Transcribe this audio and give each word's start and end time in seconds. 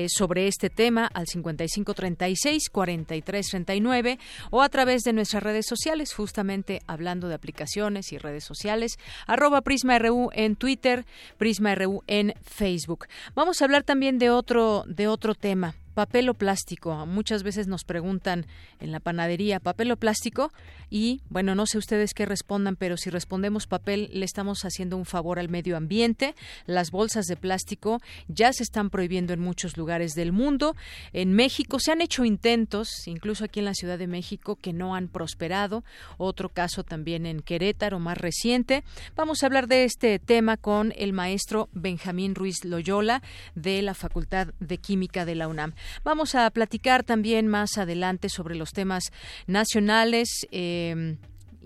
sobre 0.07 0.47
este 0.47 0.69
tema 0.69 1.05
al 1.05 1.27
5536 1.27 2.69
40 2.69 2.96
39 3.05 4.19
o 4.51 4.61
a 4.61 4.69
través 4.69 5.03
de 5.03 5.13
nuestras 5.13 5.43
redes 5.43 5.65
sociales, 5.67 6.13
justamente 6.13 6.81
hablando 6.87 7.27
de 7.27 7.35
aplicaciones 7.35 8.11
y 8.11 8.17
redes 8.17 8.43
sociales, 8.43 8.97
arroba 9.25 9.61
PrismaRU 9.61 10.29
en 10.33 10.55
Twitter, 10.55 11.05
PrismaRU 11.37 12.03
en 12.07 12.33
Facebook. 12.43 13.07
Vamos 13.35 13.61
a 13.61 13.65
hablar 13.65 13.83
también 13.83 14.17
de 14.17 14.29
otro, 14.29 14.83
de 14.87 15.07
otro 15.07 15.35
tema 15.35 15.75
papel 15.97 16.29
o 16.29 16.35
plástico. 16.35 17.07
Muchas 17.07 17.41
veces 17.41 17.65
nos 17.65 17.83
preguntan 17.83 18.45
en 18.79 18.91
la 18.91 18.99
panadería 18.99 19.59
papel 19.59 19.91
o 19.91 19.97
plástico 19.97 20.53
y 20.91 21.21
bueno, 21.31 21.55
no 21.55 21.65
sé 21.65 21.79
ustedes 21.79 22.13
qué 22.13 22.27
respondan, 22.27 22.75
pero 22.75 22.97
si 22.97 23.09
respondemos 23.09 23.65
papel 23.65 24.11
le 24.13 24.23
estamos 24.23 24.63
haciendo 24.63 24.95
un 24.95 25.05
favor 25.05 25.39
al 25.39 25.49
medio 25.49 25.75
ambiente. 25.75 26.35
Las 26.67 26.91
bolsas 26.91 27.25
de 27.25 27.35
plástico 27.35 27.99
ya 28.27 28.53
se 28.53 28.61
están 28.61 28.91
prohibiendo 28.91 29.33
en 29.33 29.39
muchos 29.39 29.75
lugares 29.75 30.13
del 30.13 30.33
mundo. 30.33 30.75
En 31.13 31.33
México 31.33 31.79
se 31.79 31.93
han 31.93 32.01
hecho 32.01 32.25
intentos, 32.25 33.07
incluso 33.07 33.43
aquí 33.43 33.57
en 33.57 33.65
la 33.65 33.73
Ciudad 33.73 33.97
de 33.97 34.05
México, 34.05 34.55
que 34.55 34.73
no 34.73 34.93
han 34.93 35.07
prosperado. 35.07 35.83
Otro 36.17 36.49
caso 36.49 36.83
también 36.83 37.25
en 37.25 37.41
Querétaro, 37.41 37.97
más 37.97 38.19
reciente. 38.19 38.83
Vamos 39.15 39.41
a 39.41 39.47
hablar 39.47 39.67
de 39.67 39.83
este 39.83 40.19
tema 40.19 40.57
con 40.57 40.93
el 40.95 41.11
maestro 41.11 41.69
Benjamín 41.71 42.35
Ruiz 42.35 42.63
Loyola 42.65 43.23
de 43.55 43.81
la 43.81 43.95
Facultad 43.95 44.49
de 44.59 44.77
Química 44.77 45.25
de 45.25 45.33
la 45.33 45.47
UNAM. 45.47 45.73
Vamos 46.03 46.35
a 46.35 46.49
platicar 46.51 47.03
también 47.03 47.47
más 47.47 47.77
adelante 47.77 48.29
sobre 48.29 48.55
los 48.55 48.71
temas 48.71 49.11
nacionales. 49.47 50.47
Eh, 50.51 51.17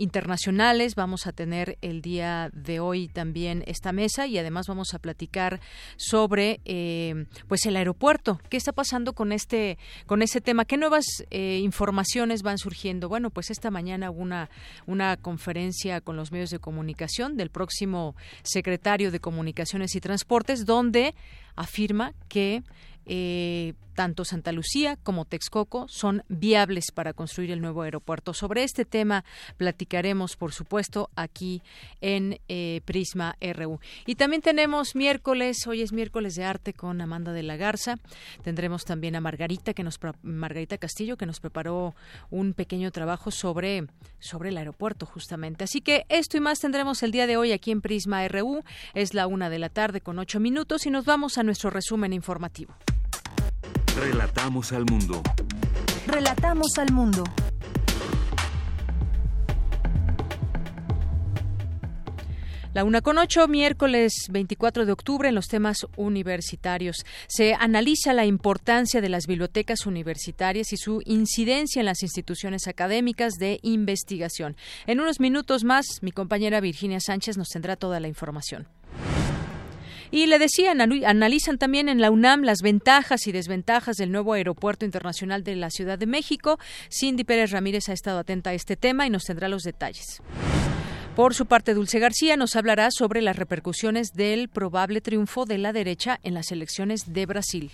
internacionales. 0.01 0.95
Vamos 0.95 1.27
a 1.27 1.31
tener 1.31 1.77
el 1.81 2.01
día 2.01 2.49
de 2.53 2.79
hoy 2.79 3.07
también 3.07 3.63
esta 3.67 3.91
mesa 3.91 4.27
y 4.27 4.37
además 4.37 4.67
vamos 4.67 4.93
a 4.93 4.99
platicar 4.99 5.59
sobre 5.95 6.59
eh, 6.65 7.25
pues 7.47 7.65
el 7.65 7.75
aeropuerto. 7.75 8.39
¿Qué 8.49 8.57
está 8.57 8.71
pasando 8.71 9.13
con 9.13 9.31
este 9.31 9.77
con 10.05 10.21
ese 10.21 10.41
tema? 10.41 10.65
¿Qué 10.65 10.77
nuevas 10.77 11.05
eh, 11.29 11.59
informaciones 11.61 12.41
van 12.41 12.57
surgiendo? 12.57 13.09
Bueno, 13.09 13.29
pues 13.29 13.51
esta 13.51 13.69
mañana 13.69 14.11
hubo 14.11 14.21
una 14.21 14.49
una 14.87 15.17
conferencia 15.17 16.01
con 16.01 16.15
los 16.15 16.31
medios 16.31 16.49
de 16.49 16.59
comunicación 16.59 17.37
del 17.37 17.49
próximo 17.49 18.15
secretario 18.43 19.11
de 19.11 19.19
Comunicaciones 19.19 19.95
y 19.95 20.01
Transportes 20.01 20.65
donde 20.65 21.13
afirma 21.55 22.13
que 22.27 22.63
eh, 23.05 23.73
tanto 24.01 24.25
Santa 24.25 24.51
Lucía 24.51 24.97
como 25.03 25.25
Texcoco 25.25 25.87
son 25.87 26.23
viables 26.27 26.91
para 26.91 27.13
construir 27.13 27.51
el 27.51 27.61
nuevo 27.61 27.83
aeropuerto. 27.83 28.33
Sobre 28.33 28.63
este 28.63 28.83
tema 28.83 29.23
platicaremos, 29.57 30.37
por 30.37 30.53
supuesto, 30.53 31.11
aquí 31.15 31.61
en 32.01 32.39
eh, 32.47 32.81
Prisma 32.83 33.37
RU. 33.39 33.79
Y 34.07 34.15
también 34.15 34.41
tenemos 34.41 34.95
miércoles, 34.95 35.67
hoy 35.67 35.83
es 35.83 35.93
miércoles 35.93 36.33
de 36.33 36.45
arte 36.45 36.73
con 36.73 36.99
Amanda 36.99 37.31
de 37.31 37.43
la 37.43 37.57
Garza. 37.57 37.97
Tendremos 38.41 38.85
también 38.85 39.15
a 39.15 39.21
Margarita, 39.21 39.75
que 39.75 39.83
nos 39.83 39.99
Margarita 40.23 40.79
Castillo, 40.79 41.15
que 41.15 41.27
nos 41.27 41.39
preparó 41.39 41.93
un 42.31 42.55
pequeño 42.55 42.89
trabajo 42.89 43.29
sobre, 43.29 43.85
sobre 44.17 44.49
el 44.49 44.57
aeropuerto, 44.57 45.05
justamente. 45.05 45.63
Así 45.63 45.81
que 45.81 46.07
esto 46.09 46.37
y 46.37 46.39
más 46.39 46.57
tendremos 46.57 47.03
el 47.03 47.11
día 47.11 47.27
de 47.27 47.37
hoy 47.37 47.51
aquí 47.51 47.69
en 47.69 47.81
Prisma 47.81 48.27
RU. 48.27 48.63
Es 48.95 49.13
la 49.13 49.27
una 49.27 49.51
de 49.51 49.59
la 49.59 49.69
tarde 49.69 50.01
con 50.01 50.17
ocho 50.17 50.39
minutos 50.39 50.87
y 50.87 50.89
nos 50.89 51.05
vamos 51.05 51.37
a 51.37 51.43
nuestro 51.43 51.69
resumen 51.69 52.13
informativo. 52.13 52.73
Relatamos 54.01 54.71
al 54.71 54.83
mundo. 54.85 55.21
Relatamos 56.07 56.75
al 56.79 56.91
mundo. 56.91 57.23
La 62.73 62.83
una 62.83 63.01
con 63.01 63.19
ocho, 63.19 63.47
miércoles 63.47 64.13
24 64.31 64.87
de 64.87 64.91
octubre, 64.91 65.29
en 65.29 65.35
los 65.35 65.45
temas 65.45 65.85
universitarios. 65.97 67.05
Se 67.27 67.53
analiza 67.53 68.13
la 68.13 68.25
importancia 68.25 69.01
de 69.01 69.09
las 69.09 69.27
bibliotecas 69.27 69.85
universitarias 69.85 70.73
y 70.73 70.77
su 70.77 71.03
incidencia 71.05 71.79
en 71.79 71.85
las 71.85 72.01
instituciones 72.01 72.67
académicas 72.67 73.33
de 73.33 73.59
investigación. 73.61 74.57
En 74.87 74.99
unos 74.99 75.19
minutos 75.19 75.63
más, 75.63 75.85
mi 76.01 76.11
compañera 76.11 76.59
Virginia 76.59 76.99
Sánchez 76.99 77.37
nos 77.37 77.49
tendrá 77.49 77.75
toda 77.75 77.99
la 77.99 78.07
información. 78.07 78.67
Y 80.11 80.27
le 80.27 80.39
decía, 80.39 80.71
analizan 80.71 81.57
también 81.57 81.87
en 81.87 82.01
la 82.01 82.11
UNAM 82.11 82.43
las 82.43 82.61
ventajas 82.61 83.27
y 83.27 83.31
desventajas 83.31 83.95
del 83.95 84.11
nuevo 84.11 84.33
aeropuerto 84.33 84.83
internacional 84.83 85.43
de 85.43 85.55
la 85.55 85.69
Ciudad 85.69 85.97
de 85.97 86.05
México. 86.05 86.59
Cindy 86.89 87.23
Pérez 87.23 87.51
Ramírez 87.51 87.87
ha 87.87 87.93
estado 87.93 88.19
atenta 88.19 88.49
a 88.49 88.53
este 88.53 88.75
tema 88.75 89.07
y 89.07 89.09
nos 89.09 89.23
tendrá 89.23 89.47
los 89.47 89.63
detalles. 89.63 90.21
Por 91.15 91.33
su 91.33 91.45
parte, 91.45 91.73
Dulce 91.73 91.99
García 91.99 92.35
nos 92.35 92.55
hablará 92.55 92.89
sobre 92.91 93.21
las 93.21 93.37
repercusiones 93.37 94.13
del 94.13 94.49
probable 94.49 95.01
triunfo 95.01 95.45
de 95.45 95.57
la 95.57 95.73
derecha 95.73 96.19
en 96.23 96.33
las 96.33 96.51
elecciones 96.51 97.13
de 97.13 97.25
Brasil. 97.25 97.71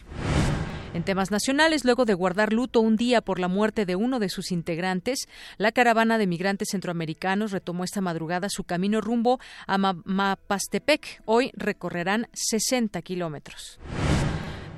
En 0.97 1.03
temas 1.03 1.29
nacionales, 1.29 1.85
luego 1.85 2.05
de 2.05 2.15
guardar 2.15 2.51
luto 2.51 2.81
un 2.81 2.95
día 2.95 3.21
por 3.21 3.37
la 3.37 3.47
muerte 3.47 3.85
de 3.85 3.95
uno 3.95 4.17
de 4.17 4.29
sus 4.29 4.51
integrantes, 4.51 5.27
la 5.59 5.71
caravana 5.71 6.17
de 6.17 6.25
migrantes 6.25 6.69
centroamericanos 6.71 7.51
retomó 7.51 7.83
esta 7.83 8.01
madrugada 8.01 8.49
su 8.49 8.63
camino 8.63 8.99
rumbo 8.99 9.39
a 9.67 9.77
Mapastepec. 9.77 11.21
Hoy 11.25 11.51
recorrerán 11.53 12.29
60 12.33 12.99
kilómetros 13.03 13.79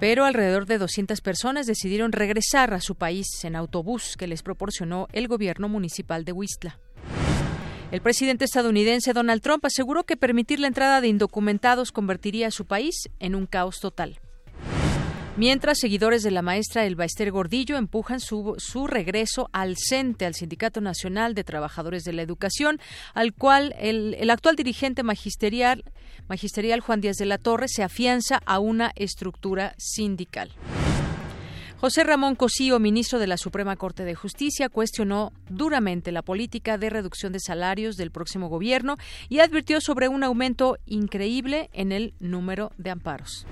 pero 0.01 0.25
alrededor 0.25 0.65
de 0.65 0.77
200 0.77 1.21
personas 1.21 1.67
decidieron 1.67 2.11
regresar 2.11 2.73
a 2.73 2.81
su 2.81 2.95
país 2.95 3.27
en 3.43 3.55
autobús 3.55 4.15
que 4.17 4.27
les 4.27 4.43
proporcionó 4.43 5.07
el 5.13 5.29
gobierno 5.29 5.69
municipal 5.69 6.25
de 6.25 6.33
Huistla. 6.33 6.79
El 7.91 8.01
presidente 8.01 8.43
estadounidense 8.43 9.13
Donald 9.13 9.41
Trump 9.41 9.63
aseguró 9.63 10.03
que 10.03 10.17
permitir 10.17 10.59
la 10.59 10.67
entrada 10.67 10.99
de 10.99 11.07
indocumentados 11.07 11.93
convertiría 11.93 12.47
a 12.47 12.51
su 12.51 12.65
país 12.65 13.09
en 13.19 13.35
un 13.35 13.45
caos 13.45 13.79
total. 13.79 14.19
Mientras, 15.39 15.79
seguidores 15.79 16.21
de 16.21 16.31
la 16.31 16.41
maestra 16.41 16.85
Elba 16.85 17.05
Ester 17.05 17.31
Gordillo 17.31 17.77
empujan 17.77 18.19
su, 18.19 18.55
su 18.57 18.87
regreso 18.87 19.49
al 19.53 19.77
CENTE, 19.77 20.25
al 20.25 20.35
Sindicato 20.35 20.81
Nacional 20.81 21.33
de 21.33 21.45
Trabajadores 21.45 22.03
de 22.03 22.11
la 22.11 22.23
Educación, 22.23 22.77
al 23.13 23.31
cual 23.31 23.73
el, 23.79 24.17
el 24.19 24.31
actual 24.31 24.57
dirigente 24.57 25.01
magisterial, 25.01 25.85
magisterial 26.27 26.81
Juan 26.81 26.99
Díaz 26.99 27.15
de 27.15 27.25
la 27.25 27.37
Torre 27.37 27.69
se 27.69 27.83
afianza 27.83 28.41
a 28.45 28.59
una 28.59 28.91
estructura 28.97 29.75
sindical. 29.77 30.51
José 31.77 32.03
Ramón 32.03 32.35
Cosío, 32.35 32.77
ministro 32.77 33.17
de 33.17 33.27
la 33.27 33.37
Suprema 33.37 33.77
Corte 33.77 34.03
de 34.03 34.15
Justicia, 34.15 34.67
cuestionó 34.67 35.31
duramente 35.47 36.11
la 36.11 36.21
política 36.21 36.77
de 36.77 36.89
reducción 36.89 37.31
de 37.31 37.39
salarios 37.39 37.95
del 37.95 38.11
próximo 38.11 38.49
gobierno 38.49 38.97
y 39.29 39.39
advirtió 39.39 39.79
sobre 39.79 40.09
un 40.09 40.25
aumento 40.25 40.77
increíble 40.85 41.69
en 41.71 41.93
el 41.93 42.13
número 42.19 42.73
de 42.77 42.89
amparos. 42.89 43.47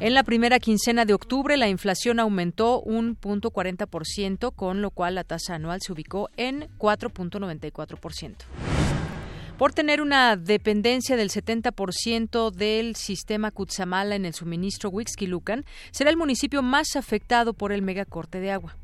En 0.00 0.14
la 0.14 0.22
primera 0.22 0.58
quincena 0.58 1.04
de 1.04 1.12
octubre, 1.12 1.58
la 1.58 1.68
inflación 1.68 2.20
aumentó 2.20 2.80
un 2.80 3.16
punto 3.16 3.50
40%, 3.50 4.54
con 4.54 4.80
lo 4.80 4.90
cual 4.90 5.14
la 5.14 5.24
tasa 5.24 5.56
anual 5.56 5.80
se 5.82 5.92
ubicó 5.92 6.30
en 6.38 6.68
4.94% 6.78 8.34
por 9.58 9.74
tener 9.74 10.00
una 10.00 10.36
dependencia 10.36 11.18
del 11.18 11.28
70% 11.28 12.50
del 12.50 12.96
sistema 12.96 13.50
Cutzamala 13.50 14.14
en 14.14 14.24
el 14.24 14.32
suministro 14.32 14.88
Huixquilucan, 14.88 15.66
será 15.90 16.08
el 16.08 16.16
municipio 16.16 16.62
más 16.62 16.96
afectado 16.96 17.52
por 17.52 17.70
el 17.70 17.82
megacorte 17.82 18.40
de 18.40 18.52
agua. 18.52 18.74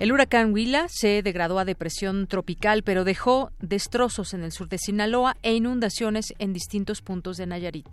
El 0.00 0.10
huracán 0.10 0.52
Huila 0.52 0.88
se 0.88 1.22
degradó 1.22 1.60
a 1.60 1.64
depresión 1.64 2.26
tropical, 2.26 2.82
pero 2.82 3.04
dejó 3.04 3.52
destrozos 3.60 4.34
en 4.34 4.42
el 4.42 4.50
sur 4.50 4.68
de 4.68 4.78
Sinaloa 4.78 5.36
e 5.44 5.54
inundaciones 5.54 6.34
en 6.40 6.52
distintos 6.52 7.00
puntos 7.00 7.36
de 7.36 7.46
Nayarit. 7.46 7.86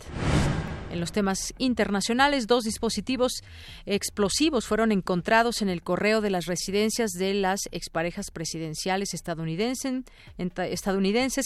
En 0.90 0.98
los 0.98 1.12
temas 1.12 1.54
internacionales, 1.58 2.48
dos 2.48 2.64
dispositivos 2.64 3.44
explosivos 3.86 4.66
fueron 4.66 4.90
encontrados 4.90 5.62
en 5.62 5.68
el 5.68 5.82
correo 5.82 6.20
de 6.20 6.30
las 6.30 6.46
residencias 6.46 7.12
de 7.12 7.34
las 7.34 7.68
exparejas 7.70 8.32
presidenciales 8.32 9.14
estadounidenses, 9.14 10.04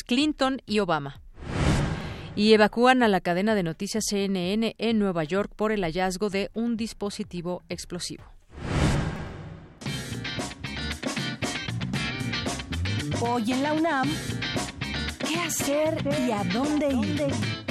Clinton 0.02 0.62
y 0.67 0.79
Obama 0.79 1.20
y 2.37 2.52
evacúan 2.52 3.02
a 3.02 3.08
la 3.08 3.20
cadena 3.20 3.55
de 3.55 3.62
noticias 3.62 4.05
CNN 4.08 4.75
en 4.79 4.99
Nueva 4.99 5.25
York 5.25 5.52
por 5.55 5.73
el 5.73 5.82
hallazgo 5.82 6.31
de 6.31 6.50
un 6.55 6.76
dispositivo 6.76 7.62
explosivo. 7.69 8.25
Hoy 13.20 13.52
en 13.52 13.62
la 13.62 13.73
UNAM, 13.73 14.08
¿qué 15.26 15.37
hacer 15.37 16.02
y 16.26 16.32
a 16.32 16.43
dónde 16.44 16.88
ir? 16.93 17.64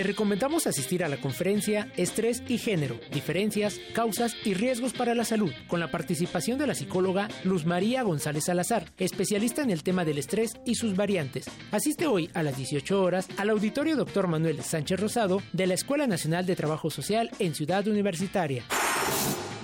Te 0.00 0.04
recomendamos 0.04 0.66
asistir 0.66 1.04
a 1.04 1.10
la 1.10 1.18
conferencia 1.18 1.92
Estrés 1.94 2.42
y 2.48 2.56
Género, 2.56 2.98
diferencias, 3.12 3.78
causas 3.92 4.34
y 4.46 4.54
riesgos 4.54 4.94
para 4.94 5.14
la 5.14 5.26
salud, 5.26 5.52
con 5.68 5.78
la 5.78 5.90
participación 5.90 6.56
de 6.56 6.66
la 6.66 6.74
psicóloga 6.74 7.28
Luz 7.44 7.66
María 7.66 8.02
González 8.02 8.44
Salazar, 8.46 8.86
especialista 8.96 9.60
en 9.60 9.68
el 9.68 9.82
tema 9.82 10.06
del 10.06 10.16
estrés 10.16 10.54
y 10.64 10.76
sus 10.76 10.96
variantes. 10.96 11.50
Asiste 11.70 12.06
hoy 12.06 12.30
a 12.32 12.42
las 12.42 12.56
18 12.56 12.98
horas 12.98 13.28
al 13.36 13.50
auditorio 13.50 13.94
Dr. 13.94 14.26
Manuel 14.26 14.62
Sánchez 14.62 14.98
Rosado 14.98 15.42
de 15.52 15.66
la 15.66 15.74
Escuela 15.74 16.06
Nacional 16.06 16.46
de 16.46 16.56
Trabajo 16.56 16.88
Social 16.88 17.30
en 17.38 17.54
Ciudad 17.54 17.86
Universitaria. 17.86 18.64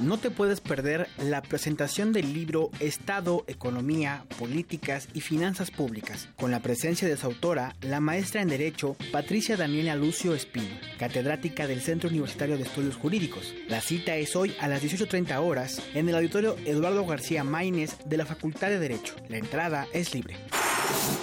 No 0.01 0.19
te 0.19 0.31
puedes 0.31 0.61
perder 0.61 1.09
la 1.17 1.41
presentación 1.41 2.13
del 2.13 2.35
libro 2.35 2.71
Estado, 2.81 3.45
Economía, 3.47 4.27
Políticas 4.39 5.09
y 5.15 5.23
Finanzas 5.23 5.71
Públicas, 5.71 6.29
con 6.37 6.51
la 6.51 6.61
presencia 6.61 7.09
de 7.09 7.17
su 7.17 7.27
autora, 7.27 7.75
la 7.81 8.01
maestra 8.01 8.43
en 8.43 8.49
Derecho 8.49 8.95
Patricia 9.11 9.57
Daniela 9.57 9.97
Lucio 9.97 10.35
Espino, 10.35 10.69
catedrática 10.99 11.67
del 11.67 11.81
Centro 11.81 12.11
Universitario 12.11 12.59
de 12.59 12.65
Estudios 12.65 12.97
Jurídicos. 12.97 13.55
La 13.69 13.81
cita 13.81 14.17
es 14.17 14.37
hoy 14.37 14.55
a 14.61 14.69
las 14.69 14.83
18.30 14.83 15.35
horas 15.41 15.81
en 15.95 16.11
el 16.11 16.17
auditorio 16.17 16.57
Eduardo 16.67 17.07
García 17.07 17.43
Maínez 17.43 17.97
de 18.05 18.19
la 18.19 18.27
Facultad 18.27 18.69
de 18.69 18.79
Derecho. 18.79 19.15
La 19.31 19.39
entrada 19.39 19.87
es 19.95 20.15
libre. 20.15 20.37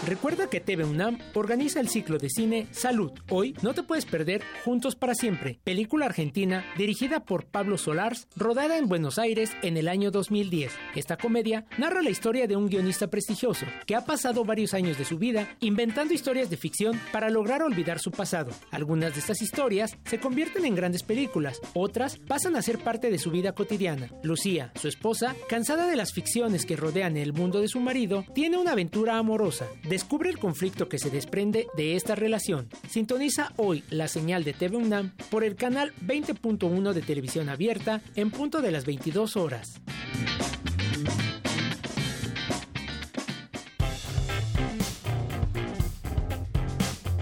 Recuerda 0.06 0.50
que 0.50 0.60
TV 0.60 0.84
UNAM 0.84 1.20
organiza 1.34 1.80
el 1.80 1.88
ciclo 1.88 2.18
de 2.18 2.30
cine 2.30 2.68
Salud. 2.72 3.12
Hoy 3.30 3.56
no 3.62 3.74
te 3.74 3.84
puedes 3.84 4.06
perder 4.06 4.42
Juntos 4.66 4.96
para 4.96 5.16
Siempre, 5.16 5.60
película 5.64 6.06
argentina 6.06 6.66
dirigida 6.78 7.22
por 7.22 7.46
Pablo 7.46 7.78
Solars, 7.78 8.28
rodada 8.36 8.63
en 8.72 8.88
Buenos 8.88 9.20
Aires 9.20 9.52
en 9.62 9.78
el 9.78 9.88
año 9.90 10.10
2010. 10.10 10.72
Esta 10.96 11.18
comedia 11.18 11.66
narra 11.78 12.02
la 12.02 12.10
historia 12.10 12.48
de 12.48 12.56
un 12.56 12.68
guionista 12.68 13.08
prestigioso 13.08 13.66
que 13.86 13.96
ha 13.96 14.06
pasado 14.06 14.46
varios 14.46 14.74
años 14.74 14.98
de 14.98 15.06
su 15.06 15.18
vida 15.18 15.56
inventando 15.60 16.14
historias 16.14 16.50
de 16.50 16.58
ficción 16.58 17.00
para 17.12 17.30
lograr 17.30 17.62
olvidar 17.62 18.00
su 18.00 18.12
pasado. 18.12 18.52
Algunas 18.72 19.14
de 19.14 19.20
estas 19.20 19.42
historias 19.42 19.98
se 20.06 20.20
convierten 20.20 20.66
en 20.66 20.76
grandes 20.76 21.04
películas, 21.04 21.60
otras 21.74 22.18
pasan 22.18 22.56
a 22.56 22.62
ser 22.62 22.80
parte 22.80 23.12
de 23.12 23.20
su 23.20 23.32
vida 23.32 23.52
cotidiana. 23.52 24.10
Lucía, 24.24 24.72
su 24.76 24.88
esposa, 24.88 25.36
cansada 25.50 25.88
de 25.88 25.98
las 25.98 26.14
ficciones 26.14 26.66
que 26.66 26.78
rodean 26.78 27.18
el 27.18 27.34
mundo 27.34 27.60
de 27.60 27.68
su 27.68 27.80
marido, 27.80 28.24
tiene 28.34 28.58
una 28.58 28.72
aventura 28.72 29.18
amorosa 29.18 29.68
Descubre 29.90 30.30
el 30.30 30.40
conflicto 30.40 30.88
que 30.88 30.98
se 30.98 31.10
desprende 31.10 31.68
de 31.76 31.96
esta 31.96 32.16
relación. 32.16 32.70
Sintoniza 32.90 33.52
hoy 33.58 33.84
la 33.90 34.08
señal 34.08 34.44
de 34.44 34.54
TV 34.54 34.78
UNAM 34.78 35.12
por 35.30 35.44
el 35.44 35.56
canal 35.56 35.94
20.1 36.06 36.94
de 36.94 37.02
televisión 37.02 37.50
abierta 37.50 38.02
en 38.16 38.32
punto 38.32 38.53
de 38.62 38.72
las 38.72 38.86
22 38.86 39.36
horas. 39.38 39.82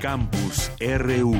Campus 0.01 0.71
RU 0.79 1.35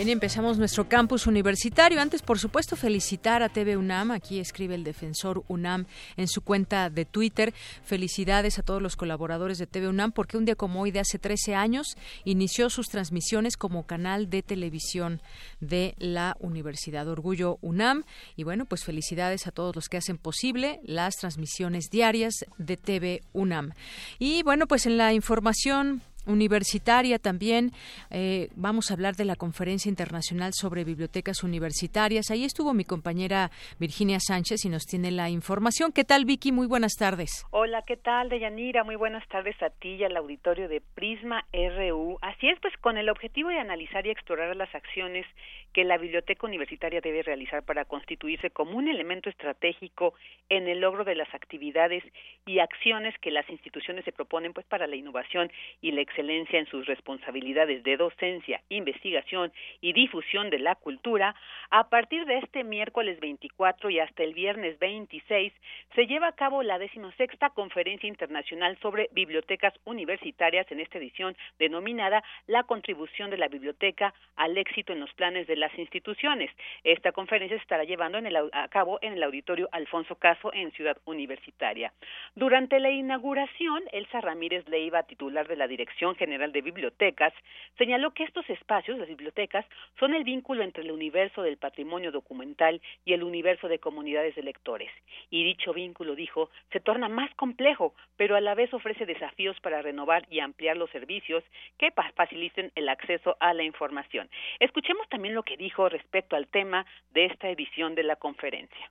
Bien, 0.00 0.08
empezamos 0.08 0.56
nuestro 0.56 0.88
campus 0.88 1.26
universitario. 1.26 2.00
Antes, 2.00 2.22
por 2.22 2.38
supuesto, 2.38 2.74
felicitar 2.74 3.42
a 3.42 3.50
TV 3.50 3.76
UNAM. 3.76 4.12
Aquí 4.12 4.40
escribe 4.40 4.74
el 4.74 4.82
defensor 4.82 5.44
UNAM 5.46 5.84
en 6.16 6.26
su 6.26 6.40
cuenta 6.40 6.88
de 6.88 7.04
Twitter. 7.04 7.52
Felicidades 7.84 8.58
a 8.58 8.62
todos 8.62 8.80
los 8.80 8.96
colaboradores 8.96 9.58
de 9.58 9.66
TV 9.66 9.88
UNAM 9.88 10.12
porque 10.12 10.38
un 10.38 10.46
día 10.46 10.54
como 10.54 10.80
hoy 10.80 10.90
de 10.90 11.00
hace 11.00 11.18
13 11.18 11.54
años 11.54 11.98
inició 12.24 12.70
sus 12.70 12.86
transmisiones 12.86 13.58
como 13.58 13.84
canal 13.84 14.30
de 14.30 14.42
televisión 14.42 15.20
de 15.60 15.94
la 15.98 16.34
Universidad 16.40 17.06
Orgullo 17.06 17.58
UNAM. 17.60 18.04
Y 18.36 18.44
bueno, 18.44 18.64
pues 18.64 18.84
felicidades 18.84 19.46
a 19.46 19.52
todos 19.52 19.76
los 19.76 19.90
que 19.90 19.98
hacen 19.98 20.16
posible 20.16 20.80
las 20.82 21.16
transmisiones 21.16 21.90
diarias 21.90 22.46
de 22.56 22.78
TV 22.78 23.22
UNAM. 23.34 23.74
Y 24.18 24.44
bueno, 24.44 24.66
pues 24.66 24.86
en 24.86 24.96
la 24.96 25.12
información 25.12 26.00
universitaria 26.26 27.18
también. 27.18 27.72
Eh, 28.10 28.48
vamos 28.56 28.90
a 28.90 28.94
hablar 28.94 29.14
de 29.14 29.24
la 29.24 29.36
Conferencia 29.36 29.88
Internacional 29.88 30.52
sobre 30.54 30.84
Bibliotecas 30.84 31.42
Universitarias. 31.42 32.30
Ahí 32.30 32.44
estuvo 32.44 32.74
mi 32.74 32.84
compañera 32.84 33.50
Virginia 33.78 34.18
Sánchez 34.20 34.64
y 34.64 34.68
nos 34.68 34.84
tiene 34.84 35.10
la 35.10 35.30
información. 35.30 35.92
¿Qué 35.92 36.04
tal, 36.04 36.24
Vicky? 36.24 36.52
Muy 36.52 36.66
buenas 36.66 36.94
tardes. 36.98 37.44
Hola, 37.50 37.82
¿qué 37.86 37.96
tal, 37.96 38.28
Deyanira? 38.28 38.84
Muy 38.84 38.96
buenas 38.96 39.26
tardes 39.28 39.60
a 39.62 39.70
ti 39.70 39.96
y 39.96 40.04
al 40.04 40.16
auditorio 40.16 40.68
de 40.68 40.82
Prisma 40.94 41.44
RU. 41.52 42.18
Así 42.22 42.48
es, 42.48 42.58
pues 42.60 42.74
con 42.80 42.98
el 42.98 43.08
objetivo 43.08 43.48
de 43.48 43.58
analizar 43.58 44.06
y 44.06 44.10
explorar 44.10 44.56
las 44.56 44.74
acciones 44.74 45.26
que 45.72 45.84
la 45.84 45.98
biblioteca 45.98 46.46
universitaria 46.46 47.00
debe 47.00 47.22
realizar 47.22 47.62
para 47.62 47.84
constituirse 47.84 48.50
como 48.50 48.76
un 48.76 48.88
elemento 48.88 49.30
estratégico 49.30 50.14
en 50.48 50.68
el 50.68 50.80
logro 50.80 51.04
de 51.04 51.14
las 51.14 51.32
actividades 51.34 52.02
y 52.46 52.58
acciones 52.58 53.16
que 53.18 53.30
las 53.30 53.48
instituciones 53.48 54.04
se 54.04 54.12
proponen 54.12 54.52
pues 54.52 54.66
para 54.66 54.86
la 54.86 54.96
innovación 54.96 55.50
y 55.80 55.92
la 55.92 56.00
excelencia 56.00 56.58
en 56.58 56.66
sus 56.66 56.86
responsabilidades 56.86 57.82
de 57.84 57.96
docencia, 57.96 58.62
investigación 58.68 59.52
y 59.80 59.92
difusión 59.92 60.50
de 60.50 60.58
la 60.58 60.74
cultura, 60.74 61.34
a 61.70 61.88
partir 61.88 62.24
de 62.26 62.38
este 62.38 62.64
miércoles 62.64 63.20
24 63.20 63.90
y 63.90 64.00
hasta 64.00 64.22
el 64.22 64.34
viernes 64.34 64.78
26 64.78 65.52
se 65.94 66.06
lleva 66.06 66.28
a 66.28 66.32
cabo 66.32 66.62
la 66.62 66.78
decimosexta 66.78 67.50
conferencia 67.50 68.08
internacional 68.08 68.76
sobre 68.80 69.08
bibliotecas 69.12 69.74
universitarias 69.84 70.70
en 70.70 70.80
esta 70.80 70.98
edición 70.98 71.36
denominada 71.58 72.22
La 72.46 72.64
contribución 72.64 73.30
de 73.30 73.38
la 73.38 73.48
biblioteca 73.48 74.14
al 74.36 74.56
éxito 74.58 74.92
en 74.92 75.00
los 75.00 75.12
planes 75.14 75.46
de 75.46 75.56
las 75.60 75.76
instituciones. 75.78 76.50
Esta 76.82 77.12
conferencia 77.12 77.56
se 77.56 77.62
estará 77.62 77.84
llevando 77.84 78.18
a 78.52 78.68
cabo 78.68 78.98
en 79.02 79.12
el 79.12 79.22
auditorio 79.22 79.68
Alfonso 79.72 80.16
Caso 80.16 80.52
en 80.52 80.72
Ciudad 80.72 80.96
Universitaria. 81.04 81.92
Durante 82.34 82.80
la 82.80 82.90
inauguración, 82.90 83.82
Elsa 83.92 84.20
Ramírez 84.20 84.68
Leiva, 84.68 85.04
titular 85.04 85.46
de 85.46 85.56
la 85.56 85.68
Dirección 85.68 86.16
General 86.16 86.50
de 86.52 86.62
Bibliotecas, 86.62 87.32
señaló 87.78 88.12
que 88.12 88.24
estos 88.24 88.48
espacios, 88.50 88.98
las 88.98 89.08
bibliotecas, 89.08 89.64
son 89.98 90.14
el 90.14 90.24
vínculo 90.24 90.62
entre 90.62 90.82
el 90.82 90.90
universo 90.90 91.42
del 91.42 91.58
patrimonio 91.58 92.10
documental 92.10 92.80
y 93.04 93.12
el 93.12 93.22
universo 93.22 93.68
de 93.68 93.78
comunidades 93.78 94.34
de 94.34 94.42
lectores. 94.42 94.90
Y 95.30 95.44
dicho 95.44 95.72
vínculo, 95.72 96.14
dijo, 96.14 96.50
se 96.72 96.80
torna 96.80 97.08
más 97.08 97.32
complejo, 97.34 97.94
pero 98.16 98.36
a 98.36 98.40
la 98.40 98.54
vez 98.54 98.72
ofrece 98.72 99.06
desafíos 99.06 99.58
para 99.60 99.82
renovar 99.82 100.26
y 100.30 100.40
ampliar 100.40 100.76
los 100.76 100.90
servicios 100.90 101.44
que 101.78 101.92
faciliten 102.14 102.72
el 102.74 102.88
acceso 102.88 103.36
a 103.40 103.54
la 103.54 103.62
información. 103.62 104.28
Escuchemos 104.58 105.08
también 105.08 105.34
lo 105.34 105.42
que 105.42 105.49
dijo 105.56 105.88
respecto 105.88 106.36
al 106.36 106.48
tema 106.48 106.86
de 107.12 107.26
esta 107.26 107.50
edición 107.50 107.94
de 107.94 108.04
la 108.04 108.16
conferencia. 108.16 108.90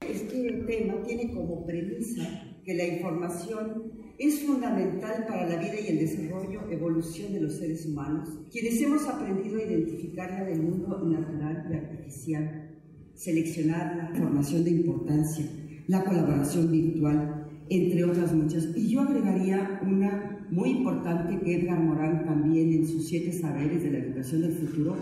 Este 0.00 0.52
tema 0.66 1.02
tiene 1.02 1.32
como 1.34 1.66
premisa 1.66 2.44
que 2.64 2.74
la 2.74 2.86
información 2.86 3.92
es 4.18 4.44
fundamental 4.44 5.26
para 5.28 5.46
la 5.46 5.56
vida 5.56 5.78
y 5.78 5.88
el 5.88 5.98
desarrollo, 5.98 6.70
evolución 6.70 7.32
de 7.32 7.40
los 7.40 7.58
seres 7.58 7.86
humanos, 7.86 8.28
quienes 8.50 8.80
hemos 8.80 9.06
aprendido 9.06 9.58
a 9.58 9.62
identificarla 9.62 10.44
del 10.44 10.62
mundo 10.62 10.98
natural 11.04 11.66
y 11.70 11.74
artificial, 11.74 12.78
seleccionar 13.14 13.96
la 13.96 14.10
información 14.10 14.64
de 14.64 14.70
importancia, 14.70 15.46
la 15.86 16.02
colaboración 16.04 16.72
virtual, 16.72 17.46
entre 17.68 18.04
otras 18.04 18.32
muchas. 18.32 18.74
Y 18.74 18.88
yo 18.88 19.02
agregaría 19.02 19.80
una 19.82 20.46
muy 20.50 20.70
importante 20.70 21.38
que 21.44 21.56
Edgar 21.56 21.78
Morán 21.78 22.24
también 22.24 22.72
en 22.72 22.86
sus 22.86 23.06
siete 23.06 23.32
saberes 23.32 23.82
de 23.82 23.90
la 23.90 23.98
educación 23.98 24.42
del 24.42 24.52
futuro 24.52 24.96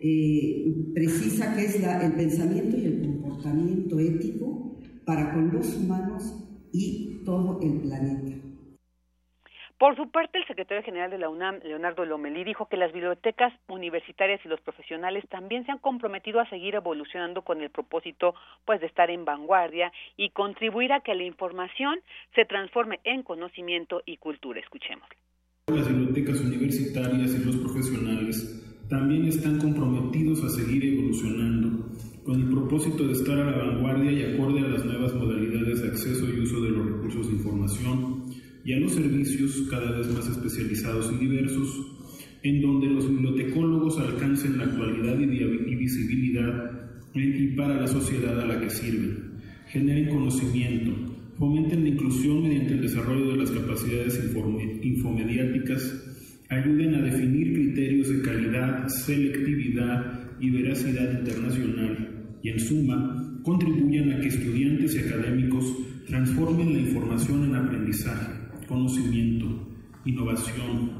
eh, 0.00 0.74
precisa 0.94 1.54
que 1.54 1.64
es 1.64 1.80
la, 1.80 2.04
el 2.04 2.12
pensamiento 2.12 2.76
y 2.76 2.86
el 2.86 3.00
comportamiento 3.02 3.98
ético 3.98 4.78
para 5.04 5.32
con 5.32 5.52
los 5.52 5.74
humanos 5.76 6.34
y 6.72 7.22
todo 7.24 7.60
el 7.62 7.80
planeta. 7.80 8.48
Por 9.78 9.94
su 9.94 10.10
parte, 10.10 10.38
el 10.38 10.46
secretario 10.46 10.82
general 10.82 11.08
de 11.08 11.18
la 11.18 11.28
UNAM, 11.28 11.60
Leonardo 11.62 12.04
Lomelí, 12.04 12.42
dijo 12.42 12.66
que 12.66 12.76
las 12.76 12.92
bibliotecas 12.92 13.52
universitarias 13.68 14.40
y 14.44 14.48
los 14.48 14.60
profesionales 14.60 15.24
también 15.28 15.64
se 15.64 15.70
han 15.70 15.78
comprometido 15.78 16.40
a 16.40 16.50
seguir 16.50 16.74
evolucionando 16.74 17.42
con 17.42 17.62
el 17.62 17.70
propósito 17.70 18.34
pues 18.64 18.80
de 18.80 18.86
estar 18.88 19.08
en 19.08 19.24
vanguardia 19.24 19.92
y 20.16 20.30
contribuir 20.30 20.92
a 20.92 21.00
que 21.00 21.14
la 21.14 21.22
información 21.22 22.00
se 22.34 22.44
transforme 22.44 22.98
en 23.04 23.22
conocimiento 23.22 24.02
y 24.04 24.16
cultura. 24.16 24.58
Escuchemos. 24.58 25.08
Las 25.68 25.86
bibliotecas 25.86 26.40
universitarias 26.40 27.34
y 27.34 27.44
los 27.44 27.58
profesionales 27.58 28.67
también 28.88 29.26
están 29.26 29.58
comprometidos 29.58 30.42
a 30.44 30.48
seguir 30.48 30.84
evolucionando 30.84 31.90
con 32.24 32.40
el 32.40 32.48
propósito 32.48 33.06
de 33.06 33.12
estar 33.12 33.38
a 33.38 33.50
la 33.50 33.64
vanguardia 33.64 34.12
y 34.12 34.34
acorde 34.34 34.60
a 34.60 34.68
las 34.68 34.84
nuevas 34.84 35.14
modalidades 35.14 35.82
de 35.82 35.88
acceso 35.88 36.26
y 36.28 36.40
uso 36.40 36.60
de 36.60 36.70
los 36.70 36.86
recursos 36.86 37.28
de 37.28 37.34
información 37.34 38.24
y 38.64 38.72
a 38.72 38.80
los 38.80 38.92
servicios 38.92 39.64
cada 39.70 39.92
vez 39.92 40.12
más 40.12 40.28
especializados 40.28 41.12
y 41.12 41.24
diversos, 41.24 41.86
en 42.42 42.60
donde 42.60 42.88
los 42.88 43.08
bibliotecólogos 43.08 43.98
alcancen 43.98 44.58
la 44.58 44.64
actualidad 44.64 45.18
y 45.18 45.74
visibilidad 45.74 46.78
y 47.14 47.46
para 47.56 47.80
la 47.80 47.88
sociedad 47.88 48.38
a 48.40 48.46
la 48.46 48.60
que 48.60 48.70
sirven, 48.70 49.38
generen 49.68 50.08
conocimiento, 50.08 50.92
fomenten 51.38 51.82
la 51.82 51.88
inclusión 51.90 52.42
mediante 52.42 52.74
el 52.74 52.82
desarrollo 52.82 53.32
de 53.32 53.36
las 53.38 53.50
capacidades 53.50 54.20
infomediáticas, 54.82 56.17
ayuden 56.48 56.94
a 56.94 57.02
definir 57.02 57.52
criterios 57.52 58.08
de 58.08 58.22
calidad, 58.22 58.88
selectividad 58.88 60.20
y 60.40 60.50
veracidad 60.50 61.20
internacional 61.20 62.38
y, 62.42 62.50
en 62.50 62.60
suma, 62.60 63.40
contribuyan 63.42 64.12
a 64.12 64.20
que 64.20 64.28
estudiantes 64.28 64.94
y 64.94 64.98
académicos 64.98 65.64
transformen 66.06 66.72
la 66.72 66.80
información 66.80 67.44
en 67.44 67.54
aprendizaje, 67.54 68.32
conocimiento, 68.66 69.68
innovación, 70.04 70.90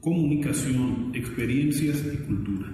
comunicación, 0.00 1.10
experiencias 1.14 2.04
y 2.12 2.16
cultura. 2.26 2.73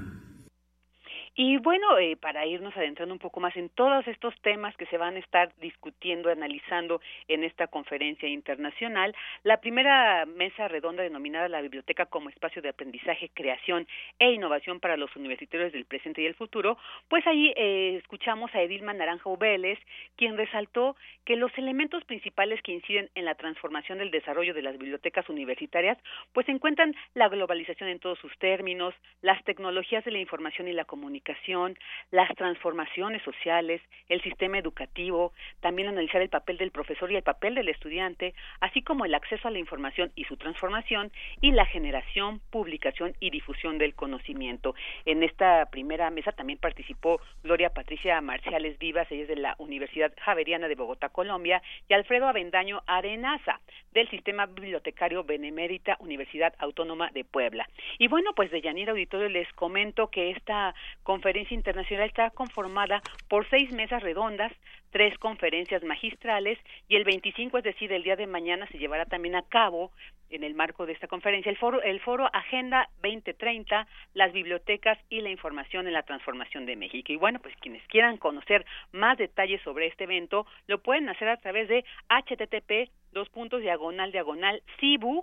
Y 1.42 1.56
bueno, 1.56 1.97
eh, 1.97 2.18
para 2.18 2.44
irnos 2.44 2.76
adentrando 2.76 3.14
un 3.14 3.18
poco 3.18 3.40
más 3.40 3.56
en 3.56 3.70
todos 3.70 4.06
estos 4.06 4.38
temas 4.42 4.76
que 4.76 4.85
se 4.85 4.99
van 4.99 5.16
a 5.16 5.20
estar 5.20 5.50
discutiendo, 5.59 6.28
analizando 6.28 7.00
en 7.28 7.44
esta 7.44 7.66
conferencia 7.66 8.28
internacional, 8.28 9.16
la 9.42 9.59
primera 9.59 10.26
mesa 10.26 10.68
redonda 10.68 11.02
denominada 11.02 11.49
la 11.49 11.62
Biblioteca 11.62 12.04
como 12.04 12.28
espacio 12.28 12.61
de 12.61 12.68
aprendizaje, 12.68 13.30
creación 13.32 13.88
e 14.18 14.32
innovación 14.32 14.80
para 14.80 14.99
los 14.99 15.16
universitarios 15.16 15.73
del 15.73 15.87
presente 15.87 16.20
y 16.20 16.26
el 16.26 16.35
futuro, 16.35 16.76
pues 17.09 17.26
ahí 17.26 17.54
eh, 17.56 17.97
escuchamos 17.97 18.54
a 18.54 18.61
Edilma 18.61 18.92
Naranja 18.92 19.30
Vélez, 19.38 19.78
quien 20.16 20.37
resaltó 20.37 20.94
que 21.25 21.37
los 21.37 21.56
elementos 21.56 22.04
principales 22.04 22.61
que 22.61 22.73
inciden 22.73 23.09
en 23.14 23.25
la 23.25 23.35
transformación 23.35 23.97
del 23.97 24.11
desarrollo 24.11 24.52
de 24.52 24.61
las 24.61 24.76
bibliotecas 24.76 25.26
universitarias, 25.30 25.97
pues 26.35 26.44
se 26.44 26.52
encuentran 26.52 26.94
la 27.14 27.30
globalización 27.30 27.88
en 27.88 27.99
todos 27.99 28.18
sus 28.18 28.37
términos, 28.37 28.94
las 29.23 29.42
tecnologías 29.44 30.04
de 30.04 30.11
la 30.11 30.18
información 30.18 30.68
y 30.68 30.75
la 30.75 30.85
comunicación, 30.85 31.29
las 32.10 32.34
transformaciones 32.37 33.22
sociales, 33.22 33.80
el 34.08 34.22
sistema 34.22 34.58
educativo, 34.58 35.32
también 35.60 35.88
analizar 35.88 36.20
el 36.22 36.28
papel 36.28 36.58
del 36.58 36.70
profesor 36.70 37.10
y 37.10 37.16
el 37.16 37.22
papel 37.22 37.54
del 37.54 37.68
estudiante, 37.68 38.34
así 38.60 38.82
como 38.82 39.04
el 39.04 39.14
acceso 39.14 39.49
a 39.49 39.50
la 39.50 39.58
información 39.58 40.12
y 40.14 40.25
su 40.25 40.37
transformación 40.37 41.12
y 41.40 41.52
la 41.52 41.66
generación, 41.66 42.40
publicación 42.50 43.14
y 43.20 43.30
difusión 43.30 43.78
del 43.78 43.94
conocimiento. 43.94 44.75
En 45.04 45.22
esta 45.22 45.66
primera 45.70 46.10
mesa 46.10 46.32
también 46.32 46.58
participó 46.58 47.20
Gloria 47.42 47.70
Patricia 47.70 48.20
Marciales 48.20 48.78
Vivas, 48.78 49.10
ella 49.10 49.22
es 49.22 49.28
de 49.28 49.37
la 49.37 49.54
Universidad 49.58 50.12
Javeriana 50.20 50.68
de 50.68 50.75
Bogotá, 50.75 51.08
Colombia, 51.08 51.62
y 51.88 51.94
Alfredo 51.94 52.26
Avendaño 52.26 52.82
Arenaza, 52.87 53.60
del 53.92 54.08
Sistema 54.10 54.46
Bibliotecario 54.46 55.25
Benemérita 55.25 55.96
Universidad 56.00 56.54
Autónoma 56.58 57.10
de 57.12 57.25
Puebla. 57.25 57.68
Y 57.99 58.08
bueno, 58.08 58.32
pues 58.34 58.50
de 58.50 58.60
Yanira 58.60 58.92
Auditorio 58.92 59.28
les 59.28 59.50
comento 59.54 60.08
que 60.08 60.30
esta 60.30 60.75
conferencia 61.02 61.19
internacional 61.50 62.08
está 62.08 62.30
conformada 62.30 63.02
por 63.28 63.48
seis 63.48 63.72
mesas 63.72 64.02
redondas, 64.02 64.52
tres 64.90 65.16
conferencias 65.18 65.82
magistrales 65.84 66.58
y 66.88 66.96
el 66.96 67.04
25, 67.04 67.58
es 67.58 67.64
decir, 67.64 67.92
el 67.92 68.02
día 68.02 68.16
de 68.16 68.26
mañana 68.26 68.66
se 68.68 68.78
llevará 68.78 69.04
también 69.06 69.36
a 69.36 69.42
cabo 69.42 69.92
en 70.30 70.44
el 70.44 70.54
marco 70.54 70.86
de 70.86 70.92
esta 70.92 71.08
conferencia 71.08 71.50
el 71.50 71.58
foro, 71.58 71.82
el 71.82 72.00
foro 72.00 72.30
Agenda 72.32 72.88
2030, 73.02 73.86
las 74.14 74.32
bibliotecas 74.32 74.98
y 75.08 75.20
la 75.20 75.30
información 75.30 75.86
en 75.86 75.92
la 75.92 76.04
transformación 76.04 76.66
de 76.66 76.76
México. 76.76 77.12
Y 77.12 77.16
bueno, 77.16 77.40
pues 77.40 77.54
quienes 77.56 77.86
quieran 77.88 78.16
conocer 78.16 78.64
más 78.92 79.18
detalles 79.18 79.60
sobre 79.62 79.88
este 79.88 80.04
evento 80.04 80.46
lo 80.66 80.80
pueden 80.80 81.08
hacer 81.08 81.28
a 81.28 81.36
través 81.36 81.68
de 81.68 81.84
http 82.08 82.90
dos 83.12 83.28
puntos 83.30 83.60
diagonal 83.60 84.12
diagonal 84.12 84.62
cibu.dgb.unam 84.78 85.20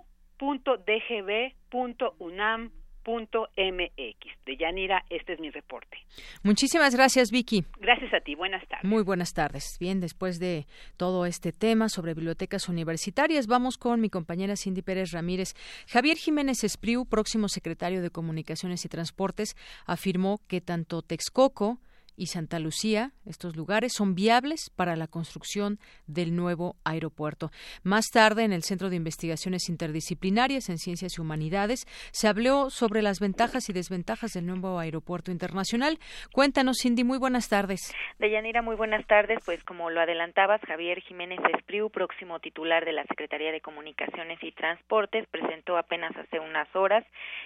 MX. 3.08 4.44
De 4.44 4.56
Yanira, 4.56 5.04
este 5.10 5.34
es 5.34 5.40
mi 5.40 5.50
reporte. 5.50 5.98
Muchísimas 6.42 6.94
gracias, 6.94 7.30
Vicky. 7.30 7.64
Gracias 7.80 8.12
a 8.12 8.20
ti. 8.20 8.34
Buenas 8.34 8.66
tardes. 8.68 8.84
Muy 8.84 9.02
buenas 9.02 9.32
tardes. 9.32 9.76
Bien, 9.80 10.00
después 10.00 10.38
de 10.38 10.66
todo 10.96 11.26
este 11.26 11.52
tema 11.52 11.88
sobre 11.88 12.14
bibliotecas 12.14 12.68
universitarias, 12.68 13.46
vamos 13.46 13.78
con 13.78 14.00
mi 14.00 14.10
compañera 14.10 14.56
Cindy 14.56 14.82
Pérez 14.82 15.12
Ramírez. 15.12 15.54
Javier 15.88 16.16
Jiménez 16.16 16.64
Espriu, 16.64 17.06
próximo 17.06 17.48
secretario 17.48 18.02
de 18.02 18.10
Comunicaciones 18.10 18.84
y 18.84 18.88
Transportes, 18.88 19.56
afirmó 19.86 20.40
que 20.46 20.60
tanto 20.60 21.02
Texcoco, 21.02 21.78
y 22.18 22.26
Santa 22.26 22.58
Lucía, 22.58 23.12
estos 23.24 23.56
lugares, 23.56 23.92
son 23.94 24.14
viables 24.14 24.70
para 24.74 24.96
la 24.96 25.06
construcción 25.06 25.78
del 26.06 26.34
nuevo 26.34 26.76
aeropuerto. 26.84 27.50
Más 27.84 28.06
tarde, 28.12 28.44
en 28.44 28.52
el 28.52 28.64
Centro 28.64 28.90
de 28.90 28.96
Investigaciones 28.96 29.68
Interdisciplinarias 29.68 30.68
en 30.68 30.78
Ciencias 30.78 31.16
y 31.16 31.20
Humanidades, 31.20 31.86
se 32.10 32.28
habló 32.28 32.70
sobre 32.70 33.02
las 33.02 33.20
ventajas 33.20 33.68
y 33.70 33.72
desventajas 33.72 34.32
del 34.32 34.46
nuevo 34.46 34.78
aeropuerto 34.78 35.30
internacional. 35.30 35.98
Cuéntanos, 36.32 36.78
Cindy, 36.82 37.04
muy 37.04 37.18
buenas 37.18 37.48
tardes. 37.48 37.94
Deyanira, 38.18 38.62
muy 38.62 38.74
buenas 38.74 39.06
tardes. 39.06 39.38
Pues 39.44 39.62
como 39.62 39.90
lo 39.90 40.00
adelantabas, 40.00 40.60
Javier 40.66 41.00
Jiménez 41.02 41.38
Espriu, 41.56 41.90
próximo 41.90 42.40
titular 42.40 42.84
de 42.84 42.92
la 42.92 43.04
Secretaría 43.04 43.52
de 43.52 43.60
Comunicaciones 43.60 44.42
y 44.42 44.50
Transportes, 44.52 45.26
presentó 45.30 45.76
apenas 45.76 46.16
hace 46.16 46.40
unas 46.40 46.74
horas 46.74 47.04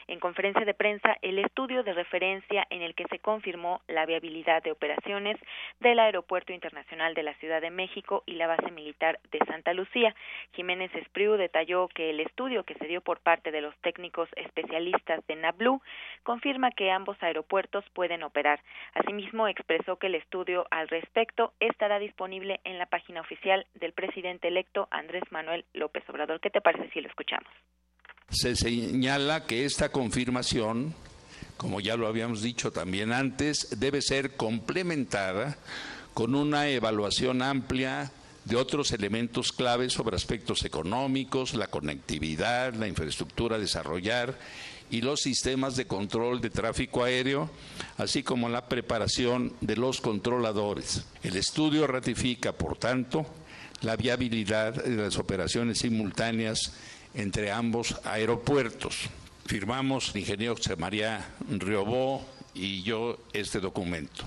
en 0.08 0.18
conferencia 0.18 0.64
de 0.64 0.74
prensa 0.74 1.16
el 1.20 1.38
estudio 1.38 1.82
de 1.82 1.92
referencia 1.92 2.66
en 2.70 2.82
el 2.82 2.94
que 2.94 3.04
se 3.10 3.18
confirmó 3.18 3.82
la 3.88 4.06
viabilidad 4.06 4.61
de 4.62 4.72
Operaciones 4.72 5.36
del 5.80 5.98
Aeropuerto 5.98 6.52
Internacional 6.52 7.14
de 7.14 7.22
la 7.22 7.34
Ciudad 7.34 7.60
de 7.60 7.70
México 7.70 8.22
y 8.26 8.34
la 8.34 8.46
Base 8.46 8.70
Militar 8.70 9.18
de 9.30 9.38
Santa 9.46 9.72
Lucía. 9.72 10.14
Jiménez 10.52 10.94
Espriu 10.94 11.32
detalló 11.34 11.88
que 11.88 12.10
el 12.10 12.20
estudio 12.20 12.64
que 12.64 12.74
se 12.74 12.86
dio 12.86 13.00
por 13.00 13.20
parte 13.20 13.50
de 13.50 13.60
los 13.60 13.76
técnicos 13.78 14.28
especialistas 14.36 15.26
de 15.26 15.36
NABLU 15.36 15.80
confirma 16.22 16.70
que 16.70 16.90
ambos 16.90 17.16
aeropuertos 17.22 17.84
pueden 17.92 18.22
operar. 18.22 18.60
Asimismo, 18.94 19.48
expresó 19.48 19.96
que 19.96 20.06
el 20.06 20.14
estudio 20.14 20.66
al 20.70 20.88
respecto 20.88 21.52
estará 21.60 21.98
disponible 21.98 22.60
en 22.64 22.78
la 22.78 22.86
página 22.86 23.20
oficial 23.20 23.66
del 23.74 23.92
presidente 23.92 24.48
electo 24.48 24.88
Andrés 24.90 25.22
Manuel 25.30 25.64
López 25.72 26.08
Obrador. 26.08 26.40
¿Qué 26.40 26.50
te 26.50 26.60
parece 26.60 26.90
si 26.90 27.00
lo 27.00 27.08
escuchamos? 27.08 27.50
Se 28.28 28.56
señala 28.56 29.46
que 29.46 29.64
esta 29.64 29.90
confirmación 29.90 30.94
como 31.62 31.80
ya 31.80 31.96
lo 31.96 32.08
habíamos 32.08 32.42
dicho 32.42 32.72
también 32.72 33.12
antes, 33.12 33.68
debe 33.78 34.02
ser 34.02 34.36
complementada 34.36 35.56
con 36.12 36.34
una 36.34 36.68
evaluación 36.68 37.40
amplia 37.40 38.10
de 38.44 38.56
otros 38.56 38.90
elementos 38.90 39.52
claves 39.52 39.92
sobre 39.92 40.16
aspectos 40.16 40.64
económicos, 40.64 41.54
la 41.54 41.68
conectividad, 41.68 42.74
la 42.74 42.88
infraestructura 42.88 43.56
a 43.56 43.60
desarrollar 43.60 44.36
y 44.90 45.02
los 45.02 45.20
sistemas 45.20 45.76
de 45.76 45.86
control 45.86 46.40
de 46.40 46.50
tráfico 46.50 47.04
aéreo, 47.04 47.48
así 47.96 48.24
como 48.24 48.48
la 48.48 48.68
preparación 48.68 49.52
de 49.60 49.76
los 49.76 50.00
controladores. 50.00 51.04
El 51.22 51.36
estudio 51.36 51.86
ratifica, 51.86 52.50
por 52.50 52.76
tanto, 52.76 53.24
la 53.82 53.94
viabilidad 53.94 54.74
de 54.84 54.96
las 54.96 55.16
operaciones 55.16 55.78
simultáneas 55.78 56.72
entre 57.14 57.52
ambos 57.52 57.94
aeropuertos 58.02 59.08
firmamos 59.44 60.10
el 60.14 60.20
ingeniero 60.20 60.56
José 60.56 60.76
María 60.76 61.24
Riobó 61.48 62.24
y 62.54 62.82
yo 62.82 63.18
este 63.32 63.60
documento. 63.60 64.24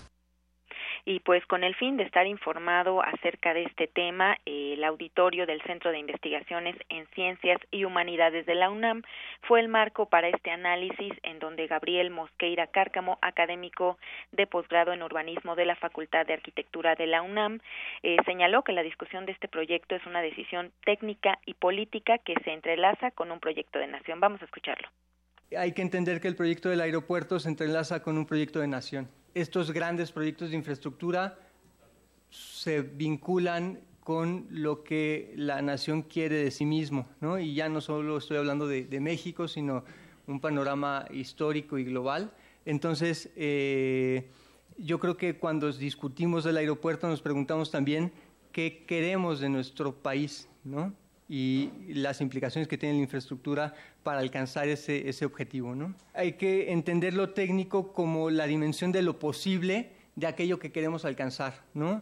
Y 1.07 1.19
pues 1.19 1.45
con 1.45 1.63
el 1.63 1.75
fin 1.75 1.97
de 1.97 2.03
estar 2.03 2.25
informado 2.25 3.03
acerca 3.03 3.53
de 3.53 3.61
este 3.63 3.85
tema, 3.85 4.37
el 4.45 4.83
auditorio 4.83 5.45
del 5.45 5.61
Centro 5.61 5.91
de 5.91 5.99
Investigaciones 5.99 6.75
en 6.89 7.05
Ciencias 7.13 7.61
y 7.69 7.85
Humanidades 7.85 8.47
de 8.47 8.55
la 8.55 8.71
UNAM 8.71 9.03
fue 9.43 9.59
el 9.59 9.67
marco 9.67 10.07
para 10.07 10.29
este 10.29 10.49
análisis 10.49 11.13
en 11.21 11.37
donde 11.37 11.67
Gabriel 11.67 12.09
Mosqueira 12.09 12.65
Cárcamo, 12.65 13.19
académico 13.21 13.99
de 14.31 14.47
posgrado 14.47 14.93
en 14.93 15.03
urbanismo 15.03 15.55
de 15.55 15.65
la 15.65 15.75
Facultad 15.75 16.25
de 16.25 16.33
Arquitectura 16.33 16.95
de 16.95 17.05
la 17.05 17.21
UNAM, 17.21 17.59
eh, 18.01 18.17
señaló 18.25 18.63
que 18.63 18.73
la 18.73 18.81
discusión 18.81 19.27
de 19.27 19.33
este 19.33 19.47
proyecto 19.47 19.93
es 19.93 20.05
una 20.07 20.23
decisión 20.23 20.71
técnica 20.85 21.37
y 21.45 21.53
política 21.53 22.17
que 22.17 22.33
se 22.43 22.51
entrelaza 22.51 23.11
con 23.11 23.31
un 23.31 23.39
proyecto 23.39 23.77
de 23.77 23.85
nación. 23.85 24.19
Vamos 24.19 24.41
a 24.41 24.45
escucharlo. 24.45 24.89
Hay 25.57 25.73
que 25.73 25.81
entender 25.81 26.21
que 26.21 26.27
el 26.27 26.35
proyecto 26.35 26.69
del 26.69 26.81
aeropuerto 26.81 27.39
se 27.39 27.49
entrelaza 27.49 28.01
con 28.01 28.17
un 28.17 28.25
proyecto 28.25 28.59
de 28.59 28.67
nación. 28.67 29.07
Estos 29.33 29.71
grandes 29.71 30.11
proyectos 30.11 30.49
de 30.49 30.55
infraestructura 30.55 31.37
se 32.29 32.81
vinculan 32.81 33.79
con 34.05 34.45
lo 34.51 34.83
que 34.83 35.33
la 35.35 35.61
nación 35.61 36.03
quiere 36.03 36.35
de 36.35 36.51
sí 36.51 36.65
mismo, 36.65 37.07
¿no? 37.21 37.39
Y 37.39 37.55
ya 37.55 37.69
no 37.69 37.81
solo 37.81 38.17
estoy 38.17 38.37
hablando 38.37 38.67
de, 38.67 38.99
México, 38.99 39.47
sino 39.47 39.83
un 40.27 40.39
panorama 40.39 41.05
histórico 41.11 41.77
y 41.77 41.85
global. 41.85 42.31
Entonces, 42.65 43.31
eh, 43.35 44.29
yo 44.77 44.99
creo 44.99 45.17
que 45.17 45.37
cuando 45.37 45.71
discutimos 45.71 46.43
del 46.43 46.57
aeropuerto 46.57 47.07
nos 47.07 47.21
preguntamos 47.21 47.71
también 47.71 48.11
qué 48.51 48.85
queremos 48.87 49.39
de 49.39 49.49
nuestro 49.49 49.95
país, 49.95 50.47
¿no? 50.63 50.93
Y 51.27 51.71
las 51.87 52.21
implicaciones 52.21 52.67
que 52.67 52.77
tiene 52.77 52.95
la 52.95 53.01
infraestructura 53.01 53.73
para 54.03 54.19
alcanzar 54.19 54.67
ese, 54.67 55.09
ese 55.09 55.25
objetivo. 55.25 55.75
¿no? 55.75 55.95
Hay 56.13 56.33
que 56.33 56.71
entender 56.71 57.13
lo 57.13 57.31
técnico 57.31 57.93
como 57.93 58.29
la 58.29 58.45
dimensión 58.47 58.91
de 58.91 59.01
lo 59.01 59.19
posible 59.19 59.89
de 60.15 60.27
aquello 60.27 60.59
que 60.59 60.71
queremos 60.71 61.03
alcanzar, 61.03 61.63
¿no? 61.73 62.01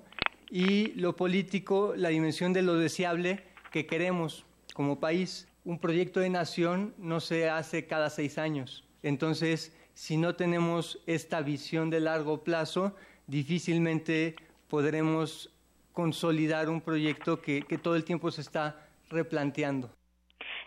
y 0.53 0.89
lo 0.93 1.15
político, 1.15 1.95
la 1.97 2.09
dimensión 2.09 2.53
de 2.53 2.61
lo 2.61 2.75
deseable 2.75 3.43
que 3.71 3.87
queremos 3.87 4.45
como 4.75 4.99
país. 4.99 5.47
Un 5.65 5.79
proyecto 5.79 6.19
de 6.19 6.29
nación 6.29 6.93
no 6.99 7.21
se 7.21 7.49
hace 7.49 7.87
cada 7.87 8.11
seis 8.11 8.37
años. 8.37 8.83
Entonces, 9.01 9.75
si 9.95 10.15
no 10.15 10.35
tenemos 10.35 11.01
esta 11.07 11.41
visión 11.41 11.89
de 11.89 12.01
largo 12.01 12.43
plazo, 12.43 12.95
difícilmente 13.25 14.35
podremos 14.67 15.49
consolidar 15.91 16.69
un 16.69 16.81
proyecto 16.81 17.41
que, 17.41 17.63
que 17.63 17.79
todo 17.79 17.95
el 17.95 18.03
tiempo 18.03 18.29
se 18.29 18.41
está 18.41 18.87
replanteando. 19.09 19.89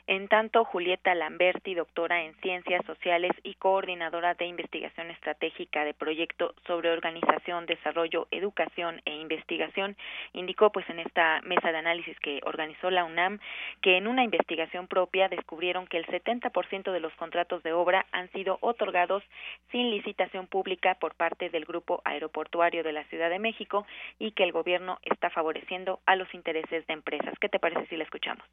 En 0.08 0.28
tanto, 0.28 0.64
Julieta 0.64 1.16
Lamberti, 1.16 1.74
doctora 1.74 2.22
en 2.22 2.32
Ciencias 2.36 2.86
Sociales 2.86 3.32
y 3.42 3.54
coordinadora 3.54 4.34
de 4.34 4.46
investigación 4.46 5.10
estratégica 5.10 5.84
de 5.84 5.94
proyecto 5.94 6.54
sobre 6.64 6.92
organización, 6.92 7.66
desarrollo, 7.66 8.28
educación 8.30 9.02
e 9.04 9.16
investigación, 9.16 9.96
indicó 10.32 10.70
pues 10.70 10.88
en 10.90 11.00
esta 11.00 11.40
mesa 11.42 11.72
de 11.72 11.78
análisis 11.78 12.16
que 12.20 12.40
organizó 12.44 12.88
la 12.88 13.04
UNAM 13.04 13.40
que 13.82 13.96
en 13.96 14.06
una 14.06 14.22
investigación 14.22 14.86
propia 14.86 15.28
descubrieron 15.28 15.88
que 15.88 15.96
el 15.96 16.06
70% 16.06 16.92
de 16.92 17.00
los 17.00 17.12
contratos 17.14 17.64
de 17.64 17.72
obra 17.72 18.06
han 18.12 18.30
sido 18.30 18.58
otorgados 18.60 19.24
sin 19.72 19.90
licitación 19.90 20.46
pública 20.46 20.94
por 21.00 21.16
parte 21.16 21.50
del 21.50 21.64
grupo 21.64 22.00
aeroportuario 22.04 22.84
de 22.84 22.92
la 22.92 23.02
Ciudad 23.06 23.28
de 23.28 23.40
México 23.40 23.84
y 24.20 24.30
que 24.30 24.44
el 24.44 24.52
gobierno 24.52 25.00
está 25.02 25.30
favoreciendo 25.30 25.98
a 26.06 26.14
los 26.14 26.32
intereses 26.32 26.86
de 26.86 26.94
empresas. 26.94 27.34
¿Qué 27.40 27.48
te 27.48 27.58
parece 27.58 27.88
si 27.88 27.96
la 27.96 28.04
escuchamos? 28.04 28.46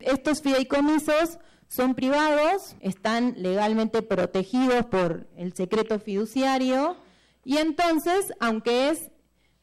Estos 0.00 0.42
fideicomisos 0.42 1.38
son 1.68 1.94
privados, 1.94 2.76
están 2.80 3.34
legalmente 3.36 4.02
protegidos 4.02 4.86
por 4.86 5.28
el 5.36 5.54
secreto 5.54 5.98
fiduciario 6.00 6.96
y 7.44 7.58
entonces, 7.58 8.32
aunque 8.40 8.90
es 8.90 9.10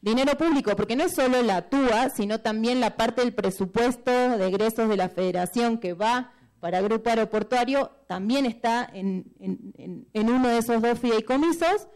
dinero 0.00 0.36
público, 0.36 0.74
porque 0.76 0.96
no 0.96 1.04
es 1.04 1.14
solo 1.14 1.42
la 1.42 1.68
TUA, 1.68 2.10
sino 2.10 2.40
también 2.40 2.80
la 2.80 2.96
parte 2.96 3.20
del 3.20 3.34
presupuesto 3.34 4.10
de 4.10 4.46
egresos 4.46 4.88
de 4.88 4.96
la 4.96 5.08
federación 5.08 5.78
que 5.78 5.92
va 5.92 6.32
para 6.60 6.80
grupo 6.80 7.10
aeroportuario, 7.10 7.90
también 8.06 8.46
está 8.46 8.88
en 8.92 9.32
uno 10.14 10.48
de 10.48 10.58
esos 10.58 10.82
dos 10.82 10.98
fideicomisos. 10.98 11.88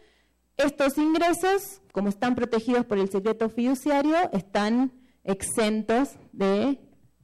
Estos 0.57 0.99
ingresos, 0.99 1.81
como 1.93 2.11
están 2.11 2.35
protegidos 2.35 2.85
por 2.85 2.99
el 2.99 3.11
secreto 3.11 3.49
fiduciario, 3.49 4.17
están 4.33 4.93
exentos 5.25 6.11
de 6.33 6.79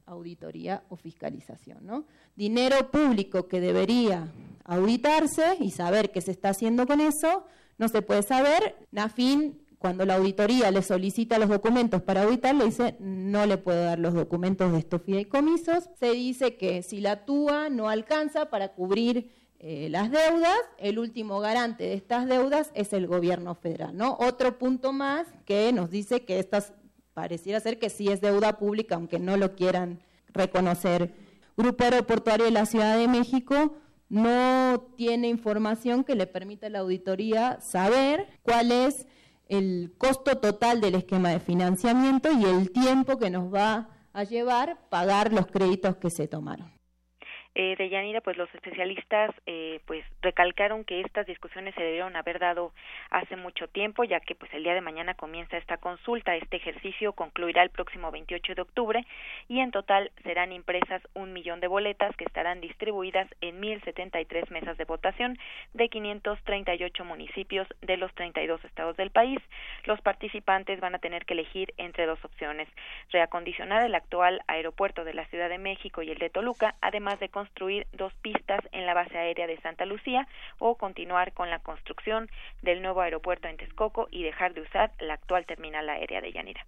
auditoría 0.09 0.83
o 0.89 0.95
fiscalización. 0.95 1.85
¿no? 1.85 2.05
Dinero 2.35 2.91
público 2.91 3.47
que 3.47 3.61
debería 3.61 4.31
auditarse 4.65 5.57
y 5.59 5.71
saber 5.71 6.11
qué 6.11 6.21
se 6.21 6.31
está 6.31 6.49
haciendo 6.49 6.85
con 6.85 7.01
eso, 7.01 7.45
no 7.77 7.87
se 7.87 8.01
puede 8.01 8.23
saber. 8.23 8.75
NAFIN, 8.91 9.59
cuando 9.79 10.05
la 10.05 10.15
auditoría 10.15 10.69
le 10.71 10.81
solicita 10.81 11.39
los 11.39 11.49
documentos 11.49 12.01
para 12.01 12.23
auditar, 12.23 12.53
le 12.53 12.65
dice 12.65 12.95
no 12.99 13.45
le 13.45 13.57
puedo 13.57 13.83
dar 13.83 13.97
los 13.97 14.13
documentos 14.13 14.71
de 14.73 14.79
estos 14.79 15.01
fideicomisos. 15.01 15.85
Se 15.99 16.11
dice 16.11 16.57
que 16.57 16.83
si 16.83 16.99
la 16.99 17.25
TUA 17.25 17.69
no 17.69 17.87
alcanza 17.89 18.49
para 18.49 18.73
cubrir 18.73 19.31
eh, 19.61 19.87
las 19.89 20.11
deudas, 20.11 20.57
el 20.77 20.99
último 20.99 21.39
garante 21.39 21.85
de 21.85 21.93
estas 21.93 22.27
deudas 22.27 22.71
es 22.75 22.93
el 22.93 23.07
gobierno 23.07 23.55
federal. 23.55 23.97
Otro 24.19 24.57
punto 24.57 24.93
más 24.93 25.27
que 25.45 25.71
nos 25.73 25.89
dice 25.89 26.25
que 26.25 26.39
estas 26.39 26.73
pareciera 27.19 27.59
ser 27.59 27.79
que 27.79 27.89
sí 27.89 28.07
es 28.07 28.21
deuda 28.21 28.57
pública, 28.57 28.95
aunque 28.95 29.19
no 29.19 29.35
lo 29.35 29.53
quieran 29.53 29.99
reconocer. 30.29 31.13
Grupo 31.57 31.83
Aeroportuario 31.83 32.45
de 32.45 32.51
la 32.51 32.65
Ciudad 32.65 32.97
de 32.97 33.09
México 33.09 33.75
no 34.07 34.93
tiene 34.95 35.27
información 35.27 36.05
que 36.05 36.15
le 36.15 36.27
permita 36.27 36.67
a 36.67 36.69
la 36.69 36.79
auditoría 36.79 37.59
saber 37.59 38.25
cuál 38.41 38.71
es 38.71 39.05
el 39.49 39.91
costo 39.97 40.37
total 40.37 40.79
del 40.79 40.95
esquema 40.95 41.31
de 41.31 41.41
financiamiento 41.41 42.29
y 42.31 42.45
el 42.45 42.71
tiempo 42.71 43.19
que 43.19 43.29
nos 43.29 43.53
va 43.53 43.89
a 44.13 44.23
llevar 44.23 44.77
pagar 44.89 45.33
los 45.33 45.47
créditos 45.47 45.97
que 45.97 46.09
se 46.09 46.29
tomaron 46.29 46.71
eh, 47.55 47.75
de 47.77 47.89
Yanira, 47.89 48.21
pues 48.21 48.37
los 48.37 48.47
especialistas 48.55 49.31
eh, 49.45 49.81
pues 49.85 50.05
recalcaron 50.21 50.85
que 50.85 51.01
estas 51.01 51.25
discusiones 51.25 51.75
se 51.75 51.83
debieron 51.83 52.15
haber 52.15 52.39
dado 52.39 52.71
hace 53.09 53.35
mucho 53.35 53.67
tiempo, 53.67 54.03
ya 54.03 54.19
que 54.19 54.35
pues 54.35 54.53
el 54.53 54.63
día 54.63 54.73
de 54.73 54.81
mañana 54.81 55.13
comienza 55.13 55.57
esta 55.57 55.77
consulta. 55.77 56.35
Este 56.35 56.57
ejercicio 56.57 57.13
concluirá 57.13 57.63
el 57.63 57.69
próximo 57.69 58.11
28 58.11 58.55
de 58.55 58.61
octubre 58.61 59.05
y 59.47 59.59
en 59.59 59.71
total 59.71 60.11
serán 60.23 60.51
impresas 60.51 61.01
un 61.13 61.33
millón 61.33 61.59
de 61.59 61.67
boletas 61.67 62.15
que 62.15 62.25
estarán 62.25 62.61
distribuidas 62.61 63.27
en 63.41 63.61
1.073 63.61 64.49
mesas 64.51 64.77
de 64.77 64.85
votación 64.85 65.37
de 65.73 65.89
538 65.89 67.05
municipios 67.05 67.67
de 67.81 67.97
los 67.97 68.13
32 68.15 68.63
estados 68.65 68.97
del 68.97 69.11
país. 69.11 69.39
Los 69.85 70.01
participantes 70.01 70.79
van 70.79 70.95
a 70.95 70.99
tener 70.99 71.25
que 71.25 71.33
elegir 71.33 71.73
entre 71.77 72.05
dos 72.05 72.23
opciones: 72.23 72.67
reacondicionar 73.11 73.83
el 73.83 73.95
actual 73.95 74.41
aeropuerto 74.47 75.03
de 75.03 75.13
la 75.13 75.25
Ciudad 75.25 75.49
de 75.49 75.57
México 75.57 76.01
y 76.01 76.11
el 76.11 76.17
de 76.17 76.29
Toluca, 76.29 76.75
además 76.81 77.19
de 77.19 77.29
construir 77.29 77.87
dos 77.93 78.13
pistas 78.21 78.61
en 78.71 78.85
la 78.85 78.93
base 78.93 79.17
aérea 79.17 79.47
de 79.47 79.59
Santa 79.61 79.85
Lucía 79.85 80.27
o 80.57 80.75
continuar 80.75 81.33
con 81.33 81.49
la 81.49 81.59
construcción 81.59 82.29
del 82.61 82.81
nuevo 82.81 82.98
aeropuerto 83.01 83.47
en 83.47 83.57
Texcoco 83.57 84.07
y 84.11 84.23
dejar 84.23 84.53
de 84.53 84.61
usar 84.61 84.91
la 84.99 85.15
actual 85.15 85.45
terminal 85.45 85.87
aérea 85.89 86.21
de 86.21 86.31
Yanira. 86.31 86.65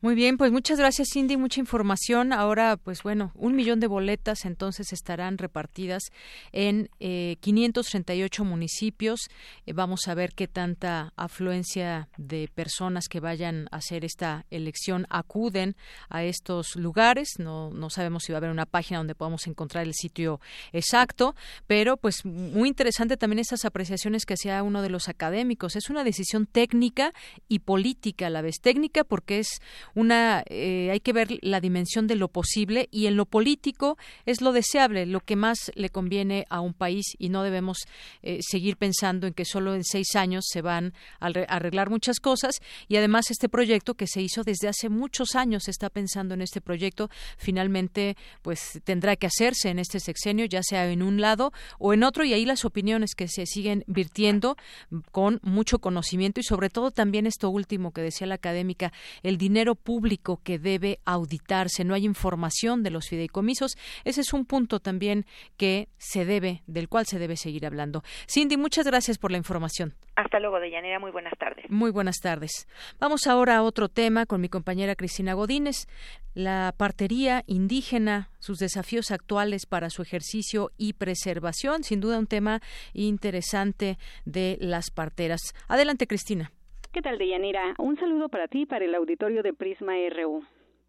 Muy 0.00 0.14
bien, 0.14 0.36
pues 0.36 0.52
muchas 0.52 0.78
gracias 0.78 1.08
Cindy, 1.12 1.36
mucha 1.36 1.60
información. 1.60 2.32
Ahora, 2.32 2.76
pues 2.76 3.02
bueno, 3.02 3.32
un 3.34 3.54
millón 3.54 3.80
de 3.80 3.86
boletas 3.86 4.44
entonces 4.44 4.92
estarán 4.92 5.38
repartidas 5.38 6.10
en 6.52 6.90
eh, 7.00 7.36
538 7.40 8.44
municipios. 8.44 9.28
Eh, 9.66 9.72
vamos 9.72 10.08
a 10.08 10.14
ver 10.14 10.32
qué 10.34 10.48
tanta 10.48 11.12
afluencia 11.16 12.08
de 12.16 12.48
personas 12.54 13.08
que 13.08 13.20
vayan 13.20 13.68
a 13.70 13.76
hacer 13.76 14.04
esta 14.04 14.44
elección 14.50 15.06
acuden 15.10 15.76
a 16.08 16.24
estos 16.24 16.76
lugares. 16.76 17.38
No, 17.38 17.70
no 17.70 17.90
sabemos 17.90 18.24
si 18.24 18.32
va 18.32 18.36
a 18.36 18.40
haber 18.40 18.50
una 18.50 18.66
página 18.66 18.98
donde 18.98 19.14
podamos 19.14 19.46
encontrar 19.46 19.84
el 19.84 19.94
sitio 19.94 20.40
exacto, 20.72 21.34
pero 21.66 21.96
pues 21.96 22.24
muy 22.24 22.68
interesante 22.68 23.16
también 23.16 23.38
esas 23.38 23.64
apreciaciones 23.64 24.24
que 24.24 24.34
hacía 24.34 24.62
uno 24.62 24.82
de 24.82 24.90
los 24.90 25.08
académicos. 25.08 25.71
Es 25.76 25.90
una 25.90 26.04
decisión 26.04 26.46
técnica 26.46 27.12
y 27.48 27.60
política 27.60 28.26
a 28.26 28.30
la 28.30 28.42
vez. 28.42 28.60
Técnica 28.60 29.04
porque 29.04 29.38
es 29.38 29.60
una, 29.94 30.42
eh, 30.48 30.90
hay 30.90 31.00
que 31.00 31.12
ver 31.12 31.38
la 31.42 31.60
dimensión 31.60 32.06
de 32.06 32.16
lo 32.16 32.28
posible 32.28 32.88
y 32.90 33.06
en 33.06 33.16
lo 33.16 33.26
político 33.26 33.96
es 34.26 34.40
lo 34.40 34.52
deseable, 34.52 35.06
lo 35.06 35.20
que 35.20 35.36
más 35.36 35.72
le 35.74 35.90
conviene 35.90 36.46
a 36.50 36.60
un 36.60 36.74
país 36.74 37.14
y 37.18 37.28
no 37.28 37.42
debemos 37.42 37.78
eh, 38.22 38.38
seguir 38.40 38.76
pensando 38.76 39.26
en 39.26 39.34
que 39.34 39.44
solo 39.44 39.74
en 39.74 39.84
seis 39.84 40.14
años 40.16 40.44
se 40.48 40.62
van 40.62 40.94
a 41.20 41.26
arreglar 41.26 41.90
muchas 41.90 42.20
cosas 42.20 42.60
y 42.88 42.96
además 42.96 43.30
este 43.30 43.48
proyecto 43.48 43.94
que 43.94 44.06
se 44.06 44.22
hizo 44.22 44.42
desde 44.42 44.68
hace 44.68 44.88
muchos 44.88 45.34
años 45.34 45.64
se 45.64 45.70
está 45.70 45.90
pensando 45.90 46.34
en 46.34 46.42
este 46.42 46.60
proyecto 46.60 47.10
finalmente 47.36 48.16
pues 48.42 48.80
tendrá 48.84 49.16
que 49.16 49.26
hacerse 49.26 49.70
en 49.70 49.78
este 49.78 50.00
sexenio, 50.00 50.44
ya 50.46 50.62
sea 50.62 50.90
en 50.90 51.02
un 51.02 51.20
lado 51.20 51.52
o 51.78 51.92
en 51.92 52.02
otro, 52.02 52.24
y 52.24 52.32
ahí 52.32 52.44
las 52.44 52.64
opiniones 52.64 53.14
que 53.14 53.28
se 53.28 53.46
siguen 53.46 53.84
virtiendo 53.86 54.56
con 55.10 55.40
mucho 55.62 55.78
conocimiento 55.78 56.40
y 56.40 56.42
sobre 56.42 56.70
todo 56.70 56.90
también 56.90 57.24
esto 57.24 57.48
último 57.48 57.92
que 57.92 58.00
decía 58.00 58.26
la 58.26 58.34
académica, 58.34 58.92
el 59.22 59.38
dinero 59.38 59.76
público 59.76 60.40
que 60.42 60.58
debe 60.58 60.98
auditarse, 61.04 61.84
no 61.84 61.94
hay 61.94 62.04
información 62.04 62.82
de 62.82 62.90
los 62.90 63.06
fideicomisos, 63.06 63.76
ese 64.02 64.22
es 64.22 64.32
un 64.32 64.44
punto 64.44 64.80
también 64.80 65.24
que 65.56 65.88
se 65.98 66.24
debe, 66.24 66.64
del 66.66 66.88
cual 66.88 67.06
se 67.06 67.20
debe 67.20 67.36
seguir 67.36 67.64
hablando. 67.64 68.02
Cindy, 68.28 68.56
muchas 68.56 68.86
gracias 68.86 69.18
por 69.18 69.30
la 69.30 69.38
información. 69.38 69.94
Hasta 70.22 70.38
luego, 70.38 70.60
Deyanira. 70.60 71.00
Muy 71.00 71.10
buenas 71.10 71.36
tardes. 71.36 71.68
Muy 71.68 71.90
buenas 71.90 72.18
tardes. 72.22 72.68
Vamos 73.00 73.26
ahora 73.26 73.56
a 73.56 73.62
otro 73.64 73.88
tema 73.88 74.24
con 74.24 74.40
mi 74.40 74.48
compañera 74.48 74.94
Cristina 74.94 75.34
Godínez. 75.34 75.88
La 76.34 76.72
partería 76.76 77.42
indígena, 77.48 78.30
sus 78.38 78.58
desafíos 78.58 79.10
actuales 79.10 79.66
para 79.66 79.90
su 79.90 80.00
ejercicio 80.00 80.70
y 80.78 80.92
preservación. 80.92 81.82
Sin 81.82 82.00
duda 82.00 82.20
un 82.20 82.28
tema 82.28 82.60
interesante 82.92 83.98
de 84.24 84.58
las 84.60 84.92
parteras. 84.92 85.40
Adelante, 85.66 86.06
Cristina. 86.06 86.52
¿Qué 86.92 87.02
tal, 87.02 87.18
Deyanira? 87.18 87.74
Un 87.78 87.96
saludo 87.96 88.28
para 88.28 88.46
ti 88.46 88.62
y 88.62 88.66
para 88.66 88.84
el 88.84 88.94
auditorio 88.94 89.42
de 89.42 89.52
Prisma 89.52 89.94
RU. 90.08 90.44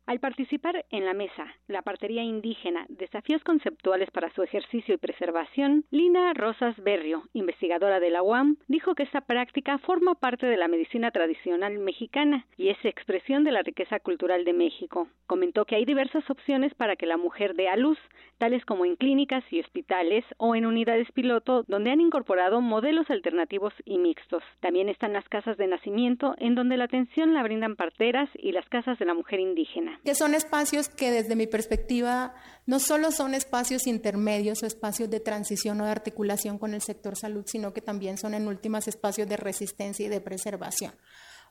Al 0.05 0.19
participar 0.19 0.85
en 0.89 1.05
la 1.05 1.13
mesa 1.13 1.47
La 1.69 1.81
partería 1.81 2.23
indígena, 2.23 2.85
desafíos 2.89 3.41
conceptuales 3.45 4.11
para 4.11 4.29
su 4.33 4.43
ejercicio 4.43 4.95
y 4.95 4.97
preservación, 4.97 5.85
Lina 5.91 6.33
Rosas 6.33 6.75
Berrio, 6.83 7.23
investigadora 7.31 8.01
de 8.01 8.09
la 8.09 8.21
UAM, 8.21 8.57
dijo 8.67 8.95
que 8.95 9.03
esta 9.03 9.21
práctica 9.21 9.77
forma 9.77 10.15
parte 10.15 10.45
de 10.45 10.57
la 10.57 10.67
medicina 10.67 11.11
tradicional 11.11 11.79
mexicana 11.79 12.45
y 12.57 12.67
es 12.67 12.83
expresión 12.83 13.45
de 13.45 13.53
la 13.53 13.61
riqueza 13.61 14.01
cultural 14.01 14.43
de 14.43 14.51
México. 14.51 15.07
Comentó 15.25 15.63
que 15.63 15.77
hay 15.77 15.85
diversas 15.85 16.29
opciones 16.29 16.73
para 16.73 16.97
que 16.97 17.05
la 17.05 17.15
mujer 17.15 17.55
dé 17.55 17.69
a 17.69 17.77
luz, 17.77 17.97
tales 18.39 18.65
como 18.65 18.83
en 18.83 18.97
clínicas 18.97 19.45
y 19.51 19.61
hospitales 19.61 20.25
o 20.35 20.53
en 20.53 20.65
unidades 20.65 21.09
piloto 21.13 21.63
donde 21.69 21.91
han 21.91 22.01
incorporado 22.01 22.59
modelos 22.59 23.09
alternativos 23.09 23.73
y 23.85 23.99
mixtos. 23.99 24.43
También 24.59 24.89
están 24.89 25.13
las 25.13 25.29
casas 25.29 25.55
de 25.55 25.67
nacimiento 25.67 26.35
en 26.39 26.55
donde 26.55 26.75
la 26.75 26.83
atención 26.83 27.33
la 27.33 27.43
brindan 27.43 27.77
parteras 27.77 28.29
y 28.35 28.51
las 28.51 28.67
casas 28.67 28.99
de 28.99 29.05
la 29.05 29.13
mujer 29.13 29.39
indígena. 29.39 29.92
Que 30.03 30.15
son 30.15 30.33
espacios 30.35 30.89
que 30.89 31.11
desde 31.11 31.35
mi 31.35 31.47
perspectiva 31.47 32.33
no 32.65 32.79
solo 32.79 33.11
son 33.11 33.33
espacios 33.33 33.87
intermedios 33.87 34.63
o 34.63 34.65
espacios 34.65 35.09
de 35.09 35.19
transición 35.19 35.81
o 35.81 35.85
de 35.85 35.91
articulación 35.91 36.57
con 36.57 36.73
el 36.73 36.81
sector 36.81 37.17
salud, 37.17 37.43
sino 37.47 37.73
que 37.73 37.81
también 37.81 38.17
son 38.17 38.33
en 38.33 38.47
últimas 38.47 38.87
espacios 38.87 39.27
de 39.27 39.37
resistencia 39.37 40.05
y 40.05 40.09
de 40.09 40.21
preservación. 40.21 40.93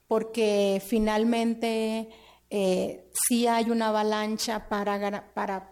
Porque 0.09 0.83
finalmente 0.87 2.09
eh, 2.50 3.11
sí 3.12 3.46
hay 3.46 3.70
una 3.70 3.88
avalancha 3.88 4.68
para, 4.68 5.33
para 5.33 5.72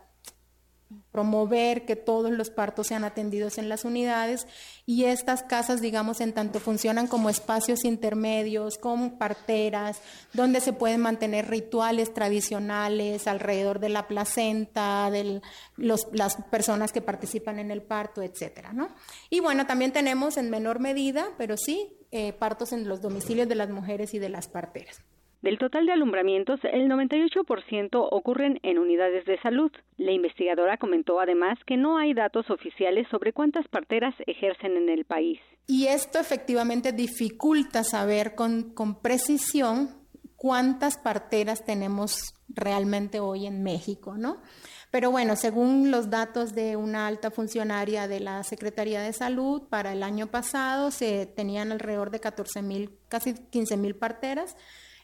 promover 1.13 1.85
que 1.85 1.97
todos 1.97 2.31
los 2.31 2.51
partos 2.51 2.89
sean 2.89 3.05
atendidos 3.05 3.59
en 3.59 3.69
las 3.69 3.85
unidades 3.85 4.47
y 4.87 5.05
estas 5.05 5.43
casas, 5.43 5.81
digamos, 5.81 6.21
en 6.21 6.33
tanto 6.33 6.61
funcionan 6.61 7.07
como 7.07 7.31
espacios 7.31 7.85
intermedios, 7.85 8.77
como 8.79 9.19
parteras, 9.19 10.01
donde 10.33 10.61
se 10.61 10.73
pueden 10.73 11.01
mantener 11.01 11.49
rituales 11.49 12.13
tradicionales 12.13 13.27
alrededor 13.27 13.81
de 13.81 13.89
la 13.89 14.09
placenta, 14.09 15.11
de 15.11 15.41
las 15.77 16.37
personas 16.51 16.93
que 16.93 17.01
participan 17.01 17.59
en 17.59 17.71
el 17.71 17.83
parto, 17.83 18.23
etcétera, 18.23 18.73
¿no? 18.73 18.89
Y 19.31 19.41
bueno, 19.41 19.67
también 19.67 19.93
tenemos 19.93 20.37
en 20.37 20.51
menor 20.51 20.81
medida, 20.81 21.29
pero 21.39 21.57
sí, 21.57 21.97
eh, 22.11 22.33
partos 22.33 22.73
en 22.73 22.89
los 22.89 23.01
domicilios 23.01 23.49
de 23.49 23.55
las 23.55 23.71
mujeres 23.71 24.15
y 24.15 24.19
de 24.19 24.29
las 24.29 24.49
parteras. 24.49 25.01
Del 25.43 25.57
total 25.57 25.87
de 25.87 25.93
alumbramientos, 25.93 26.61
el 26.65 26.87
98% 26.91 28.09
ocurren 28.11 28.61
en 28.63 28.79
unidades 28.79 29.25
de 29.25 29.41
salud. 29.41 29.73
La 29.97 30.13
investigadora 30.13 30.77
comentó 30.77 31.19
además 31.19 31.59
que 31.67 31.79
no 31.79 31.97
hay 31.97 32.13
datos 32.13 32.51
oficiales 32.51 33.07
sobre 33.11 33.33
cuántas 33.33 33.67
parteras 33.69 34.15
ejercen 34.27 34.77
en 34.77 34.91
el 34.91 35.07
país. 35.07 35.41
Y 35.67 35.87
esto 35.87 36.19
efectivamente 36.19 36.93
dificulta 36.93 37.85
saber 37.85 38.35
con, 38.35 38.75
precisión 39.01 39.89
cuántas 40.37 40.99
parteras 40.99 41.65
tenemos 41.65 42.35
realmente 42.49 43.19
hoy 43.19 43.47
en 43.47 43.63
México, 43.63 44.19
¿no? 44.19 44.43
Pero 44.91 45.11
bueno, 45.11 45.37
según 45.37 45.91
los 45.91 46.11
datos 46.11 46.55
de 46.55 46.77
una 46.77 47.07
alta 47.07 47.31
funcionaria 47.31 48.09
de 48.09 48.21
la 48.21 48.43
Secretaría 48.43 49.01
de 49.01 49.13
Salud, 49.15 49.63
para 49.71 49.93
el 49.93 50.03
año 50.03 50.27
pasado 50.27 50.91
se 50.91 51.25
tenían 51.25 51.73
alrededor 51.73 52.11
de 52.11 52.21
14 52.21 52.61
mil, 52.61 52.91
casi 53.09 53.35
15 53.35 53.77
mil 53.79 53.95
parteras 53.95 54.57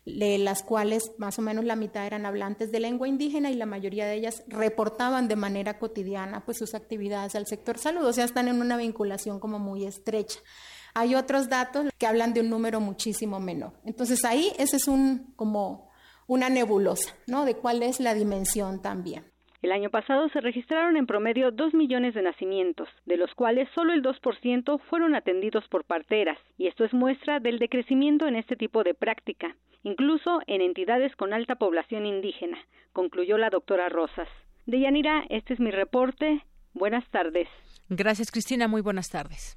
de 0.06 0.38
las 0.38 0.62
cuales 0.62 1.12
más 1.18 1.38
o 1.38 1.42
menos 1.42 1.64
la 1.64 1.74
mitad 1.74 2.06
eran 2.06 2.26
hablantes 2.26 2.70
de 2.70 2.78
lengua 2.78 3.08
indígena 3.08 3.50
y 3.50 3.54
la 3.54 3.66
mayoría 3.66 4.06
de 4.06 4.14
ellas 4.14 4.44
reportaban 4.46 5.26
de 5.26 5.34
manera 5.34 5.80
cotidiana 5.80 6.44
pues 6.44 6.58
sus 6.58 6.74
actividades 6.74 7.34
al 7.34 7.46
sector 7.46 7.76
salud, 7.76 8.04
o 8.04 8.12
sea, 8.12 8.24
están 8.24 8.46
en 8.46 8.60
una 8.60 8.76
vinculación 8.76 9.40
como 9.40 9.58
muy 9.58 9.84
estrecha. 9.84 10.38
Hay 10.94 11.16
otros 11.16 11.48
datos 11.48 11.86
que 11.98 12.06
hablan 12.06 12.32
de 12.32 12.40
un 12.40 12.48
número 12.48 12.80
muchísimo 12.80 13.40
menor. 13.40 13.72
Entonces 13.84 14.24
ahí 14.24 14.52
ese 14.58 14.76
es 14.76 14.86
un 14.86 15.34
como 15.34 15.90
una 16.28 16.48
nebulosa, 16.48 17.10
¿no? 17.26 17.44
De 17.44 17.56
cuál 17.56 17.82
es 17.82 18.00
la 18.00 18.14
dimensión 18.14 18.80
también. 18.80 19.35
El 19.62 19.72
año 19.72 19.90
pasado 19.90 20.28
se 20.28 20.40
registraron 20.40 20.96
en 20.96 21.06
promedio 21.06 21.50
2 21.50 21.74
millones 21.74 22.14
de 22.14 22.22
nacimientos, 22.22 22.88
de 23.04 23.16
los 23.16 23.34
cuales 23.34 23.68
solo 23.74 23.92
el 23.92 24.02
2% 24.02 24.80
fueron 24.90 25.14
atendidos 25.14 25.66
por 25.68 25.84
parteras, 25.84 26.38
y 26.58 26.66
esto 26.66 26.84
es 26.84 26.92
muestra 26.92 27.40
del 27.40 27.58
decrecimiento 27.58 28.26
en 28.26 28.36
este 28.36 28.56
tipo 28.56 28.84
de 28.84 28.94
práctica, 28.94 29.56
incluso 29.82 30.40
en 30.46 30.60
entidades 30.60 31.14
con 31.16 31.32
alta 31.32 31.56
población 31.56 32.06
indígena, 32.06 32.58
concluyó 32.92 33.38
la 33.38 33.50
doctora 33.50 33.88
Rosas. 33.88 34.28
Deyanira, 34.66 35.24
este 35.30 35.54
es 35.54 35.60
mi 35.60 35.70
reporte. 35.70 36.42
Buenas 36.74 37.08
tardes. 37.10 37.48
Gracias, 37.88 38.30
Cristina. 38.30 38.68
Muy 38.68 38.82
buenas 38.82 39.10
tardes. 39.10 39.56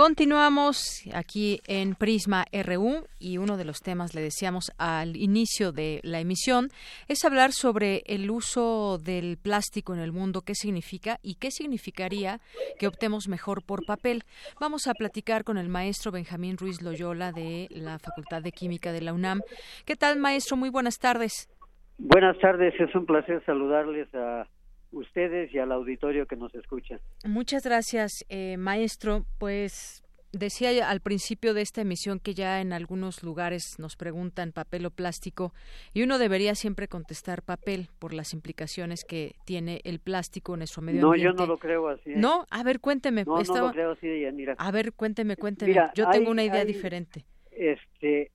Continuamos 0.00 1.02
aquí 1.12 1.60
en 1.68 1.94
Prisma 1.94 2.46
RU 2.64 3.04
y 3.18 3.36
uno 3.36 3.58
de 3.58 3.66
los 3.66 3.80
temas, 3.80 4.14
le 4.14 4.22
decíamos 4.22 4.72
al 4.78 5.14
inicio 5.14 5.72
de 5.72 6.00
la 6.04 6.20
emisión, 6.20 6.68
es 7.06 7.22
hablar 7.26 7.52
sobre 7.52 8.00
el 8.06 8.30
uso 8.30 8.96
del 8.96 9.36
plástico 9.36 9.92
en 9.92 10.00
el 10.00 10.10
mundo, 10.10 10.40
qué 10.40 10.54
significa 10.54 11.18
y 11.22 11.34
qué 11.34 11.50
significaría 11.50 12.40
que 12.78 12.86
optemos 12.86 13.28
mejor 13.28 13.62
por 13.62 13.84
papel. 13.84 14.22
Vamos 14.58 14.86
a 14.86 14.94
platicar 14.94 15.44
con 15.44 15.58
el 15.58 15.68
maestro 15.68 16.12
Benjamín 16.12 16.56
Ruiz 16.56 16.80
Loyola 16.80 17.30
de 17.32 17.68
la 17.68 17.98
Facultad 17.98 18.40
de 18.40 18.52
Química 18.52 18.92
de 18.92 19.02
la 19.02 19.12
UNAM. 19.12 19.42
¿Qué 19.84 19.96
tal, 19.96 20.18
maestro? 20.18 20.56
Muy 20.56 20.70
buenas 20.70 20.98
tardes. 20.98 21.50
Buenas 21.98 22.38
tardes, 22.38 22.72
es 22.80 22.94
un 22.94 23.04
placer 23.04 23.44
saludarles 23.44 24.08
a 24.14 24.46
ustedes 24.92 25.52
y 25.54 25.58
al 25.58 25.72
auditorio 25.72 26.26
que 26.26 26.36
nos 26.36 26.54
escucha. 26.54 26.98
Muchas 27.24 27.64
gracias, 27.64 28.24
eh, 28.28 28.56
maestro. 28.56 29.24
Pues 29.38 30.02
decía 30.32 30.88
al 30.88 31.00
principio 31.00 31.54
de 31.54 31.62
esta 31.62 31.80
emisión 31.80 32.20
que 32.20 32.34
ya 32.34 32.60
en 32.60 32.72
algunos 32.72 33.22
lugares 33.22 33.78
nos 33.78 33.96
preguntan 33.96 34.52
papel 34.52 34.86
o 34.86 34.90
plástico 34.90 35.52
y 35.92 36.02
uno 36.02 36.18
debería 36.18 36.54
siempre 36.54 36.88
contestar 36.88 37.42
papel 37.42 37.88
por 37.98 38.14
las 38.14 38.32
implicaciones 38.32 39.04
que 39.04 39.34
tiene 39.44 39.80
el 39.84 39.98
plástico 39.98 40.54
en 40.54 40.60
nuestro 40.60 40.82
medio 40.82 41.04
ambiente. 41.06 41.24
No, 41.24 41.32
yo 41.32 41.36
no 41.36 41.46
lo 41.46 41.58
creo 41.58 41.88
así. 41.88 42.12
¿eh? 42.12 42.16
No, 42.16 42.46
a 42.50 42.62
ver, 42.62 42.80
cuénteme. 42.80 43.24
No, 43.24 43.40
no 43.42 43.60
lo 43.66 43.72
creo 43.72 43.92
así, 43.92 44.20
Yanira. 44.20 44.54
A 44.58 44.70
ver, 44.70 44.92
cuénteme, 44.92 45.36
cuénteme. 45.36 45.74
yo 45.94 46.08
tengo 46.10 46.30
una 46.30 46.44
idea 46.44 46.64
diferente. 46.64 47.24
Este, 47.50 48.30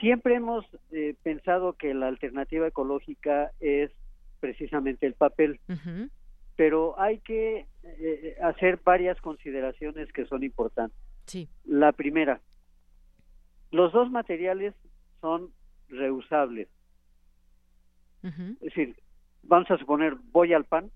siempre 0.00 0.34
hemos 0.34 0.66
eh, 0.90 1.14
pensado 1.22 1.74
que 1.74 1.94
la 1.94 2.08
alternativa 2.08 2.66
ecológica 2.66 3.52
es 3.60 3.90
precisamente 4.40 5.06
el 5.06 5.14
papel. 5.14 5.60
Pero 6.56 6.98
hay 7.00 7.20
que 7.20 7.66
eh, 7.82 8.36
hacer 8.42 8.80
varias 8.84 9.20
consideraciones 9.20 10.12
que 10.12 10.26
son 10.26 10.42
importantes. 10.42 10.98
Sí. 11.26 11.48
La 11.64 11.92
primera, 11.92 12.40
los 13.70 13.92
dos 13.92 14.10
materiales 14.10 14.74
son 15.20 15.52
reusables. 15.88 16.68
Es 18.22 18.60
decir, 18.60 18.96
vamos 19.42 19.70
a 19.70 19.78
suponer, 19.78 20.14
voy 20.30 20.52
al 20.52 20.64
pan 20.64 20.90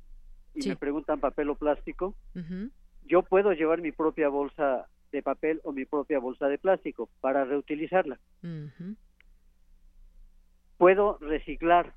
y 0.55 0.69
me 0.69 0.77
preguntan 0.77 1.21
papel 1.21 1.49
o 1.51 1.55
plástico. 1.55 2.15
Yo 3.07 3.23
puedo 3.23 3.53
llevar 3.53 3.81
mi 3.81 3.93
propia 3.93 4.29
bolsa 4.29 4.89
de 5.13 5.23
papel 5.23 5.61
o 5.65 5.73
mi 5.73 5.85
propia 5.85 6.19
bolsa 6.19 6.49
de 6.49 6.59
plástico 6.59 7.09
para 7.21 7.45
reutilizarla. 7.45 8.19
Puedo 10.77 11.19
reciclar 11.19 11.95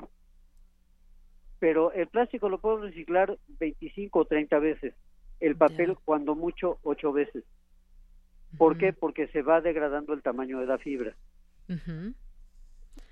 pero 1.60 1.91
el 1.91 2.08
plástico 2.08 2.50
lo 2.50 2.60
puedo 2.60 2.78
reciclar 2.78 3.38
25 3.60 4.20
o 4.20 4.26
30 4.26 4.60
veces, 4.60 4.93
el 5.39 5.56
papel 5.56 5.98
cuando 6.06 6.36
mucho 6.36 6.78
8 6.84 7.12
veces. 7.13 7.43
¿Por 8.58 8.78
qué? 8.78 8.93
Porque 8.93 9.28
se 9.28 9.41
va 9.41 9.62
degradando 9.62 10.13
el 10.13 10.22
tamaño 10.22 10.60
de 10.60 10.65
la 10.65 10.78
fibra. 10.78 11.15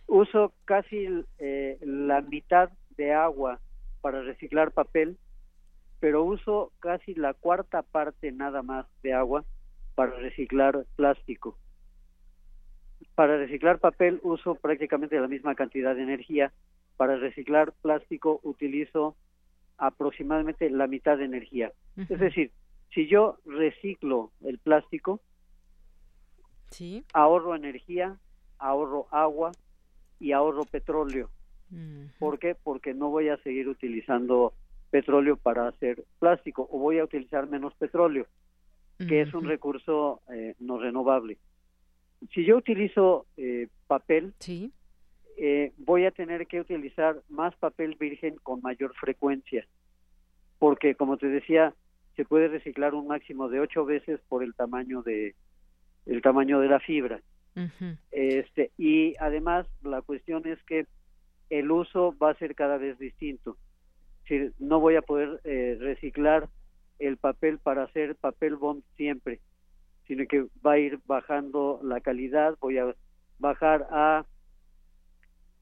Uso 0.07 0.53
casi 0.65 1.07
eh, 1.39 1.77
la 1.81 2.21
mitad 2.21 2.69
de 2.97 3.13
agua 3.13 3.59
para 4.01 4.21
reciclar 4.21 4.71
papel, 4.71 5.17
pero 5.99 6.23
uso 6.23 6.71
casi 6.79 7.15
la 7.15 7.33
cuarta 7.33 7.81
parte 7.81 8.31
nada 8.31 8.61
más 8.61 8.85
de 9.01 9.13
agua 9.13 9.43
para 9.95 10.15
reciclar 10.17 10.85
plástico. 10.95 11.57
Para 13.15 13.37
reciclar 13.37 13.79
papel 13.79 14.19
uso 14.23 14.55
prácticamente 14.55 15.19
la 15.19 15.27
misma 15.27 15.55
cantidad 15.55 15.95
de 15.95 16.03
energía 16.03 16.51
para 16.97 17.17
reciclar 17.17 17.73
plástico 17.81 18.39
utilizo 18.43 19.15
aproximadamente 19.77 20.69
la 20.69 20.87
mitad 20.87 21.17
de 21.17 21.25
energía. 21.25 21.71
Es 21.97 22.19
decir, 22.19 22.51
si 22.93 23.07
yo 23.07 23.37
reciclo 23.45 24.31
el 24.43 24.57
plástico, 24.57 25.21
ahorro 27.13 27.55
energía, 27.55 28.17
ahorro 28.57 29.07
agua 29.11 29.51
y 30.19 30.31
ahorro 30.31 30.63
petróleo. 30.65 31.29
¿Por 32.19 32.39
qué? 32.39 32.55
Porque 32.55 32.93
no 32.93 33.09
voy 33.09 33.29
a 33.29 33.37
seguir 33.37 33.67
utilizando 33.67 34.53
petróleo 34.91 35.35
para 35.35 35.67
hacer 35.67 36.05
plástico 36.19 36.67
o 36.71 36.79
voy 36.79 36.99
a 36.99 37.03
utilizar 37.03 37.49
menos 37.49 37.73
petróleo, 37.75 38.27
que 38.97 39.21
es 39.21 39.33
un 39.33 39.45
recurso 39.45 40.21
eh, 40.33 40.55
no 40.59 40.79
renovable. 40.79 41.37
Si 42.33 42.45
yo 42.45 42.57
utilizo 42.57 43.25
eh, 43.35 43.67
papel, 43.87 44.33
eh, 45.37 45.73
voy 45.77 46.05
a 46.05 46.11
tener 46.11 46.47
que 46.47 46.61
utilizar 46.61 47.21
más 47.29 47.55
papel 47.55 47.95
virgen 47.99 48.35
con 48.43 48.61
mayor 48.61 48.93
frecuencia, 48.95 49.67
porque 50.59 50.95
como 50.95 51.17
te 51.17 51.27
decía, 51.27 51.73
se 52.15 52.25
puede 52.25 52.47
reciclar 52.47 52.93
un 52.93 53.07
máximo 53.07 53.49
de 53.49 53.59
ocho 53.59 53.85
veces 53.85 54.19
por 54.29 54.43
el 54.43 54.53
tamaño 54.55 55.01
de 55.01 55.35
el 56.05 56.21
tamaño 56.21 56.59
de 56.59 56.67
la 56.67 56.79
fibra. 56.79 57.21
Este 58.11 58.71
y 58.77 59.15
además 59.19 59.65
la 59.81 60.01
cuestión 60.01 60.45
es 60.45 60.61
que 60.63 60.87
el 61.49 61.71
uso 61.71 62.15
va 62.21 62.31
a 62.31 62.37
ser 62.37 62.55
cada 62.55 62.77
vez 62.77 62.97
distinto. 62.99 63.57
Si 64.27 64.51
no 64.59 64.79
voy 64.79 64.95
a 64.95 65.01
poder 65.01 65.39
eh, 65.43 65.77
reciclar 65.79 66.49
el 66.99 67.17
papel 67.17 67.59
para 67.59 67.83
hacer 67.83 68.15
papel 68.15 68.55
bond 68.55 68.83
siempre, 68.95 69.39
sino 70.07 70.25
que 70.27 70.47
va 70.65 70.73
a 70.73 70.79
ir 70.79 70.99
bajando 71.05 71.79
la 71.83 71.99
calidad, 72.01 72.57
voy 72.59 72.77
a 72.77 72.95
bajar 73.39 73.87
a 73.91 74.25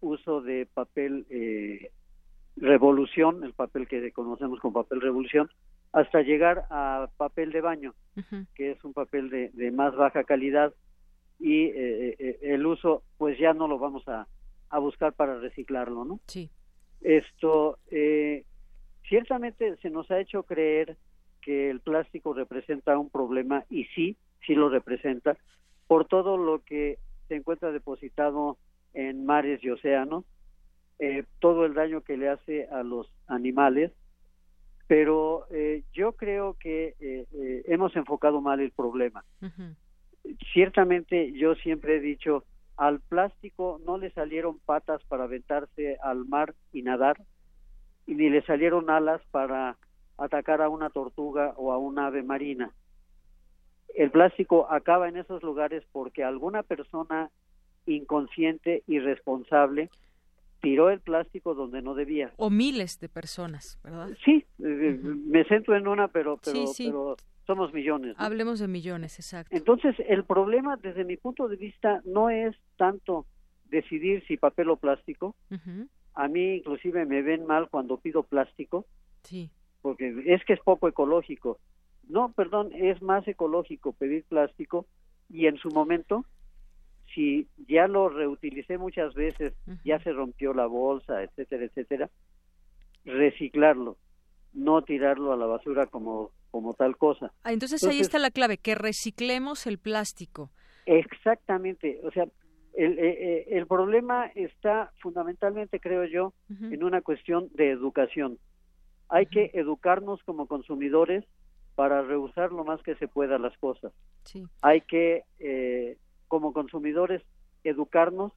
uso 0.03 0.41
de 0.41 0.67
papel 0.71 1.25
eh, 1.29 1.91
revolución, 2.55 3.43
el 3.43 3.53
papel 3.53 3.87
que 3.87 4.11
conocemos 4.11 4.59
como 4.59 4.83
papel 4.83 5.01
revolución, 5.01 5.49
hasta 5.91 6.21
llegar 6.21 6.65
a 6.69 7.09
papel 7.17 7.51
de 7.51 7.61
baño, 7.61 7.93
que 8.55 8.71
es 8.71 8.83
un 8.83 8.93
papel 8.93 9.29
de, 9.29 9.71
más 9.71 9.95
baja 9.95 10.23
calidad 10.23 10.73
y 11.39 11.65
eh, 11.65 12.39
el 12.41 12.65
uso 12.65 13.03
pues 13.17 13.37
ya 13.37 13.53
no 13.53 13.67
lo 13.67 13.77
vamos 13.77 14.07
a, 14.07 14.27
a 14.69 14.79
buscar 14.79 15.13
para 15.13 15.39
reciclarlo, 15.39 16.03
¿no? 16.03 16.19
Sí. 16.25 16.49
Esto, 17.01 17.77
eh, 17.91 18.43
ciertamente 19.07 19.77
se 19.77 19.91
nos 19.91 20.09
ha 20.09 20.19
hecho 20.19 20.43
creer 20.43 20.97
que 21.41 21.69
el 21.69 21.79
plástico 21.79 22.33
representa 22.33 22.97
un 22.97 23.11
problema 23.11 23.65
y 23.69 23.83
sí, 23.95 24.17
sí 24.47 24.55
lo 24.55 24.69
representa, 24.69 25.37
por 25.85 26.05
todo 26.07 26.37
lo 26.37 26.63
que 26.63 26.97
se 27.27 27.35
encuentra 27.35 27.71
depositado 27.71 28.57
en 28.93 29.25
mares 29.25 29.63
y 29.63 29.69
océanos, 29.69 30.25
eh, 30.99 31.25
todo 31.39 31.65
el 31.65 31.73
daño 31.73 32.01
que 32.01 32.17
le 32.17 32.29
hace 32.29 32.67
a 32.67 32.83
los 32.83 33.07
animales, 33.27 33.91
pero 34.87 35.45
eh, 35.49 35.83
yo 35.93 36.13
creo 36.13 36.55
que 36.59 36.95
hemos 37.67 37.95
enfocado 37.95 38.41
mal 38.41 38.59
el 38.59 38.71
problema. 38.71 39.23
Ciertamente 40.53 41.31
yo 41.33 41.55
siempre 41.55 41.97
he 41.97 41.99
dicho, 41.99 42.43
al 42.77 42.99
plástico 42.99 43.79
no 43.85 43.97
le 43.97 44.11
salieron 44.11 44.59
patas 44.59 45.03
para 45.05 45.25
aventarse 45.25 45.97
al 46.01 46.25
mar 46.25 46.53
y 46.71 46.81
nadar, 46.81 47.17
y 48.05 48.15
ni 48.15 48.29
le 48.29 48.41
salieron 48.43 48.89
alas 48.89 49.21
para 49.31 49.77
atacar 50.17 50.61
a 50.61 50.69
una 50.69 50.89
tortuga 50.89 51.53
o 51.57 51.71
a 51.71 51.77
una 51.77 52.07
ave 52.07 52.23
marina. 52.23 52.71
El 53.95 54.11
plástico 54.11 54.67
acaba 54.71 55.07
en 55.07 55.17
esos 55.17 55.43
lugares 55.43 55.83
porque 55.91 56.23
alguna 56.23 56.63
persona 56.63 57.29
inconsciente, 57.85 58.83
irresponsable, 58.87 59.89
tiró 60.61 60.89
el 60.89 61.01
plástico 61.01 61.53
donde 61.53 61.81
no 61.81 61.93
debía. 61.93 62.31
O 62.37 62.49
miles 62.49 62.99
de 62.99 63.09
personas, 63.09 63.79
¿verdad? 63.83 64.09
Sí, 64.23 64.45
eh, 64.59 64.99
me 65.03 65.43
centro 65.45 65.75
en 65.75 65.87
una, 65.87 66.07
pero, 66.07 66.39
pero, 66.43 66.65
pero 66.77 67.17
somos 67.45 67.73
millones. 67.73 68.15
Hablemos 68.17 68.59
de 68.59 68.67
millones, 68.67 69.19
exacto. 69.19 69.55
Entonces, 69.55 69.95
el 70.07 70.23
problema 70.23 70.77
desde 70.77 71.03
mi 71.03 71.17
punto 71.17 71.47
de 71.47 71.57
vista 71.57 72.01
no 72.05 72.29
es 72.29 72.55
tanto 72.77 73.25
decidir 73.65 74.23
si 74.27 74.37
papel 74.37 74.69
o 74.69 74.77
plástico. 74.77 75.35
A 76.13 76.27
mí 76.27 76.55
inclusive 76.55 77.05
me 77.05 77.21
ven 77.21 77.45
mal 77.45 77.69
cuando 77.69 77.97
pido 77.97 78.23
plástico. 78.23 78.85
Sí. 79.23 79.49
Porque 79.81 80.23
es 80.27 80.45
que 80.45 80.53
es 80.53 80.59
poco 80.61 80.87
ecológico. 80.87 81.59
No, 82.07 82.31
perdón, 82.31 82.71
es 82.73 83.01
más 83.01 83.27
ecológico 83.27 83.93
pedir 83.93 84.23
plástico 84.25 84.85
y 85.29 85.47
en 85.47 85.57
su 85.57 85.69
momento, 85.69 86.25
si 87.13 87.47
ya 87.67 87.87
lo 87.87 88.09
reutilicé 88.09 88.77
muchas 88.77 89.13
veces, 89.13 89.53
ya 89.83 89.99
se 89.99 90.11
rompió 90.11 90.53
la 90.53 90.65
bolsa, 90.65 91.23
etcétera, 91.23 91.65
etcétera, 91.65 92.09
reciclarlo, 93.05 93.97
no 94.53 94.81
tirarlo 94.83 95.33
a 95.33 95.37
la 95.37 95.45
basura 95.45 95.85
como 95.87 96.31
como 96.53 96.75
tal 96.75 96.97
cosa. 96.97 97.33
Ah, 97.43 97.51
entonces, 97.51 97.83
ahí 97.83 97.99
está 97.99 98.19
la 98.19 98.29
clave, 98.29 98.59
que 98.59 98.75
reciclemos 98.75 99.65
el 99.65 99.79
plástico. 99.79 100.51
Exactamente, 100.85 101.99
o 102.03 102.11
sea, 102.11 102.27
el, 102.75 102.99
eh, 102.99 103.17
eh, 103.19 103.45
el 103.49 103.65
problema 103.65 104.27
está 104.35 104.91
fundamentalmente, 105.01 105.79
creo 105.79 106.05
yo, 106.05 106.33
en 106.49 106.83
una 106.83 107.01
cuestión 107.01 107.49
de 107.55 107.71
educación. 107.71 108.37
Hay 109.09 109.25
que 109.25 109.49
educarnos 109.55 110.21
como 110.25 110.45
consumidores 110.45 111.25
para 111.73 112.03
rehusar 112.03 112.51
lo 112.51 112.63
más 112.63 112.83
que 112.83 112.93
se 112.95 113.07
pueda 113.07 113.39
las 113.39 113.57
cosas. 113.57 113.91
Sí. 114.23 114.43
Hay 114.61 114.81
que, 114.81 115.23
eh, 115.39 115.97
como 116.27 116.53
consumidores, 116.53 117.21
educarnos 117.63 118.31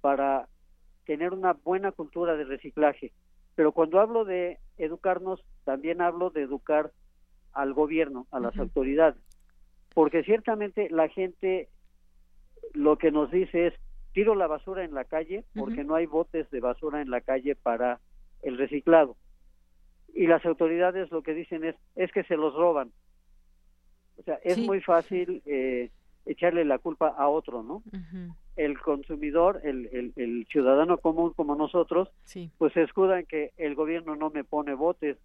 para 0.00 0.48
tener 1.04 1.32
una 1.32 1.54
buena 1.54 1.92
cultura 1.92 2.36
de 2.36 2.44
reciclaje. 2.44 3.12
Pero 3.54 3.72
cuando 3.72 4.00
hablo 4.00 4.24
de 4.24 4.58
educarnos, 4.76 5.44
también 5.64 6.00
hablo 6.00 6.30
de 6.30 6.42
educar 6.42 6.92
al 7.52 7.72
gobierno, 7.72 8.26
a 8.30 8.38
las 8.38 8.56
autoridades, 8.58 9.20
porque 9.94 10.22
ciertamente 10.22 10.88
la 10.90 11.08
gente 11.08 11.68
lo 12.74 12.98
que 12.98 13.10
nos 13.10 13.30
dice 13.30 13.68
es 13.68 13.74
tiro 14.12 14.34
la 14.34 14.46
basura 14.46 14.84
en 14.84 14.94
la 14.94 15.04
calle 15.04 15.44
porque 15.54 15.84
no 15.84 15.94
hay 15.94 16.06
botes 16.06 16.48
de 16.50 16.60
basura 16.60 17.00
en 17.00 17.10
la 17.10 17.20
calle 17.20 17.56
para 17.56 18.00
el 18.42 18.58
reciclado. 18.58 19.16
Y 20.14 20.26
las 20.26 20.44
autoridades 20.44 21.10
lo 21.10 21.22
que 21.22 21.34
dicen 21.34 21.64
es 21.64 21.76
es 21.96 22.12
que 22.12 22.24
se 22.24 22.36
los 22.36 22.54
roban. 22.54 22.92
O 24.18 24.22
sea, 24.22 24.38
es 24.42 24.58
muy 24.58 24.80
fácil 24.80 25.42
eh, 25.46 25.90
echarle 26.26 26.64
la 26.64 26.78
culpa 26.78 27.08
a 27.08 27.28
otro, 27.28 27.62
¿no? 27.62 27.82
El 28.56 28.78
consumidor, 28.80 29.60
el, 29.64 29.88
el, 29.92 30.12
el, 30.16 30.46
ciudadano 30.50 30.98
común 30.98 31.32
como 31.34 31.54
nosotros, 31.54 32.08
pues 32.58 32.72
se 32.72 32.82
escuda 32.82 33.20
en 33.20 33.26
que 33.26 33.52
el 33.56 33.74
gobierno 33.74 34.16
no 34.16 34.30
me 34.30 34.44
pone 34.44 34.74
botes, 34.74 35.16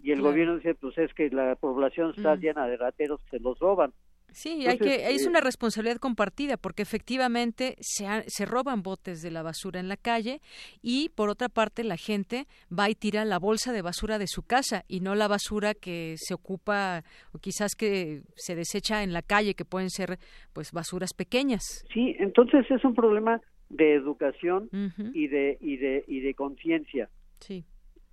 y 0.00 0.12
el 0.12 0.22
gobierno 0.22 0.56
dice 0.56 0.74
pues 0.74 0.96
es 0.98 1.12
que 1.12 1.28
la 1.30 1.56
población 1.56 2.14
está 2.16 2.36
llena 2.36 2.66
de 2.66 2.76
rateros 2.76 3.20
que 3.24 3.38
se 3.38 3.42
los 3.42 3.58
roban 3.58 3.92
Sí, 4.32 4.66
hay 4.66 4.78
que, 4.78 5.10
es 5.10 5.24
eh, 5.24 5.28
una 5.28 5.40
responsabilidad 5.40 5.98
compartida 5.98 6.56
porque 6.56 6.82
efectivamente 6.82 7.76
se, 7.80 8.06
se 8.26 8.44
roban 8.44 8.82
botes 8.82 9.22
de 9.22 9.30
la 9.30 9.42
basura 9.42 9.80
en 9.80 9.88
la 9.88 9.96
calle 9.96 10.40
y 10.82 11.08
por 11.10 11.28
otra 11.28 11.48
parte 11.48 11.82
la 11.82 11.96
gente 11.96 12.46
va 12.76 12.90
y 12.90 12.94
tira 12.94 13.24
la 13.24 13.38
bolsa 13.38 13.72
de 13.72 13.82
basura 13.82 14.18
de 14.18 14.26
su 14.26 14.42
casa 14.42 14.84
y 14.86 15.00
no 15.00 15.14
la 15.14 15.28
basura 15.28 15.74
que 15.74 16.14
se 16.16 16.34
ocupa 16.34 17.02
o 17.32 17.38
quizás 17.38 17.74
que 17.74 18.22
se 18.36 18.54
desecha 18.54 19.02
en 19.02 19.12
la 19.12 19.22
calle 19.22 19.54
que 19.54 19.64
pueden 19.64 19.90
ser 19.90 20.18
pues 20.52 20.72
basuras 20.72 21.14
pequeñas. 21.14 21.84
Sí, 21.92 22.14
entonces 22.18 22.70
es 22.70 22.84
un 22.84 22.94
problema 22.94 23.40
de 23.70 23.94
educación 23.94 24.68
y 25.14 25.28
de 25.28 25.58
y 25.60 25.76
de 25.76 26.04
y 26.06 26.20
de 26.20 26.34
conciencia. 26.34 27.08
Sí. 27.40 27.64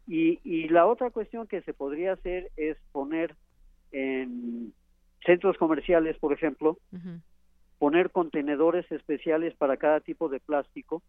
Y, 0.07 0.39
y 0.43 0.67
la 0.69 0.85
otra 0.85 1.09
cuestión 1.09 1.47
que 1.47 1.61
se 1.61 1.73
podría 1.73 2.13
hacer 2.13 2.51
es 2.57 2.77
poner 2.91 3.35
en 3.91 4.73
centros 5.25 5.57
comerciales, 5.57 6.17
por 6.17 6.33
ejemplo, 6.33 6.77
poner 7.77 8.11
contenedores 8.11 8.89
especiales 8.91 9.55
para 9.55 9.77
cada 9.77 9.99
tipo 9.99 10.29
de 10.29 10.39
plástico 10.39 11.01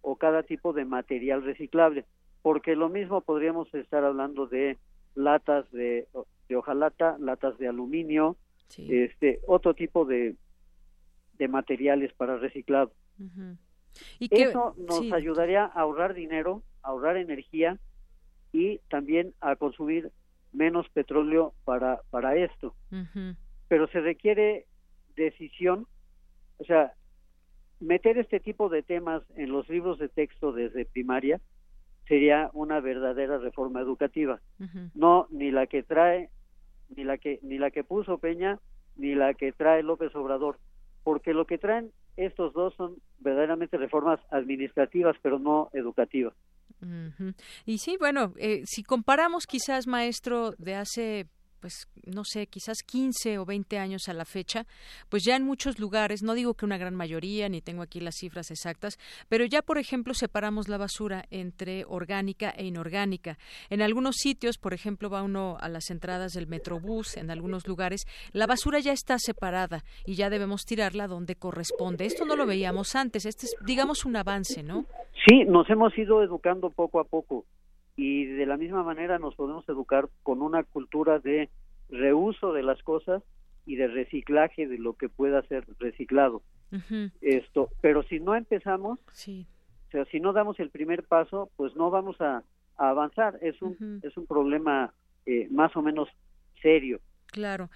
o 0.00 0.16
cada 0.16 0.42
tipo 0.42 0.72
de 0.72 0.84
material 0.84 1.42
reciclable, 1.42 2.04
porque 2.42 2.76
lo 2.76 2.88
mismo 2.88 3.20
podríamos 3.20 3.72
estar 3.74 4.04
hablando 4.04 4.46
de 4.46 4.78
latas 5.14 5.70
de, 5.70 6.08
de 6.48 6.56
hojalata, 6.56 7.16
latas 7.18 7.56
de 7.58 7.68
aluminio, 7.68 8.36
este 8.76 9.40
otro 9.46 9.74
tipo 9.74 10.04
de, 10.04 10.36
de 11.38 11.48
materiales 11.48 12.12
para 12.14 12.36
reciclado. 12.36 12.92
¿Y 14.18 14.42
Eso 14.42 14.74
nos 14.76 15.12
ayudaría 15.12 15.64
a 15.64 15.80
ahorrar 15.80 16.14
dinero, 16.14 16.62
a 16.82 16.88
ahorrar 16.88 17.16
energía 17.16 17.78
y 18.52 18.78
también 18.88 19.34
a 19.40 19.56
consumir 19.56 20.10
menos 20.52 20.88
petróleo 20.90 21.54
para, 21.64 22.00
para 22.10 22.36
esto. 22.36 22.74
Pero 23.68 23.86
se 23.88 24.00
requiere 24.00 24.66
decisión, 25.16 25.86
o 26.58 26.64
sea, 26.64 26.92
meter 27.80 28.18
este 28.18 28.40
tipo 28.40 28.68
de 28.68 28.82
temas 28.82 29.22
en 29.36 29.50
los 29.50 29.68
libros 29.68 29.98
de 29.98 30.08
texto 30.08 30.52
desde 30.52 30.84
primaria 30.84 31.40
sería 32.06 32.50
una 32.52 32.80
verdadera 32.80 33.38
reforma 33.38 33.80
educativa. 33.80 34.40
No 34.94 35.26
ni 35.30 35.50
la 35.50 35.66
que 35.66 35.82
trae 35.82 36.30
ni 36.94 37.04
la 37.04 37.18
que 37.18 37.38
ni 37.42 37.58
la 37.58 37.70
que 37.70 37.84
puso 37.84 38.18
Peña 38.18 38.58
ni 38.96 39.14
la 39.14 39.34
que 39.34 39.52
trae 39.52 39.82
López 39.82 40.14
Obrador, 40.14 40.58
porque 41.02 41.34
lo 41.34 41.46
que 41.46 41.58
traen 41.58 41.90
estos 42.16 42.52
dos 42.52 42.74
son 42.74 42.96
verdaderamente 43.18 43.76
reformas 43.76 44.20
administrativas, 44.30 45.16
pero 45.22 45.38
no 45.38 45.70
educativas. 45.72 46.34
Y 47.64 47.78
sí, 47.78 47.96
bueno, 47.98 48.34
eh, 48.38 48.62
si 48.66 48.82
comparamos 48.82 49.46
quizás, 49.46 49.86
maestro, 49.86 50.52
de 50.58 50.74
hace 50.74 51.26
pues 51.64 51.88
no 52.04 52.24
sé, 52.24 52.46
quizás 52.46 52.82
15 52.82 53.38
o 53.38 53.46
20 53.46 53.78
años 53.78 54.10
a 54.10 54.12
la 54.12 54.26
fecha, 54.26 54.66
pues 55.08 55.24
ya 55.24 55.34
en 55.34 55.46
muchos 55.46 55.78
lugares, 55.78 56.22
no 56.22 56.34
digo 56.34 56.52
que 56.52 56.66
una 56.66 56.76
gran 56.76 56.94
mayoría, 56.94 57.48
ni 57.48 57.62
tengo 57.62 57.80
aquí 57.80 58.00
las 58.00 58.16
cifras 58.16 58.50
exactas, 58.50 58.98
pero 59.30 59.46
ya, 59.46 59.62
por 59.62 59.78
ejemplo, 59.78 60.12
separamos 60.12 60.68
la 60.68 60.76
basura 60.76 61.24
entre 61.30 61.86
orgánica 61.88 62.50
e 62.50 62.66
inorgánica. 62.66 63.38
En 63.70 63.80
algunos 63.80 64.16
sitios, 64.16 64.58
por 64.58 64.74
ejemplo, 64.74 65.08
va 65.08 65.22
uno 65.22 65.56
a 65.58 65.70
las 65.70 65.88
entradas 65.88 66.32
del 66.34 66.48
Metrobús, 66.48 67.16
en 67.16 67.30
algunos 67.30 67.66
lugares, 67.66 68.04
la 68.32 68.46
basura 68.46 68.80
ya 68.80 68.92
está 68.92 69.18
separada 69.18 69.84
y 70.04 70.16
ya 70.16 70.28
debemos 70.28 70.66
tirarla 70.66 71.06
donde 71.06 71.34
corresponde. 71.34 72.04
Esto 72.04 72.26
no 72.26 72.36
lo 72.36 72.44
veíamos 72.44 72.94
antes, 72.94 73.24
este 73.24 73.46
es, 73.46 73.56
digamos, 73.64 74.04
un 74.04 74.16
avance, 74.16 74.62
¿no? 74.62 74.84
Sí, 75.26 75.44
nos 75.46 75.70
hemos 75.70 75.96
ido 75.96 76.22
educando 76.22 76.68
poco 76.68 77.00
a 77.00 77.04
poco 77.04 77.46
y 77.96 78.24
de 78.26 78.46
la 78.46 78.56
misma 78.56 78.82
manera 78.82 79.18
nos 79.18 79.34
podemos 79.34 79.68
educar 79.68 80.08
con 80.22 80.42
una 80.42 80.62
cultura 80.64 81.18
de 81.18 81.48
reuso 81.88 82.52
de 82.52 82.62
las 82.62 82.82
cosas 82.82 83.22
y 83.66 83.76
de 83.76 83.86
reciclaje 83.88 84.66
de 84.66 84.78
lo 84.78 84.94
que 84.94 85.08
pueda 85.08 85.42
ser 85.42 85.64
reciclado. 85.78 86.42
Esto, 87.20 87.68
pero 87.80 88.02
si 88.02 88.18
no 88.18 88.34
empezamos, 88.34 88.98
sí. 89.12 89.46
o 89.88 89.90
sea, 89.92 90.04
si 90.06 90.18
no 90.18 90.32
damos 90.32 90.58
el 90.58 90.70
primer 90.70 91.04
paso, 91.04 91.48
pues 91.56 91.76
no 91.76 91.88
vamos 91.90 92.20
a, 92.20 92.42
avanzar. 92.76 93.38
Es 93.40 93.62
un 93.62 94.00
es 94.02 94.16
un 94.16 94.26
problema 94.26 94.92
eh, 95.26 95.46
más 95.52 95.76
o 95.76 95.82
menos 95.82 96.08
serio. 96.60 97.00
Claro. 97.34 97.68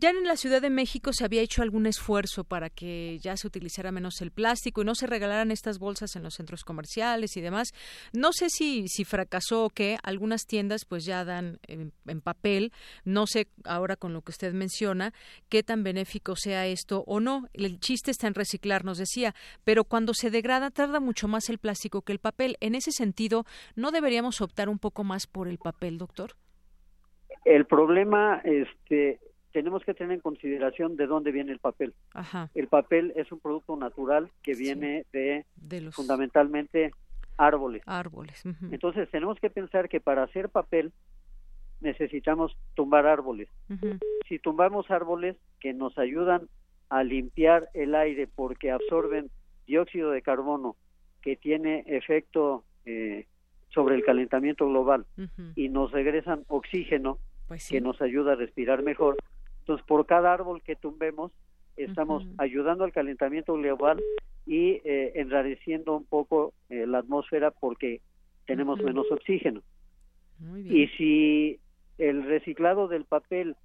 Ya 0.00 0.10
en 0.10 0.24
la 0.24 0.36
Ciudad 0.36 0.60
de 0.60 0.70
México 0.70 1.12
se 1.12 1.24
había 1.24 1.40
hecho 1.40 1.62
algún 1.62 1.86
esfuerzo 1.86 2.42
para 2.42 2.68
que 2.68 3.20
ya 3.22 3.36
se 3.36 3.46
utilizara 3.46 3.92
menos 3.92 4.20
el 4.20 4.32
plástico 4.32 4.82
y 4.82 4.84
no 4.84 4.96
se 4.96 5.06
regalaran 5.06 5.52
estas 5.52 5.78
bolsas 5.78 6.16
en 6.16 6.24
los 6.24 6.34
centros 6.34 6.64
comerciales 6.64 7.36
y 7.36 7.40
demás. 7.40 7.68
No 8.12 8.32
sé 8.32 8.50
si, 8.50 8.88
si 8.88 9.04
fracasó 9.04 9.66
o 9.66 9.70
qué. 9.70 9.98
Algunas 10.02 10.46
tiendas 10.46 10.84
pues 10.84 11.04
ya 11.04 11.24
dan 11.24 11.60
en, 11.68 11.92
papel. 12.22 12.72
No 13.04 13.28
sé 13.28 13.46
ahora 13.62 13.94
con 13.94 14.14
lo 14.14 14.22
que 14.22 14.32
usted 14.32 14.52
menciona 14.52 15.14
qué 15.48 15.62
tan 15.62 15.84
benéfico 15.84 16.34
sea 16.34 16.66
esto 16.66 17.04
o 17.06 17.20
no. 17.20 17.48
El 17.52 17.78
chiste 17.78 18.10
está 18.10 18.26
en 18.26 18.34
reciclar, 18.34 18.84
nos 18.84 18.98
decía. 18.98 19.32
Pero 19.62 19.84
cuando 19.84 20.12
se 20.12 20.32
degrada 20.32 20.72
tarda 20.72 20.98
mucho 20.98 21.28
más 21.28 21.48
el 21.50 21.58
plástico 21.58 22.02
que 22.02 22.10
el 22.10 22.18
papel. 22.18 22.56
En 22.58 22.74
ese 22.74 22.90
sentido, 22.90 23.46
¿no 23.76 23.92
deberíamos 23.92 24.40
optar 24.40 24.68
un 24.68 24.80
poco 24.80 25.04
más 25.04 25.28
por 25.28 25.46
el 25.46 25.58
papel, 25.58 25.98
doctor? 25.98 26.34
El 27.44 27.66
problema, 27.66 28.40
este, 28.44 29.20
tenemos 29.52 29.84
que 29.84 29.94
tener 29.94 30.14
en 30.14 30.20
consideración 30.20 30.96
de 30.96 31.06
dónde 31.06 31.30
viene 31.30 31.52
el 31.52 31.58
papel. 31.58 31.94
El 32.54 32.68
papel 32.68 33.12
es 33.16 33.30
un 33.30 33.40
producto 33.40 33.76
natural 33.76 34.30
que 34.42 34.54
viene 34.54 35.06
de, 35.12 35.44
fundamentalmente 35.92 36.90
árboles. 37.36 37.82
Árboles. 37.86 38.42
Entonces 38.70 39.10
tenemos 39.10 39.38
que 39.38 39.50
pensar 39.50 39.88
que 39.88 40.00
para 40.00 40.24
hacer 40.24 40.48
papel 40.48 40.92
necesitamos 41.80 42.56
tumbar 42.74 43.06
árboles. 43.06 43.48
Si 44.28 44.38
tumbamos 44.38 44.90
árboles 44.90 45.36
que 45.60 45.72
nos 45.72 45.96
ayudan 45.98 46.48
a 46.88 47.04
limpiar 47.04 47.68
el 47.74 47.94
aire 47.94 48.26
porque 48.26 48.70
absorben 48.70 49.30
dióxido 49.66 50.10
de 50.10 50.22
carbono 50.22 50.76
que 51.22 51.36
tiene 51.36 51.84
efecto 51.86 52.64
eh, 52.86 53.26
sobre 53.70 53.94
el 53.96 54.04
calentamiento 54.04 54.68
global 54.68 55.06
y 55.56 55.68
nos 55.68 55.90
regresan 55.92 56.44
oxígeno, 56.48 57.18
pues 57.48 57.68
que 57.68 57.80
nos 57.80 58.00
ayuda 58.00 58.32
a 58.32 58.36
respirar 58.36 58.82
mejor. 58.82 59.16
Entonces, 59.60 59.84
por 59.86 60.06
cada 60.06 60.32
árbol 60.32 60.62
que 60.62 60.76
tumbemos, 60.76 61.32
estamos 61.76 62.26
ayudando 62.38 62.84
al 62.84 62.92
calentamiento 62.92 63.54
global 63.54 64.02
y 64.46 64.80
eh, 64.84 65.12
enrareciendo 65.16 65.96
un 65.96 66.04
poco 66.04 66.52
eh, 66.68 66.86
la 66.86 66.98
atmósfera 66.98 67.50
porque 67.50 68.00
tenemos 68.46 68.82
menos 68.82 69.10
oxígeno. 69.10 69.62
Y 70.56 70.88
si 70.98 71.60
el 71.98 72.24
reciclado 72.24 72.88
del 72.88 73.04
papel 73.04 73.56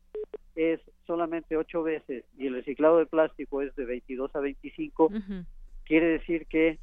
es 0.56 0.80
solamente 1.06 1.58
ocho 1.58 1.84
veces 1.84 2.24
y 2.38 2.48
el 2.48 2.54
reciclado 2.54 3.00
de 3.00 3.06
plástico 3.06 3.62
es 3.62 3.76
de 3.76 3.86
22 3.86 4.36
a 4.36 4.40
25, 4.40 5.12
quiere 5.86 6.08
decir 6.08 6.46
que 6.46 6.80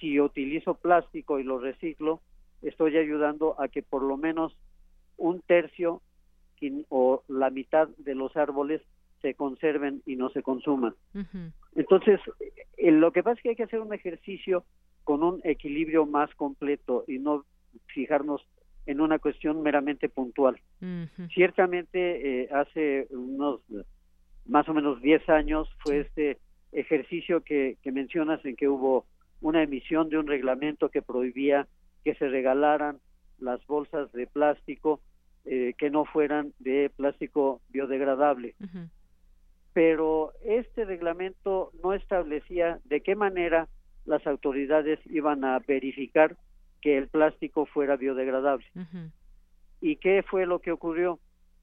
si 0.00 0.20
utilizo 0.20 0.74
plástico 0.74 1.38
y 1.38 1.44
lo 1.44 1.58
reciclo, 1.58 2.20
estoy 2.62 2.96
ayudando 2.96 3.60
a 3.60 3.68
que 3.68 3.82
por 3.82 4.02
lo 4.02 4.16
menos 4.16 4.56
un 5.16 5.40
tercio 5.42 6.02
o 6.88 7.22
la 7.28 7.50
mitad 7.50 7.88
de 7.98 8.14
los 8.14 8.36
árboles 8.36 8.80
se 9.22 9.34
conserven 9.34 10.02
y 10.06 10.16
no 10.16 10.30
se 10.30 10.42
consuman. 10.42 10.94
Entonces, 11.74 12.20
eh, 12.76 12.90
lo 12.90 13.12
que 13.12 13.22
pasa 13.22 13.36
es 13.36 13.42
que 13.42 13.48
hay 13.50 13.56
que 13.56 13.64
hacer 13.64 13.80
un 13.80 13.92
ejercicio 13.92 14.64
con 15.04 15.22
un 15.22 15.40
equilibrio 15.44 16.06
más 16.06 16.34
completo 16.34 17.04
y 17.06 17.18
no 17.18 17.44
fijarnos 17.86 18.46
en 18.86 19.00
una 19.00 19.18
cuestión 19.18 19.62
meramente 19.62 20.08
puntual. 20.08 20.60
Ciertamente, 21.34 22.42
eh, 22.42 22.48
hace 22.52 23.06
unos 23.10 23.60
más 24.46 24.68
o 24.68 24.74
menos 24.74 25.02
10 25.02 25.28
años 25.28 25.68
fue 25.78 26.00
este 26.00 26.38
ejercicio 26.72 27.42
que, 27.42 27.78
que 27.82 27.90
mencionas 27.90 28.44
en 28.44 28.54
que 28.54 28.68
hubo 28.68 29.06
una 29.40 29.62
emisión 29.62 30.08
de 30.08 30.18
un 30.18 30.26
reglamento 30.26 30.88
que 30.88 31.02
prohibía 31.02 31.66
que 32.04 32.14
se 32.14 32.28
regalaran 32.28 32.98
las 33.38 33.64
bolsas 33.66 34.12
de 34.12 34.26
plástico 34.26 35.00
eh, 35.44 35.74
que 35.78 35.90
no 35.90 36.04
fueran 36.04 36.52
de 36.58 36.90
plástico 36.94 37.60
biodegradable. 37.68 38.54
Pero 39.72 40.32
este 40.42 40.84
reglamento 40.84 41.70
no 41.82 41.92
establecía 41.92 42.80
de 42.84 43.00
qué 43.02 43.14
manera 43.14 43.68
las 44.04 44.26
autoridades 44.26 44.98
iban 45.06 45.44
a 45.44 45.58
verificar 45.58 46.36
que 46.80 46.96
el 46.96 47.08
plástico 47.08 47.66
fuera 47.66 47.96
biodegradable. 47.96 48.66
¿Y 49.80 49.96
qué 49.96 50.22
fue 50.22 50.46
lo 50.46 50.60
que 50.60 50.72
ocurrió? 50.72 51.18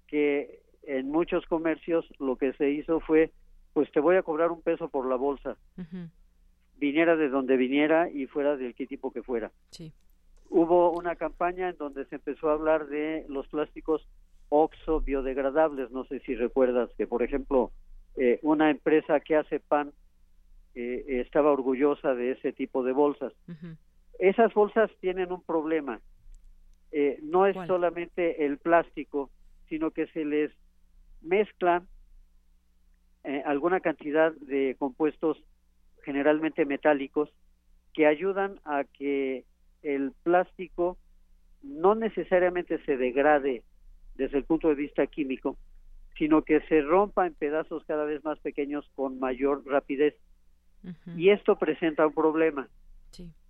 Que 0.07 0.61
en 0.83 1.09
muchos 1.09 1.45
comercios 1.47 2.05
lo 2.19 2.35
que 2.35 2.53
se 2.53 2.69
hizo 2.69 2.99
fue, 2.99 3.31
pues 3.73 3.91
te 3.91 3.99
voy 3.99 4.17
a 4.17 4.23
cobrar 4.23 4.51
un 4.51 4.61
peso 4.61 4.89
por 4.89 5.07
la 5.07 5.15
bolsa 5.15 5.57
viniera 6.77 7.15
de 7.15 7.29
donde 7.29 7.55
viniera 7.55 8.09
y 8.09 8.27
fuera 8.27 8.57
del 8.57 8.75
qué 8.75 8.85
tipo 8.85 9.11
que 9.11 9.23
fuera. 9.23 9.51
Sí. 9.69 9.93
Hubo 10.55 10.91
una 10.91 11.15
campaña 11.15 11.69
en 11.69 11.77
donde 11.77 12.05
se 12.05 12.17
empezó 12.17 12.47
a 12.47 12.53
hablar 12.53 12.85
de 12.85 13.25
los 13.27 13.47
plásticos 13.47 14.07
oxo 14.49 15.01
biodegradables. 15.01 15.89
No 15.89 16.05
sé 16.05 16.19
si 16.19 16.35
recuerdas 16.35 16.91
que, 16.95 17.07
por 17.07 17.23
ejemplo, 17.23 17.71
eh, 18.17 18.37
una 18.43 18.69
empresa 18.69 19.19
que 19.19 19.35
hace 19.35 19.59
pan 19.59 19.91
eh, 20.75 21.05
estaba 21.25 21.51
orgullosa 21.51 22.13
de 22.13 22.33
ese 22.33 22.53
tipo 22.53 22.83
de 22.83 22.91
bolsas. 22.91 23.33
Esas 24.19 24.53
bolsas 24.53 24.91
tienen 25.01 25.31
un 25.31 25.41
problema. 25.41 25.99
Eh, 26.91 27.17
no 27.23 27.47
es 27.47 27.55
solamente 27.65 28.45
el 28.45 28.59
plástico, 28.59 29.31
sino 29.69 29.89
que 29.89 30.05
se 30.09 30.23
les 30.23 30.51
mezclan 31.23 31.87
alguna 33.45 33.79
cantidad 33.79 34.33
de 34.33 34.75
compuestos 34.77 35.43
generalmente 36.03 36.63
metálicos, 36.65 37.29
que 37.93 38.05
ayudan 38.05 38.59
a 38.65 38.83
que 38.83 39.45
el 39.83 40.11
plástico 40.23 40.97
no 41.61 41.95
necesariamente 41.95 42.83
se 42.85 42.97
degrade 42.97 43.63
desde 44.15 44.37
el 44.37 44.43
punto 44.43 44.69
de 44.69 44.75
vista 44.75 45.07
químico, 45.07 45.57
sino 46.17 46.43
que 46.43 46.61
se 46.61 46.81
rompa 46.81 47.25
en 47.25 47.33
pedazos 47.33 47.83
cada 47.85 48.05
vez 48.05 48.23
más 48.23 48.39
pequeños 48.39 48.89
con 48.95 49.19
mayor 49.19 49.63
rapidez. 49.65 50.15
Y 51.15 51.29
esto 51.29 51.55
presenta 51.55 52.05
un 52.05 52.13
problema, 52.13 52.67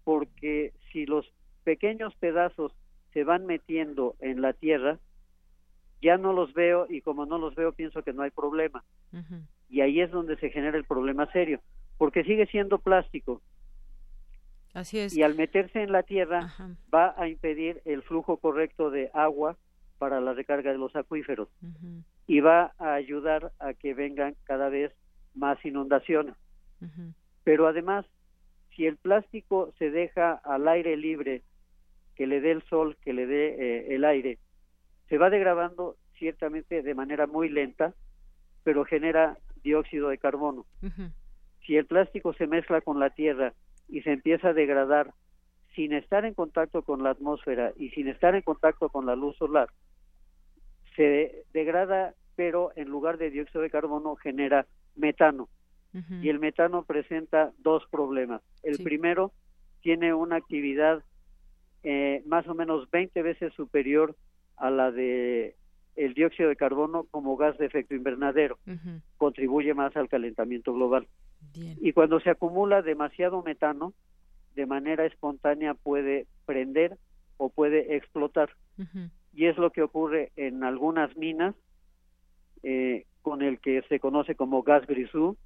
porque 0.04 0.72
si 0.92 1.08
los 1.08 1.32
pequeños 1.64 2.14
pedazos 2.16 2.74
se 3.12 3.24
van 3.24 3.48
metiendo 3.48 4.16
en 4.20 4.42
la 4.42 4.54
tierra, 4.54 5.00
ya 6.02 6.18
no 6.18 6.34
los 6.34 6.54
veo 6.54 6.86
y 6.90 7.02
como 7.02 7.26
no 7.26 7.40
los 7.40 7.56
veo 7.56 7.72
pienso 7.72 8.04
que 8.04 8.14
no 8.14 8.22
hay 8.22 8.30
problema. 8.30 8.84
Y 9.70 9.82
ahí 9.82 10.02
es 10.02 10.12
donde 10.12 10.38
se 10.38 10.52
genera 10.52 10.78
el 10.78 10.84
problema 10.84 11.32
serio 11.32 11.60
porque 11.98 12.24
sigue 12.24 12.46
siendo 12.48 12.80
plástico. 12.80 13.42
Así 14.74 15.00
es. 15.00 15.16
Y 15.16 15.22
al 15.22 15.36
meterse 15.36 15.84
en 15.84 15.92
la 15.92 16.04
tierra 16.04 16.52
va 16.94 17.14
a 17.18 17.28
impedir 17.28 17.82
el 17.86 18.02
flujo 18.02 18.38
correcto 18.38 18.90
de 18.90 19.12
agua 19.14 19.58
para 20.00 20.20
la 20.20 20.34
recarga 20.34 20.72
de 20.72 20.78
los 20.78 20.96
acuíferos. 20.96 21.50
Y 22.28 22.40
va 22.40 22.74
a 22.80 22.94
ayudar 22.94 23.52
a 23.60 23.74
que 23.74 23.94
vengan 23.94 24.36
cada 24.46 24.70
vez 24.70 24.92
más 25.36 25.64
inundaciones. 25.64 26.36
Pero 27.44 27.68
además, 27.68 28.06
si 28.76 28.86
el 28.86 28.98
plástico 28.98 29.74
se 29.78 29.92
deja 29.92 30.34
al 30.34 30.68
aire 30.68 30.98
libre, 30.98 31.44
que 32.16 32.28
le 32.28 32.42
dé 32.42 32.52
el 32.52 32.64
sol, 32.64 32.98
que 33.02 33.14
le 33.14 33.26
dé 33.26 33.56
eh, 33.60 33.96
el 33.96 34.06
aire, 34.06 34.40
se 35.10 35.18
va 35.18 35.30
degradando 35.30 35.96
ciertamente 36.18 36.82
de 36.82 36.96
manera 36.96 37.28
muy 37.28 37.50
lenta, 37.50 37.94
pero 38.64 38.86
genera 38.86 39.38
dióxido 39.64 40.10
de 40.10 40.18
carbono. 40.18 40.66
Si 41.66 41.78
el 41.78 41.86
plástico 41.86 42.34
se 42.34 42.48
mezcla 42.48 42.82
con 42.82 43.00
la 43.00 43.10
tierra 43.12 43.54
y 43.88 44.02
se 44.02 44.12
empieza 44.12 44.50
a 44.50 44.54
degradar 44.54 45.14
sin 45.76 45.94
estar 45.94 46.26
en 46.26 46.34
contacto 46.34 46.84
con 46.84 47.04
la 47.04 47.12
atmósfera 47.12 47.74
y 47.78 47.90
sin 47.90 48.08
estar 48.08 48.36
en 48.36 48.42
contacto 48.42 48.90
con 48.90 49.06
la 49.06 49.16
luz 49.16 49.36
solar, 49.38 49.70
se 50.96 51.46
degrada, 51.54 52.14
pero 52.36 52.72
en 52.76 52.90
lugar 52.90 53.18
de 53.18 53.32
dióxido 53.32 53.62
de 53.62 53.70
carbono 53.70 54.16
genera 54.16 54.68
metano. 54.96 55.50
Y 56.22 56.30
el 56.30 56.40
metano 56.40 56.86
presenta 56.86 57.52
dos 57.60 57.84
problemas. 57.92 58.42
El 58.64 58.84
primero 58.84 59.32
tiene 59.82 60.12
una 60.16 60.38
actividad 60.38 61.04
eh, 61.84 62.24
más 62.26 62.48
o 62.48 62.56
menos 62.56 62.90
20 62.90 63.22
veces 63.22 63.54
superior 63.54 64.16
a 64.58 64.72
la 64.72 64.92
de 64.92 65.56
el 65.96 66.16
dióxido 66.16 66.50
de 66.50 66.56
carbono 66.56 67.06
como 67.12 67.38
gas 67.38 67.58
de 67.60 67.68
efecto 67.68 67.94
invernadero. 67.94 68.58
Contribuye 69.18 69.76
más 69.76 69.96
al 69.96 70.10
calentamiento 70.10 70.74
global. 70.74 71.08
Y 71.56 71.94
cuando 71.94 72.20
se 72.20 72.30
acumula 72.30 72.82
demasiado 72.82 73.44
metano, 73.44 73.94
de 74.56 74.66
manera 74.66 75.06
espontánea 75.06 75.74
puede 75.74 76.28
prender 76.46 76.98
o 77.38 77.50
puede 77.50 77.96
explotar. 77.96 78.50
Y 79.34 79.46
es 79.46 79.58
lo 79.58 79.72
que 79.72 79.82
ocurre 79.82 80.32
en 80.36 80.64
algunas 80.64 81.16
minas, 81.18 81.56
eh, 82.64 83.06
con 83.22 83.42
el 83.42 83.60
que 83.60 83.82
se 83.90 84.00
conoce 84.00 84.36
como 84.36 84.64
gas 84.64 84.86
grisú, 84.86 85.38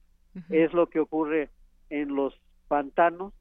es 0.49 0.71
lo 0.73 0.87
que 0.87 0.99
ocurre 0.99 1.49
en 1.89 2.15
los 2.15 2.39
pantanos, 2.67 3.33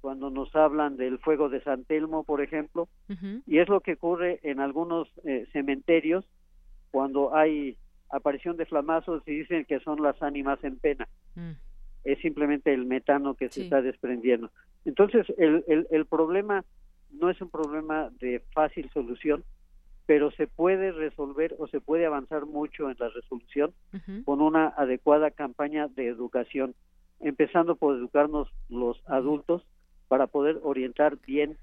cuando 0.00 0.30
nos 0.30 0.54
hablan 0.54 0.96
del 0.96 1.18
fuego 1.18 1.48
de 1.48 1.62
San 1.62 1.84
Telmo, 1.84 2.22
por 2.22 2.40
ejemplo, 2.40 2.88
y 3.46 3.58
es 3.58 3.68
lo 3.68 3.80
que 3.80 3.94
ocurre 3.94 4.38
en 4.42 4.60
algunos 4.60 5.08
eh, 5.24 5.46
cementerios 5.52 6.24
cuando 6.90 7.34
hay 7.34 7.76
aparición 8.10 8.56
de 8.56 8.66
flamazos 8.66 9.22
y 9.26 9.38
dicen 9.38 9.64
que 9.64 9.80
son 9.80 10.00
las 10.02 10.22
ánimas 10.22 10.62
en 10.62 10.78
pena. 10.78 11.08
Es 12.06 12.18
simplemente 12.20 12.72
el 12.72 12.86
metano 12.86 13.34
que 13.34 13.48
se 13.50 13.64
está 13.64 13.82
desprendiendo. 13.82 14.50
Entonces, 14.84 15.26
el, 15.38 15.64
el, 15.66 15.86
el 15.90 16.06
problema 16.06 16.64
no 17.10 17.30
es 17.30 17.40
un 17.40 17.50
problema 17.50 18.10
de 18.20 18.42
fácil 18.52 18.88
solución, 18.92 19.44
pero 20.06 20.30
se 20.30 20.46
puede 20.46 20.92
resolver 20.92 21.56
o 21.58 21.66
se 21.66 21.80
puede 21.80 22.06
avanzar 22.06 22.46
mucho 22.46 22.88
en 22.88 22.96
la 22.98 23.08
resolución 23.08 23.74
con 24.24 24.40
una 24.40 24.68
adecuada 24.68 25.32
campaña 25.32 25.88
de 25.88 26.06
educación, 26.06 26.74
empezando 27.20 27.74
por 27.74 27.96
educarnos 27.96 28.48
los 28.68 29.02
adultos 29.06 29.62
para 30.06 30.28
poder 30.28 30.60
orientar 30.62 31.18
bien 31.26 31.58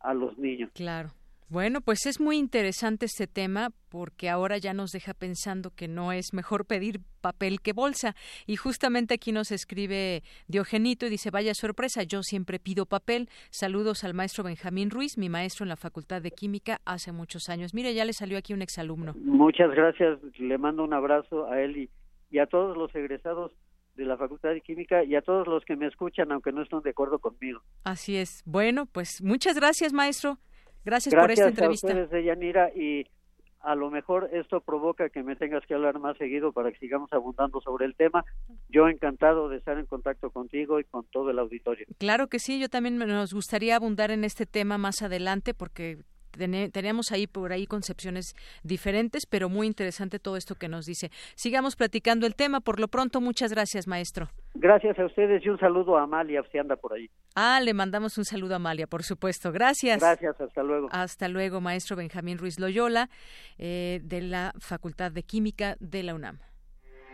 a 0.00 0.12
los 0.12 0.36
niños. 0.38 0.70
Claro. 0.74 1.10
Bueno, 1.48 1.82
pues 1.82 2.06
es 2.06 2.20
muy 2.20 2.38
interesante 2.38 3.06
este 3.06 3.26
tema 3.26 3.70
porque 3.90 4.28
ahora 4.28 4.56
ya 4.58 4.72
nos 4.72 4.90
deja 4.90 5.14
pensando 5.14 5.70
que 5.70 5.88
no 5.88 6.10
es 6.10 6.32
mejor 6.32 6.64
pedir 6.64 7.00
papel 7.20 7.60
que 7.60 7.72
bolsa. 7.72 8.16
Y 8.46 8.56
justamente 8.56 9.14
aquí 9.14 9.30
nos 9.30 9.52
escribe 9.52 10.22
Diogenito 10.48 11.06
y 11.06 11.10
dice, 11.10 11.30
vaya 11.30 11.54
sorpresa, 11.54 12.02
yo 12.02 12.22
siempre 12.22 12.58
pido 12.58 12.86
papel. 12.86 13.28
Saludos 13.50 14.04
al 14.04 14.14
maestro 14.14 14.42
Benjamín 14.42 14.90
Ruiz, 14.90 15.18
mi 15.18 15.28
maestro 15.28 15.64
en 15.64 15.68
la 15.68 15.76
Facultad 15.76 16.22
de 16.22 16.30
Química 16.30 16.80
hace 16.86 17.12
muchos 17.12 17.48
años. 17.48 17.74
Mire, 17.74 17.94
ya 17.94 18.04
le 18.04 18.14
salió 18.14 18.38
aquí 18.38 18.54
un 18.54 18.62
exalumno. 18.62 19.14
Muchas 19.20 19.70
gracias, 19.70 20.18
le 20.38 20.58
mando 20.58 20.82
un 20.82 20.94
abrazo 20.94 21.46
a 21.50 21.60
él 21.60 21.76
y, 21.76 21.90
y 22.30 22.38
a 22.38 22.46
todos 22.46 22.76
los 22.76 22.94
egresados 22.94 23.52
de 23.96 24.04
la 24.04 24.16
Facultad 24.16 24.50
de 24.50 24.60
Química 24.60 25.04
y 25.04 25.14
a 25.14 25.22
todos 25.22 25.46
los 25.46 25.64
que 25.64 25.76
me 25.76 25.86
escuchan, 25.86 26.32
aunque 26.32 26.52
no 26.52 26.62
estén 26.62 26.80
de 26.80 26.90
acuerdo 26.90 27.18
conmigo. 27.18 27.60
Así 27.84 28.16
es. 28.16 28.42
Bueno, 28.44 28.86
pues 28.86 29.22
muchas 29.22 29.56
gracias, 29.56 29.92
maestro. 29.92 30.38
Gracias, 30.84 31.14
por 31.14 31.30
esta 31.30 31.48
entrevista. 31.48 31.88
Gracias 31.88 32.12
a 32.12 32.20
Yanira, 32.20 32.70
y 32.74 33.06
a 33.60 33.74
lo 33.74 33.90
mejor 33.90 34.28
esto 34.32 34.60
provoca 34.60 35.08
que 35.08 35.22
me 35.22 35.36
tengas 35.36 35.64
que 35.66 35.74
hablar 35.74 35.98
más 35.98 36.16
seguido 36.18 36.52
para 36.52 36.70
que 36.70 36.78
sigamos 36.78 37.12
abundando 37.12 37.60
sobre 37.62 37.86
el 37.86 37.94
tema. 37.94 38.24
Yo 38.68 38.88
encantado 38.88 39.48
de 39.48 39.56
estar 39.56 39.78
en 39.78 39.86
contacto 39.86 40.30
contigo 40.30 40.78
y 40.80 40.84
con 40.84 41.04
todo 41.06 41.30
el 41.30 41.38
auditorio. 41.38 41.86
Claro 41.98 42.28
que 42.28 42.38
sí, 42.38 42.60
yo 42.60 42.68
también 42.68 42.98
nos 42.98 43.32
gustaría 43.32 43.76
abundar 43.76 44.10
en 44.10 44.24
este 44.24 44.44
tema 44.44 44.76
más 44.76 45.00
adelante 45.00 45.54
porque 45.54 45.98
teníamos 46.36 47.12
ahí 47.12 47.26
por 47.26 47.52
ahí 47.52 47.66
concepciones 47.66 48.34
diferentes, 48.62 49.26
pero 49.26 49.48
muy 49.48 49.66
interesante 49.66 50.18
todo 50.18 50.36
esto 50.36 50.54
que 50.54 50.68
nos 50.68 50.86
dice. 50.86 51.10
Sigamos 51.34 51.76
platicando 51.76 52.26
el 52.26 52.34
tema. 52.34 52.60
Por 52.60 52.80
lo 52.80 52.88
pronto, 52.88 53.20
muchas 53.20 53.52
gracias, 53.52 53.86
maestro. 53.86 54.28
Gracias 54.54 54.98
a 54.98 55.06
ustedes 55.06 55.44
y 55.44 55.48
un 55.48 55.58
saludo 55.58 55.96
a 55.96 56.02
Amalia, 56.02 56.42
si 56.50 56.58
anda 56.58 56.76
por 56.76 56.92
ahí. 56.92 57.08
Ah, 57.34 57.60
le 57.62 57.74
mandamos 57.74 58.18
un 58.18 58.24
saludo 58.24 58.54
a 58.54 58.56
Amalia, 58.56 58.86
por 58.86 59.02
supuesto. 59.02 59.52
Gracias. 59.52 60.00
Gracias, 60.00 60.40
hasta 60.40 60.62
luego. 60.62 60.88
Hasta 60.90 61.28
luego, 61.28 61.60
maestro 61.60 61.96
Benjamín 61.96 62.38
Ruiz 62.38 62.58
Loyola, 62.60 63.08
eh, 63.58 64.00
de 64.02 64.20
la 64.20 64.52
Facultad 64.58 65.12
de 65.12 65.22
Química 65.22 65.76
de 65.80 66.02
la 66.02 66.14
UNAM. 66.14 66.38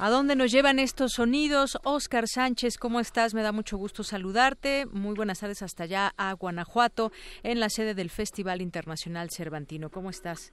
¿A 0.00 0.10
dónde 0.10 0.36
nos 0.36 0.52
llevan 0.52 0.78
estos 0.78 1.14
sonidos? 1.14 1.76
Oscar 1.82 2.28
Sánchez, 2.28 2.78
¿cómo 2.78 3.00
estás? 3.00 3.34
Me 3.34 3.42
da 3.42 3.50
mucho 3.50 3.76
gusto 3.76 4.04
saludarte. 4.04 4.86
Muy 4.92 5.16
buenas 5.16 5.40
tardes 5.40 5.60
hasta 5.60 5.82
allá 5.82 6.12
a 6.16 6.32
Guanajuato, 6.34 7.10
en 7.42 7.58
la 7.58 7.68
sede 7.68 7.94
del 7.94 8.08
Festival 8.08 8.60
Internacional 8.60 9.30
Cervantino. 9.30 9.90
¿Cómo 9.90 10.10
estás? 10.10 10.52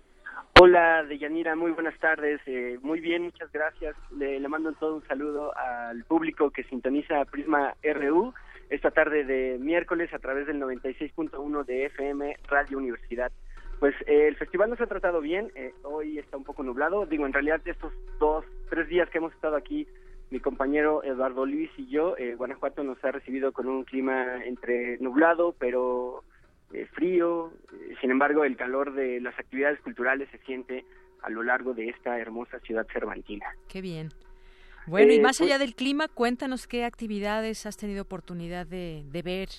Hola, 0.59 1.03
Deyanira, 1.03 1.55
muy 1.55 1.69
buenas 1.73 1.95
tardes. 1.99 2.41
Eh, 2.47 2.79
muy 2.81 2.99
bien, 2.99 3.21
muchas 3.21 3.51
gracias. 3.51 3.95
Le, 4.17 4.39
le 4.39 4.47
mando 4.47 4.73
todo 4.73 4.95
un 4.95 5.07
saludo 5.07 5.55
al 5.55 6.03
público 6.05 6.49
que 6.49 6.63
sintoniza 6.63 7.23
Prisma 7.25 7.75
RU 7.83 8.33
esta 8.71 8.89
tarde 8.89 9.25
de 9.25 9.59
miércoles 9.59 10.11
a 10.15 10.17
través 10.17 10.47
del 10.47 10.59
96.1 10.59 11.65
de 11.65 11.85
FM 11.85 12.35
Radio 12.47 12.79
Universidad. 12.79 13.31
Pues 13.85 13.93
eh, 14.07 14.29
el 14.29 14.35
festival 14.35 14.71
nos 14.71 14.81
ha 14.81 14.87
tratado 14.87 15.21
bien, 15.21 15.51
eh, 15.53 15.71
hoy 15.83 16.17
está 16.17 16.37
un 16.37 16.43
poco 16.43 16.63
nublado, 16.63 17.05
digo, 17.05 17.27
en 17.27 17.33
realidad 17.33 17.61
estos 17.65 17.93
dos, 18.17 18.43
tres 18.67 18.89
días 18.89 19.07
que 19.11 19.19
hemos 19.19 19.31
estado 19.31 19.55
aquí, 19.55 19.87
mi 20.31 20.39
compañero 20.39 21.03
Eduardo 21.03 21.45
Luis 21.45 21.69
y 21.77 21.85
yo, 21.85 22.17
eh, 22.17 22.33
Guanajuato 22.33 22.83
nos 22.83 22.97
ha 23.05 23.11
recibido 23.11 23.51
con 23.53 23.67
un 23.67 23.83
clima 23.83 24.43
entre 24.43 24.97
nublado, 24.97 25.53
pero 25.59 26.23
frío, 26.93 27.53
sin 28.01 28.09
embargo 28.09 28.43
el 28.43 28.57
calor 28.57 28.91
de 28.95 29.21
las 29.21 29.37
actividades 29.37 29.79
culturales 29.81 30.29
se 30.31 30.39
siente 30.39 30.83
a 31.21 31.29
lo 31.29 31.43
largo 31.43 31.75
de 31.75 31.89
esta 31.89 32.17
hermosa 32.17 32.57
ciudad 32.61 32.87
cervantina. 32.91 33.45
Qué 33.67 33.81
bien. 33.81 34.09
Bueno, 34.87 35.13
y 35.13 35.19
más 35.19 35.37
pues 35.37 35.47
allá 35.47 35.59
del 35.59 35.75
clima, 35.75 36.07
cuéntanos 36.07 36.65
qué 36.65 36.85
actividades 36.85 37.67
has 37.67 37.77
tenido 37.77 38.01
oportunidad 38.01 38.65
de, 38.65 39.03
de 39.05 39.21
ver 39.21 39.49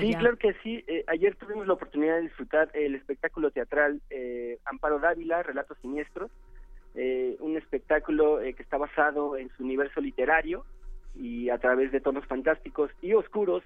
Sí, 0.00 0.14
claro 0.14 0.36
que 0.36 0.54
sí. 0.62 0.84
Eh, 0.86 1.04
ayer 1.06 1.36
tuvimos 1.36 1.66
la 1.66 1.74
oportunidad 1.74 2.16
de 2.16 2.22
disfrutar 2.22 2.70
el 2.74 2.94
espectáculo 2.94 3.50
teatral 3.50 4.00
eh, 4.10 4.58
Amparo 4.64 4.98
Dávila, 4.98 5.42
Relatos 5.42 5.78
Siniestros, 5.80 6.30
eh, 6.94 7.36
un 7.40 7.56
espectáculo 7.56 8.38
que 8.38 8.62
está 8.62 8.76
basado 8.76 9.36
en 9.36 9.50
su 9.56 9.62
universo 9.62 10.00
literario 10.00 10.64
y 11.14 11.50
a 11.50 11.58
través 11.58 11.90
de 11.92 12.00
tonos 12.00 12.26
fantásticos 12.26 12.90
y 13.02 13.12
oscuros, 13.14 13.62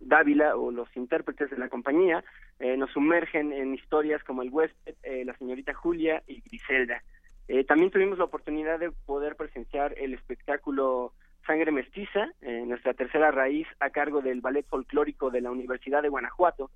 Dávila 0.00 0.56
o 0.56 0.70
los 0.70 0.88
intérpretes 0.96 1.50
de 1.50 1.58
la 1.58 1.68
compañía 1.68 2.22
nos 2.76 2.90
sumergen 2.92 3.52
en 3.52 3.74
historias 3.74 4.22
como 4.22 4.42
El 4.42 4.50
huésped, 4.50 4.94
la 5.24 5.36
señorita 5.36 5.74
Julia 5.74 6.22
y 6.28 6.40
Griselda. 6.42 7.02
también 7.66 7.90
tuvimos 7.90 8.18
la 8.18 8.24
oportunidad 8.24 8.78
de 8.78 8.92
poder 8.92 9.34
presenciar 9.34 9.94
el 9.98 10.14
espectáculo 10.14 11.12
Sangre 11.48 11.72
Mestiza, 11.72 12.30
eh, 12.42 12.62
nuestra 12.66 12.92
tercera 12.92 13.30
raíz 13.30 13.66
a 13.80 13.88
cargo 13.88 14.20
del 14.20 14.42
Ballet 14.42 14.66
Folclórico 14.66 15.30
de 15.30 15.40
la 15.40 15.50
Universidad 15.50 16.02
de 16.02 16.10
Guanajuato, 16.10 16.70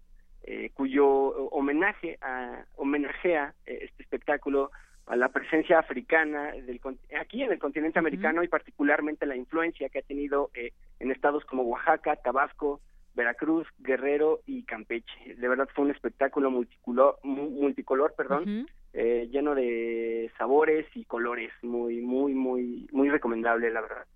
eh, 0.45 0.71
cuyo 0.73 1.05
homenaje 1.51 2.19
a, 2.23 2.65
homenajea 2.77 3.55
eh, 3.67 3.81
este 3.83 4.03
espectáculo 4.03 4.71
a 5.05 5.15
la 5.15 5.29
presencia 5.29 5.79
africana 5.79 6.53
del, 6.53 6.81
aquí 7.21 7.43
en 7.43 7.53
el 7.53 7.59
continente 7.59 7.99
americano 7.99 8.43
y 8.43 8.49
particularmente 8.49 9.27
la 9.27 9.37
influencia 9.37 9.91
que 9.91 9.99
ha 9.99 10.03
tenido 10.03 10.51
en 10.55 11.11
estados 11.11 11.45
como 11.45 11.65
Oaxaca, 11.65 12.17
Tabasco, 12.17 12.81
Veracruz, 13.15 13.69
Guerrero 13.79 14.41
y 14.47 14.63
Campeche. 14.63 15.35
De 15.37 15.49
verdad 15.49 15.69
fue 15.75 15.85
un 15.85 15.91
espectáculo 15.91 16.51
multicolor, 16.51 17.19
multicolor 17.25 18.15
perdón, 18.17 18.67
lleno 18.95 19.55
de 19.55 20.31
sabores 20.39 20.87
y 20.95 21.05
colores, 21.05 21.53
muy, 21.63 22.01
muy, 22.01 22.33
muy, 22.33 22.89
muy 22.93 23.11
recomendable, 23.11 23.71
la 23.71 23.83
verdad. 23.83 24.07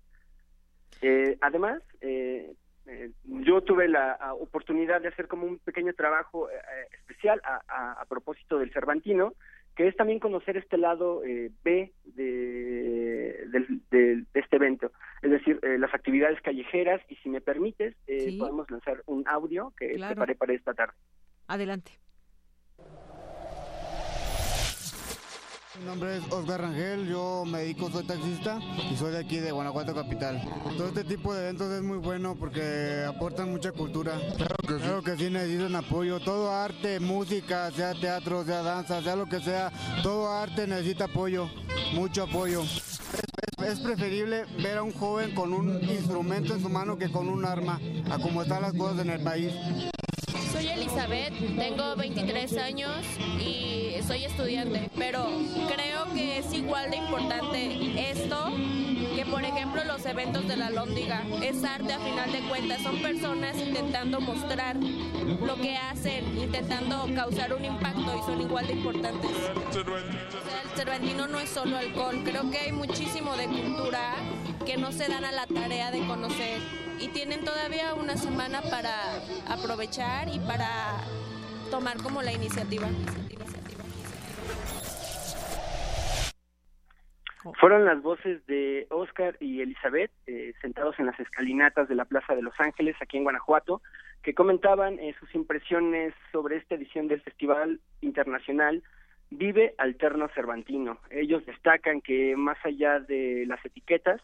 Eh, 1.01 1.37
además, 1.41 1.81
eh, 2.01 2.53
eh, 2.87 3.11
yo 3.23 3.61
tuve 3.61 3.87
la 3.87 4.17
oportunidad 4.39 5.01
de 5.01 5.09
hacer 5.09 5.27
como 5.27 5.45
un 5.45 5.59
pequeño 5.59 5.93
trabajo 5.93 6.49
especial 6.99 7.41
a, 7.43 8.05
propósito 8.07 8.59
del 8.59 8.71
Cervantino, 8.71 9.33
que 9.75 9.87
es 9.87 9.95
también 9.95 10.19
conocer 10.19 10.57
este 10.57 10.77
lado 10.77 11.21
B 11.63 11.91
de, 12.05 13.45
de, 13.91 14.23
este 14.33 14.55
evento, 14.55 14.91
es 15.21 15.31
decir, 15.31 15.59
las 15.61 15.93
actividades 15.93 16.41
callejeras, 16.41 17.01
y 17.09 17.15
si 17.17 17.29
me 17.29 17.41
permites, 17.41 17.95
podemos 18.39 18.69
lanzar 18.71 19.03
un 19.05 19.27
audio 19.27 19.73
que 19.77 19.95
preparé 19.99 20.35
para 20.35 20.53
esta 20.53 20.73
tarde. 20.73 20.95
Adelante. 21.47 21.91
Mi 25.79 25.85
nombre 25.85 26.17
es 26.17 26.23
Oscar 26.31 26.61
Rangel, 26.61 27.07
yo 27.07 27.43
me 27.45 27.59
dedico, 27.59 27.91
soy 27.91 28.03
taxista 28.03 28.59
y 28.91 28.95
soy 28.95 29.11
de 29.11 29.19
aquí 29.19 29.37
de 29.37 29.51
Guanajuato 29.51 29.93
Capital. 29.93 30.41
Todo 30.75 30.87
este 30.87 31.03
tipo 31.03 31.33
de 31.33 31.43
eventos 31.43 31.71
es 31.71 31.83
muy 31.83 31.97
bueno 31.97 32.35
porque 32.35 33.05
aportan 33.07 33.51
mucha 33.51 33.71
cultura. 33.71 34.19
Claro 34.37 35.03
que, 35.03 35.15
sí. 35.17 35.29
necesitan 35.29 35.75
apoyo. 35.75 36.19
Todo 36.19 36.51
arte, 36.51 36.99
música, 36.99 37.69
sea 37.71 37.93
teatro, 37.93 38.43
sea 38.43 38.63
danza, 38.63 39.01
sea 39.03 39.15
lo 39.15 39.27
que 39.27 39.39
sea, 39.39 39.71
todo 40.01 40.31
arte 40.31 40.65
necesita 40.65 41.05
apoyo, 41.05 41.47
mucho 41.93 42.23
apoyo. 42.23 42.63
Es, 43.63 43.79
preferible 43.79 44.45
ver 44.61 44.77
a 44.77 44.83
un 44.83 44.93
joven 44.93 45.35
con 45.35 45.53
un 45.53 45.83
instrumento 45.83 46.55
en 46.55 46.61
su 46.61 46.69
mano 46.69 46.97
que 46.97 47.11
con 47.11 47.27
un 47.27 47.45
arma, 47.45 47.79
a 48.09 48.17
como 48.17 48.41
están 48.41 48.61
las 48.61 48.73
cosas 48.73 48.99
en 48.99 49.11
el 49.11 49.21
país. 49.21 49.53
Soy 50.57 50.69
Elizabeth, 50.69 51.33
tengo 51.55 51.95
23 51.95 52.57
años 52.57 52.89
y 53.39 54.01
soy 54.01 54.25
estudiante, 54.25 54.89
pero 54.97 55.27
creo 55.71 56.11
que 56.15 56.39
es 56.39 56.51
igual 56.51 56.89
de 56.89 56.97
importante 56.97 58.09
esto 58.09 58.51
que 59.15 59.23
por 59.29 59.43
ejemplo 59.43 59.83
los 59.83 60.03
eventos 60.07 60.47
de 60.47 60.57
la 60.57 60.71
Lóndiga. 60.71 61.21
Es 61.43 61.63
arte 61.63 61.93
a 61.93 61.99
final 61.99 62.31
de 62.31 62.39
cuentas, 62.49 62.81
son 62.81 62.99
personas 63.03 63.55
intentando 63.59 64.19
mostrar 64.19 64.77
lo 64.77 65.57
que 65.57 65.77
hacen, 65.77 66.25
intentando 66.39 67.07
causar 67.13 67.53
un 67.53 67.63
impacto 67.63 68.17
y 68.17 68.25
son 68.25 68.41
igual 68.41 68.65
de 68.65 68.73
importantes. 68.73 69.29
el 69.75 70.75
Cervantino 70.75 71.27
no 71.27 71.39
es 71.39 71.49
solo 71.49 71.77
alcohol, 71.77 72.19
creo 72.25 72.49
que 72.49 72.57
hay 72.57 72.71
muchísimo 72.71 73.37
de 73.37 73.45
cultura 73.45 74.15
que 74.65 74.75
no 74.75 74.91
se 74.91 75.07
dan 75.07 75.23
a 75.23 75.31
la 75.31 75.45
tarea 75.45 75.91
de 75.91 75.99
conocer 76.07 76.86
y 76.99 77.09
tienen 77.09 77.43
todavía 77.43 77.93
una 77.93 78.15
semana 78.15 78.61
para 78.61 78.93
aprovechar 79.47 80.27
y 80.29 80.39
para 80.39 80.97
tomar 81.69 81.97
como 81.97 82.21
la 82.21 82.31
iniciativa. 82.31 82.87
Fueron 87.59 87.85
las 87.85 88.01
voces 88.01 88.45
de 88.47 88.87
Oscar 88.89 89.37
y 89.39 89.61
Elizabeth, 89.61 90.11
eh, 90.25 90.53
sentados 90.61 90.99
en 90.99 91.05
las 91.05 91.19
escalinatas 91.19 91.87
de 91.87 91.95
la 91.95 92.05
Plaza 92.05 92.35
de 92.35 92.41
Los 92.41 92.53
Ángeles, 92.59 92.95
aquí 92.99 93.17
en 93.17 93.23
Guanajuato, 93.23 93.81
que 94.21 94.33
comentaban 94.33 94.99
eh, 94.99 95.15
sus 95.19 95.33
impresiones 95.33 96.13
sobre 96.31 96.57
esta 96.57 96.75
edición 96.75 97.07
del 97.07 97.21
Festival 97.21 97.79
Internacional 98.01 98.83
Vive 99.29 99.75
Alterno 99.77 100.29
Cervantino. 100.29 100.99
Ellos 101.09 101.45
destacan 101.45 102.01
que 102.01 102.35
más 102.35 102.57
allá 102.63 102.99
de 102.99 103.45
las 103.47 103.63
etiquetas, 103.65 104.21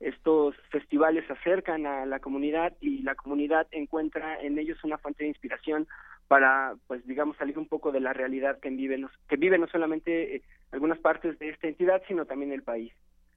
estos 0.00 0.54
festivales 0.70 1.28
acercan 1.30 1.86
a 1.86 2.06
la 2.06 2.18
comunidad 2.18 2.74
y 2.80 3.02
la 3.02 3.14
comunidad 3.14 3.66
encuentra 3.70 4.40
en 4.40 4.58
ellos 4.58 4.82
una 4.84 4.98
fuente 4.98 5.24
de 5.24 5.28
inspiración 5.28 5.86
para, 6.28 6.74
pues, 6.86 7.06
digamos, 7.06 7.36
salir 7.36 7.58
un 7.58 7.68
poco 7.68 7.92
de 7.92 8.00
la 8.00 8.12
realidad 8.12 8.58
que 8.60 8.70
vive, 8.70 9.04
que 9.28 9.36
vive 9.36 9.58
no 9.58 9.66
solamente 9.68 10.36
eh, 10.36 10.42
algunas 10.72 10.98
partes 10.98 11.38
de 11.38 11.50
esta 11.50 11.68
entidad, 11.68 12.02
sino 12.08 12.24
también 12.24 12.52
el 12.52 12.62
país. 12.62 12.92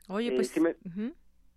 Oye, 0.08 0.32
pues, 0.32 0.56
eh, 0.58 0.76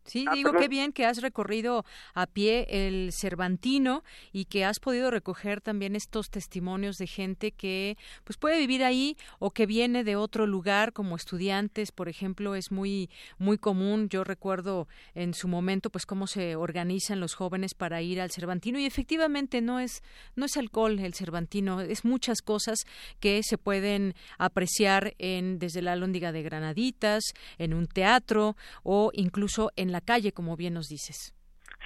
Sí, 0.05 0.25
ah, 0.29 0.35
digo 0.35 0.53
qué 0.53 0.69
bien 0.69 0.93
que 0.93 1.05
has 1.05 1.21
recorrido 1.21 1.85
a 2.15 2.27
pie 2.27 2.67
el 2.69 3.13
Cervantino 3.13 4.03
y 4.33 4.47
que 4.47 4.65
has 4.65 4.81
podido 4.81 5.11
recoger 5.11 5.61
también 5.61 5.95
estos 5.95 6.31
testimonios 6.31 6.97
de 6.97 7.07
gente 7.07 7.53
que 7.53 7.97
pues 8.25 8.37
puede 8.37 8.59
vivir 8.59 8.83
ahí 8.83 9.17
o 9.39 9.51
que 9.51 9.67
viene 9.67 10.03
de 10.03 10.17
otro 10.17 10.47
lugar 10.47 10.93
como 10.93 11.17
estudiantes, 11.17 11.93
por 11.93 12.09
ejemplo, 12.09 12.55
es 12.55 12.73
muy 12.73 13.11
muy 13.39 13.59
común. 13.59 14.09
Yo 14.09 14.25
recuerdo 14.25 14.89
en 15.15 15.35
su 15.35 15.49
momento 15.49 15.91
pues 15.91 16.07
cómo 16.07 16.27
se 16.27 16.57
organizan 16.57 17.21
los 17.21 17.35
jóvenes 17.35 17.75
para 17.75 18.03
ir 18.03 18.21
al 18.21 18.31
Cervantino 18.31 18.79
y 18.79 18.87
efectivamente 18.87 19.61
no 19.61 19.81
es 19.81 20.03
no 20.35 20.47
es 20.47 20.57
alcohol 20.57 20.99
el 20.99 21.15
Cervantino, 21.15 21.81
es 21.81 22.05
muchas 22.05 22.41
cosas 22.43 22.81
que 23.21 23.43
se 23.43 23.59
pueden 23.59 24.15
apreciar 24.39 25.15
en 25.19 25.59
desde 25.59 25.83
la 25.83 25.97
Lóndiga 25.97 26.33
de 26.33 26.43
Granaditas, 26.43 27.23
en 27.59 27.75
un 27.75 27.87
teatro 27.87 28.57
o 28.83 29.11
incluso 29.15 29.71
en 29.77 29.90
la 29.93 30.01
calle, 30.01 30.33
como 30.33 30.57
bien 30.57 30.75
nos 30.75 30.89
dices. 30.89 31.35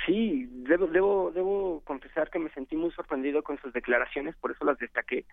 Sí, 0.07 0.47
debo, 0.51 0.87
debo, 0.87 1.31
debo 1.33 1.83
confesar 1.85 2.31
que 2.31 2.39
me 2.39 2.51
sentí 2.51 2.77
muy 2.77 2.91
sorprendido 2.93 3.43
con 3.43 3.59
sus 3.61 3.73
declaraciones, 3.73 4.35
por 4.37 4.51
eso 4.51 4.65
las 4.65 4.79
destaqué, 4.79 5.25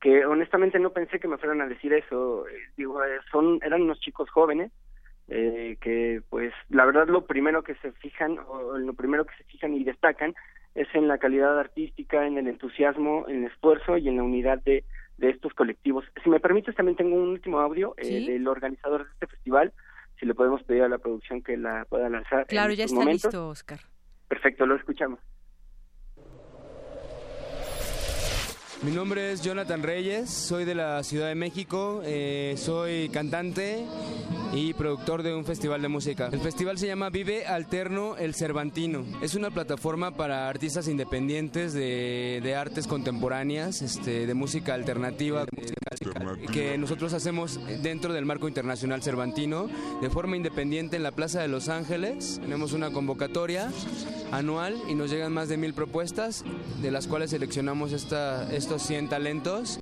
que 0.00 0.26
honestamente 0.26 0.78
no 0.78 0.90
pensé 0.90 1.20
que 1.20 1.28
me 1.28 1.38
fueran 1.38 1.60
a 1.60 1.66
decir 1.66 1.92
eso. 1.92 2.46
Eh, 2.48 2.52
digo, 2.76 3.02
eh, 3.04 3.18
son, 3.30 3.60
eran 3.62 3.82
unos 3.82 4.00
chicos 4.00 4.28
jóvenes, 4.30 4.72
eh, 5.28 5.76
que 5.80 6.22
pues 6.28 6.52
la 6.68 6.84
verdad 6.84 7.06
lo 7.06 7.26
primero 7.26 7.62
que 7.62 7.76
se 7.76 7.92
fijan, 7.92 8.38
o 8.48 8.76
lo 8.78 8.94
primero 8.94 9.24
que 9.24 9.36
se 9.36 9.44
fijan 9.44 9.74
y 9.74 9.84
destacan, 9.84 10.34
es 10.74 10.88
en 10.94 11.08
la 11.08 11.18
calidad 11.18 11.58
artística, 11.58 12.26
en 12.26 12.36
el 12.36 12.48
entusiasmo, 12.48 13.26
en 13.28 13.44
el 13.44 13.50
esfuerzo 13.50 13.96
y 13.96 14.08
en 14.08 14.16
la 14.16 14.22
unidad 14.22 14.58
de, 14.62 14.84
de 15.18 15.30
estos 15.30 15.54
colectivos. 15.54 16.04
Si 16.22 16.30
me 16.30 16.40
permites, 16.40 16.74
también 16.74 16.96
tengo 16.96 17.16
un 17.16 17.28
último 17.28 17.60
audio 17.60 17.94
del 17.96 18.46
organizador 18.46 19.04
de 19.04 19.12
este 19.12 19.26
festival, 19.28 19.72
si 20.20 20.26
le 20.26 20.34
podemos 20.34 20.62
pedir 20.64 20.82
a 20.82 20.88
la 20.88 20.98
producción 20.98 21.42
que 21.42 21.56
la 21.56 21.86
pueda 21.86 22.08
lanzar. 22.10 22.46
Claro, 22.46 22.74
ya 22.74 22.84
está 22.84 23.04
listo, 23.04 23.48
Oscar. 23.48 23.80
Perfecto, 24.28 24.66
lo 24.66 24.76
escuchamos. 24.76 25.18
Mi 28.82 28.92
nombre 28.92 29.30
es 29.32 29.42
Jonathan 29.42 29.82
Reyes, 29.82 30.30
soy 30.30 30.64
de 30.64 30.74
la 30.74 31.02
Ciudad 31.04 31.28
de 31.28 31.34
México, 31.34 32.00
eh, 32.02 32.54
soy 32.56 33.10
cantante 33.10 33.84
y 34.54 34.72
productor 34.72 35.22
de 35.22 35.34
un 35.34 35.44
festival 35.44 35.82
de 35.82 35.88
música. 35.88 36.30
El 36.32 36.40
festival 36.40 36.78
se 36.78 36.86
llama 36.86 37.10
Vive 37.10 37.44
Alterno 37.44 38.16
El 38.16 38.34
Cervantino. 38.34 39.04
Es 39.20 39.34
una 39.34 39.50
plataforma 39.50 40.12
para 40.12 40.48
artistas 40.48 40.88
independientes 40.88 41.74
de, 41.74 42.40
de 42.42 42.54
artes 42.56 42.86
contemporáneas, 42.86 43.82
este, 43.82 44.26
de 44.26 44.34
música 44.34 44.72
alternativa, 44.72 45.44
que 46.50 46.78
nosotros 46.78 47.12
hacemos 47.12 47.60
dentro 47.82 48.14
del 48.14 48.24
marco 48.24 48.48
internacional 48.48 49.02
cervantino, 49.02 49.68
de 50.00 50.08
forma 50.08 50.38
independiente 50.38 50.96
en 50.96 51.02
la 51.02 51.12
Plaza 51.12 51.42
de 51.42 51.48
Los 51.48 51.68
Ángeles. 51.68 52.38
Tenemos 52.40 52.72
una 52.72 52.90
convocatoria 52.90 53.70
anual 54.32 54.76
y 54.88 54.94
nos 54.94 55.10
llegan 55.10 55.32
más 55.32 55.48
de 55.48 55.58
mil 55.58 55.74
propuestas, 55.74 56.44
de 56.80 56.90
las 56.90 57.06
cuales 57.06 57.30
seleccionamos 57.30 57.92
esta, 57.92 58.50
estos 58.70 58.86
100 58.86 59.08
talentos. 59.08 59.80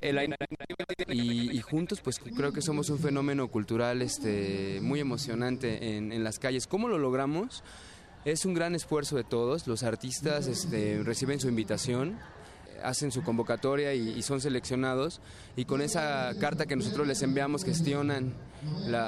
Y, 1.09 1.61
juntos, 1.61 2.01
pues 2.01 2.17
creo 2.17 2.51
que 2.51 2.61
somos 2.61 2.89
un 2.89 2.97
fenómeno 2.97 3.47
cultural 3.49 4.01
este, 4.01 4.79
muy 4.81 4.99
emocionante 4.99 5.95
en, 5.95 6.11
en 6.11 6.23
las 6.23 6.39
calles. 6.39 6.65
¿Cómo 6.65 6.87
lo 6.87 6.97
logramos? 6.97 7.63
Es 8.25 8.45
un 8.45 8.55
gran 8.55 8.73
esfuerzo 8.73 9.15
de 9.15 9.23
todos. 9.23 9.67
Los 9.67 9.83
artistas 9.83 10.47
este, 10.47 11.03
reciben 11.03 11.39
su 11.39 11.47
invitación 11.47 12.17
hacen 12.83 13.11
su 13.11 13.23
convocatoria 13.23 13.93
y, 13.93 14.21
son 14.21 14.41
seleccionados 14.41 15.21
y 15.55 15.65
con 15.65 15.81
esa 15.81 16.31
carta 16.39 16.65
que 16.65 16.75
nosotros 16.75 17.07
les 17.07 17.21
enviamos 17.23 17.63
gestionan 17.63 18.33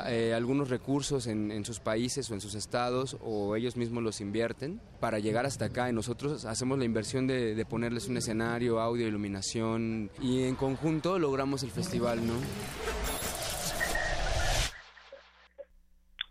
eh, 0.08 0.34
algunos 0.36 0.70
recursos 0.70 1.28
en, 1.28 1.64
sus 1.66 1.80
países 1.80 2.30
o 2.32 2.34
en 2.34 2.42
sus 2.42 2.56
estados 2.56 3.18
o 3.22 3.56
ellos 3.56 3.78
mismos 3.78 4.04
los 4.04 4.22
invierten 4.22 4.82
para 5.00 5.20
llegar 5.20 5.46
hasta 5.46 5.66
acá 5.66 5.90
y 5.90 5.94
nosotros 5.94 6.46
hacemos 6.46 6.80
la 6.80 6.86
inversión 6.86 7.28
de, 7.28 7.56
de 7.56 7.66
ponerles 7.66 8.08
un 8.08 8.18
escenario, 8.18 8.80
audio, 8.80 9.08
iluminación 9.08 10.10
y 10.22 10.44
en 10.44 10.56
conjunto 10.56 11.20
logramos 11.20 11.64
el 11.64 11.72
festival, 11.72 12.26
¿no? 12.26 12.34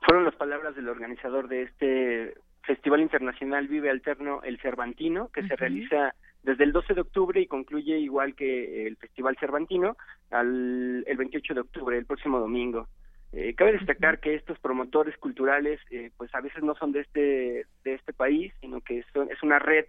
Fueron 0.07 0.25
las 0.25 0.35
palabras 0.35 0.75
del 0.75 0.89
organizador 0.89 1.49
de 1.49 1.63
este 1.63 2.35
Festival 2.71 3.01
Internacional 3.01 3.67
Vive 3.67 3.91
Alterno 3.91 4.45
El 4.45 4.61
Cervantino, 4.61 5.29
que 5.31 5.43
se 5.43 5.57
realiza 5.57 6.15
desde 6.45 6.63
el 6.63 6.71
12 6.71 6.95
de 6.95 7.01
octubre 7.01 7.41
y 7.41 7.49
concluye 7.49 7.99
igual 7.99 8.37
que 8.37 8.87
el 8.87 8.97
Festival 8.97 9.37
Cervantino 9.41 9.97
al 10.31 11.03
el 11.05 11.17
28 11.17 11.55
de 11.55 11.61
octubre, 11.63 11.99
el 11.99 12.07
próximo 12.07 12.39
domingo. 12.39 12.87
Eh, 13.33 13.55
cabe 13.57 13.73
destacar 13.73 14.21
que 14.21 14.37
estos 14.37 14.57
promotores 14.61 15.17
culturales, 15.19 15.81
eh, 15.91 16.13
pues 16.17 16.33
a 16.33 16.41
veces 16.41 16.63
no 16.63 16.77
son 16.77 16.93
de 16.93 17.01
este 17.01 17.67
de 17.83 17.95
este 17.95 18.13
país, 18.13 18.53
sino 18.61 18.81
que 18.83 19.03
son, 19.13 19.29
es 19.33 19.43
una 19.43 19.59
red 19.59 19.87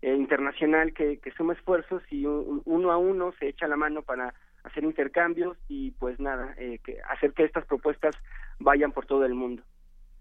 eh, 0.00 0.14
internacional 0.14 0.94
que, 0.94 1.18
que 1.18 1.32
suma 1.32 1.52
esfuerzos 1.52 2.02
y 2.10 2.24
uno 2.24 2.92
a 2.92 2.96
uno 2.96 3.34
se 3.38 3.48
echa 3.48 3.68
la 3.68 3.76
mano 3.76 4.00
para 4.00 4.32
hacer 4.64 4.84
intercambios 4.84 5.58
y 5.68 5.90
pues 5.92 6.18
nada, 6.18 6.54
que 6.56 6.96
hacer 7.10 7.34
que 7.34 7.44
estas 7.44 7.66
propuestas 7.66 8.14
vayan 8.58 8.92
por 8.92 9.04
todo 9.04 9.26
el 9.26 9.34
mundo. 9.34 9.62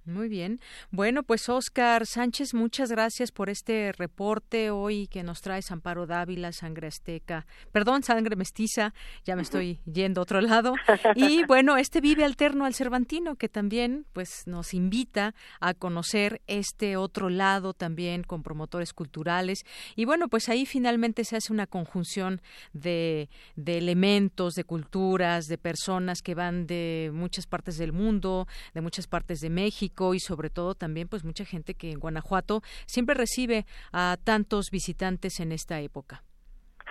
Muy 0.05 0.29
bien. 0.29 0.59
Bueno, 0.89 1.21
pues 1.21 1.47
Oscar 1.47 2.07
Sánchez, 2.07 2.55
muchas 2.55 2.89
gracias 2.89 3.31
por 3.31 3.51
este 3.51 3.91
reporte 3.91 4.71
hoy 4.71 5.05
que 5.05 5.21
nos 5.21 5.41
trae 5.41 5.61
Amparo 5.69 6.07
Dávila, 6.07 6.51
Sangre 6.53 6.87
Azteca, 6.87 7.45
perdón, 7.71 8.01
Sangre 8.01 8.35
Mestiza, 8.35 8.95
ya 9.25 9.35
me 9.35 9.43
estoy 9.43 9.79
yendo 9.85 10.21
a 10.21 10.23
otro 10.23 10.41
lado. 10.41 10.73
Y 11.15 11.45
bueno, 11.45 11.77
este 11.77 12.01
Vive 12.01 12.23
Alterno 12.23 12.65
al 12.65 12.73
Cervantino, 12.73 13.35
que 13.35 13.47
también 13.47 14.07
pues 14.11 14.47
nos 14.47 14.73
invita 14.73 15.35
a 15.59 15.75
conocer 15.75 16.41
este 16.47 16.97
otro 16.97 17.29
lado 17.29 17.75
también 17.75 18.23
con 18.23 18.41
promotores 18.41 18.93
culturales. 18.93 19.65
Y 19.95 20.05
bueno, 20.05 20.29
pues 20.29 20.49
ahí 20.49 20.65
finalmente 20.65 21.25
se 21.25 21.35
hace 21.35 21.53
una 21.53 21.67
conjunción 21.67 22.41
de, 22.73 23.29
de 23.55 23.77
elementos, 23.77 24.55
de 24.55 24.63
culturas, 24.63 25.45
de 25.45 25.59
personas 25.59 26.23
que 26.23 26.33
van 26.33 26.65
de 26.65 27.11
muchas 27.13 27.45
partes 27.45 27.77
del 27.77 27.93
mundo, 27.93 28.47
de 28.73 28.81
muchas 28.81 29.05
partes 29.05 29.41
de 29.41 29.51
México 29.51 29.90
y 30.13 30.19
sobre 30.19 30.49
todo 30.49 30.75
también 30.75 31.07
pues 31.07 31.23
mucha 31.23 31.45
gente 31.45 31.73
que 31.73 31.91
en 31.91 31.99
Guanajuato 31.99 32.61
siempre 32.85 33.15
recibe 33.15 33.65
a 33.91 34.17
tantos 34.23 34.69
visitantes 34.71 35.39
en 35.39 35.51
esta 35.51 35.79
época. 35.79 36.23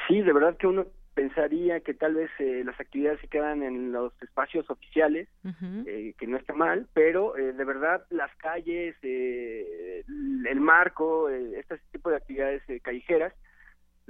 Sí, 0.06 0.20
de 0.20 0.32
verdad 0.32 0.56
que 0.56 0.66
uno 0.66 0.86
pensaría 1.14 1.80
que 1.80 1.94
tal 1.94 2.14
vez 2.14 2.30
eh, 2.38 2.62
las 2.64 2.78
actividades 2.80 3.20
se 3.20 3.28
quedan 3.28 3.62
en 3.62 3.92
los 3.92 4.12
espacios 4.22 4.70
oficiales, 4.70 5.28
eh, 5.86 6.14
que 6.18 6.26
no 6.26 6.36
está 6.36 6.54
mal, 6.54 6.86
pero 6.94 7.36
eh, 7.36 7.52
de 7.52 7.64
verdad 7.64 8.06
las 8.10 8.34
calles, 8.36 8.96
el 9.02 10.60
marco, 10.60 11.28
este 11.28 11.78
tipo 11.92 12.10
de 12.10 12.16
actividades 12.16 12.62
callejeras, 12.82 13.34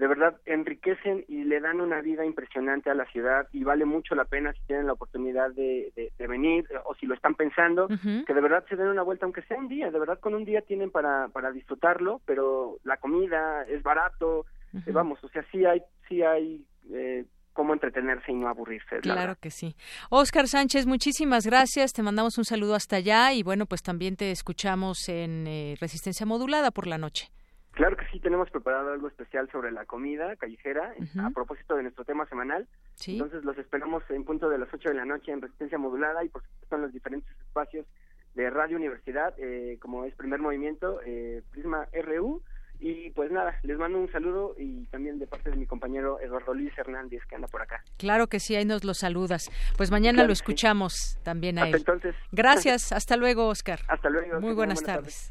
de 0.00 0.06
verdad 0.06 0.40
enriquecen 0.46 1.26
y 1.28 1.44
le 1.44 1.60
dan 1.60 1.78
una 1.78 2.00
vida 2.00 2.24
impresionante 2.24 2.88
a 2.88 2.94
la 2.94 3.04
ciudad 3.12 3.46
y 3.52 3.64
vale 3.64 3.84
mucho 3.84 4.14
la 4.14 4.24
pena 4.24 4.50
si 4.54 4.60
tienen 4.62 4.86
la 4.86 4.94
oportunidad 4.94 5.50
de, 5.50 5.92
venir 6.18 6.66
o 6.86 6.94
si 6.94 7.04
lo 7.04 7.14
están 7.14 7.34
pensando, 7.34 7.86
que 7.86 8.32
de 8.32 8.40
verdad 8.40 8.64
se 8.70 8.76
den 8.76 8.88
una 8.88 9.02
vuelta, 9.02 9.26
aunque 9.26 9.42
sea 9.42 9.58
un 9.58 9.68
día, 9.68 9.90
de 9.90 9.98
verdad 9.98 10.18
con 10.18 10.32
un 10.34 10.46
día 10.46 10.62
tienen 10.62 10.90
para, 10.90 11.28
para 11.28 11.52
disfrutarlo, 11.52 12.22
pero 12.24 12.78
la 12.82 12.96
comida 12.96 13.64
es 13.64 13.82
barato, 13.82 14.46
vamos, 14.86 15.22
o 15.22 15.28
sea, 15.28 15.44
sí 15.52 15.66
hay, 15.66 15.82
sí 16.08 16.22
hay 16.22 16.64
eh, 16.90 17.26
cómo 17.52 17.74
entretenerse 17.74 18.32
y 18.32 18.36
no 18.36 18.48
aburrirse. 18.48 19.00
Claro 19.00 19.36
que 19.38 19.50
sí. 19.50 19.76
Oscar 20.08 20.48
Sánchez, 20.48 20.86
muchísimas 20.86 21.44
gracias. 21.44 21.92
Te 21.92 22.02
mandamos 22.02 22.38
un 22.38 22.46
saludo 22.46 22.74
hasta 22.74 22.96
allá 22.96 23.34
y 23.34 23.42
bueno, 23.42 23.66
pues 23.66 23.82
también 23.82 24.16
te 24.16 24.30
escuchamos 24.30 25.10
en 25.10 25.46
eh, 25.46 25.76
Resistencia 25.78 26.24
Modulada 26.24 26.70
por 26.70 26.86
la 26.86 26.96
noche. 26.96 27.30
Claro 27.72 27.96
que 27.96 28.06
sí, 28.06 28.20
tenemos 28.20 28.50
preparado 28.50 28.92
algo 28.92 29.08
especial 29.08 29.48
sobre 29.50 29.70
la 29.70 29.86
comida 29.86 30.36
callejera 30.36 30.92
a 31.22 31.30
propósito 31.30 31.76
de 31.76 31.84
nuestro 31.84 32.04
tema 32.04 32.26
semanal. 32.26 32.66
Entonces 33.06 33.44
los 33.44 33.56
esperamos 33.58 34.02
en 34.10 34.24
punto 34.24 34.48
de 34.48 34.58
las 34.58 34.68
8 34.72 34.90
de 34.90 34.94
la 34.94 35.04
noche 35.04 35.32
en 35.32 35.40
Resistencia 35.40 35.78
Modulada 35.78 36.24
y 36.24 36.28
por 36.28 36.42
supuesto 36.42 36.76
en 36.76 36.82
los 36.82 36.92
diferentes 36.92 37.30
espacios 37.40 37.86
de 38.34 38.50
Radio 38.50 38.76
Universidad, 38.76 39.34
eh, 39.38 39.78
como 39.80 40.04
es 40.04 40.14
Primer 40.14 40.40
Movimiento, 40.40 41.00
eh, 41.04 41.42
Prisma 41.50 41.88
RU 41.92 42.42
y 42.80 43.10
pues 43.10 43.30
nada, 43.30 43.58
les 43.62 43.78
mando 43.78 43.98
un 43.98 44.10
saludo 44.10 44.54
y 44.58 44.86
también 44.86 45.18
de 45.18 45.26
parte 45.26 45.50
de 45.50 45.56
mi 45.56 45.66
compañero 45.66 46.18
Eduardo 46.20 46.54
Luis 46.54 46.76
Hernández 46.78 47.22
que 47.28 47.34
anda 47.34 47.46
por 47.46 47.60
acá. 47.60 47.84
Claro 47.98 48.26
que 48.26 48.40
sí, 48.40 48.56
ahí 48.56 48.64
nos 48.64 48.84
lo 48.84 48.94
saludas. 48.94 49.50
Pues 49.76 49.90
mañana 49.90 50.24
lo 50.24 50.32
escuchamos 50.32 51.18
también 51.22 51.58
a 51.58 51.68
él. 51.68 51.76
Entonces. 51.76 52.14
Gracias, 52.32 52.92
hasta 52.92 53.16
luego, 53.16 53.48
Oscar. 53.48 53.80
Hasta 53.86 54.08
luego. 54.08 54.40
Muy 54.40 54.54
buenas, 54.54 54.82
tardes. 54.82 55.30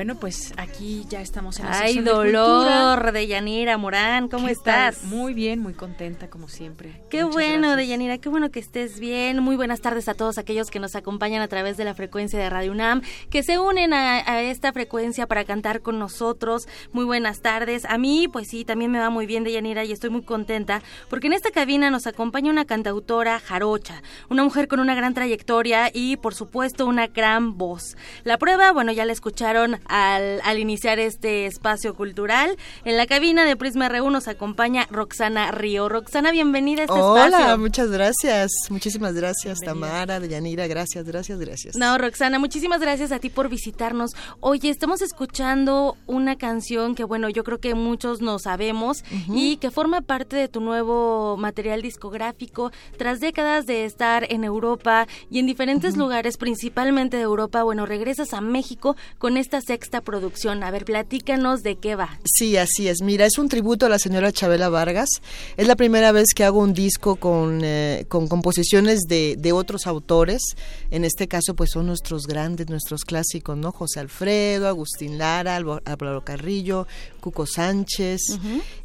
Bueno, 0.00 0.14
pues 0.18 0.54
aquí 0.56 1.04
ya 1.10 1.20
estamos 1.20 1.58
en 1.58 1.66
la 1.66 1.78
Ay, 1.78 1.98
dolor 1.98 3.12
de, 3.12 3.26
Yanira 3.26 3.76
Morán, 3.76 4.28
¿cómo 4.30 4.48
estás? 4.48 5.04
Muy 5.04 5.34
bien, 5.34 5.60
muy 5.60 5.74
contenta 5.74 6.30
como 6.30 6.48
siempre. 6.48 7.02
Qué 7.10 7.22
bueno, 7.22 7.76
de 7.76 7.86
Yanira, 7.86 8.16
qué 8.16 8.30
bueno 8.30 8.50
que 8.50 8.60
estés 8.60 8.98
bien. 8.98 9.42
Muy 9.42 9.56
buenas 9.56 9.82
tardes 9.82 10.08
a 10.08 10.14
todos 10.14 10.38
aquellos 10.38 10.70
que 10.70 10.78
nos 10.80 10.96
acompañan 10.96 11.42
a 11.42 11.48
través 11.48 11.76
de 11.76 11.84
la 11.84 11.92
frecuencia 11.94 12.38
de 12.38 12.48
Radio 12.48 12.72
UNAM, 12.72 13.02
que 13.28 13.42
se 13.42 13.58
unen 13.58 13.92
a, 13.92 14.40
esta 14.40 14.72
frecuencia 14.72 15.26
para 15.26 15.44
cantar 15.44 15.82
con 15.82 15.98
nosotros. 15.98 16.66
Muy 16.92 17.04
buenas 17.04 17.42
tardes. 17.42 17.84
A 17.84 17.98
mí, 17.98 18.26
pues 18.26 18.48
sí, 18.48 18.64
también 18.64 18.90
me 18.90 18.98
va 18.98 19.10
muy 19.10 19.26
bien 19.26 19.44
de 19.44 19.52
Yanira 19.52 19.84
y 19.84 19.92
estoy 19.92 20.08
muy 20.08 20.22
contenta 20.22 20.80
porque 21.10 21.26
en 21.26 21.34
esta 21.34 21.50
cabina 21.50 21.90
nos 21.90 22.06
acompaña 22.06 22.50
una 22.50 22.64
cantautora 22.64 23.38
jarocha, 23.38 24.02
una 24.30 24.44
mujer 24.44 24.66
con 24.66 24.80
una 24.80 24.94
gran 24.94 25.12
trayectoria 25.12 25.90
y, 25.92 26.16
por 26.16 26.34
supuesto, 26.34 26.86
una 26.86 27.08
gran 27.08 27.58
voz. 27.58 27.98
La 28.24 28.38
prueba, 28.38 28.72
bueno, 28.72 28.92
ya 28.92 29.04
la 29.04 29.12
escucharon 29.12 29.78
al, 29.90 30.40
al, 30.44 30.58
iniciar 30.58 30.98
este 30.98 31.46
espacio 31.46 31.94
cultural. 31.94 32.56
En 32.84 32.96
la 32.96 33.06
cabina 33.06 33.44
de 33.44 33.56
Prisma 33.56 33.88
R1 33.88 34.10
nos 34.10 34.28
acompaña 34.28 34.86
Roxana 34.90 35.50
Río. 35.50 35.88
Roxana, 35.88 36.30
bienvenida 36.30 36.82
a 36.82 36.84
este 36.84 36.96
espacio. 36.96 37.36
Hola, 37.36 37.56
muchas 37.56 37.90
gracias. 37.90 38.52
Muchísimas 38.70 39.14
gracias, 39.14 39.58
Tamara, 39.60 40.20
Deyanira. 40.20 40.66
Gracias, 40.68 41.04
gracias, 41.04 41.38
gracias. 41.40 41.76
No, 41.76 41.98
Roxana, 41.98 42.38
muchísimas 42.38 42.80
gracias 42.80 43.10
a 43.10 43.18
ti 43.18 43.28
por 43.30 43.48
visitarnos. 43.48 44.12
Oye, 44.38 44.70
estamos 44.70 45.02
escuchando 45.02 45.96
una 46.06 46.36
canción 46.36 46.94
que, 46.94 47.04
bueno, 47.04 47.28
yo 47.28 47.42
creo 47.42 47.58
que 47.58 47.74
muchos 47.74 48.20
no 48.20 48.38
sabemos 48.38 49.04
y 49.28 49.56
que 49.56 49.70
forma 49.70 50.00
parte 50.02 50.36
de 50.36 50.48
tu 50.48 50.60
nuevo 50.60 51.36
material 51.36 51.82
discográfico. 51.82 52.70
Tras 52.96 53.18
décadas 53.18 53.66
de 53.66 53.84
estar 53.84 54.26
en 54.30 54.44
Europa 54.44 55.08
y 55.30 55.40
en 55.40 55.46
diferentes 55.46 55.96
lugares, 55.96 56.36
principalmente 56.36 57.16
de 57.16 57.24
Europa, 57.24 57.62
bueno, 57.64 57.86
regresas 57.86 58.34
a 58.34 58.40
México 58.40 58.96
con 59.18 59.36
esta 59.36 59.60
sexta 59.80 60.02
producción. 60.02 60.62
A 60.62 60.70
ver, 60.70 60.84
platícanos 60.84 61.62
de 61.62 61.76
qué 61.76 61.96
va. 61.96 62.18
Sí, 62.26 62.58
así 62.58 62.88
es. 62.88 63.00
Mira, 63.02 63.24
es 63.24 63.38
un 63.38 63.48
tributo 63.48 63.86
a 63.86 63.88
la 63.88 63.98
señora 63.98 64.30
Chabela 64.30 64.68
Vargas. 64.68 65.08
Es 65.56 65.66
la 65.66 65.74
primera 65.74 66.12
vez 66.12 66.34
que 66.36 66.44
hago 66.44 66.60
un 66.60 66.74
disco 66.74 67.16
con, 67.16 67.62
eh, 67.64 68.04
con 68.08 68.28
composiciones 68.28 69.00
de, 69.08 69.36
de, 69.38 69.52
otros 69.52 69.86
autores. 69.86 70.42
En 70.90 71.06
este 71.06 71.28
caso, 71.28 71.54
pues 71.54 71.70
son 71.70 71.86
nuestros 71.86 72.26
grandes, 72.26 72.68
nuestros 72.68 73.06
clásicos, 73.06 73.56
¿no? 73.56 73.72
José 73.72 74.00
Alfredo, 74.00 74.68
Agustín 74.68 75.16
Lara, 75.16 75.56
Álvaro 75.56 76.24
Carrillo, 76.26 76.86
Cuco 77.20 77.46
Sánchez. 77.46 78.20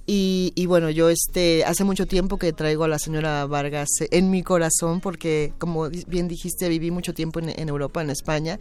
Y, 0.08 0.53
y, 0.56 0.66
bueno, 0.68 0.89
yo 0.89 1.10
este 1.10 1.66
hace 1.66 1.84
mucho 1.84 2.06
tiempo 2.06 2.38
que 2.38 2.53
traigo 2.53 2.84
a 2.84 2.88
la 2.88 2.99
señora 2.99 3.45
Vargas 3.45 3.89
en 4.12 4.30
mi 4.30 4.43
corazón 4.43 5.01
porque, 5.01 5.53
como 5.58 5.89
bien 5.89 6.28
dijiste, 6.28 6.70
viví 6.70 6.91
mucho 6.91 7.14
tiempo 7.14 7.39
en, 7.39 7.49
en 7.49 7.70
Europa, 7.70 8.01
en 8.01 8.10
España. 8.10 8.60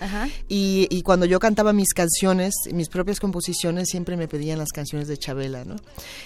Y, 0.49 0.89
y 0.91 1.03
cuando 1.03 1.27
yo 1.27 1.39
cantaba 1.41 1.73
mis 1.73 1.93
canciones, 1.93 2.55
mis 2.73 2.89
propias 2.89 3.21
composiciones, 3.21 3.89
siempre 3.89 4.17
me 4.17 4.29
pedían 4.29 4.59
las 4.59 4.71
canciones 4.71 5.09
de 5.09 5.19
Chabela, 5.19 5.65
¿no? 5.65 5.77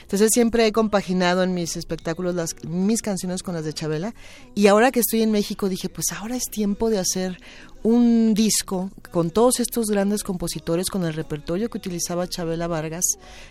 Entonces 0.02 0.30
siempre 0.32 0.66
he 0.66 0.72
compaginado 0.72 1.42
en 1.42 1.54
mis 1.54 1.76
espectáculos 1.76 2.34
las, 2.34 2.54
mis 2.64 3.02
canciones 3.02 3.42
con 3.42 3.54
las 3.54 3.64
de 3.64 3.72
Chabela 3.72 4.14
y 4.54 4.68
ahora 4.68 4.90
que 4.90 5.00
estoy 5.00 5.22
en 5.22 5.32
México 5.32 5.68
dije, 5.68 5.88
pues 5.88 6.12
ahora 6.12 6.36
es 6.36 6.44
tiempo 6.44 6.90
de 6.90 6.98
hacer 6.98 7.38
un 7.82 8.34
disco 8.34 8.90
con 9.10 9.30
todos 9.30 9.60
estos 9.60 9.86
grandes 9.86 10.22
compositores, 10.22 10.88
con 10.90 11.04
el 11.04 11.14
repertorio 11.14 11.70
que 11.70 11.78
utilizaba 11.78 12.28
Chabela 12.28 12.66
Vargas, 12.66 13.04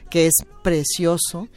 que 0.10 0.28
es 0.28 0.36
precioso 0.64 1.48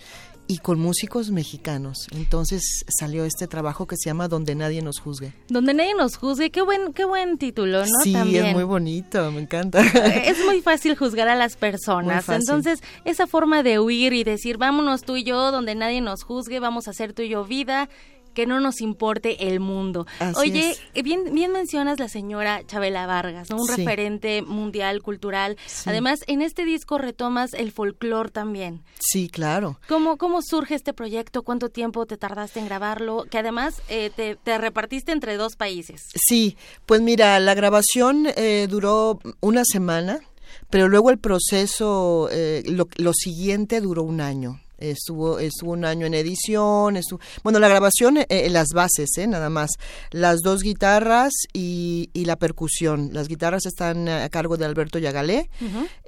y 0.50 0.58
con 0.58 0.80
músicos 0.80 1.30
mexicanos. 1.30 2.08
Entonces 2.10 2.84
salió 2.88 3.24
este 3.24 3.46
trabajo 3.46 3.86
que 3.86 3.94
se 3.96 4.10
llama 4.10 4.26
Donde 4.26 4.56
nadie 4.56 4.82
nos 4.82 4.98
juzgue. 4.98 5.32
Donde 5.48 5.74
nadie 5.74 5.94
nos 5.94 6.16
juzgue, 6.16 6.50
qué 6.50 6.60
buen 6.60 6.92
qué 6.92 7.04
buen 7.04 7.38
título, 7.38 7.80
¿no? 7.86 8.00
Sí, 8.02 8.16
es 8.16 8.52
muy 8.52 8.64
bonito, 8.64 9.30
me 9.30 9.42
encanta. 9.42 9.80
Es 9.80 10.44
muy 10.44 10.60
fácil 10.60 10.96
juzgar 10.96 11.28
a 11.28 11.36
las 11.36 11.54
personas. 11.56 12.28
Entonces, 12.28 12.82
esa 13.04 13.28
forma 13.28 13.62
de 13.62 13.78
huir 13.78 14.12
y 14.12 14.24
decir, 14.24 14.58
"Vámonos 14.58 15.02
tú 15.02 15.16
y 15.16 15.22
yo 15.22 15.52
donde 15.52 15.76
nadie 15.76 16.00
nos 16.00 16.24
juzgue, 16.24 16.58
vamos 16.58 16.88
a 16.88 16.90
hacer 16.90 17.12
tú 17.12 17.22
y 17.22 17.28
yo 17.28 17.44
vida." 17.44 17.88
Que 18.34 18.46
no 18.46 18.60
nos 18.60 18.80
importe 18.80 19.48
el 19.48 19.60
mundo. 19.60 20.06
Oye, 20.36 20.76
eh, 20.94 21.02
bien, 21.02 21.32
bien 21.32 21.52
mencionas 21.52 21.98
la 21.98 22.08
señora 22.08 22.62
Chabela 22.66 23.06
Vargas, 23.06 23.50
¿no? 23.50 23.56
un 23.56 23.68
referente 23.68 24.42
mundial, 24.42 25.02
cultural. 25.02 25.56
Además, 25.86 26.20
en 26.26 26.42
este 26.42 26.64
disco 26.64 26.98
retomas 26.98 27.54
el 27.54 27.72
folclore 27.72 28.30
también. 28.30 28.82
Sí, 28.98 29.28
claro. 29.28 29.78
¿Cómo, 29.88 30.16
¿Cómo 30.16 30.42
surge 30.42 30.74
este 30.74 30.92
proyecto? 30.92 31.42
¿Cuánto 31.42 31.68
tiempo 31.68 32.06
te 32.06 32.16
tardaste 32.16 32.60
en 32.60 32.66
grabarlo? 32.66 33.24
Que 33.30 33.38
además 33.38 33.82
eh, 33.88 34.10
te, 34.10 34.58
repartiste 34.58 35.12
entre 35.12 35.36
dos 35.36 35.56
países. 35.56 36.08
Sí, 36.14 36.56
pues 36.86 37.00
mira, 37.00 37.38
la 37.40 37.54
grabación 37.54 38.26
eh, 38.36 38.66
duró 38.68 39.18
una 39.40 39.64
semana, 39.64 40.20
pero 40.68 40.88
luego 40.88 41.10
el 41.10 41.18
proceso, 41.18 42.28
lo, 42.66 42.88
lo 42.96 43.12
siguiente 43.12 43.80
duró 43.80 44.02
un 44.02 44.20
año 44.20 44.60
estuvo 44.80 45.38
estuvo 45.38 45.72
un 45.72 45.84
año 45.84 46.06
en 46.06 46.14
edición 46.14 46.96
estuvo, 46.96 47.20
bueno 47.42 47.58
la 47.58 47.68
grabación 47.68 48.18
eh, 48.28 48.48
las 48.50 48.68
bases 48.74 49.10
eh, 49.18 49.26
nada 49.26 49.50
más 49.50 49.70
las 50.10 50.40
dos 50.40 50.62
guitarras 50.62 51.32
y, 51.52 52.10
y, 52.12 52.24
la 52.24 52.36
percusión 52.36 53.10
las 53.12 53.28
guitarras 53.28 53.66
están 53.66 54.08
a 54.08 54.28
cargo 54.28 54.56
de 54.56 54.64
Alberto 54.64 54.98
Yagalé 54.98 55.50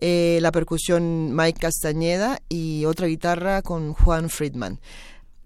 eh, 0.01 0.39
la 0.41 0.53
percusión 0.53 1.35
Mike 1.35 1.61
Castañeda 1.61 2.41
y 2.49 2.85
otra 2.85 3.07
guitarra 3.07 3.63
con 3.63 3.93
Juan 3.95 4.31
Friedman 4.31 4.81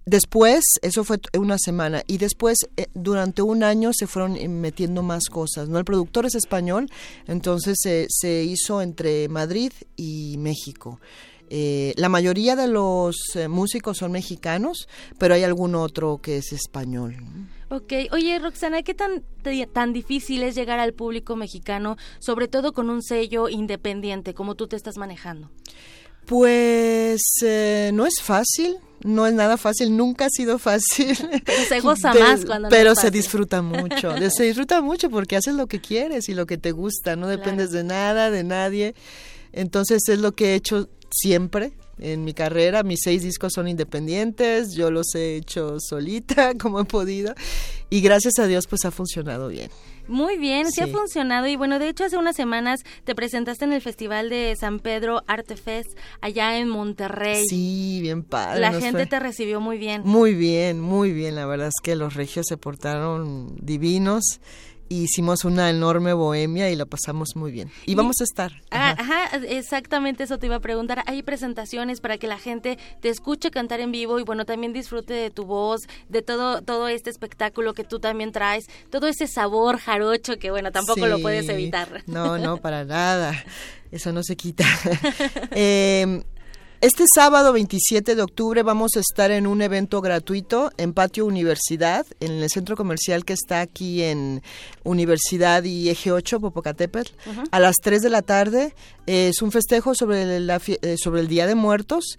después, 0.07 0.63
eso 0.83 1.05
fue 1.05 1.19
una 1.37 1.59
semana, 1.59 2.03
y 2.07 2.19
después 2.19 2.59
eh, 2.77 2.87
durante 2.95 3.43
un 3.43 3.63
año 3.63 3.91
se 3.93 4.07
fueron 4.07 4.37
eh, 4.37 4.49
metiendo 4.49 5.03
más 5.03 5.27
cosas, 5.27 5.69
¿no? 5.69 5.79
El 5.79 5.85
productor 5.85 6.25
es 6.27 6.35
español, 6.35 6.89
entonces 7.27 7.77
se 8.09 8.45
hizo 8.45 8.81
entre 8.81 9.29
Madrid 9.29 9.73
y 9.97 10.37
México. 10.39 11.01
Eh, 11.49 11.95
la 11.97 12.09
mayoría 12.09 12.57
de 12.57 12.69
los 12.69 13.17
músicos 13.49 13.99
son 13.99 14.13
mexicanos, 14.13 14.89
pero 15.19 15.35
hay 15.35 15.45
algún 15.45 15.75
otro 15.75 16.19
que 16.19 16.39
es 16.39 16.53
español. 16.53 17.17
Ok, 17.69 17.93
oye 18.13 18.39
Roxana, 18.39 18.83
¿qué 18.83 18.95
tan, 18.95 19.25
tan 19.73 19.93
difícil 19.93 20.45
es 20.45 20.55
llegar 20.55 20.79
al 20.79 20.93
público 20.93 21.35
mexicano, 21.35 21.97
sobre 22.21 22.47
todo 22.47 22.73
con 22.73 22.91
un 22.91 23.03
sello 23.03 23.49
independiente 23.49 24.35
como 24.35 24.55
tú 24.55 24.69
te 24.69 24.77
estás 24.77 24.97
manejando? 24.99 25.51
Pues 26.27 27.23
eh, 27.43 27.91
no 27.93 28.07
es 28.07 28.21
fácil, 28.21 28.77
no 29.03 29.27
es 29.27 29.33
nada 29.33 29.57
fácil, 29.57 29.97
nunca 29.97 30.27
ha 30.27 30.31
sido 30.31 30.59
fácil. 30.59 31.17
Pero 31.45 31.63
se 31.69 31.81
goza 31.81 32.15
más 32.15 32.45
cuando 32.45 32.69
Pero 32.69 32.91
no 32.91 32.97
se 32.97 33.11
disfruta 33.11 33.63
mucho, 33.63 34.13
se 34.31 34.45
disfruta 34.45 34.81
mucho 34.81 35.11
porque 35.11 35.37
haces 35.37 35.55
lo 35.55 35.67
que 35.67 35.81
quieres 35.81 36.29
y 36.29 36.35
lo 36.35 36.47
que 36.47 36.59
te 36.59 36.71
gusta, 36.73 37.17
no 37.17 37.27
dependes 37.27 37.71
de 37.71 37.83
nada, 37.85 38.31
de 38.31 38.45
nadie. 38.45 38.95
Entonces 39.57 40.03
es 40.09 40.21
lo 40.21 40.33
que 40.33 40.53
he 40.53 40.55
hecho 40.55 40.89
siempre, 41.11 41.73
en 41.99 42.25
mi 42.25 42.35
carrera. 42.35 42.83
Mis 42.83 43.01
seis 43.03 43.23
discos 43.23 43.53
son 43.55 43.69
independientes, 43.69 44.75
yo 44.75 44.91
los 44.91 45.15
he 45.15 45.37
hecho 45.37 45.79
solita 45.81 46.55
como 46.59 46.81
he 46.81 46.85
podido 46.85 47.35
y 47.89 48.01
gracias 48.01 48.39
a 48.39 48.47
Dios 48.47 48.67
pues 48.67 48.85
ha 48.85 48.91
funcionado 48.91 49.49
bien. 49.49 49.71
Muy 50.09 50.39
bien, 50.39 50.71
sí. 50.71 50.83
ha 50.83 50.87
funcionado 50.87 51.49
y 51.49 51.57
bueno, 51.57 51.81
de 51.81 51.89
hecho 51.89 52.05
hace 52.05 52.17
unas 52.17 52.37
semanas 52.37 52.81
te 53.05 53.17
presentaste 53.17 53.65
en 53.65 53.73
el 53.73 53.81
Festival 53.81 54.31
de 54.31 54.55
San 54.59 54.79
Pedro 54.79 55.23
Arte 55.27 55.57
Fest 55.57 55.99
allá 56.21 56.59
en 56.59 56.69
Monterrey. 56.69 57.45
Sí, 57.49 57.99
bien 58.03 58.23
padre. 58.23 58.61
La 58.61 58.73
gente 58.73 59.07
te 59.07 59.19
recibió 59.19 59.61
muy 59.61 59.79
bien. 59.79 60.03
Muy 60.05 60.35
bien, 60.35 60.81
muy 60.81 61.13
bien, 61.13 61.35
la 61.35 61.47
verdad 61.47 61.69
es 61.69 61.81
que 61.83 61.97
los 61.97 62.15
regios 62.15 62.47
se 62.49 62.57
portaron 62.57 63.57
divinos 63.61 64.41
hicimos 64.89 65.45
una 65.45 65.71
enorme 65.71 66.13
bohemia 66.13 66.71
y 66.71 66.77
la 66.77 66.87
pasamos 66.87 67.37
muy 67.37 67.51
bien. 67.51 67.71
Y, 67.87 67.95
vamos 67.95 68.17
a 68.21 68.25
estar. 68.25 68.53
Ah, 68.71 68.95
ajá. 68.99 69.37
exactamente 69.49 70.25
eso 70.25 70.39
te 70.39 70.47
iba 70.47 70.57
a 70.57 70.61
preguntar. 70.61 71.03
Hay 71.07 71.23
presentaciones 71.23 72.01
para 72.01 72.19
que 72.19 72.27
la 72.27 72.39
gente 72.39 72.79
te 73.01 73.09
escuche 73.09 73.51
cantar 73.51 73.81
en 73.81 73.93
vivo 73.93 74.19
y 74.19 74.23
bueno, 74.23 74.45
también 74.45 74.73
disfrute 74.73 75.15
de 75.15 75.31
tu 75.31 75.45
voz, 75.45 75.83
de 76.09 76.23
todo 76.23 76.63
todo 76.63 76.89
este 76.89 77.11
espectáculo 77.11 77.75
que 77.75 77.85
tú 77.85 77.99
también 77.99 78.33
traes, 78.33 78.67
todo 78.91 79.07
ese 79.09 79.27
sabor 79.27 79.79
jarocho 79.79 80.39
que 80.39 80.51
bueno, 80.51 80.73
tampoco 80.73 81.07
lo 81.07 81.21
puedes 81.21 81.49
evitar. 81.49 82.03
No, 82.07 82.39
no, 82.39 82.59
para 82.59 82.85
nada. 82.85 83.33
Eso 83.91 84.13
no 84.13 84.23
se 84.23 84.37
quita. 84.37 84.65
eh, 85.53 86.23
este 86.81 87.05
sábado 87.15 87.53
27 87.55 88.15
de 88.15 88.23
octubre 88.23 88.63
vamos 88.63 88.93
a 88.97 89.01
estar 89.01 89.31
en 89.31 89.47
un 89.47 89.63
evento 89.63 90.03
gratuito 90.03 90.71
en 90.77 90.93
Patio 90.93 91.25
Universidad, 91.25 92.07
en 92.21 92.33
el 92.33 92.51
centro 92.51 92.77
comercial 92.77 93.25
que 93.25 93.33
está 93.33 93.61
aquí 93.61 94.03
en 94.03 94.43
Universidad 94.85 95.65
y 95.65 95.89
Eje 95.89 96.13
8, 96.13 96.39
Popocatépetl, 96.39 97.13
a 97.51 97.61
las 97.61 97.77
3 97.77 98.03
de 98.03 98.11
la 98.11 98.23
tarde. 98.23 98.75
Es 99.07 99.41
un 99.41 99.53
festejo 99.53 99.95
sobre, 99.95 100.39
la, 100.41 100.61
eh, 100.67 100.97
sobre 101.03 101.23
el 101.23 101.29
Día 101.29 101.47
de 101.47 101.55
Muertos 101.55 102.19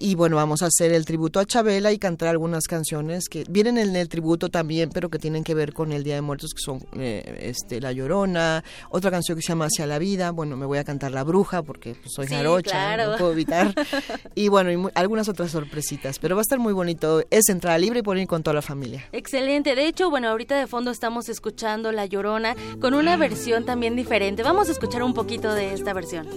y 0.00 0.14
bueno, 0.14 0.36
vamos 0.36 0.62
a 0.62 0.66
hacer 0.66 0.92
el 0.92 1.04
tributo 1.04 1.40
a 1.40 1.44
Chabela 1.44 1.92
y 1.92 1.98
cantar 1.98 2.28
algunas 2.28 2.66
canciones 2.66 3.28
que 3.28 3.44
vienen 3.48 3.78
en 3.78 3.96
el 3.96 4.08
tributo 4.08 4.48
también, 4.48 4.90
pero 4.90 5.08
que 5.08 5.18
tienen 5.18 5.44
que 5.44 5.54
ver 5.54 5.72
con 5.72 5.92
el 5.92 6.04
Día 6.04 6.14
de 6.14 6.20
Muertos, 6.20 6.52
que 6.54 6.62
son 6.62 6.80
eh, 6.96 7.38
este, 7.42 7.80
La 7.80 7.92
Llorona, 7.92 8.64
otra 8.90 9.10
canción 9.10 9.36
que 9.36 9.42
se 9.42 9.48
llama 9.48 9.66
Hacia 9.66 9.86
la 9.86 9.98
Vida, 9.98 10.30
bueno, 10.30 10.56
me 10.56 10.66
voy 10.66 10.78
a 10.78 10.84
cantar 10.84 11.12
La 11.12 11.24
Bruja 11.24 11.62
porque 11.62 11.94
pues, 11.94 12.12
soy 12.14 12.26
jarocha, 12.26 12.96
no 12.96 13.16
puedo 13.16 13.32
evitar, 13.32 13.74
y 14.34 14.48
bueno, 14.48 14.72
y 14.72 14.90
algunas 14.94 15.28
otras 15.28 15.50
sorpresitas, 15.50 16.18
pero 16.18 16.36
va 16.36 16.40
a 16.40 16.42
estar 16.42 16.58
muy 16.58 16.72
bonito, 16.72 17.22
es 17.30 17.48
entrada 17.48 17.78
libre 17.78 18.00
y 18.00 18.02
por 18.02 18.18
ir 18.18 18.26
con 18.26 18.42
toda 18.42 18.54
la 18.54 18.62
familia. 18.62 19.04
Excelente, 19.12 19.74
de 19.74 19.86
hecho, 19.86 20.10
bueno, 20.10 20.28
ahorita 20.28 20.58
de 20.58 20.66
fondo 20.66 20.90
estamos 20.90 21.28
escuchando 21.28 21.92
La 21.92 22.06
Llorona 22.06 22.54
con 22.80 22.94
una 22.94 23.16
versión 23.16 23.64
también 23.64 23.96
diferente, 23.96 24.42
vamos 24.42 24.68
a 24.68 24.72
escuchar 24.72 25.02
un 25.02 25.14
poquito 25.14 25.52
de 25.54 25.72
esta 25.72 25.92
versión. 25.92 26.28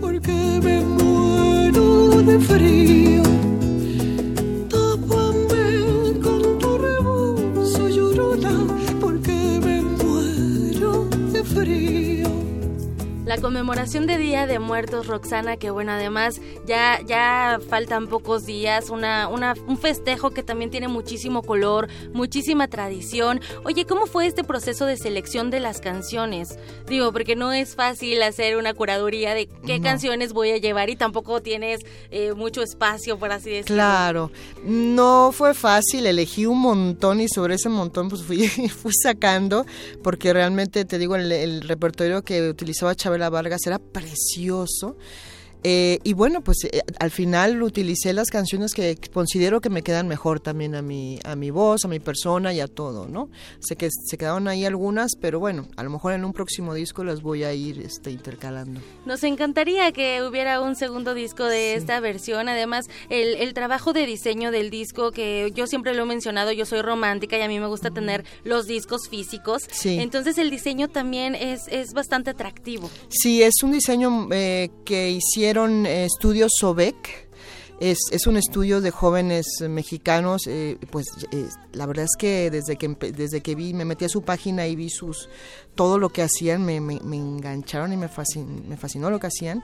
Porque 0.00 0.30
me 0.30 1.15
muero 2.26 2.32
de 2.32 2.38
frío 2.40 3.06
La 13.36 13.42
conmemoración 13.42 14.06
de 14.06 14.16
Día 14.16 14.46
de 14.46 14.58
Muertos, 14.58 15.08
Roxana, 15.08 15.58
que 15.58 15.68
bueno, 15.68 15.92
además 15.92 16.40
ya, 16.64 17.02
ya 17.06 17.58
faltan 17.68 18.06
pocos 18.06 18.46
días, 18.46 18.88
una, 18.88 19.28
una, 19.28 19.52
un 19.66 19.76
festejo 19.76 20.30
que 20.30 20.42
también 20.42 20.70
tiene 20.70 20.88
muchísimo 20.88 21.42
color, 21.42 21.88
muchísima 22.14 22.66
tradición. 22.66 23.42
Oye, 23.64 23.84
¿cómo 23.84 24.06
fue 24.06 24.26
este 24.26 24.42
proceso 24.42 24.86
de 24.86 24.96
selección 24.96 25.50
de 25.50 25.60
las 25.60 25.82
canciones? 25.82 26.58
Digo, 26.88 27.12
porque 27.12 27.36
no 27.36 27.52
es 27.52 27.74
fácil 27.74 28.22
hacer 28.22 28.56
una 28.56 28.72
curaduría 28.72 29.34
de 29.34 29.50
qué 29.66 29.82
canciones 29.82 30.32
voy 30.32 30.52
a 30.52 30.56
llevar 30.56 30.88
y 30.88 30.96
tampoco 30.96 31.42
tienes 31.42 31.80
eh, 32.10 32.32
mucho 32.32 32.62
espacio, 32.62 33.18
por 33.18 33.32
así 33.32 33.50
decirlo. 33.50 33.76
Claro, 33.76 34.30
no 34.64 35.30
fue 35.30 35.52
fácil, 35.52 36.06
elegí 36.06 36.46
un 36.46 36.62
montón 36.62 37.20
y 37.20 37.28
sobre 37.28 37.56
ese 37.56 37.68
montón 37.68 38.08
pues 38.08 38.22
fui, 38.22 38.48
fui 38.48 38.92
sacando, 38.94 39.66
porque 40.02 40.32
realmente 40.32 40.86
te 40.86 40.98
digo, 40.98 41.16
el, 41.16 41.30
el 41.30 41.60
repertorio 41.68 42.22
que 42.22 42.48
utilizaba 42.48 42.94
Chávez 42.94 43.20
la 43.20 43.25
Vargas 43.28 43.66
era 43.66 43.78
precioso. 43.78 44.96
Eh, 45.68 45.98
y 46.04 46.12
bueno, 46.12 46.42
pues 46.42 46.58
eh, 46.62 46.80
al 47.00 47.10
final 47.10 47.60
utilicé 47.60 48.12
las 48.12 48.30
canciones 48.30 48.72
que 48.72 48.96
considero 49.12 49.60
que 49.60 49.68
me 49.68 49.82
quedan 49.82 50.06
mejor 50.06 50.38
también 50.38 50.76
a 50.76 50.80
mi, 50.80 51.18
a 51.24 51.34
mi 51.34 51.50
voz, 51.50 51.84
a 51.84 51.88
mi 51.88 51.98
persona 51.98 52.54
y 52.54 52.60
a 52.60 52.68
todo, 52.68 53.08
¿no? 53.08 53.30
Sé 53.58 53.74
que 53.74 53.88
se 53.90 54.16
quedaron 54.16 54.46
ahí 54.46 54.64
algunas, 54.64 55.16
pero 55.20 55.40
bueno, 55.40 55.66
a 55.74 55.82
lo 55.82 55.90
mejor 55.90 56.12
en 56.12 56.24
un 56.24 56.32
próximo 56.32 56.72
disco 56.72 57.02
las 57.02 57.20
voy 57.20 57.42
a 57.42 57.52
ir 57.52 57.80
este, 57.80 58.12
intercalando. 58.12 58.80
Nos 59.06 59.24
encantaría 59.24 59.90
que 59.90 60.22
hubiera 60.22 60.60
un 60.60 60.76
segundo 60.76 61.14
disco 61.14 61.46
de 61.46 61.74
esta 61.74 61.98
versión. 61.98 62.48
Además, 62.48 62.84
el, 63.08 63.34
el, 63.34 63.52
trabajo 63.52 63.92
de 63.92 64.06
diseño 64.06 64.52
del 64.52 64.70
disco, 64.70 65.10
que 65.10 65.50
yo 65.52 65.66
siempre 65.66 65.94
lo 65.94 66.04
he 66.04 66.06
mencionado, 66.06 66.52
yo 66.52 66.64
soy 66.64 66.80
romántica 66.80 67.38
y 67.38 67.42
a 67.42 67.48
mí 67.48 67.58
me 67.58 67.66
gusta 67.66 67.90
tener 67.90 68.24
los 68.44 68.68
discos 68.68 69.08
físicos. 69.08 69.64
Sí. 69.72 69.98
Entonces 69.98 70.38
el 70.38 70.48
diseño 70.48 70.86
también 70.86 71.34
es, 71.34 71.62
es 71.66 71.92
bastante 71.92 72.30
atractivo. 72.30 72.88
Sí, 73.08 73.42
es 73.42 73.54
un 73.64 73.72
diseño 73.72 74.28
eh, 74.30 74.70
que 74.84 75.10
hicieron 75.10 75.55
estudios 75.86 76.52
Sobek. 76.58 77.26
Es, 77.78 78.26
un 78.26 78.38
estudio 78.38 78.80
de 78.80 78.90
jóvenes 78.90 79.46
mexicanos, 79.68 80.46
eh, 80.46 80.78
pues 80.90 81.04
eh, 81.30 81.46
la 81.72 81.84
verdad 81.84 82.06
es 82.06 82.16
que 82.18 82.50
desde 82.50 82.76
que 82.76 82.88
desde 82.88 83.42
que 83.42 83.54
vi, 83.54 83.74
me 83.74 83.84
metí 83.84 84.06
a 84.06 84.08
su 84.08 84.22
página 84.22 84.66
y 84.66 84.76
vi 84.76 84.88
sus 84.88 85.28
todo 85.74 85.98
lo 85.98 86.08
que 86.08 86.22
hacían, 86.22 86.64
me, 86.64 86.80
me, 86.80 86.96
engancharon 86.96 87.92
y 87.92 87.98
me 87.98 88.08
fascinó, 88.08 88.62
me 88.66 88.78
fascinó 88.78 89.10
lo 89.10 89.20
que 89.20 89.26
hacían. 89.26 89.62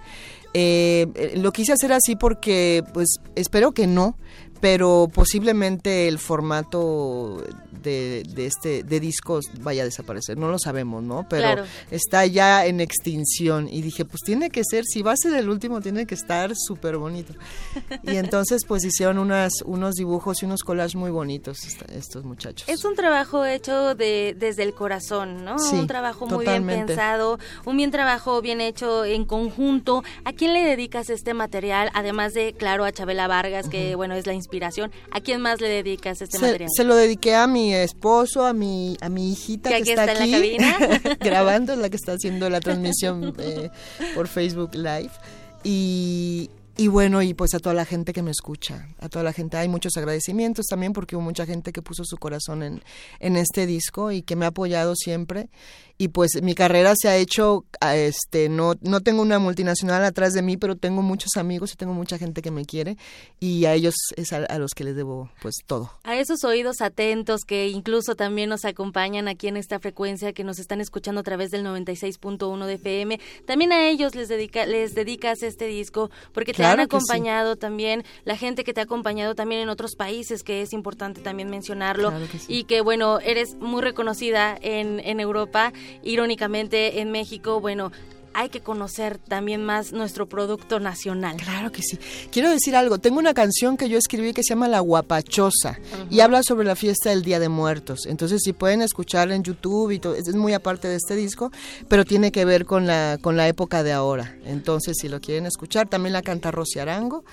Eh, 0.53 1.33
lo 1.37 1.53
quise 1.53 1.73
hacer 1.73 1.95
así 1.95 2.15
porque, 2.15 2.85
pues 2.93 3.17
espero 3.35 3.73
que 3.73 3.87
no, 3.87 4.19
pero 4.63 5.11
posiblemente 5.13 6.07
el 6.07 6.21
formato 6.21 7.43
de, 7.83 8.23
este 8.37 8.85
de 8.85 9.01
discos 9.01 9.47
vaya 9.61 9.83
a 9.83 9.85
desaparecer 9.85 10.39
no 10.39 10.49
lo 10.53 10.59
sabemos 10.61 11.03
no 11.03 11.27
pero 11.29 11.65
está 11.91 12.25
ya 12.27 12.65
en 12.65 12.81
extinción 12.81 13.69
y 13.69 13.83
dije 13.83 14.05
pues 14.05 14.21
tiene 14.25 14.51
que 14.51 14.63
ser 14.63 14.85
si 14.85 15.03
va 15.03 15.15
a 15.15 15.17
ser 15.17 15.35
el 15.35 15.49
último 15.49 15.81
tiene 15.81 16.07
que 16.07 16.15
estar 16.15 16.53
súper 16.55 16.97
bonito. 16.97 17.35
Y 18.05 18.17
entonces 18.17 18.63
pues 18.67 18.85
hicieron 18.85 19.19
unas 19.19 19.63
unos 19.65 19.95
dibujos 19.95 20.43
y 20.43 20.47
unos 20.47 20.63
collages 20.63 20.95
muy 20.95 21.11
bonitos 21.11 21.59
estos 21.93 22.25
muchachos. 22.25 22.69
Es 22.69 22.85
un 22.85 22.95
trabajo 22.95 23.45
hecho 23.45 23.97
de 23.97 24.37
desde 24.39 24.63
el 24.63 24.75
corazón 24.75 25.45
no 25.45 25.59
sí, 25.59 25.75
un 25.75 25.89
trabajo 25.89 26.27
muy 26.27 26.47
bien 26.47 26.65
pensado 26.65 27.41
un 27.65 27.77
bien 27.77 27.91
trabajo 27.91 28.41
bien 28.43 28.61
hecho 28.61 29.05
en 29.05 29.25
conjunto. 29.25 30.05
A 30.25 30.33
quién 30.33 30.53
le 30.53 30.63
dedicas 30.63 31.11
este 31.11 31.35
material 31.35 31.91
además 31.95 32.33
de 32.33 32.53
claro 32.53 32.85
a 32.85 32.93
Chabela 32.93 33.27
Vargas 33.27 33.69
que 33.69 33.97
bueno 33.97 34.15
es 34.15 34.25
la 34.25 34.35
inspiración 34.35 34.52
¿A 35.11 35.21
quién 35.21 35.41
más 35.41 35.61
le 35.61 35.69
dedicas 35.69 36.21
este 36.21 36.39
material? 36.39 36.69
Se 36.75 36.85
lo 36.85 36.95
dediqué 36.95 37.35
a 37.35 37.47
mi 37.47 37.75
esposo, 37.75 38.47
a 38.47 38.53
mi, 38.53 38.97
a 39.01 39.09
mi 39.09 39.33
hijita 39.33 39.71
que, 39.71 39.79
está, 39.79 40.05
aquí 40.05 40.57
grabando, 41.21 41.77
la 41.77 41.89
que 41.89 41.97
está 41.97 42.13
haciendo 42.13 42.49
la 42.51 42.61
transmisión 42.61 43.35
eh, 43.39 43.71
por 44.15 44.29
Facebook 44.29 44.75
Live. 44.75 45.11
Y, 45.65 46.51
y 46.77 46.89
bueno, 46.89 47.23
y 47.23 47.35
pues 47.35 47.55
a 47.55 47.59
toda 47.59 47.75
la 47.75 47.85
gente 47.85 48.13
que 48.13 48.23
me 48.23 48.31
escucha, 48.31 48.89
a 48.99 49.09
toda 49.09 49.23
la 49.23 49.33
gente, 49.33 49.57
hay 49.57 49.69
muchos 49.69 49.97
agradecimientos 49.97 50.67
también 50.67 50.93
porque 50.93 51.17
hubo 51.17 51.23
mucha 51.23 51.47
gente 51.47 51.73
que 51.73 51.83
puso 51.83 52.05
su 52.05 52.17
corazón 52.17 52.63
en, 52.63 52.83
en 53.21 53.37
este 53.37 53.67
disco 53.67 54.11
y 54.11 54.23
que 54.23 54.37
me 54.37 54.47
ha 54.47 54.49
apoyado 54.49 54.95
siempre 54.97 55.49
y 56.03 56.09
pues 56.09 56.43
mi 56.43 56.57
carrera 56.57 56.95
se 57.01 57.09
ha 57.09 57.17
hecho 57.17 57.65
este 57.95 58.49
no 58.49 58.75
no 58.81 59.03
tengo 59.03 59.23
una 59.23 59.39
multinacional 59.39 60.05
atrás 60.05 60.33
de 60.33 60.43
mí 60.43 60.57
pero 60.57 60.75
tengo 60.75 61.01
muchos 61.01 61.37
amigos 61.37 61.73
y 61.73 61.77
tengo 61.77 61.95
mucha 61.95 62.19
gente 62.19 62.43
que 62.43 62.51
me 62.51 62.65
quiere 62.65 62.97
y 63.39 63.67
a 63.67 63.75
ellos 63.75 63.95
es 64.17 64.33
a, 64.33 64.59
los 64.59 64.73
que 64.73 64.83
les 64.83 64.97
debo 64.97 65.31
pues 65.41 65.55
todo. 65.65 65.93
A 66.03 66.17
esos 66.17 66.43
oídos 66.43 66.81
atentos 66.81 67.43
que 67.47 67.69
incluso 67.69 68.17
también 68.17 68.49
nos 68.49 68.65
acompañan 68.65 69.29
aquí 69.29 69.47
en 69.47 69.57
esta 69.57 69.79
frecuencia 69.79 70.33
que 70.33 70.43
nos 70.43 70.59
están 70.59 70.81
escuchando 70.81 71.21
a 71.21 71.25
través 71.25 71.51
del 71.51 71.65
96.1 71.65 72.67
de 72.67 72.75
FM 72.75 73.21
también 73.47 73.73
a 73.73 73.89
ellos 73.89 74.17
les 74.17 74.29
dedica 74.29 74.67
les 74.67 74.97
dedicas 74.97 75.45
este 75.45 75.67
disco 75.67 76.11
porque 76.33 76.53
te 76.53 76.65
han 76.65 76.81
acompañado 76.81 77.55
también, 77.55 78.03
la 78.25 78.37
gente 78.37 78.65
que 78.65 78.75
te 78.75 78.81
ha 78.81 78.85
acompañado 78.85 79.37
también 79.37 79.61
en 79.61 79.69
otros 79.69 79.95
países, 79.95 80.43
que 80.43 80.63
es 80.63 80.73
importante 80.73 81.21
también 81.21 81.49
mencionarlo, 81.49 82.13
y 82.49 82.65
que 82.65 82.81
bueno, 82.81 83.21
eres 83.21 83.55
muy 83.57 83.83
reconocida 83.83 84.59
en, 84.61 85.01
en 85.01 85.21
Europa, 85.21 85.73
irónicamente 86.03 87.01
en 87.01 87.11
México, 87.11 87.61
bueno, 87.61 87.93
hay 88.35 88.49
que 88.49 88.61
conocer 88.61 89.19
también 89.19 89.65
más 89.65 89.93
nuestro 89.93 90.27
producto 90.27 90.81
nacional. 90.81 91.37
Claro 91.37 91.71
que 91.71 91.83
sí. 91.83 91.99
Quiero 92.31 92.51
decir 92.51 92.77
algo, 92.77 92.99
tengo 92.99 93.19
una 93.19 93.35
canción 93.35 93.77
que 93.77 93.89
yo 93.89 93.99
escribí 93.99 94.33
que 94.33 94.43
se 94.43 94.51
llama 94.51 94.69
La 94.69 94.81
Guapachosa 94.81 95.79
y 96.11 96.21
habla 96.21 96.43
sobre 96.43 96.67
la 96.67 96.77
fiesta 96.77 97.11
del 97.11 97.23
Día 97.23 97.39
de 97.39 97.49
Muertos. 97.49 98.07
Entonces, 98.07 98.41
si 98.45 98.53
pueden 98.53 98.83
escuchar 98.83 99.31
en 99.33 99.43
YouTube 99.43 99.91
y 99.91 99.99
todo, 99.99 100.15
es 100.15 100.35
muy 100.35 100.53
aparte 100.53 100.89
de 100.89 100.97
este 100.97 101.15
disco, 101.15 101.51
pero 101.89 102.05
tiene 102.05 102.33
que 102.33 102.45
ver 102.45 102.65
con 102.65 102.87
la 102.87 103.19
con 103.21 103.37
la 103.37 103.49
época 103.49 103.83
de 103.83 103.93
ahora. 103.93 104.35
Entonces, 104.45 104.97
si 105.01 105.09
lo 105.09 105.21
quieren 105.21 105.47
escuchar, 105.47 105.89
también 105.89 106.13
la 106.13 106.23
canta 106.23 106.51
Rosy 106.51 106.79
Arango. 106.79 107.25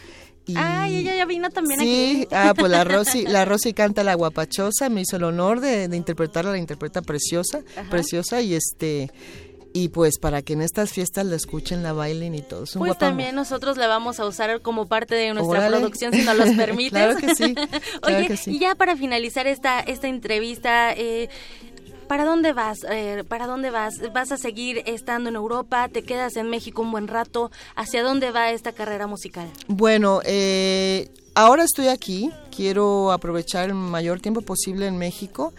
Y... 0.49 0.53
Ay, 0.57 0.97
ella 0.97 1.15
ya 1.15 1.25
vino 1.25 1.49
también 1.49 1.79
sí, 1.79 2.27
ah, 2.31 2.53
pues 2.57 2.71
la 2.71 2.83
Rosy, 2.85 3.23
la 3.23 3.45
Rosy 3.45 3.73
canta 3.73 4.03
La 4.03 4.15
Guapachosa, 4.15 4.89
me 4.89 5.01
hizo 5.01 5.17
el 5.17 5.23
honor 5.23 5.59
de, 5.59 5.83
interpretarla, 5.95 6.51
la 6.51 6.57
interpreta 6.57 7.01
preciosa, 7.01 7.61
preciosa 7.89 8.41
y 8.41 8.55
este 8.55 9.11
y 9.73 9.89
pues 9.89 10.17
para 10.17 10.41
que 10.41 10.53
en 10.53 10.61
estas 10.61 10.91
fiestas 10.91 11.25
la 11.25 11.35
escuchen, 11.35 11.83
la 11.83 11.93
bailen 11.93 12.33
y 12.33 12.41
todo. 12.41 12.65
pues 12.77 12.97
también 12.97 13.35
nosotros 13.35 13.77
la 13.77 13.87
vamos 13.87 14.19
a 14.19 14.25
usar 14.25 14.61
como 14.61 14.87
parte 14.87 15.15
de 15.15 15.33
nuestra 15.33 15.67
producción 15.67 16.13
si 16.13 16.23
nos 16.23 16.35
los 16.35 16.49
permite. 16.57 16.91
claro 16.91 17.17
que 17.17 17.35
sí. 17.35 17.55
Oye, 18.03 18.39
y 18.47 18.59
ya 18.59 18.75
para 18.75 18.95
finalizar 18.95 19.47
esta 19.47 19.79
esta 19.79 20.07
entrevista, 20.07 20.91
eh, 20.93 21.29
¿Para 22.09 22.25
dónde 22.25 22.53
vas? 22.53 22.79
Eh, 22.89 23.23
¿Para 23.27 23.45
dónde 23.45 23.69
vas? 23.69 23.93
¿Vas 24.11 24.31
a 24.31 24.37
seguir 24.37 24.81
estando 24.87 25.29
en 25.29 25.35
Europa? 25.35 25.87
¿Te 25.89 26.01
quedas 26.01 26.37
en 26.37 26.49
México 26.49 26.81
un 26.81 26.89
buen 26.89 27.07
rato? 27.07 27.51
¿Hacia 27.75 28.01
dónde 28.01 28.31
va 28.31 28.49
esta 28.49 28.71
carrera 28.71 29.05
musical? 29.05 29.47
Bueno, 29.67 30.19
eh, 30.25 31.11
ahora 31.35 31.65
estoy 31.65 31.87
aquí. 31.87 32.31
Quiero 32.49 33.11
aprovechar 33.11 33.69
el 33.69 33.75
mayor 33.75 34.21
tiempo 34.21 34.41
posible 34.41 34.87
en 34.87 34.97
México 34.97 35.53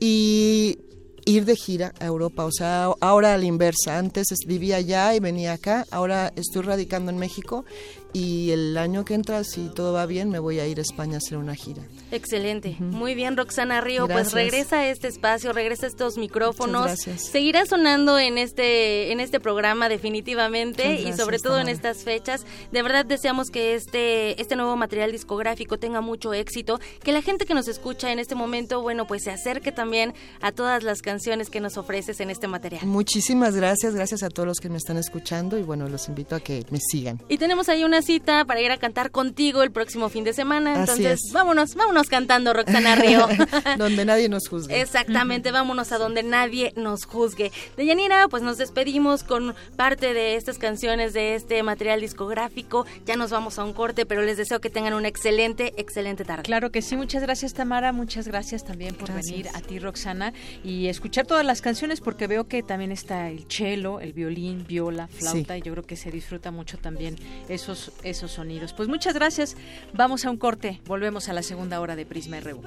y 0.00 0.78
ir 1.26 1.44
de 1.44 1.54
gira 1.54 1.92
a 2.00 2.06
Europa, 2.06 2.46
o 2.46 2.50
sea, 2.50 2.88
ahora 3.00 3.34
a 3.34 3.38
la 3.38 3.44
inversa, 3.44 3.98
antes 3.98 4.26
vivía 4.46 4.76
allá 4.76 5.14
y 5.14 5.20
venía 5.20 5.52
acá, 5.52 5.86
ahora 5.90 6.32
estoy 6.34 6.62
radicando 6.62 7.10
en 7.10 7.18
México 7.18 7.66
y 8.12 8.50
el 8.50 8.76
año 8.76 9.04
que 9.04 9.14
entra, 9.14 9.44
si 9.44 9.68
todo 9.68 9.92
va 9.92 10.06
bien, 10.06 10.30
me 10.30 10.38
voy 10.38 10.58
a 10.58 10.66
ir 10.66 10.78
a 10.78 10.82
España 10.82 11.14
a 11.14 11.18
hacer 11.18 11.38
una 11.38 11.54
gira. 11.54 11.82
Excelente. 12.10 12.76
Muy 12.80 13.14
bien, 13.14 13.36
Roxana 13.36 13.80
Río. 13.80 14.08
Pues 14.08 14.32
regresa 14.32 14.80
a 14.80 14.88
este 14.88 15.08
espacio, 15.08 15.52
regresa 15.52 15.86
a 15.86 15.88
estos 15.88 16.18
micrófonos. 16.18 16.86
gracias. 16.86 17.22
Seguirá 17.22 17.66
sonando 17.66 18.18
en 18.18 18.38
este, 18.38 19.12
en 19.12 19.20
este 19.20 19.38
programa 19.38 19.88
definitivamente 19.88 21.00
y 21.00 21.12
sobre 21.12 21.38
todo 21.38 21.58
en 21.60 21.68
estas 21.68 21.98
fechas. 22.04 22.44
De 22.72 22.82
verdad 22.82 23.04
deseamos 23.06 23.50
que 23.50 23.74
este, 23.74 24.40
este 24.40 24.56
nuevo 24.56 24.76
material 24.76 25.12
discográfico 25.12 25.78
tenga 25.78 26.00
mucho 26.00 26.34
éxito, 26.34 26.80
que 27.02 27.12
la 27.12 27.22
gente 27.22 27.46
que 27.46 27.54
nos 27.54 27.68
escucha 27.68 28.10
en 28.10 28.18
este 28.18 28.34
momento, 28.34 28.82
bueno, 28.82 29.06
pues 29.06 29.22
se 29.24 29.30
acerque 29.30 29.72
también 29.72 30.14
a 30.40 30.52
todas 30.52 30.82
las 30.82 31.02
canciones 31.02 31.48
que 31.48 31.60
nos 31.60 31.76
ofreces 31.76 32.20
en 32.20 32.30
este 32.30 32.48
material. 32.48 32.84
Muchísimas 32.86 33.54
gracias, 33.54 33.94
gracias 33.94 34.22
a 34.22 34.30
todos 34.30 34.46
los 34.46 34.58
que 34.58 34.68
me 34.68 34.78
están 34.78 34.96
escuchando 34.96 35.58
y 35.58 35.62
bueno, 35.62 35.88
los 35.88 36.08
invito 36.08 36.34
a 36.34 36.40
que 36.40 36.64
me 36.70 36.78
sigan. 36.80 37.20
Y 37.28 37.38
tenemos 37.38 37.68
ahí 37.68 37.84
una 37.84 37.99
cita 38.02 38.44
para 38.44 38.60
ir 38.60 38.70
a 38.70 38.78
cantar 38.78 39.10
contigo 39.10 39.62
el 39.62 39.70
próximo 39.70 40.08
fin 40.08 40.24
de 40.24 40.32
semana. 40.32 40.80
Entonces, 40.80 41.20
vámonos, 41.32 41.74
vámonos 41.74 42.08
cantando, 42.08 42.52
Roxana 42.52 42.96
Río. 42.96 43.28
donde 43.78 44.04
nadie 44.04 44.28
nos 44.28 44.48
juzgue. 44.48 44.80
Exactamente, 44.80 45.52
vámonos 45.52 45.92
a 45.92 45.98
donde 45.98 46.22
nadie 46.22 46.72
nos 46.76 47.04
juzgue. 47.04 47.52
De 47.76 47.86
Yanira, 47.86 48.28
pues 48.28 48.42
nos 48.42 48.58
despedimos 48.58 49.24
con 49.24 49.54
parte 49.76 50.14
de 50.14 50.36
estas 50.36 50.58
canciones 50.58 51.12
de 51.12 51.34
este 51.34 51.62
material 51.62 52.00
discográfico. 52.00 52.86
Ya 53.06 53.16
nos 53.16 53.30
vamos 53.30 53.58
a 53.58 53.64
un 53.64 53.72
corte, 53.72 54.06
pero 54.06 54.22
les 54.22 54.36
deseo 54.36 54.60
que 54.60 54.70
tengan 54.70 54.94
una 54.94 55.08
excelente, 55.08 55.74
excelente 55.76 56.24
tarde. 56.24 56.42
Claro 56.42 56.70
que 56.70 56.82
sí, 56.82 56.96
muchas 56.96 57.22
gracias 57.22 57.54
Tamara, 57.54 57.92
muchas 57.92 58.28
gracias 58.28 58.64
también 58.64 58.94
por 58.94 59.12
venir 59.12 59.48
a 59.54 59.60
ti, 59.60 59.78
Roxana, 59.78 60.32
y 60.64 60.86
escuchar 60.86 61.26
todas 61.26 61.44
las 61.44 61.60
canciones 61.60 62.00
porque 62.00 62.26
veo 62.26 62.46
que 62.46 62.62
también 62.62 62.92
está 62.92 63.28
el 63.28 63.44
cello, 63.48 64.00
el 64.00 64.12
violín, 64.12 64.64
viola, 64.66 65.08
flauta, 65.08 65.56
y 65.56 65.62
yo 65.62 65.72
creo 65.72 65.84
que 65.84 65.96
se 65.96 66.10
disfruta 66.10 66.50
mucho 66.50 66.78
también 66.78 67.16
esos 67.48 67.89
esos, 68.02 68.32
sonidos. 68.32 68.72
Pues 68.72 68.88
muchas 68.88 69.14
gracias. 69.14 69.56
Vamos 69.92 70.24
a 70.24 70.30
un 70.30 70.36
corte. 70.36 70.80
Volvemos 70.86 71.28
a 71.28 71.32
la 71.32 71.42
segunda 71.42 71.80
hora 71.80 71.96
de 71.96 72.06
Prisma 72.06 72.40
RU. 72.40 72.62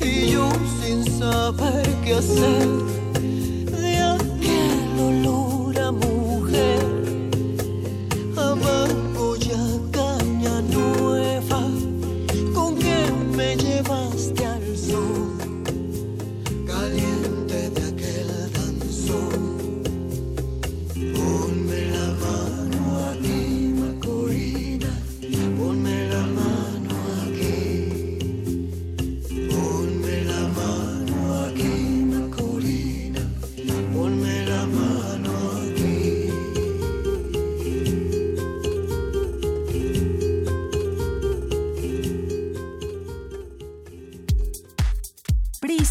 Y 0.00 0.34
sin 0.82 1.04
saber 1.18 1.86
qué 2.04 2.14
hacer 2.14 2.68
de 5.72 5.92
mujer, 5.92 6.78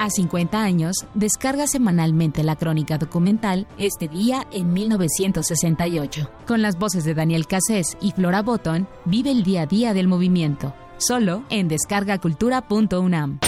A 0.00 0.08
50 0.08 0.62
años, 0.62 0.96
descarga 1.12 1.66
semanalmente 1.66 2.42
la 2.42 2.56
crónica 2.56 2.96
documental 2.96 3.66
Este 3.76 4.08
día 4.08 4.46
en 4.50 4.72
1968. 4.72 6.30
Con 6.46 6.62
las 6.62 6.78
voces 6.78 7.04
de 7.04 7.12
Daniel 7.12 7.46
Cassés 7.46 7.98
y 8.00 8.12
Flora 8.12 8.40
Botton, 8.40 8.88
vive 9.04 9.30
el 9.30 9.42
día 9.42 9.60
a 9.60 9.66
día 9.66 9.92
del 9.92 10.08
movimiento. 10.08 10.74
Solo 10.96 11.44
en 11.50 11.68
descargacultura.unam. 11.68 13.40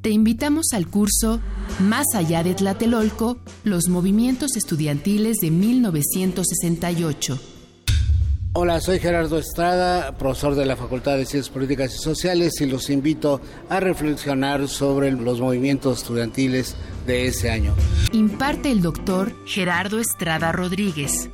Te 0.00 0.10
invitamos 0.10 0.72
al 0.72 0.88
curso 0.88 1.38
Más 1.78 2.06
allá 2.16 2.42
de 2.42 2.54
Tlatelolco, 2.54 3.38
los 3.62 3.88
movimientos 3.88 4.56
estudiantiles 4.56 5.36
de 5.36 5.52
1968 5.52 7.38
Hola, 8.54 8.80
soy 8.80 8.98
Gerardo 8.98 9.38
Estrada, 9.38 10.16
profesor 10.16 10.54
de 10.54 10.64
la 10.64 10.74
Facultad 10.74 11.16
de 11.16 11.26
Ciencias 11.26 11.52
Políticas 11.52 11.94
y 11.94 11.98
Sociales 11.98 12.60
y 12.60 12.66
los 12.66 12.88
invito 12.88 13.42
a 13.68 13.78
reflexionar 13.78 14.68
sobre 14.68 15.12
los 15.12 15.40
movimientos 15.40 15.98
estudiantiles 15.98 16.74
de 17.06 17.26
ese 17.26 17.50
año. 17.50 17.74
Imparte 18.12 18.70
el 18.70 18.80
doctor 18.80 19.34
Gerardo 19.46 20.00
Estrada 20.00 20.50
Rodríguez. 20.50 21.30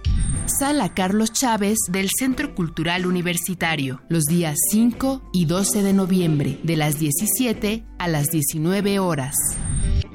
Sala 0.47 0.93
Carlos 0.93 1.33
Chávez 1.33 1.79
del 1.89 2.11
Centro 2.19 2.55
Cultural 2.55 3.07
Universitario, 3.07 4.03
los 4.09 4.25
días 4.25 4.57
5 4.71 5.31
y 5.33 5.47
12 5.47 5.83
de 5.83 5.93
noviembre, 5.95 6.59
de 6.65 6.77
las 6.77 6.99
17 6.99 7.85
a 7.99 8.09
las 8.09 8.27
19 8.27 8.99
horas. 8.99 9.35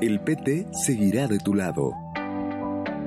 El 0.01 0.19
PT 0.19 0.67
seguirá 0.85 1.27
de 1.27 1.39
tu 1.39 1.53
lado. 1.53 1.93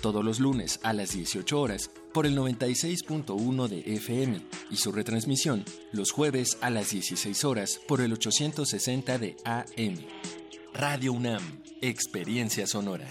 Todos 0.00 0.24
los 0.24 0.40
lunes 0.40 0.78
a 0.82 0.92
las 0.92 1.12
18 1.12 1.60
horas 1.60 1.90
por 2.12 2.26
el 2.26 2.36
96.1 2.36 3.68
de 3.68 3.94
FM 3.96 4.40
y 4.70 4.76
su 4.76 4.92
retransmisión 4.92 5.64
los 5.92 6.10
jueves 6.10 6.58
a 6.60 6.70
las 6.70 6.90
16 6.90 7.44
horas 7.44 7.80
por 7.88 8.00
el 8.00 8.12
860 8.12 9.18
de 9.18 9.36
AM. 9.44 9.96
Radio 10.74 11.12
UNAM, 11.12 11.62
Experiencia 11.80 12.66
Sonora. 12.66 13.08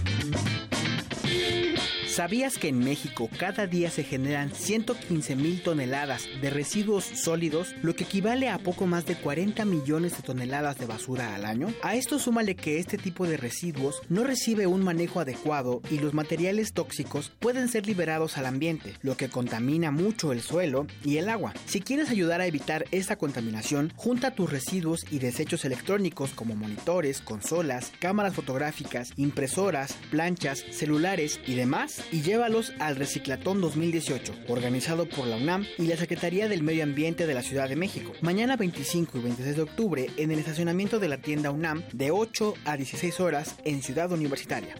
¿Sabías 2.11 2.57
que 2.57 2.67
en 2.67 2.79
México 2.79 3.29
cada 3.39 3.67
día 3.67 3.89
se 3.89 4.03
generan 4.03 4.51
115 4.53 5.33
mil 5.37 5.63
toneladas 5.63 6.27
de 6.41 6.49
residuos 6.49 7.05
sólidos, 7.05 7.73
lo 7.83 7.95
que 7.95 8.03
equivale 8.03 8.49
a 8.49 8.57
poco 8.57 8.85
más 8.85 9.05
de 9.05 9.15
40 9.15 9.63
millones 9.63 10.17
de 10.17 10.23
toneladas 10.23 10.77
de 10.77 10.87
basura 10.87 11.33
al 11.33 11.45
año? 11.45 11.73
A 11.81 11.95
esto 11.95 12.19
súmale 12.19 12.57
que 12.57 12.79
este 12.79 12.97
tipo 12.97 13.25
de 13.27 13.37
residuos 13.37 14.01
no 14.09 14.25
recibe 14.25 14.67
un 14.67 14.83
manejo 14.83 15.21
adecuado 15.21 15.81
y 15.89 15.99
los 15.99 16.13
materiales 16.13 16.73
tóxicos 16.73 17.31
pueden 17.39 17.69
ser 17.69 17.87
liberados 17.87 18.37
al 18.37 18.45
ambiente, 18.45 18.93
lo 19.03 19.15
que 19.15 19.29
contamina 19.29 19.91
mucho 19.91 20.33
el 20.33 20.41
suelo 20.41 20.87
y 21.05 21.15
el 21.15 21.29
agua. 21.29 21.53
Si 21.65 21.79
quieres 21.79 22.09
ayudar 22.09 22.41
a 22.41 22.45
evitar 22.45 22.83
esta 22.91 23.15
contaminación, 23.15 23.93
junta 23.95 24.35
tus 24.35 24.51
residuos 24.51 25.05
y 25.11 25.19
desechos 25.19 25.63
electrónicos 25.63 26.31
como 26.31 26.57
monitores, 26.57 27.21
consolas, 27.21 27.93
cámaras 27.99 28.35
fotográficas, 28.35 29.11
impresoras, 29.15 29.93
planchas, 30.09 30.65
celulares 30.71 31.39
y 31.47 31.55
demás 31.55 32.00
y 32.11 32.21
llévalos 32.21 32.73
al 32.79 32.95
Reciclatón 32.95 33.61
2018, 33.61 34.33
organizado 34.47 35.07
por 35.07 35.27
la 35.27 35.37
UNAM 35.37 35.65
y 35.77 35.87
la 35.87 35.97
Secretaría 35.97 36.47
del 36.47 36.63
Medio 36.63 36.83
Ambiente 36.83 37.27
de 37.27 37.33
la 37.33 37.43
Ciudad 37.43 37.69
de 37.69 37.75
México. 37.75 38.13
Mañana 38.21 38.55
25 38.55 39.17
y 39.17 39.21
26 39.21 39.55
de 39.55 39.61
octubre 39.61 40.07
en 40.17 40.31
el 40.31 40.39
estacionamiento 40.39 40.99
de 40.99 41.09
la 41.09 41.17
tienda 41.17 41.51
UNAM 41.51 41.83
de 41.93 42.11
8 42.11 42.53
a 42.65 42.77
16 42.77 43.19
horas 43.19 43.55
en 43.63 43.81
Ciudad 43.81 44.11
Universitaria. 44.11 44.75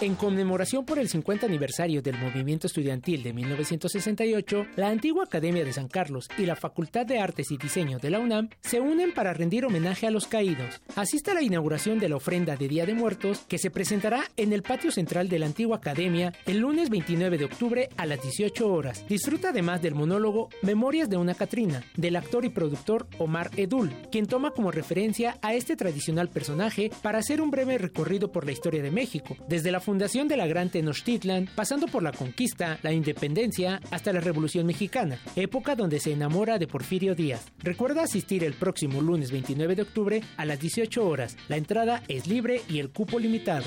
En 0.00 0.14
conmemoración 0.14 0.86
por 0.86 0.98
el 0.98 1.10
50 1.10 1.44
aniversario 1.44 2.00
del 2.00 2.18
movimiento 2.18 2.66
estudiantil 2.66 3.22
de 3.22 3.34
1968, 3.34 4.66
la 4.76 4.88
antigua 4.88 5.24
Academia 5.24 5.62
de 5.62 5.74
San 5.74 5.88
Carlos 5.88 6.28
y 6.38 6.46
la 6.46 6.56
Facultad 6.56 7.04
de 7.04 7.18
Artes 7.18 7.50
y 7.50 7.58
Diseño 7.58 7.98
de 7.98 8.08
la 8.08 8.18
UNAM 8.18 8.48
se 8.62 8.80
unen 8.80 9.12
para 9.12 9.34
rendir 9.34 9.66
homenaje 9.66 10.06
a 10.06 10.10
los 10.10 10.26
caídos. 10.26 10.80
Asiste 10.96 11.32
a 11.32 11.34
la 11.34 11.42
inauguración 11.42 11.98
de 11.98 12.08
la 12.08 12.16
ofrenda 12.16 12.56
de 12.56 12.68
Día 12.68 12.86
de 12.86 12.94
Muertos 12.94 13.40
que 13.46 13.58
se 13.58 13.70
presentará 13.70 14.22
en 14.38 14.54
el 14.54 14.62
patio 14.62 14.90
central 14.90 15.28
de 15.28 15.38
la 15.38 15.46
antigua 15.46 15.76
Academia 15.76 16.19
el 16.46 16.58
lunes 16.58 16.90
29 16.90 17.38
de 17.38 17.44
octubre 17.46 17.88
a 17.96 18.06
las 18.06 18.22
18 18.22 18.70
horas. 18.70 19.04
Disfruta 19.08 19.50
además 19.50 19.80
del 19.80 19.94
monólogo 19.94 20.50
Memorias 20.62 21.08
de 21.08 21.16
una 21.16 21.34
Catrina, 21.34 21.82
del 21.96 22.16
actor 22.16 22.44
y 22.44 22.50
productor 22.50 23.06
Omar 23.18 23.50
Edul, 23.56 23.90
quien 24.10 24.26
toma 24.26 24.50
como 24.50 24.70
referencia 24.70 25.38
a 25.42 25.54
este 25.54 25.76
tradicional 25.76 26.28
personaje 26.28 26.90
para 27.02 27.18
hacer 27.18 27.40
un 27.40 27.50
breve 27.50 27.78
recorrido 27.78 28.30
por 28.30 28.44
la 28.44 28.52
historia 28.52 28.82
de 28.82 28.90
México, 28.90 29.36
desde 29.48 29.72
la 29.72 29.80
fundación 29.80 30.28
de 30.28 30.36
la 30.36 30.46
Gran 30.46 30.68
Tenochtitlan, 30.68 31.48
pasando 31.54 31.86
por 31.86 32.02
la 32.02 32.12
conquista, 32.12 32.78
la 32.82 32.92
independencia, 32.92 33.80
hasta 33.90 34.12
la 34.12 34.20
Revolución 34.20 34.66
Mexicana, 34.66 35.18
época 35.36 35.76
donde 35.76 36.00
se 36.00 36.12
enamora 36.12 36.58
de 36.58 36.66
Porfirio 36.66 37.14
Díaz. 37.14 37.46
Recuerda 37.58 38.02
asistir 38.02 38.44
el 38.44 38.54
próximo 38.54 39.00
lunes 39.00 39.30
29 39.30 39.74
de 39.74 39.82
octubre 39.82 40.22
a 40.36 40.44
las 40.44 40.60
18 40.60 41.06
horas. 41.06 41.36
La 41.48 41.56
entrada 41.56 42.02
es 42.08 42.26
libre 42.26 42.62
y 42.68 42.78
el 42.78 42.90
cupo 42.90 43.18
limitado. 43.18 43.64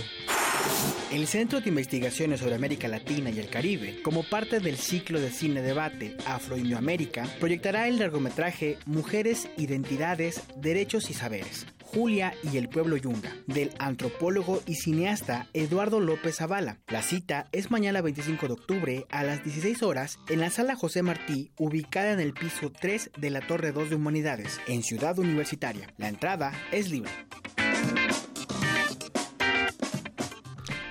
El 1.13 1.27
Centro 1.27 1.61
de 1.61 1.69
Investigaciones 1.69 2.39
sobre 2.39 2.55
América 2.55 2.87
Latina 2.87 3.29
y 3.29 3.37
el 3.37 3.47
Caribe, 3.47 4.01
como 4.01 4.23
parte 4.23 4.59
del 4.59 4.77
ciclo 4.77 5.21
de 5.21 5.29
cine 5.29 5.61
debate 5.61 6.17
Afro-América, 6.25 7.27
proyectará 7.39 7.87
el 7.87 7.99
largometraje 7.99 8.79
Mujeres, 8.87 9.47
Identidades, 9.55 10.41
Derechos 10.57 11.11
y 11.11 11.13
Saberes, 11.13 11.67
Julia 11.83 12.33
y 12.51 12.57
el 12.57 12.67
pueblo 12.67 12.97
yunga, 12.97 13.31
del 13.45 13.69
antropólogo 13.77 14.63
y 14.65 14.73
cineasta 14.73 15.49
Eduardo 15.53 15.99
López 15.99 16.37
Zavala. 16.37 16.79
La 16.87 17.03
cita 17.03 17.47
es 17.51 17.69
mañana 17.69 18.01
25 18.01 18.47
de 18.47 18.53
octubre 18.53 19.05
a 19.11 19.23
las 19.23 19.43
16 19.43 19.83
horas 19.83 20.17
en 20.29 20.39
la 20.39 20.49
sala 20.49 20.75
José 20.75 21.03
Martí, 21.03 21.51
ubicada 21.59 22.13
en 22.13 22.21
el 22.21 22.33
piso 22.33 22.71
3 22.71 23.11
de 23.19 23.29
la 23.29 23.45
Torre 23.45 23.71
2 23.71 23.91
de 23.91 23.97
Humanidades, 23.97 24.59
en 24.65 24.81
Ciudad 24.81 25.19
Universitaria. 25.19 25.93
La 25.97 26.09
entrada 26.09 26.53
es 26.71 26.89
libre. 26.89 27.11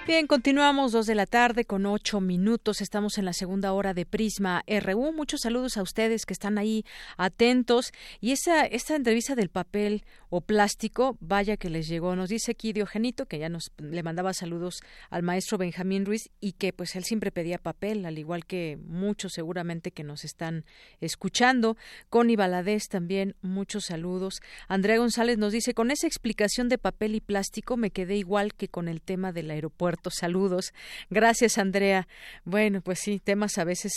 Bien, 0.05 0.27
continuamos 0.27 0.91
dos 0.91 1.07
de 1.07 1.15
la 1.15 1.27
tarde 1.27 1.65
con 1.65 1.87
ocho 1.87 2.21
minutos. 2.21 2.81
Estamos 2.81 3.19
en 3.19 3.25
la 3.25 3.33
segunda 3.33 3.73
hora 3.73 3.95
de 3.95 4.05
Prisma 4.05 4.65
RU. 4.67 5.13
Muchos 5.13 5.43
saludos 5.43 5.77
a 5.77 5.83
ustedes 5.83 6.27
que 6.27 6.33
están 6.33 6.59
ahí 6.59 6.85
atentos. 7.17 7.93
Y 8.21 8.33
esa, 8.33 8.65
esta 8.65 8.97
entrevista 8.97 9.37
del 9.37 9.49
papel 9.49 10.03
o 10.29 10.41
plástico, 10.41 11.17
vaya 11.21 11.57
que 11.57 11.71
les 11.71 11.87
llegó. 11.87 12.17
Nos 12.17 12.31
dice 12.31 12.51
aquí 12.51 12.73
Diogenito, 12.73 13.27
que 13.27 13.39
ya 13.39 13.49
nos 13.49 13.71
le 13.79 14.03
mandaba 14.03 14.35
saludos 14.35 14.81
al 15.09 15.23
maestro 15.23 15.57
Benjamín 15.57 16.05
Ruiz 16.05 16.31
y 16.41 16.55
que 16.55 16.73
pues 16.73 16.97
él 16.97 17.05
siempre 17.05 17.31
pedía 17.31 17.59
papel, 17.59 18.05
al 18.05 18.19
igual 18.19 18.45
que 18.45 18.81
muchos 18.85 19.35
seguramente 19.35 19.93
que 19.93 20.03
nos 20.03 20.25
están 20.25 20.65
escuchando. 21.01 21.77
Connie 22.11 22.35
Baladés 22.35 22.89
también, 22.89 23.37
muchos 23.41 23.85
saludos. 23.85 24.41
Andrea 24.67 24.99
González 24.99 25.39
nos 25.39 25.53
dice, 25.53 25.75
con 25.75 25.93
esa 25.93 26.09
explicación 26.09 26.69
de 26.69 26.79
papel 26.79 27.15
y 27.15 27.21
plástico 27.21 27.77
me 27.77 27.93
quedé 27.93 28.17
igual 28.17 28.53
que 28.55 28.67
con 28.67 28.89
el 28.89 29.01
tema 29.01 29.31
del 29.31 29.53
aeropuerto 29.53 29.92
Saludos. 30.15 30.73
Gracias, 31.11 31.59
Andrea. 31.59 32.09
Bueno, 32.45 32.81
pues 32.81 33.01
sí, 33.01 33.19
temas 33.19 33.59
a 33.59 33.65
veces 33.65 33.93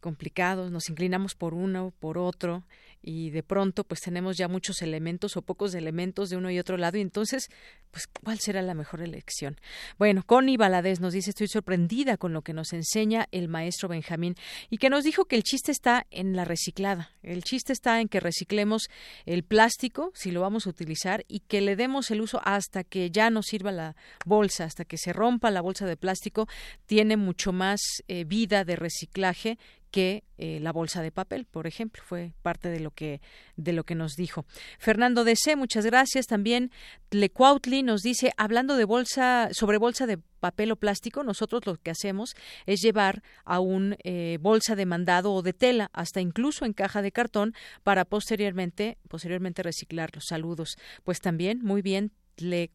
complicados, 0.00 0.70
nos 0.70 0.90
inclinamos 0.90 1.34
por 1.34 1.54
uno, 1.54 1.92
por 1.98 2.18
otro, 2.18 2.62
y 3.04 3.30
de 3.30 3.42
pronto 3.42 3.84
pues 3.84 4.00
tenemos 4.00 4.38
ya 4.38 4.48
muchos 4.48 4.80
elementos 4.80 5.36
o 5.36 5.42
pocos 5.42 5.74
elementos 5.74 6.30
de 6.30 6.36
uno 6.38 6.50
y 6.50 6.58
otro 6.58 6.78
lado 6.78 6.96
y 6.96 7.02
entonces 7.02 7.50
pues 7.90 8.06
cuál 8.06 8.38
será 8.38 8.62
la 8.62 8.74
mejor 8.74 9.02
elección. 9.02 9.60
Bueno, 9.98 10.22
Connie 10.24 10.56
Baladés 10.56 11.00
nos 11.00 11.12
dice 11.12 11.30
estoy 11.30 11.48
sorprendida 11.48 12.16
con 12.16 12.32
lo 12.32 12.42
que 12.42 12.54
nos 12.54 12.72
enseña 12.72 13.28
el 13.30 13.48
maestro 13.48 13.88
Benjamín 13.88 14.36
y 14.70 14.78
que 14.78 14.88
nos 14.88 15.04
dijo 15.04 15.26
que 15.26 15.36
el 15.36 15.42
chiste 15.42 15.70
está 15.70 16.06
en 16.10 16.34
la 16.34 16.44
reciclada. 16.44 17.10
El 17.22 17.44
chiste 17.44 17.72
está 17.72 18.00
en 18.00 18.08
que 18.08 18.20
reciclemos 18.20 18.88
el 19.26 19.44
plástico 19.44 20.10
si 20.14 20.30
lo 20.30 20.40
vamos 20.40 20.66
a 20.66 20.70
utilizar 20.70 21.24
y 21.28 21.40
que 21.40 21.60
le 21.60 21.76
demos 21.76 22.10
el 22.10 22.22
uso 22.22 22.40
hasta 22.44 22.84
que 22.84 23.10
ya 23.10 23.28
no 23.28 23.42
sirva 23.42 23.70
la 23.70 23.96
bolsa, 24.24 24.64
hasta 24.64 24.84
que 24.84 24.96
se 24.96 25.12
rompa 25.12 25.50
la 25.50 25.60
bolsa 25.60 25.86
de 25.86 25.96
plástico, 25.96 26.48
tiene 26.86 27.16
mucho 27.16 27.52
más 27.52 27.80
eh, 28.08 28.24
vida 28.24 28.64
de 28.64 28.76
reciclaje 28.76 29.58
que 29.94 30.24
eh, 30.38 30.58
la 30.60 30.72
bolsa 30.72 31.02
de 31.02 31.12
papel, 31.12 31.44
por 31.44 31.68
ejemplo, 31.68 32.02
fue 32.04 32.32
parte 32.42 32.68
de 32.68 32.80
lo 32.80 32.90
que 32.94 33.20
de 33.56 33.72
lo 33.72 33.84
que 33.84 33.94
nos 33.94 34.14
dijo. 34.14 34.46
Fernando 34.78 35.24
DC, 35.24 35.56
muchas 35.56 35.84
gracias. 35.84 36.26
También 36.26 36.70
Lecuautli 37.10 37.82
nos 37.82 38.02
dice, 38.02 38.32
hablando 38.36 38.76
de 38.76 38.84
bolsa 38.84 39.48
sobre 39.52 39.78
bolsa 39.78 40.06
de 40.06 40.18
papel 40.40 40.72
o 40.72 40.76
plástico, 40.76 41.22
nosotros 41.22 41.64
lo 41.66 41.76
que 41.76 41.90
hacemos 41.90 42.34
es 42.66 42.80
llevar 42.80 43.22
a 43.44 43.60
un 43.60 43.96
eh, 44.04 44.38
bolsa 44.40 44.76
de 44.76 44.86
mandado 44.86 45.32
o 45.32 45.42
de 45.42 45.52
tela, 45.52 45.90
hasta 45.92 46.20
incluso 46.20 46.64
en 46.64 46.72
caja 46.72 47.02
de 47.02 47.12
cartón, 47.12 47.54
para 47.82 48.04
posteriormente 48.04 48.98
posteriormente 49.08 49.62
reciclarlos. 49.62 50.24
Saludos. 50.28 50.76
Pues 51.02 51.20
también 51.20 51.60
muy 51.62 51.82
bien 51.82 52.12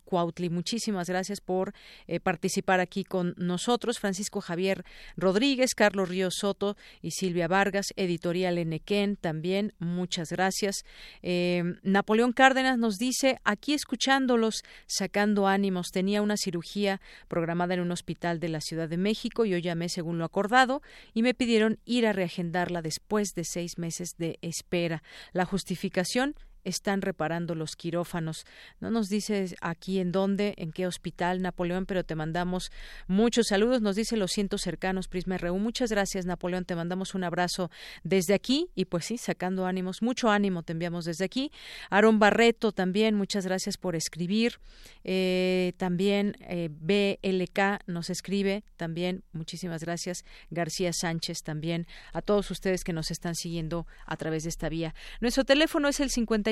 Cuautli. 0.05 0.49
Muchísimas 0.49 1.10
gracias 1.10 1.41
por 1.41 1.74
eh, 2.07 2.20
participar 2.20 2.80
aquí 2.80 3.03
con 3.03 3.34
nosotros. 3.38 3.99
Francisco 3.99 4.41
Javier 4.41 4.84
Rodríguez, 5.18 5.76
Carlos 5.76 6.10
Ríos 6.10 6.36
Soto 6.39 6.78
y 7.01 7.12
Silvia 7.12 7.47
Vargas, 7.47 7.88
editorial 7.95 8.57
Enequén 8.57 9.16
también. 9.16 9.74
Muchas 9.80 10.30
gracias. 10.32 10.84
Eh, 11.22 11.64
Napoleón 11.84 12.34
Cárdenas 12.34 12.78
nos 12.78 12.97
dice, 12.97 13.39
aquí 13.43 13.74
escuchándolos, 13.74 14.64
sacando 14.88 15.47
ánimos, 15.47 15.91
tenía 15.91 16.22
una 16.22 16.38
cirugía 16.38 17.01
programada 17.28 17.74
en 17.74 17.82
un 17.82 17.91
hospital 17.91 18.39
de 18.39 18.49
la 18.49 18.62
Ciudad 18.62 18.89
de 18.89 18.97
México. 18.97 19.45
Yo 19.45 19.57
llamé 19.57 19.89
según 19.89 20.18
lo 20.18 20.26
acordado 20.26 20.82
y 21.14 21.22
me 21.22 21.34
pidieron 21.34 21.80
ir 21.86 22.07
a 22.07 22.14
reagendarla 22.14 22.82
después 22.82 23.30
de 23.36 23.43
seis 23.43 23.78
meses 23.78 24.16
de 24.18 24.38
espera. 24.41 25.03
La 25.34 25.45
justificación 25.45 26.36
están 26.70 27.01
reparando 27.01 27.55
los 27.55 27.76
quirófanos. 27.76 28.45
No 28.80 28.91
nos 28.91 29.09
dices 29.09 29.55
aquí 29.61 29.99
en 29.99 30.11
dónde, 30.11 30.53
en 30.57 30.72
qué 30.72 30.88
hospital, 30.88 31.41
Napoleón, 31.41 31.86
pero 31.86 32.03
te 32.03 32.15
mandamos 32.15 32.72
muchos 33.07 33.47
saludos. 33.47 33.82
Nos 33.82 33.95
dice 33.95 34.17
los 34.17 34.32
cientos 34.32 34.61
cercanos, 34.61 35.07
Prisma 35.07 35.38
RU. 35.38 35.57
Muchas 35.59 35.91
gracias, 35.91 36.26
Napoleón. 36.26 36.65
Te 36.65 36.76
mandamos 36.76 37.15
un 37.15 37.24
abrazo 37.24 37.70
desde 38.03 38.34
aquí 38.34 38.70
y 38.76 38.86
pues 38.86 39.05
sí, 39.05 39.17
sacando 39.17 39.65
ánimos. 39.65 40.01
Mucho 40.01 40.30
ánimo 40.30 40.63
te 40.63 40.74
enviamos 40.74 41.05
desde 41.05 41.26
aquí. 41.26 41.51
Aaron 41.89 42.20
Barreto 42.20 42.72
también, 42.72 43.15
muchas 43.15 43.45
gracias 43.45 43.78
por 43.78 43.95
escribir. 43.95 44.59
Eh, 45.03 45.74
también 45.78 46.38
eh, 46.41 46.70
BLK 46.72 47.88
nos 47.88 48.09
escribe 48.09 48.63
también. 48.78 49.24
Muchísimas 49.32 49.84
gracias. 49.84 50.24
García 50.49 50.93
Sánchez 50.93 51.43
también. 51.43 51.88
A 52.13 52.22
todos 52.22 52.51
ustedes 52.51 52.84
que 52.84 52.93
nos 52.93 53.11
están 53.11 53.36
siguiendo 53.36 53.88
a 54.05 54.17
través 54.17 54.43
de 54.43 54.49
esta 54.49 54.70
vía. 54.70 54.93
Nuestro 55.22 55.43
teléfono 55.43 55.88
es 55.88 55.99
el 55.99 56.09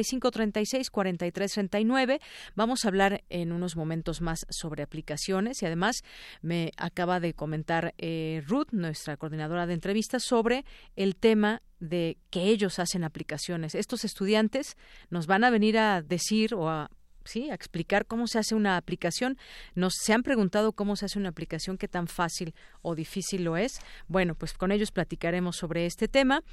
50 0.08 1.80
y 1.80 1.86
nueve 1.86 2.20
Vamos 2.56 2.86
a 2.86 2.88
hablar 2.88 3.24
en 3.30 3.52
unos 3.52 3.76
momentos 3.76 4.22
más 4.22 4.46
sobre 4.50 4.84
aplicaciones 4.84 5.62
y 5.62 5.66
además 5.66 6.04
me 6.42 6.72
acaba 6.78 7.20
de 7.20 7.34
comentar 7.34 7.94
eh, 7.98 8.44
Ruth, 8.48 8.72
nuestra 8.72 9.18
coordinadora 9.18 9.68
de 9.68 9.74
entrevistas, 9.74 10.24
sobre 10.24 10.66
el 10.96 11.16
tema 11.16 11.62
de 11.80 12.18
que 12.30 12.44
ellos 12.44 12.80
hacen 12.80 13.04
aplicaciones. 13.04 13.76
Estos 13.76 14.04
estudiantes 14.04 14.78
nos 15.10 15.28
van 15.28 15.44
a 15.44 15.50
venir 15.50 15.78
a 15.78 16.02
decir 16.02 16.54
o 16.56 16.70
a 16.70 16.90
sí, 17.28 17.50
a 17.50 17.54
explicar 17.54 18.06
cómo 18.06 18.28
se 18.28 18.40
hace 18.40 18.56
una 18.56 18.78
aplicación. 18.78 19.38
Nos 19.76 19.94
se 20.02 20.14
han 20.14 20.24
preguntado 20.24 20.72
cómo 20.72 20.96
se 20.96 21.06
hace 21.06 21.20
una 21.20 21.30
aplicación, 21.30 21.78
qué 21.78 21.88
tan 21.88 22.08
fácil 22.08 22.56
o 22.82 22.96
difícil 22.96 23.44
lo 23.44 23.58
es. 23.58 23.80
Bueno, 24.08 24.36
pues 24.36 24.54
con 24.54 24.72
ellos 24.72 24.92
platicaremos 24.92 25.58
sobre 25.58 25.86
este 25.86 26.08
tema. 26.08 26.44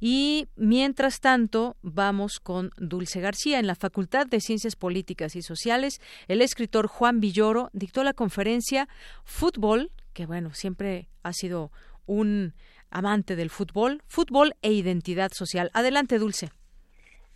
Y 0.00 0.48
mientras 0.56 1.20
tanto, 1.20 1.76
vamos 1.82 2.40
con 2.40 2.70
Dulce 2.76 3.20
García. 3.20 3.58
En 3.58 3.66
la 3.66 3.74
Facultad 3.74 4.26
de 4.26 4.40
Ciencias 4.40 4.76
Políticas 4.76 5.36
y 5.36 5.42
Sociales, 5.42 6.00
el 6.28 6.42
escritor 6.42 6.86
Juan 6.86 7.20
Villoro 7.20 7.70
dictó 7.72 8.04
la 8.04 8.14
conferencia 8.14 8.88
Fútbol, 9.24 9.90
que 10.12 10.26
bueno, 10.26 10.54
siempre 10.54 11.08
ha 11.22 11.32
sido 11.32 11.70
un 12.06 12.54
amante 12.90 13.36
del 13.36 13.50
fútbol, 13.50 14.02
fútbol 14.06 14.54
e 14.62 14.72
identidad 14.72 15.30
social. 15.32 15.70
Adelante, 15.74 16.18
Dulce. 16.18 16.50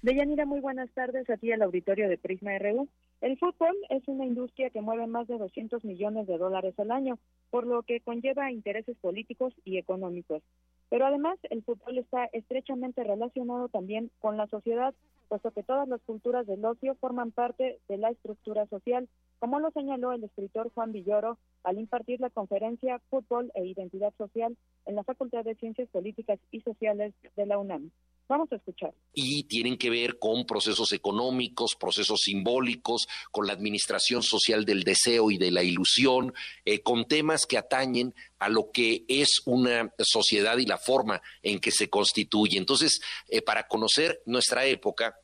Deyanira, 0.04 0.44
muy 0.44 0.60
buenas 0.60 0.90
tardes 0.90 1.30
a 1.30 1.38
ti 1.38 1.50
al 1.50 1.62
auditorio 1.62 2.10
de 2.10 2.18
Prisma 2.18 2.58
RU. 2.58 2.88
El 3.22 3.38
fútbol 3.38 3.74
es 3.88 4.06
una 4.06 4.26
industria 4.26 4.68
que 4.68 4.82
mueve 4.82 5.06
más 5.06 5.26
de 5.28 5.38
200 5.38 5.82
millones 5.82 6.26
de 6.26 6.36
dólares 6.36 6.78
al 6.78 6.90
año, 6.90 7.18
por 7.48 7.66
lo 7.66 7.82
que 7.84 8.00
conlleva 8.00 8.52
intereses 8.52 8.98
políticos 8.98 9.54
y 9.64 9.78
económicos. 9.78 10.42
Pero 10.90 11.06
además, 11.06 11.38
el 11.48 11.62
fútbol 11.62 11.96
está 11.96 12.26
estrechamente 12.34 13.02
relacionado 13.02 13.70
también 13.70 14.10
con 14.18 14.36
la 14.36 14.46
sociedad, 14.48 14.92
puesto 15.28 15.52
que 15.52 15.62
todas 15.62 15.88
las 15.88 16.02
culturas 16.02 16.46
del 16.46 16.62
ocio 16.66 16.96
forman 16.96 17.32
parte 17.32 17.78
de 17.88 17.96
la 17.96 18.10
estructura 18.10 18.66
social, 18.66 19.08
como 19.38 19.58
lo 19.58 19.70
señaló 19.70 20.12
el 20.12 20.24
escritor 20.24 20.70
Juan 20.74 20.92
Villoro 20.92 21.38
al 21.62 21.78
impartir 21.78 22.20
la 22.20 22.28
conferencia 22.28 23.00
Fútbol 23.08 23.50
e 23.54 23.64
Identidad 23.64 24.12
Social 24.18 24.54
en 24.84 24.96
la 24.96 25.02
Facultad 25.02 25.44
de 25.44 25.54
Ciencias 25.54 25.88
Políticas 25.88 26.38
y 26.50 26.60
Sociales 26.60 27.14
de 27.36 27.46
la 27.46 27.56
UNAM. 27.56 27.90
Vamos 28.26 28.50
a 28.52 28.56
escuchar. 28.56 28.94
Y 29.12 29.44
tienen 29.44 29.76
que 29.76 29.90
ver 29.90 30.18
con 30.18 30.46
procesos 30.46 30.92
económicos, 30.92 31.76
procesos 31.78 32.20
simbólicos, 32.22 33.06
con 33.30 33.46
la 33.46 33.52
administración 33.52 34.22
social 34.22 34.64
del 34.64 34.82
deseo 34.82 35.30
y 35.30 35.36
de 35.36 35.50
la 35.50 35.62
ilusión, 35.62 36.32
eh, 36.64 36.80
con 36.80 37.06
temas 37.06 37.44
que 37.46 37.58
atañen 37.58 38.14
a 38.38 38.48
lo 38.48 38.70
que 38.72 39.04
es 39.08 39.42
una 39.44 39.92
sociedad 39.98 40.56
y 40.56 40.64
la 40.64 40.78
forma 40.78 41.20
en 41.42 41.60
que 41.60 41.70
se 41.70 41.90
constituye. 41.90 42.56
Entonces, 42.56 43.00
eh, 43.28 43.42
para 43.42 43.68
conocer 43.68 44.22
nuestra 44.24 44.64
época, 44.64 45.18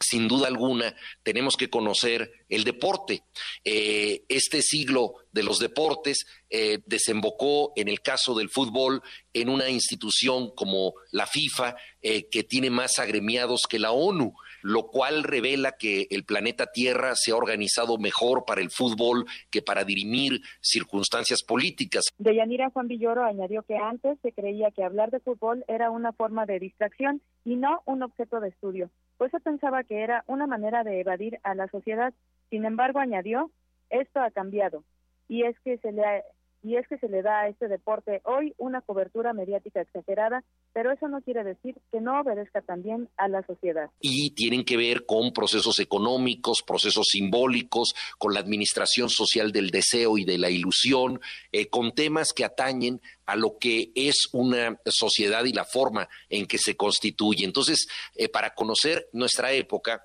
sin 0.00 0.28
duda 0.28 0.48
alguna, 0.48 0.94
tenemos 1.22 1.56
que 1.56 1.70
conocer 1.70 2.30
el 2.48 2.64
deporte. 2.64 3.22
Eh, 3.64 4.24
este 4.28 4.62
siglo 4.62 5.14
de 5.32 5.42
los 5.42 5.58
deportes 5.58 6.26
eh, 6.50 6.78
desembocó, 6.86 7.72
en 7.76 7.88
el 7.88 8.00
caso 8.00 8.34
del 8.34 8.50
fútbol, 8.50 9.02
en 9.32 9.48
una 9.48 9.68
institución 9.68 10.54
como 10.54 10.94
la 11.12 11.26
FIFA, 11.26 11.76
eh, 12.02 12.28
que 12.30 12.44
tiene 12.44 12.70
más 12.70 12.98
agremiados 12.98 13.62
que 13.68 13.78
la 13.78 13.92
ONU, 13.92 14.34
lo 14.62 14.88
cual 14.88 15.22
revela 15.22 15.72
que 15.72 16.06
el 16.10 16.24
planeta 16.24 16.66
Tierra 16.72 17.12
se 17.14 17.32
ha 17.32 17.36
organizado 17.36 17.98
mejor 17.98 18.44
para 18.46 18.60
el 18.60 18.70
fútbol 18.70 19.26
que 19.50 19.62
para 19.62 19.84
dirimir 19.84 20.40
circunstancias 20.60 21.42
políticas. 21.42 22.04
Deyanira 22.18 22.70
Juan 22.70 22.88
Villoro 22.88 23.24
añadió 23.24 23.62
que 23.62 23.76
antes 23.76 24.18
se 24.22 24.32
creía 24.32 24.70
que 24.70 24.84
hablar 24.84 25.10
de 25.10 25.20
fútbol 25.20 25.64
era 25.68 25.90
una 25.90 26.12
forma 26.12 26.46
de 26.46 26.58
distracción 26.58 27.22
y 27.44 27.56
no 27.56 27.82
un 27.86 28.02
objeto 28.02 28.40
de 28.40 28.48
estudio. 28.48 28.90
Pues 29.16 29.30
se 29.30 29.40
pensaba 29.40 29.84
que 29.84 30.02
era 30.02 30.24
una 30.26 30.46
manera 30.46 30.84
de 30.84 31.00
evadir 31.00 31.38
a 31.42 31.54
la 31.54 31.68
sociedad. 31.68 32.12
Sin 32.50 32.64
embargo, 32.64 32.98
añadió, 32.98 33.50
esto 33.90 34.20
ha 34.20 34.30
cambiado 34.30 34.84
y 35.28 35.44
es 35.44 35.58
que 35.60 35.78
se 35.78 35.92
le 35.92 36.22
y 36.66 36.76
es 36.76 36.88
que 36.88 36.98
se 36.98 37.08
le 37.08 37.22
da 37.22 37.42
a 37.42 37.48
este 37.48 37.68
deporte 37.68 38.22
hoy 38.24 38.52
una 38.58 38.80
cobertura 38.80 39.32
mediática 39.32 39.80
exagerada, 39.80 40.42
pero 40.72 40.90
eso 40.90 41.06
no 41.06 41.22
quiere 41.22 41.44
decir 41.44 41.76
que 41.92 42.00
no 42.00 42.20
obedezca 42.20 42.60
también 42.60 43.08
a 43.16 43.28
la 43.28 43.46
sociedad. 43.46 43.88
Y 44.00 44.32
tienen 44.32 44.64
que 44.64 44.76
ver 44.76 45.06
con 45.06 45.32
procesos 45.32 45.78
económicos, 45.78 46.64
procesos 46.66 47.06
simbólicos, 47.08 47.94
con 48.18 48.34
la 48.34 48.40
administración 48.40 49.08
social 49.08 49.52
del 49.52 49.70
deseo 49.70 50.18
y 50.18 50.24
de 50.24 50.38
la 50.38 50.50
ilusión, 50.50 51.20
eh, 51.52 51.68
con 51.68 51.92
temas 51.92 52.32
que 52.32 52.44
atañen 52.44 53.00
a 53.26 53.36
lo 53.36 53.58
que 53.60 53.92
es 53.94 54.28
una 54.32 54.76
sociedad 54.86 55.44
y 55.44 55.52
la 55.52 55.64
forma 55.64 56.08
en 56.28 56.46
que 56.46 56.58
se 56.58 56.76
constituye. 56.76 57.44
Entonces, 57.44 57.86
eh, 58.16 58.28
para 58.28 58.54
conocer 58.54 59.08
nuestra 59.12 59.52
época, 59.52 60.02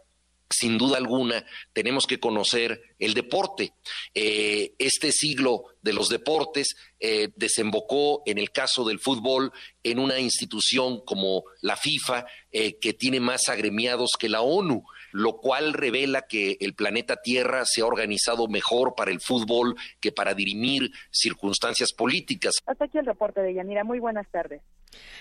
sin 0.51 0.77
duda 0.77 0.97
alguna, 0.97 1.45
tenemos 1.73 2.07
que 2.07 2.19
conocer 2.19 2.81
el 2.99 3.13
deporte. 3.13 3.73
Eh, 4.13 4.73
este 4.77 5.11
siglo 5.11 5.63
de 5.81 5.93
los 5.93 6.09
deportes 6.09 6.75
eh, 6.99 7.29
desembocó, 7.35 8.23
en 8.25 8.37
el 8.37 8.51
caso 8.51 8.85
del 8.85 8.99
fútbol, 8.99 9.51
en 9.83 9.99
una 9.99 10.19
institución 10.19 11.01
como 11.05 11.43
la 11.61 11.75
FIFA, 11.75 12.25
eh, 12.51 12.77
que 12.79 12.93
tiene 12.93 13.19
más 13.19 13.49
agremiados 13.49 14.11
que 14.19 14.29
la 14.29 14.41
ONU 14.41 14.83
lo 15.13 15.37
cual 15.37 15.73
revela 15.73 16.23
que 16.23 16.57
el 16.59 16.73
planeta 16.73 17.17
Tierra 17.21 17.63
se 17.65 17.81
ha 17.81 17.85
organizado 17.85 18.47
mejor 18.47 18.95
para 18.95 19.11
el 19.11 19.19
fútbol 19.19 19.75
que 19.99 20.11
para 20.11 20.33
dirimir 20.33 20.89
circunstancias 21.11 21.91
políticas. 21.93 22.55
Hasta 22.65 22.85
aquí 22.85 22.97
el 22.97 23.05
reporte 23.05 23.41
de 23.41 23.53
Yanira. 23.53 23.83
Muy 23.83 23.99
buenas 23.99 24.29
tardes. 24.31 24.61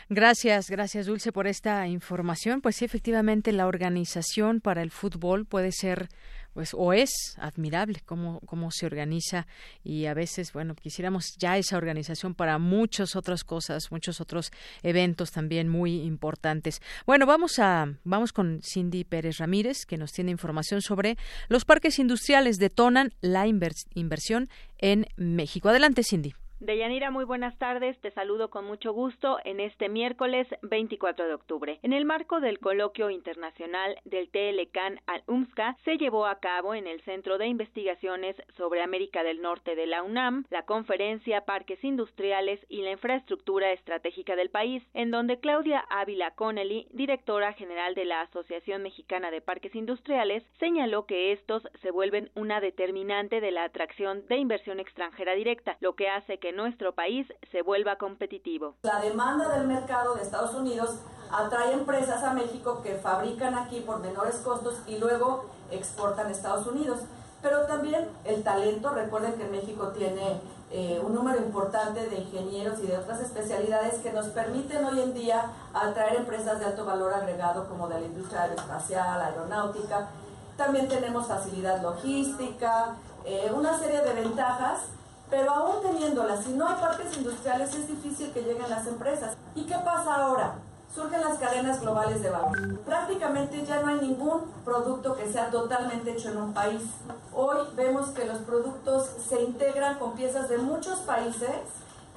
Gracias, 0.09 0.71
gracias 0.71 1.07
Dulce 1.07 1.33
por 1.33 1.47
esta 1.47 1.87
información. 1.87 2.61
Pues 2.61 2.77
sí, 2.77 2.85
efectivamente 2.85 3.53
la 3.53 3.67
organización 3.67 4.61
para 4.61 4.83
el 4.83 4.91
fútbol 4.91 5.47
puede 5.47 5.73
ser 5.73 6.09
pues 6.53 6.75
o 6.75 6.93
es 6.93 7.11
admirable 7.39 8.01
cómo, 8.05 8.41
cómo 8.41 8.71
se 8.71 8.87
organiza 8.87 9.47
y 9.85 10.07
a 10.07 10.15
veces, 10.15 10.53
bueno, 10.53 10.75
quisiéramos 10.75 11.37
ya 11.39 11.57
esa 11.57 11.77
organización 11.77 12.35
para 12.35 12.59
muchas 12.59 13.15
otras 13.17 13.45
cosas, 13.45 13.91
muchos 13.91 14.21
otros 14.21 14.51
eventos 14.83 15.31
también 15.31 15.69
muy 15.69 16.03
importantes. 16.03 16.83
Bueno, 17.07 17.27
vamos 17.27 17.59
a 17.59 17.95
vamos 18.05 18.33
con 18.33 18.61
Cindy 18.63 19.05
Pérez 19.05 19.39
Ramírez 19.39 19.87
que 19.87 19.97
nos 19.97 20.13
tiene 20.13 20.31
información 20.33 20.83
sobre 20.83 21.17
los 21.49 21.65
parques 21.65 21.99
industriales 21.99 22.59
detonan 22.59 23.15
la 23.21 23.47
inversión 23.47 24.49
en 24.79 25.07
México. 25.17 25.69
Adelante, 25.69 26.03
Cindy. 26.03 26.35
Deyanira, 26.61 27.11
muy 27.11 27.24
buenas 27.24 27.57
tardes. 27.57 27.99
Te 28.03 28.11
saludo 28.11 28.51
con 28.51 28.66
mucho 28.66 28.93
gusto 28.93 29.39
en 29.45 29.61
este 29.61 29.89
miércoles 29.89 30.47
24 30.61 31.27
de 31.27 31.32
octubre. 31.32 31.81
En 31.82 31.95
el 31.95 32.05
marco 32.05 32.39
del 32.39 32.59
coloquio 32.59 33.09
internacional 33.09 33.97
del 34.05 34.28
TLCAN 34.28 35.01
al 35.07 35.23
UMSCA, 35.27 35.78
se 35.87 35.97
llevó 35.97 36.27
a 36.27 36.39
cabo 36.39 36.74
en 36.74 36.87
el 36.87 37.01
Centro 37.01 37.39
de 37.39 37.47
Investigaciones 37.47 38.37
sobre 38.59 38.82
América 38.82 39.23
del 39.23 39.41
Norte 39.41 39.74
de 39.74 39.87
la 39.87 40.03
UNAM 40.03 40.45
la 40.51 40.66
conferencia 40.66 41.47
Parques 41.47 41.82
Industriales 41.82 42.61
y 42.69 42.82
la 42.82 42.91
Infraestructura 42.91 43.73
Estratégica 43.73 44.37
del 44.37 44.51
País, 44.51 44.82
en 44.93 45.11
donde 45.11 45.41
Claudia 45.41 45.81
Ávila 45.89 46.32
Connelly, 46.32 46.89
directora 46.91 47.55
general 47.55 47.95
de 47.95 48.05
la 48.05 48.20
Asociación 48.20 48.82
Mexicana 48.82 49.31
de 49.31 49.41
Parques 49.41 49.74
Industriales, 49.74 50.45
señaló 50.59 51.07
que 51.07 51.32
estos 51.32 51.66
se 51.81 51.91
vuelven 51.91 52.31
una 52.35 52.61
determinante 52.61 53.41
de 53.41 53.51
la 53.51 53.65
atracción 53.65 54.27
de 54.28 54.37
inversión 54.37 54.78
extranjera 54.78 55.32
directa, 55.35 55.78
lo 55.81 55.95
que 55.95 56.11
hace 56.11 56.37
que 56.37 56.50
nuestro 56.53 56.95
país 56.95 57.27
se 57.51 57.63
vuelva 57.63 57.97
competitivo. 57.97 58.75
La 58.83 59.01
demanda 59.01 59.49
del 59.49 59.67
mercado 59.67 60.15
de 60.15 60.23
Estados 60.23 60.55
Unidos 60.55 60.97
atrae 61.33 61.73
empresas 61.73 62.23
a 62.25 62.33
México 62.33 62.83
que 62.83 62.97
fabrican 62.97 63.55
aquí 63.55 63.81
por 63.81 64.01
menores 64.01 64.37
costos 64.37 64.81
y 64.87 64.99
luego 64.99 65.45
exportan 65.71 66.27
a 66.27 66.31
Estados 66.31 66.67
Unidos. 66.67 67.01
Pero 67.43 67.67
también 67.67 68.09
el 68.25 68.43
talento, 68.43 68.91
recuerden 68.91 69.35
que 69.35 69.45
México 69.45 69.89
tiene 69.97 70.41
eh, 70.71 71.01
un 71.05 71.15
número 71.15 71.39
importante 71.39 72.07
de 72.09 72.17
ingenieros 72.17 72.79
y 72.81 72.87
de 72.87 72.99
otras 72.99 73.21
especialidades 73.21 73.95
que 74.01 74.13
nos 74.13 74.27
permiten 74.27 74.85
hoy 74.85 75.01
en 75.01 75.15
día 75.15 75.51
atraer 75.73 76.17
empresas 76.17 76.61
de 76.61 76.67
alto 76.67 76.85
valor 76.85 77.15
agregado 77.15 77.69
como 77.69 77.89
de 77.89 78.01
la 78.01 78.07
industria 78.07 78.43
aeroespacial, 78.43 79.21
aeronáutica. 79.21 80.11
También 80.57 80.89
tenemos 80.89 81.27
facilidad 81.27 81.81
logística, 81.83 82.97
eh, 83.25 83.51
una 83.55 83.79
serie 83.79 84.03
de 84.03 84.13
ventajas 84.13 84.81
pero 85.31 85.51
aún 85.52 85.82
teniéndolas, 85.82 86.44
si 86.44 86.52
no 86.52 86.69
hay 86.69 86.74
parques 86.74 87.16
industriales 87.16 87.74
es 87.74 87.86
difícil 87.86 88.32
que 88.32 88.43
lleguen 88.43 88.69
las 88.69 88.86
empresas. 88.86 89.36
¿Y 89.55 89.65
qué 89.65 89.77
pasa 89.85 90.16
ahora? 90.16 90.55
Surgen 90.93 91.20
las 91.20 91.39
cadenas 91.39 91.81
globales 91.81 92.20
de 92.20 92.31
valor. 92.31 92.81
Prácticamente 92.85 93.65
ya 93.65 93.81
no 93.81 93.89
hay 93.89 94.01
ningún 94.01 94.43
producto 94.65 95.15
que 95.15 95.32
sea 95.32 95.48
totalmente 95.51 96.11
hecho 96.11 96.31
en 96.31 96.39
un 96.39 96.52
país. 96.52 96.82
Hoy 97.32 97.59
vemos 97.77 98.09
que 98.09 98.24
los 98.24 98.39
productos 98.39 99.09
se 99.28 99.40
integran 99.40 100.01
con 100.01 100.15
piezas 100.15 100.48
de 100.48 100.59
muchos 100.59 100.98
países 101.01 101.51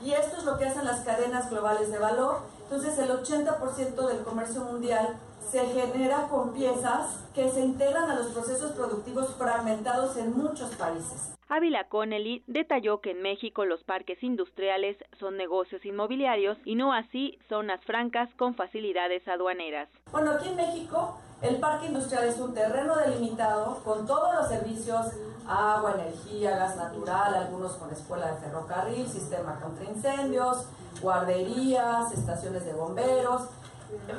y 0.04 0.14
esto 0.14 0.38
es 0.38 0.44
lo 0.44 0.58
que 0.58 0.66
hacen 0.66 0.86
las 0.86 1.02
cadenas 1.02 1.52
globales 1.52 1.92
de 1.92 2.00
valor. 2.00 2.40
Entonces 2.64 2.98
el 2.98 3.12
80% 3.12 4.08
del 4.08 4.24
comercio 4.24 4.62
mundial 4.62 5.16
se 5.52 5.68
genera 5.68 6.28
con 6.30 6.52
piezas 6.54 7.12
que 7.36 7.52
se 7.52 7.62
integran 7.62 8.10
a 8.10 8.16
los 8.16 8.28
procesos 8.28 8.72
productivos 8.72 9.36
fragmentados 9.38 10.18
en 10.18 10.36
muchos 10.36 10.72
países. 10.76 11.33
Ávila 11.50 11.88
Connelly 11.90 12.44
detalló 12.48 13.02
que 13.02 13.12
en 13.12 13.22
México 13.22 13.66
los 13.66 13.84
parques 13.84 14.24
industriales 14.24 14.98
son 15.20 15.38
negocios 15.38 15.86
inmobiliarios 15.86 16.58
y 16.66 16.76
no 16.76 16.94
así 16.94 17.38
zonas 17.50 17.84
francas 17.86 18.30
con 18.38 18.56
facilidades 18.56 19.28
aduaneras. 19.28 19.90
Bueno, 20.12 20.32
aquí 20.32 20.50
en 20.50 20.56
México 20.56 21.20
el 21.42 21.58
parque 21.58 21.88
industrial 21.88 22.24
es 22.26 22.40
un 22.40 22.54
terreno 22.54 22.96
delimitado 22.96 23.84
con 23.84 24.08
todos 24.08 24.34
los 24.36 24.48
servicios, 24.48 25.08
agua, 25.46 25.96
energía, 25.96 26.56
gas 26.56 26.78
natural, 26.78 27.36
algunos 27.36 27.74
con 27.74 27.92
escuela 27.92 28.34
de 28.34 28.40
ferrocarril, 28.40 29.06
sistema 29.06 29.60
contra 29.60 29.84
incendios, 29.84 30.66
guarderías, 31.02 32.14
estaciones 32.14 32.66
de 32.66 32.74
bomberos, 32.74 33.50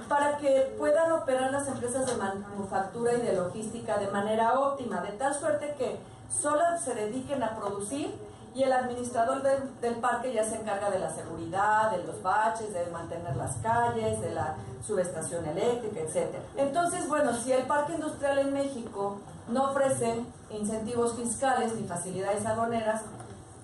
para 0.09 0.37
que 0.37 0.75
puedan 0.79 1.13
operar 1.13 1.51
las 1.51 1.67
empresas 1.67 2.07
de 2.07 2.15
manufactura 2.17 3.15
y 3.15 3.23
de 3.23 3.33
logística 3.33 3.97
de 3.99 4.09
manera 4.09 4.61
óptima, 4.61 5.01
de 5.01 5.13
tal 5.13 5.35
suerte 5.35 5.75
que 5.79 5.97
solo 6.31 6.63
se 6.83 6.95
dediquen 6.95 7.43
a 7.43 7.57
producir 7.57 8.15
y 8.55 8.63
el 8.63 8.73
administrador 8.73 9.43
del, 9.43 9.95
parque 9.97 10.33
ya 10.33 10.45
se 10.45 10.55
encarga 10.55 10.89
de 10.89 11.01
la 11.01 11.11
seguridad, 11.11 11.91
de 11.91 12.05
los 12.05 12.23
baches, 12.23 12.73
de 12.73 12.87
mantener 12.87 13.35
las 13.35 13.57
calles, 13.57 14.21
de 14.21 14.31
la 14.31 14.55
subestación 14.87 15.45
eléctrica, 15.47 16.01
etc. 16.01 16.37
Entonces, 16.57 17.09
bueno, 17.09 17.35
si 17.35 17.51
el 17.51 17.65
parque 17.67 17.95
industrial 17.95 18.39
en 18.39 18.53
México 18.53 19.19
no 19.49 19.71
ofrece 19.71 20.25
incentivos 20.51 21.17
fiscales 21.17 21.75
ni 21.75 21.87
facilidades 21.89 22.47
aduaneras, 22.47 23.03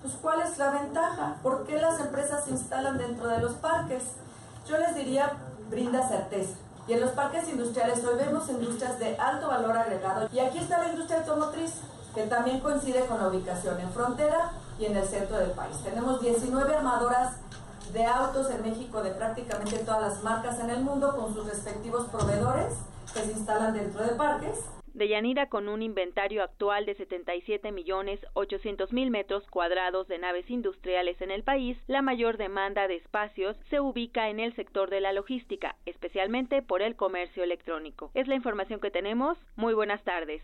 pues 0.01 0.13
¿cuál 0.21 0.41
es 0.41 0.57
la 0.57 0.71
ventaja? 0.71 1.37
¿Por 1.41 1.65
qué 1.65 1.79
las 1.79 1.99
empresas 2.01 2.43
se 2.43 2.51
instalan 2.51 2.97
dentro 2.97 3.29
de 3.29 3.39
los 3.39 3.53
parques? 3.53 4.03
Yo 4.67 4.77
les 4.77 4.93
diría, 4.95 5.31
brinda 5.69 6.05
certeza. 6.05 6.55
Y 6.87 6.93
en 6.93 7.01
los 7.01 7.11
parques 7.11 7.47
industriales 7.47 8.03
hoy 8.03 8.17
vemos 8.17 8.49
industrias 8.49 8.99
de 8.99 9.15
alto 9.17 9.47
valor 9.47 9.77
agregado. 9.77 10.27
Y 10.33 10.39
aquí 10.39 10.57
está 10.57 10.79
la 10.79 10.89
industria 10.89 11.19
automotriz 11.19 11.75
que 12.13 12.23
también 12.23 12.59
coincide 12.59 13.05
con 13.05 13.19
la 13.19 13.29
ubicación 13.29 13.79
en 13.79 13.91
frontera 13.91 14.51
y 14.79 14.85
en 14.85 14.97
el 14.97 15.05
centro 15.05 15.37
del 15.37 15.51
país. 15.51 15.77
Tenemos 15.83 16.21
19 16.21 16.75
armadoras 16.75 17.37
de 17.93 18.05
autos 18.05 18.49
en 18.51 18.61
México 18.61 19.01
de 19.01 19.11
prácticamente 19.11 19.77
todas 19.79 20.01
las 20.01 20.23
marcas 20.23 20.59
en 20.59 20.69
el 20.69 20.81
mundo 20.81 21.15
con 21.15 21.33
sus 21.33 21.45
respectivos 21.45 22.07
proveedores 22.07 22.73
que 23.13 23.19
se 23.21 23.31
instalan 23.31 23.73
dentro 23.73 24.03
de 24.03 24.15
parques. 24.15 24.65
De 24.93 25.07
Yanira 25.07 25.47
con 25.47 25.69
un 25.69 25.81
inventario 25.81 26.43
actual 26.43 26.85
de 26.85 26.95
77 26.95 27.71
millones 27.71 28.19
800 28.33 28.91
mil 28.91 29.09
metros 29.09 29.43
cuadrados 29.49 30.07
de 30.09 30.17
naves 30.17 30.49
industriales 30.49 31.21
en 31.21 31.31
el 31.31 31.43
país, 31.43 31.77
la 31.87 32.01
mayor 32.01 32.37
demanda 32.37 32.87
de 32.89 32.97
espacios 32.97 33.55
se 33.69 33.79
ubica 33.79 34.29
en 34.29 34.41
el 34.41 34.53
sector 34.55 34.89
de 34.89 34.99
la 34.99 35.13
logística, 35.13 35.77
especialmente 35.85 36.61
por 36.61 36.81
el 36.81 36.97
comercio 36.97 37.43
electrónico. 37.43 38.11
Es 38.13 38.27
la 38.27 38.35
información 38.35 38.81
que 38.81 38.91
tenemos. 38.91 39.37
Muy 39.55 39.73
buenas 39.73 40.03
tardes. 40.03 40.41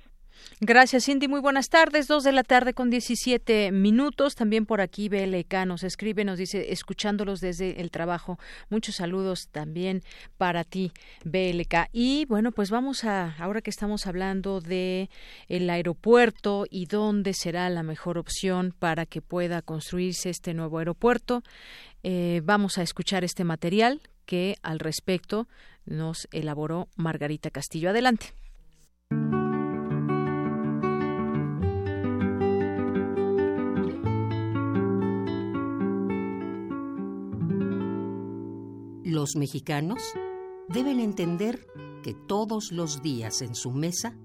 Gracias, 0.59 1.05
Cindy. 1.05 1.27
Muy 1.27 1.39
buenas 1.39 1.69
tardes. 1.69 2.07
Dos 2.07 2.23
de 2.23 2.31
la 2.31 2.43
tarde 2.43 2.73
con 2.73 2.89
17 2.89 3.71
minutos. 3.71 4.35
También 4.35 4.65
por 4.65 4.81
aquí 4.81 5.09
BLK 5.09 5.65
nos 5.65 5.83
escribe, 5.83 6.25
nos 6.25 6.37
dice, 6.37 6.71
escuchándolos 6.71 7.41
desde 7.41 7.79
el 7.81 7.91
trabajo. 7.91 8.39
Muchos 8.69 8.95
saludos 8.95 9.49
también 9.51 10.01
para 10.37 10.63
ti, 10.63 10.91
BLK. 11.25 11.89
Y 11.91 12.25
bueno, 12.25 12.51
pues 12.51 12.71
vamos 12.71 13.03
a, 13.03 13.35
ahora 13.37 13.61
que 13.61 13.69
estamos 13.69 14.07
hablando 14.07 14.61
de 14.61 15.09
el 15.47 15.69
aeropuerto 15.69 16.65
y 16.69 16.85
dónde 16.85 17.33
será 17.33 17.69
la 17.69 17.83
mejor 17.83 18.17
opción 18.17 18.73
para 18.77 19.05
que 19.05 19.21
pueda 19.21 19.61
construirse 19.61 20.29
este 20.29 20.53
nuevo 20.53 20.79
aeropuerto, 20.79 21.43
eh, 22.03 22.41
vamos 22.43 22.77
a 22.77 22.83
escuchar 22.83 23.23
este 23.23 23.43
material 23.43 24.01
que 24.25 24.57
al 24.61 24.79
respecto 24.79 25.47
nos 25.85 26.27
elaboró 26.31 26.87
Margarita 26.95 27.49
Castillo. 27.49 27.89
Adelante. 27.89 28.33
Los 39.17 39.35
mexicanos 39.35 40.13
deben 40.69 40.99
entender 40.99 41.65
que 42.03 42.13
todos 42.13 42.71
los 42.71 43.01
días 43.01 43.41
en 43.41 43.55
su 43.55 43.71
mesa 43.71 44.15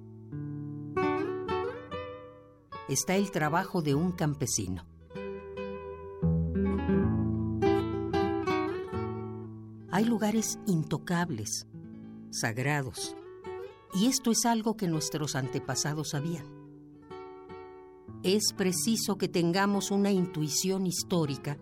está 2.90 3.16
el 3.16 3.30
trabajo 3.30 3.80
de 3.80 3.94
un 3.94 4.12
campesino. 4.12 4.84
Hay 9.90 10.04
lugares 10.04 10.58
intocables, 10.66 11.66
sagrados, 12.28 13.16
y 13.94 14.08
esto 14.08 14.30
es 14.30 14.44
algo 14.44 14.76
que 14.76 14.88
nuestros 14.88 15.36
antepasados 15.36 16.10
sabían. 16.10 16.44
Es 18.22 18.52
preciso 18.54 19.16
que 19.16 19.28
tengamos 19.28 19.90
una 19.90 20.10
intuición 20.10 20.86
histórica 20.86 21.56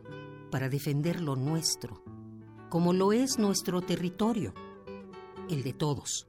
para 0.51 0.69
defender 0.69 1.21
lo 1.21 1.37
nuestro 1.37 2.10
como 2.71 2.93
lo 2.93 3.13
es 3.13 3.39
nuestro 3.39 3.83
territorio, 3.83 4.55
el 5.51 5.65
de 5.65 5.73
todos. 5.73 6.27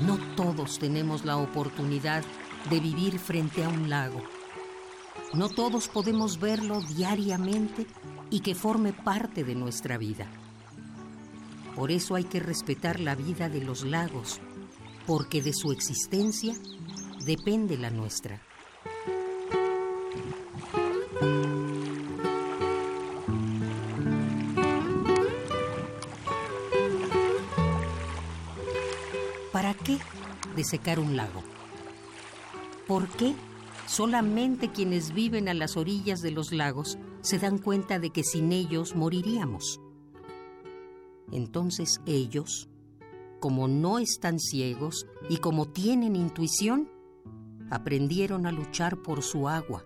No 0.00 0.18
todos 0.34 0.78
tenemos 0.78 1.26
la 1.26 1.36
oportunidad 1.36 2.24
de 2.70 2.80
vivir 2.80 3.18
frente 3.18 3.64
a 3.64 3.68
un 3.68 3.90
lago. 3.90 4.22
No 5.34 5.50
todos 5.50 5.88
podemos 5.88 6.40
verlo 6.40 6.80
diariamente 6.80 7.86
y 8.30 8.40
que 8.40 8.54
forme 8.54 8.94
parte 8.94 9.44
de 9.44 9.54
nuestra 9.54 9.98
vida. 9.98 10.26
Por 11.76 11.90
eso 11.90 12.14
hay 12.14 12.24
que 12.24 12.40
respetar 12.40 13.00
la 13.00 13.14
vida 13.14 13.48
de 13.48 13.62
los 13.62 13.84
lagos, 13.84 14.40
porque 15.06 15.40
de 15.40 15.52
su 15.52 15.72
existencia 15.72 16.54
depende 17.24 17.78
la 17.78 17.90
nuestra. 17.90 18.42
¿Para 29.52 29.74
qué 29.74 29.98
desecar 30.56 30.98
un 30.98 31.16
lago? 31.16 31.42
¿Por 32.86 33.08
qué 33.08 33.34
solamente 33.86 34.70
quienes 34.70 35.12
viven 35.12 35.48
a 35.48 35.54
las 35.54 35.76
orillas 35.76 36.20
de 36.20 36.30
los 36.30 36.52
lagos 36.52 36.98
se 37.20 37.38
dan 37.38 37.58
cuenta 37.58 37.98
de 37.98 38.10
que 38.10 38.24
sin 38.24 38.52
ellos 38.52 38.96
moriríamos? 38.96 39.81
Entonces 41.32 42.00
ellos, 42.06 42.68
como 43.40 43.66
no 43.66 43.98
están 43.98 44.38
ciegos 44.38 45.06
y 45.28 45.38
como 45.38 45.66
tienen 45.66 46.14
intuición, 46.14 46.88
aprendieron 47.70 48.46
a 48.46 48.52
luchar 48.52 49.02
por 49.02 49.22
su 49.22 49.48
agua, 49.48 49.84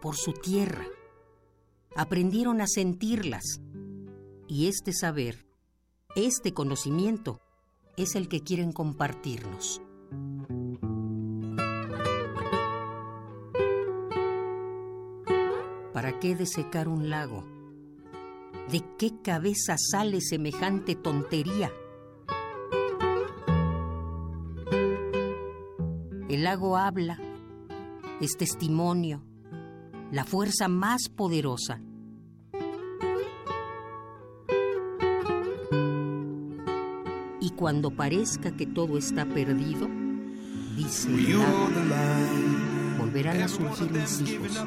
por 0.00 0.16
su 0.16 0.32
tierra. 0.32 0.86
Aprendieron 1.94 2.60
a 2.60 2.66
sentirlas. 2.66 3.60
Y 4.48 4.66
este 4.66 4.92
saber, 4.92 5.46
este 6.16 6.52
conocimiento, 6.54 7.40
es 7.96 8.14
el 8.16 8.28
que 8.28 8.40
quieren 8.40 8.72
compartirnos. 8.72 9.82
¿Para 15.92 16.18
qué 16.18 16.34
desecar 16.34 16.88
un 16.88 17.10
lago? 17.10 17.44
¿De 18.70 18.84
qué 18.96 19.20
cabeza 19.20 19.74
sale 19.76 20.20
semejante 20.20 20.94
tontería? 20.94 21.72
El 26.28 26.44
lago 26.44 26.76
habla, 26.76 27.18
es 28.20 28.36
testimonio, 28.36 29.24
la 30.12 30.24
fuerza 30.24 30.68
más 30.68 31.08
poderosa. 31.08 31.80
Y 37.40 37.50
cuando 37.56 37.90
parezca 37.90 38.52
que 38.52 38.66
todo 38.66 38.98
está 38.98 39.26
perdido, 39.26 39.88
dice 40.76 41.08
el 41.08 41.32
lago, 41.32 41.68
volverán 43.00 43.42
a 43.42 43.48
surgir 43.48 43.90
mis 43.90 44.20
hijos, 44.20 44.64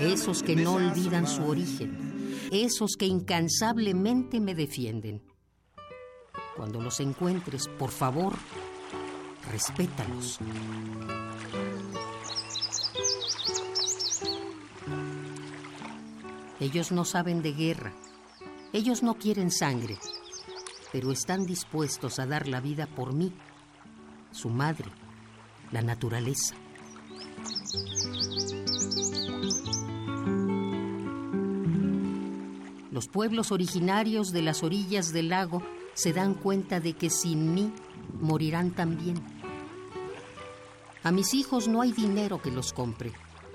esos 0.00 0.42
que 0.42 0.56
no 0.56 0.76
olvidan 0.76 1.26
su 1.26 1.44
origen, 1.44 2.09
esos 2.50 2.96
que 2.98 3.06
incansablemente 3.06 4.40
me 4.40 4.54
defienden. 4.54 5.22
Cuando 6.56 6.80
los 6.80 7.00
encuentres, 7.00 7.68
por 7.68 7.90
favor, 7.90 8.34
respétalos. 9.50 10.38
Ellos 16.58 16.92
no 16.92 17.04
saben 17.04 17.40
de 17.40 17.52
guerra, 17.52 17.92
ellos 18.72 19.02
no 19.02 19.14
quieren 19.14 19.50
sangre, 19.50 19.98
pero 20.92 21.10
están 21.10 21.46
dispuestos 21.46 22.18
a 22.18 22.26
dar 22.26 22.46
la 22.48 22.60
vida 22.60 22.86
por 22.86 23.14
mí, 23.14 23.32
su 24.30 24.50
madre, 24.50 24.90
la 25.72 25.80
naturaleza. 25.80 26.54
Los 32.90 33.06
pueblos 33.06 33.52
originarios 33.52 34.32
de 34.32 34.42
las 34.42 34.62
orillas 34.62 35.12
del 35.12 35.28
lago 35.28 35.62
se 35.94 36.12
dan 36.12 36.34
cuenta 36.34 36.80
de 36.80 36.94
que 36.94 37.08
sin 37.08 37.54
mí 37.54 37.72
morirán 38.20 38.72
también. 38.72 39.22
A 41.02 41.12
mis 41.12 41.32
hijos 41.34 41.68
no 41.68 41.82
hay 41.82 41.92
dinero 41.92 42.42
que 42.42 42.50
los 42.50 42.72
compre, 42.72 43.12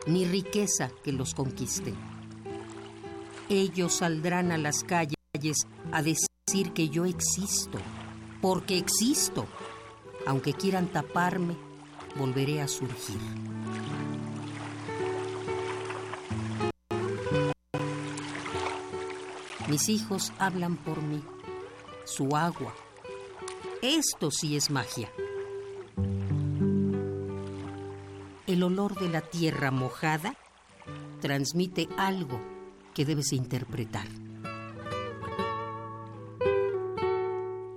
ni 0.07 0.26
riqueza 0.26 0.90
que 1.03 1.12
los 1.12 1.34
conquiste. 1.34 1.94
Ellos 3.49 3.95
saldrán 3.95 4.52
a 4.52 4.57
las 4.57 4.84
calles 4.84 5.68
a 5.91 6.02
decir 6.02 6.72
que 6.74 6.90
yo 6.90 7.06
existo, 7.06 7.78
porque 8.41 8.78
existo. 8.78 9.45
Aunque 10.26 10.53
quieran 10.53 10.88
taparme, 10.88 11.56
volveré 12.18 12.62
a 12.62 12.68
surgir. 12.68 13.20
Mis 19.68 19.90
hijos 19.90 20.32
hablan 20.38 20.78
por 20.78 21.02
mí, 21.02 21.24
su 22.04 22.36
agua. 22.36 22.74
Esto 23.82 24.30
sí 24.30 24.56
es 24.56 24.70
magia. 24.70 25.12
El 28.46 28.62
olor 28.62 28.94
de 29.00 29.10
la 29.10 29.22
tierra 29.22 29.72
mojada 29.72 30.36
transmite 31.20 31.90
algo 31.98 32.40
que 32.94 33.06
debes 33.06 33.34
interpretar. 33.34 34.08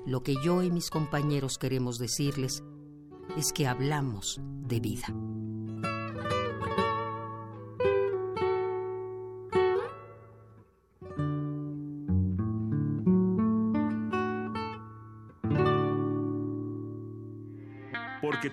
Lo 0.04 0.22
que 0.22 0.34
yo 0.44 0.62
y 0.62 0.70
mis 0.70 0.90
compañeros 0.90 1.56
queremos 1.56 1.98
decirles 1.98 2.62
es 3.38 3.52
que 3.54 3.66
hablamos 3.66 4.38
de 4.42 4.80
vida. 4.80 5.06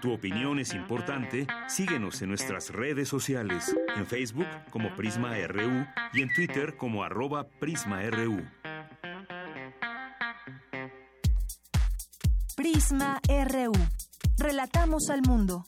Tu 0.06 0.14
opinión 0.14 0.60
es 0.60 0.76
importante, 0.76 1.48
síguenos 1.68 2.22
en 2.22 2.30
nuestras 2.30 2.72
redes 2.72 3.10
sociales, 3.10 3.76
en 3.98 4.06
Facebook 4.06 4.45
como 4.69 4.95
Prisma 4.95 5.34
RU 5.48 5.84
y 6.14 6.22
en 6.22 6.32
Twitter 6.32 6.77
como 6.77 7.03
arroba 7.03 7.48
PrismaRU. 7.60 8.44
Prisma 12.56 13.19
RU. 13.27 13.72
Relatamos 14.38 15.10
al 15.10 15.22
mundo. 15.27 15.64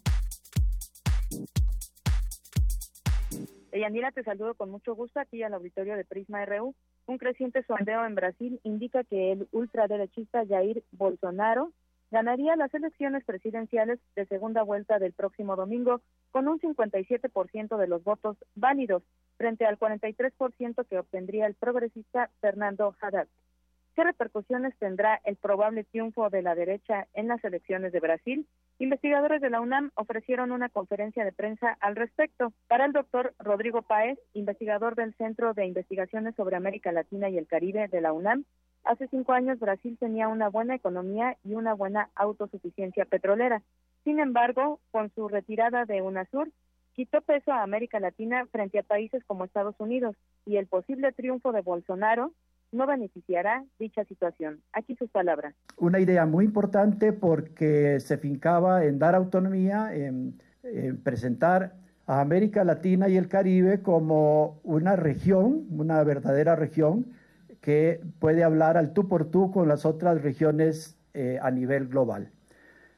Yanira, 3.73 4.11
te 4.11 4.21
saludo 4.21 4.53
con 4.53 4.69
mucho 4.69 4.93
gusto 4.93 5.19
aquí 5.19 5.41
al 5.41 5.55
auditorio 5.55 5.97
de 5.97 6.05
Prisma 6.05 6.45
RU. 6.45 6.75
Un 7.07 7.17
creciente 7.17 7.63
sondeo 7.63 8.05
en 8.05 8.13
Brasil 8.13 8.59
indica 8.61 9.03
que 9.03 9.31
el 9.31 9.47
ultraderechista 9.51 10.45
Jair 10.45 10.83
Bolsonaro 10.91 11.71
ganaría 12.11 12.55
las 12.55 12.73
elecciones 12.73 13.23
presidenciales 13.25 13.99
de 14.15 14.25
segunda 14.25 14.63
vuelta 14.63 14.99
del 14.99 15.13
próximo 15.13 15.55
domingo 15.55 16.01
con 16.31 16.47
un 16.47 16.59
57% 16.59 17.77
de 17.77 17.87
los 17.87 18.03
votos 18.03 18.37
válidos 18.55 19.03
frente 19.37 19.65
al 19.65 19.77
43% 19.77 20.85
que 20.87 20.99
obtendría 20.99 21.45
el 21.45 21.55
progresista 21.55 22.29
Fernando 22.41 22.95
Haddad. 23.01 23.27
¿Qué 23.97 24.03
repercusiones 24.03 24.77
tendrá 24.77 25.19
el 25.23 25.37
probable 25.37 25.83
triunfo 25.83 26.29
de 26.29 26.43
la 26.43 26.53
derecha 26.53 27.07
en 27.15 27.27
las 27.27 27.43
elecciones 27.43 27.91
de 27.91 27.99
Brasil? 27.99 28.47
Investigadores 28.77 29.41
de 29.41 29.49
la 29.49 29.59
UNAM 29.59 29.89
ofrecieron 29.95 30.51
una 30.51 30.69
conferencia 30.69 31.25
de 31.25 31.31
prensa 31.31 31.75
al 31.81 31.95
respecto. 31.95 32.53
Para 32.67 32.85
el 32.85 32.93
doctor 32.93 33.33
Rodrigo 33.39 33.81
Páez, 33.81 34.19
investigador 34.33 34.93
del 34.93 35.15
Centro 35.15 35.55
de 35.55 35.65
Investigaciones 35.65 36.35
sobre 36.35 36.55
América 36.55 36.91
Latina 36.91 37.27
y 37.29 37.39
el 37.39 37.47
Caribe 37.47 37.87
de 37.87 38.01
la 38.01 38.13
UNAM, 38.13 38.45
hace 38.83 39.07
cinco 39.07 39.33
años 39.33 39.59
Brasil 39.59 39.97
tenía 39.99 40.27
una 40.27 40.49
buena 40.49 40.75
economía 40.75 41.37
y 41.43 41.53
una 41.53 41.73
buena 41.73 42.09
autosuficiencia 42.15 43.05
petrolera. 43.05 43.61
Sin 44.03 44.19
embargo, 44.19 44.79
con 44.91 45.11
su 45.13 45.27
retirada 45.27 45.85
de 45.85 46.01
UNASUR, 46.01 46.49
quitó 46.93 47.21
peso 47.21 47.51
a 47.51 47.63
América 47.63 47.99
Latina 47.99 48.45
frente 48.51 48.79
a 48.79 48.83
países 48.83 49.23
como 49.25 49.45
Estados 49.45 49.75
Unidos 49.79 50.15
y 50.45 50.57
el 50.57 50.67
posible 50.67 51.11
triunfo 51.11 51.51
de 51.51 51.61
Bolsonaro 51.61 52.31
no 52.71 52.87
beneficiará 52.87 53.63
dicha 53.79 54.03
situación. 54.05 54.61
Aquí 54.73 54.95
sus 54.95 55.09
palabras. 55.09 55.53
Una 55.77 55.99
idea 55.99 56.25
muy 56.25 56.45
importante 56.45 57.13
porque 57.13 57.99
se 57.99 58.17
fincaba 58.17 58.85
en 58.85 58.99
dar 58.99 59.15
autonomía, 59.15 59.93
en, 59.93 60.41
en, 60.63 61.01
presentar 61.01 61.75
a 62.07 62.21
América 62.21 62.63
Latina 62.63 63.09
y 63.09 63.17
el 63.17 63.27
Caribe 63.27 63.81
como 63.81 64.59
una 64.63 64.95
región, 64.95 65.65
una 65.69 66.03
verdadera 66.03 66.55
región 66.55 67.05
que 67.61 68.01
puede 68.19 68.43
hablar 68.43 68.77
al 68.77 68.93
tú 68.93 69.07
por 69.07 69.25
tú 69.25 69.51
con 69.51 69.67
las 69.67 69.85
otras 69.85 70.21
regiones 70.21 70.97
eh, 71.13 71.39
a 71.41 71.51
nivel 71.51 71.87
global. 71.87 72.31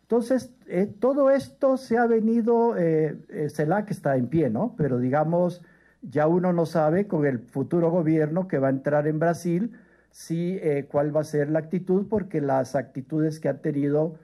Entonces, 0.03 0.51
eh, 0.67 0.91
todo 0.99 1.29
esto 1.29 1.77
se 1.77 1.97
ha 1.97 2.07
venido, 2.07 2.75
eh, 2.77 3.15
CELAC 3.53 3.91
está 3.91 4.15
en 4.17 4.27
pie, 4.27 4.49
¿no? 4.49 4.73
Pero 4.77 4.97
digamos, 4.97 5.61
ya 6.01 6.27
uno 6.27 6.53
no 6.53 6.65
sabe 6.65 7.07
con 7.07 7.25
el 7.25 7.39
futuro 7.39 7.91
gobierno 7.91 8.47
que 8.47 8.57
va 8.57 8.67
a 8.67 8.71
entrar 8.71 9.07
en 9.07 9.19
Brasil 9.19 9.71
si 10.11 10.57
eh, 10.61 10.87
cuál 10.89 11.15
va 11.15 11.21
a 11.21 11.23
ser 11.23 11.49
la 11.49 11.59
actitud, 11.59 12.07
porque 12.09 12.41
las 12.41 12.75
actitudes 12.75 13.39
que 13.39 13.49
han 13.49 13.61
tenido 13.61 14.15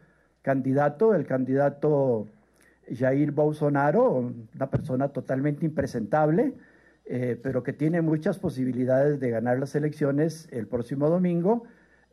candidato, 0.41 1.13
el 1.15 1.25
candidato 1.25 2.27
Jair 2.91 3.31
Bolsonaro, 3.31 4.31
una 4.55 4.69
persona 4.69 5.09
totalmente 5.09 5.65
impresentable, 5.65 6.53
eh, 7.05 7.39
pero 7.41 7.63
que 7.63 7.73
tiene 7.73 8.01
muchas 8.01 8.39
posibilidades 8.39 9.19
de 9.19 9.29
ganar 9.29 9.59
las 9.59 9.75
elecciones 9.75 10.47
el 10.51 10.67
próximo 10.67 11.09
domingo. 11.09 11.63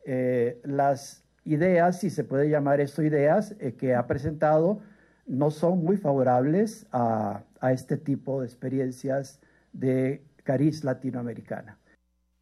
Eh, 0.05 0.59
las 0.63 1.23
ideas, 1.45 1.99
si 1.99 2.09
se 2.09 2.23
puede 2.23 2.49
llamar 2.49 2.79
esto 2.79 3.01
ideas, 3.01 3.55
eh, 3.59 3.73
que 3.73 3.95
ha 3.95 4.05
presentado 4.05 4.79
no 5.25 5.51
son 5.51 5.83
muy 5.83 5.97
favorables 5.97 6.85
a, 6.91 7.43
a 7.59 7.71
este 7.71 7.97
tipo 7.97 8.41
de 8.41 8.47
experiencias 8.47 9.39
de 9.71 10.21
cariz 10.43 10.83
latinoamericana. 10.83 11.77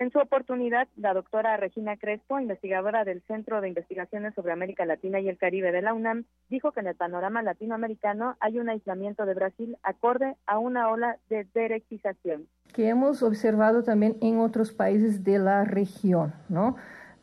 En 0.01 0.09
su 0.09 0.17
oportunidad, 0.17 0.87
la 0.95 1.13
doctora 1.13 1.55
Regina 1.57 1.95
Crespo, 1.95 2.39
investigadora 2.39 3.05
del 3.05 3.21
Centro 3.27 3.61
de 3.61 3.67
Investigaciones 3.67 4.33
sobre 4.33 4.51
América 4.51 4.83
Latina 4.83 5.19
y 5.19 5.29
el 5.29 5.37
Caribe 5.37 5.71
de 5.71 5.83
la 5.83 5.93
UNAM, 5.93 6.23
dijo 6.49 6.71
que 6.71 6.79
en 6.79 6.87
el 6.87 6.95
panorama 6.95 7.43
latinoamericano 7.43 8.35
hay 8.39 8.57
un 8.57 8.67
aislamiento 8.67 9.27
de 9.27 9.35
Brasil 9.35 9.77
acorde 9.83 10.37
a 10.47 10.57
una 10.57 10.89
ola 10.89 11.17
de 11.29 11.45
derechización. 11.53 12.47
Que 12.73 12.89
hemos 12.89 13.21
observado 13.21 13.83
también 13.83 14.17
en 14.21 14.39
otros 14.39 14.71
países 14.71 15.23
de 15.23 15.37
la 15.37 15.65
región, 15.65 16.33
¿no? 16.49 16.77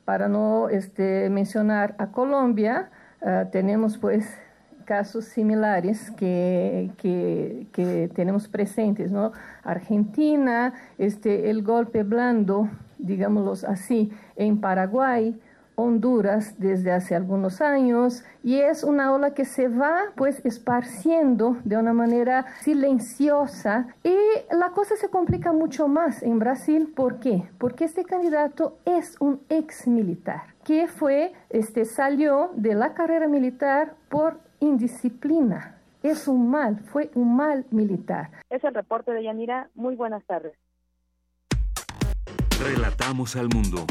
Para 0.05 0.29
no 0.29 0.69
este, 0.69 1.29
mencionar 1.31 1.97
a 1.99 2.13
Colombia, 2.13 2.93
uh, 3.23 3.51
tenemos 3.51 3.99
pues 3.99 4.41
casos 4.89 5.27
similares 5.27 6.11
que, 6.13 6.91
que, 6.97 8.11
tenemos 8.15 8.49
presentes, 8.49 9.13
¿no? 9.13 9.33
Argentina, 9.63 10.73
este, 10.97 11.51
el 11.51 11.63
golpe 11.63 12.05
blando, 12.05 12.71
digámoslo 12.97 13.53
así, 13.69 14.11
en 14.35 14.63
Paraguay, 14.63 15.39
Honduras 15.75 16.55
desde 16.59 16.91
hace 16.91 17.15
algunos 17.15 17.61
años 17.61 18.25
y 18.43 18.57
es 18.57 18.83
una 18.83 19.13
ola 19.13 19.35
que 19.35 19.45
se 19.45 19.69
va 19.69 20.07
pues 20.17 20.45
esparciendo 20.45 21.59
de 21.63 21.77
una 21.77 21.93
manera 21.93 22.47
silenciosa 22.63 23.87
y 24.03 24.17
la 24.51 24.71
cosa 24.71 24.97
se 24.97 25.09
complica 25.09 25.53
mucho 25.53 25.87
más 25.87 26.23
en 26.25 26.41
Brasil. 26.41 26.93
¿Por 26.97 27.21
qué? 27.21 27.49
Porque 27.59 27.85
este 27.85 28.05
candidato 28.05 28.79
es 28.87 29.21
un 29.21 29.41
ex 29.51 29.87
militar 29.87 30.43
que 30.65 30.89
fue, 30.89 31.33
este, 31.49 31.85
salió 31.85 32.51
de 32.57 32.75
la 32.75 32.93
carrera 32.93 33.29
militar 33.29 33.95
por 34.09 34.48
indisciplina. 34.61 35.81
Es 36.03 36.29
un 36.29 36.51
mal, 36.51 36.81
fue 36.93 37.11
un 37.15 37.37
mal 37.37 37.67
militar. 37.71 38.31
Es 38.51 38.63
el 38.65 38.75
reporte 38.75 39.13
de 39.13 39.25
Yanira. 39.25 39.71
Muy 39.75 39.97
buenas 39.97 40.25
tardes. 40.25 40.55
Relatamos 42.61 43.37
al 43.37 43.49
mundo. 43.49 43.85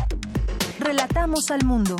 Relatamos 0.79 1.51
al 1.51 1.65
mundo. 1.65 1.95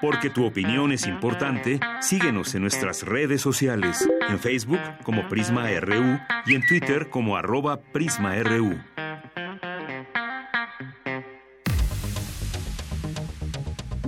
Porque 0.00 0.30
tu 0.30 0.44
opinión 0.44 0.92
es 0.92 1.06
importante, 1.06 1.80
síguenos 2.00 2.54
en 2.54 2.62
nuestras 2.62 3.02
redes 3.02 3.40
sociales, 3.40 4.08
en 4.28 4.38
Facebook 4.38 4.80
como 5.02 5.26
Prisma 5.28 5.68
RU 5.80 6.18
y 6.46 6.54
en 6.54 6.66
Twitter 6.66 7.08
como 7.10 7.36
arroba 7.36 7.80
PrismaRU. 7.92 8.78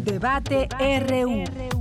Debate 0.05 0.69
RU. 1.07 1.78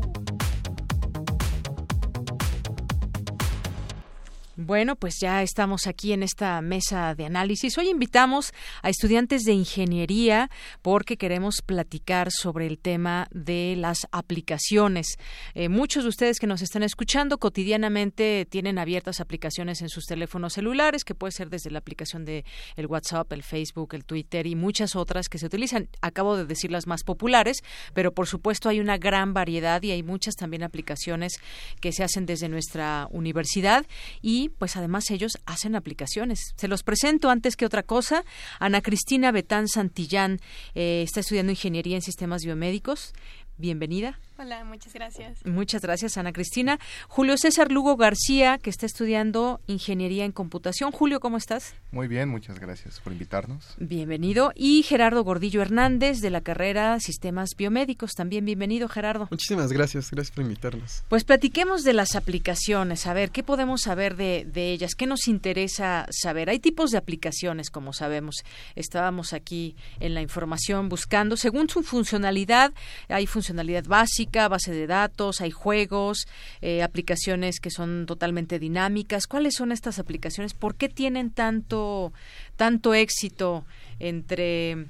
Bueno, 4.67 4.97
pues 4.97 5.15
ya 5.21 5.43
estamos 5.43 5.87
aquí 5.87 6.11
en 6.11 6.23
esta 6.23 6.59
mesa 6.59 7.15
de 7.15 7.23
análisis. 7.23 7.77
Hoy 7.77 7.87
invitamos 7.87 8.51
a 8.81 8.89
estudiantes 8.89 9.43
de 9.43 9.53
ingeniería 9.53 10.49
porque 10.81 11.15
queremos 11.15 11.61
platicar 11.65 12.33
sobre 12.33 12.67
el 12.67 12.77
tema 12.77 13.29
de 13.31 13.75
las 13.77 13.99
aplicaciones. 14.11 15.19
Eh, 15.53 15.69
muchos 15.69 16.03
de 16.03 16.09
ustedes 16.09 16.37
que 16.37 16.47
nos 16.47 16.61
están 16.61 16.83
escuchando 16.83 17.37
cotidianamente 17.37 18.45
tienen 18.49 18.77
abiertas 18.77 19.21
aplicaciones 19.21 19.81
en 19.81 19.87
sus 19.87 20.03
teléfonos 20.03 20.51
celulares, 20.51 21.05
que 21.05 21.15
puede 21.15 21.31
ser 21.31 21.49
desde 21.49 21.71
la 21.71 21.79
aplicación 21.79 22.25
de 22.25 22.43
el 22.75 22.87
WhatsApp, 22.87 23.31
el 23.31 23.43
Facebook, 23.43 23.93
el 23.93 24.03
Twitter 24.03 24.47
y 24.47 24.55
muchas 24.55 24.97
otras 24.97 25.29
que 25.29 25.37
se 25.37 25.45
utilizan. 25.45 25.87
Acabo 26.01 26.35
de 26.35 26.43
decir 26.43 26.73
las 26.73 26.87
más 26.87 27.05
populares, 27.05 27.63
pero 27.93 28.13
por 28.13 28.27
supuesto 28.27 28.67
hay 28.67 28.81
una 28.81 28.97
gran 28.97 29.33
variedad 29.33 29.81
y 29.81 29.91
hay 29.91 30.03
muchas 30.03 30.35
también 30.35 30.63
aplicaciones 30.63 31.39
que 31.79 31.93
se 31.93 32.03
hacen 32.03 32.25
desde 32.25 32.49
nuestra 32.49 33.07
universidad 33.11 33.85
y 34.21 34.51
pues 34.57 34.75
además 34.75 35.09
ellos 35.11 35.37
hacen 35.45 35.75
aplicaciones. 35.75 36.53
Se 36.55 36.67
los 36.67 36.83
presento 36.83 37.29
antes 37.29 37.55
que 37.55 37.65
otra 37.65 37.83
cosa. 37.83 38.23
Ana 38.59 38.81
Cristina 38.81 39.31
Betán 39.31 39.67
Santillán 39.67 40.39
eh, 40.75 41.03
está 41.03 41.19
estudiando 41.19 41.51
ingeniería 41.51 41.95
en 41.95 42.01
sistemas 42.01 42.43
biomédicos. 42.43 43.13
Bienvenida. 43.57 44.19
Hola, 44.39 44.63
muchas 44.65 44.93
gracias. 44.93 45.43
Muchas 45.45 45.81
gracias, 45.81 46.15
Ana 46.15 46.31
Cristina. 46.31 46.79
Julio 47.07 47.37
César 47.37 47.71
Lugo 47.71 47.97
García, 47.97 48.59
que 48.59 48.69
está 48.69 48.85
estudiando 48.85 49.61
Ingeniería 49.65 50.25
en 50.25 50.31
Computación. 50.31 50.91
Julio, 50.91 51.19
¿cómo 51.19 51.37
estás? 51.37 51.73
Muy 51.91 52.07
bien, 52.07 52.29
muchas 52.29 52.59
gracias 52.59 52.99
por 52.99 53.13
invitarnos. 53.13 53.73
Bienvenido. 53.79 54.51
Y 54.53 54.83
Gerardo 54.83 55.23
Gordillo 55.23 55.63
Hernández, 55.63 56.19
de 56.21 56.29
la 56.29 56.41
carrera 56.41 56.99
Sistemas 56.99 57.55
Biomédicos. 57.57 58.11
También 58.13 58.45
bienvenido, 58.45 58.87
Gerardo. 58.87 59.27
Muchísimas 59.31 59.71
gracias, 59.73 60.11
gracias 60.11 60.35
por 60.35 60.43
invitarnos. 60.43 61.03
Pues 61.09 61.23
platiquemos 61.23 61.83
de 61.83 61.93
las 61.93 62.15
aplicaciones, 62.15 63.07
a 63.07 63.13
ver, 63.13 63.31
¿qué 63.31 63.41
podemos 63.41 63.81
saber 63.81 64.17
de, 64.17 64.45
de 64.45 64.71
ellas? 64.71 64.93
¿Qué 64.93 65.07
nos 65.07 65.27
interesa 65.27 66.05
saber? 66.11 66.51
Hay 66.51 66.59
tipos 66.59 66.91
de 66.91 66.99
aplicaciones, 66.99 67.71
como 67.71 67.91
sabemos. 67.91 68.35
Estábamos 68.75 69.33
aquí 69.33 69.75
en 69.99 70.13
la 70.13 70.21
información 70.21 70.89
buscando, 70.89 71.37
según 71.37 71.69
su 71.69 71.81
funcionalidad, 71.81 72.71
hay 73.07 73.25
funcionalidad 73.25 73.85
básica, 73.85 74.26
base 74.49 74.71
de 74.71 74.87
datos, 74.87 75.41
hay 75.41 75.51
juegos, 75.51 76.27
eh, 76.61 76.83
aplicaciones 76.83 77.59
que 77.59 77.71
son 77.71 78.05
totalmente 78.05 78.59
dinámicas. 78.59 79.27
¿Cuáles 79.27 79.55
son 79.55 79.71
estas 79.71 79.99
aplicaciones? 79.99 80.53
¿Por 80.53 80.75
qué 80.75 80.89
tienen 80.89 81.31
tanto 81.31 82.13
tanto 82.55 82.93
éxito 82.93 83.65
entre 83.99 84.85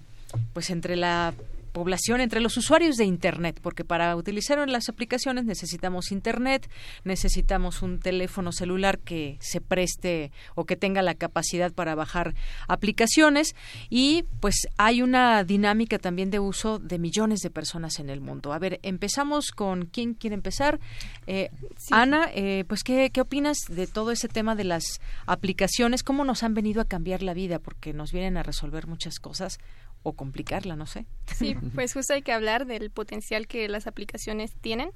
pues 0.54 0.70
entre 0.70 0.96
la 0.96 1.34
población, 1.78 2.22
entre 2.22 2.42
los 2.42 2.58
usuarios 2.58 2.96
de 2.96 3.06
Internet, 3.06 3.60
porque 3.62 3.86
para 3.86 4.16
utilizar 4.16 4.58
las 4.68 4.90
aplicaciones 4.90 5.46
necesitamos 5.46 6.12
Internet, 6.12 6.68
necesitamos 7.04 7.84
un 7.84 8.00
teléfono 8.00 8.52
celular 8.52 8.98
que 8.98 9.38
se 9.42 9.62
preste 9.62 10.32
o 10.56 10.66
que 10.66 10.76
tenga 10.76 11.04
la 11.04 11.14
capacidad 11.14 11.72
para 11.72 11.94
bajar 11.94 12.34
aplicaciones 12.68 13.56
y 13.92 14.26
pues 14.40 14.68
hay 14.78 15.04
una 15.04 15.44
dinámica 15.44 16.00
también 16.00 16.32
de 16.32 16.40
uso 16.40 16.80
de 16.80 16.98
millones 16.98 17.42
de 17.42 17.52
personas 17.52 18.00
en 18.00 18.10
el 18.10 18.22
mundo. 18.22 18.54
A 18.54 18.58
ver, 18.58 18.80
empezamos 18.82 19.52
con 19.52 19.86
quién 19.86 20.16
quiere 20.16 20.34
empezar. 20.34 20.80
Eh, 21.28 21.52
Ana, 21.92 22.32
eh, 22.34 22.64
pues 22.68 22.84
¿qué, 22.84 23.12
¿qué 23.12 23.22
opinas 23.22 23.58
de 23.70 23.86
todo 23.86 24.10
ese 24.10 24.30
tema 24.30 24.56
de 24.56 24.64
las 24.64 24.84
aplicaciones? 25.28 26.02
¿Cómo 26.02 26.24
nos 26.24 26.42
han 26.42 26.56
venido 26.56 26.82
a 26.82 26.86
cambiar 26.86 27.22
la 27.22 27.36
vida? 27.36 27.60
Porque 27.60 27.94
nos 27.94 28.12
vienen 28.12 28.36
a 28.38 28.42
resolver 28.42 28.88
muchas 28.88 29.20
cosas 29.20 29.60
o 30.08 30.14
complicarla, 30.14 30.76
no 30.76 30.86
sé. 30.86 31.06
Sí, 31.36 31.56
pues 31.76 31.94
justo 31.94 32.14
hay 32.14 32.22
que 32.22 32.32
hablar 32.32 32.66
del 32.66 32.90
potencial 32.92 33.48
que 33.48 33.68
las 33.68 33.88
aplicaciones 33.88 34.54
tienen. 34.62 34.92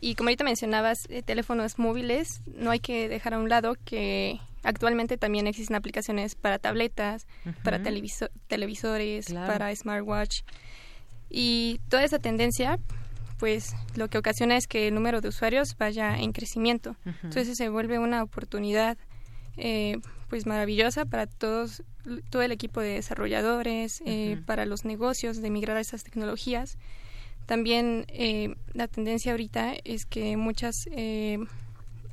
Y 0.00 0.14
como 0.14 0.28
ahorita 0.28 0.44
mencionabas, 0.44 0.98
eh, 1.08 1.22
teléfonos 1.22 1.78
móviles, 1.78 2.42
no 2.46 2.70
hay 2.70 2.80
que 2.80 3.08
dejar 3.08 3.34
a 3.34 3.38
un 3.38 3.48
lado 3.48 3.76
que 3.84 4.40
actualmente 4.62 5.16
también 5.16 5.46
existen 5.46 5.76
aplicaciones 5.76 6.34
para 6.34 6.58
tabletas, 6.58 7.26
para 7.62 7.82
televisores, 7.82 9.32
para 9.32 9.74
smartwatch. 9.74 10.42
Y 11.30 11.80
toda 11.88 12.04
esa 12.04 12.18
tendencia, 12.18 12.78
pues 13.38 13.74
lo 13.94 14.08
que 14.08 14.18
ocasiona 14.18 14.56
es 14.56 14.66
que 14.66 14.88
el 14.88 14.94
número 14.94 15.20
de 15.20 15.28
usuarios 15.28 15.76
vaya 15.78 16.18
en 16.18 16.32
crecimiento. 16.32 16.96
Entonces 17.22 17.56
se 17.56 17.68
vuelve 17.68 17.98
una 17.98 18.22
oportunidad 18.22 18.98
eh, 19.56 19.96
pues 20.28 20.46
maravillosa 20.46 21.04
para 21.04 21.26
todos 21.26 21.82
todo 22.30 22.42
el 22.42 22.52
equipo 22.52 22.80
de 22.80 22.94
desarrolladores, 22.94 24.02
eh, 24.06 24.38
para 24.46 24.66
los 24.66 24.84
negocios 24.84 25.42
de 25.42 25.50
migrar 25.50 25.76
a 25.76 25.80
esas 25.80 26.04
tecnologías. 26.04 26.78
También 27.46 28.06
eh, 28.08 28.54
la 28.72 28.88
tendencia 28.88 29.32
ahorita 29.32 29.74
es 29.84 30.06
que 30.06 30.36
muchas, 30.36 30.88
eh, 30.92 31.38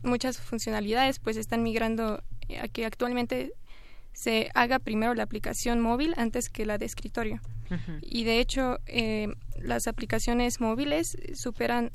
muchas 0.04 0.40
funcionalidades 0.40 1.20
pues 1.20 1.38
están 1.38 1.64
migrando 1.64 2.24
a 2.62 2.68
que 2.68 2.86
actualmente 2.86 3.54
se 4.14 4.52
haga 4.54 4.80
primero 4.80 5.14
la 5.16 5.24
aplicación 5.24 5.80
móvil 5.80 6.14
antes 6.18 6.50
que 6.50 6.66
la 6.66 6.78
de 6.78 6.86
escritorio. 6.86 7.42
Y 8.02 8.24
de 8.24 8.40
hecho, 8.40 8.78
las 9.58 9.88
aplicaciones 9.88 10.62
móviles 10.62 11.18
superan 11.34 11.90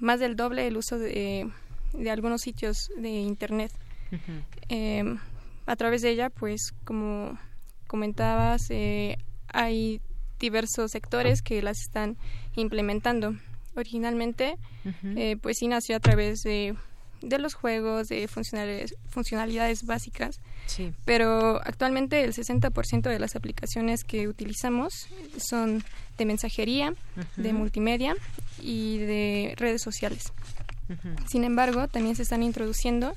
más 0.00 0.18
del 0.18 0.34
doble 0.34 0.66
el 0.66 0.76
uso 0.76 0.98
de, 0.98 1.48
de 1.92 2.10
algunos 2.10 2.40
sitios 2.40 2.90
de 2.96 3.10
Internet 3.10 3.70
a 5.70 5.76
través 5.76 6.02
de 6.02 6.10
ella, 6.10 6.30
pues 6.30 6.74
como 6.84 7.38
comentabas, 7.86 8.62
eh, 8.70 9.18
hay 9.46 10.00
diversos 10.40 10.90
sectores 10.90 11.42
que 11.42 11.62
las 11.62 11.78
están 11.78 12.16
implementando. 12.56 13.36
Originalmente, 13.76 14.56
eh, 15.04 15.36
pues 15.40 15.58
sí 15.60 15.68
nació 15.68 15.94
a 15.94 16.00
través 16.00 16.42
de, 16.42 16.74
de 17.22 17.38
los 17.38 17.54
juegos, 17.54 18.08
de 18.08 18.26
funcionalidades, 18.26 18.96
funcionalidades 19.10 19.86
básicas, 19.86 20.40
sí. 20.66 20.92
pero 21.04 21.60
actualmente 21.64 22.24
el 22.24 22.34
60% 22.34 23.02
de 23.02 23.18
las 23.20 23.36
aplicaciones 23.36 24.02
que 24.02 24.26
utilizamos 24.26 25.06
son 25.38 25.84
de 26.18 26.24
mensajería, 26.24 26.94
de 27.36 27.52
multimedia 27.52 28.16
y 28.60 28.98
de 28.98 29.54
redes 29.56 29.82
sociales. 29.82 30.32
Sin 31.28 31.44
embargo, 31.44 31.86
también 31.86 32.16
se 32.16 32.22
están 32.22 32.42
introduciendo 32.42 33.14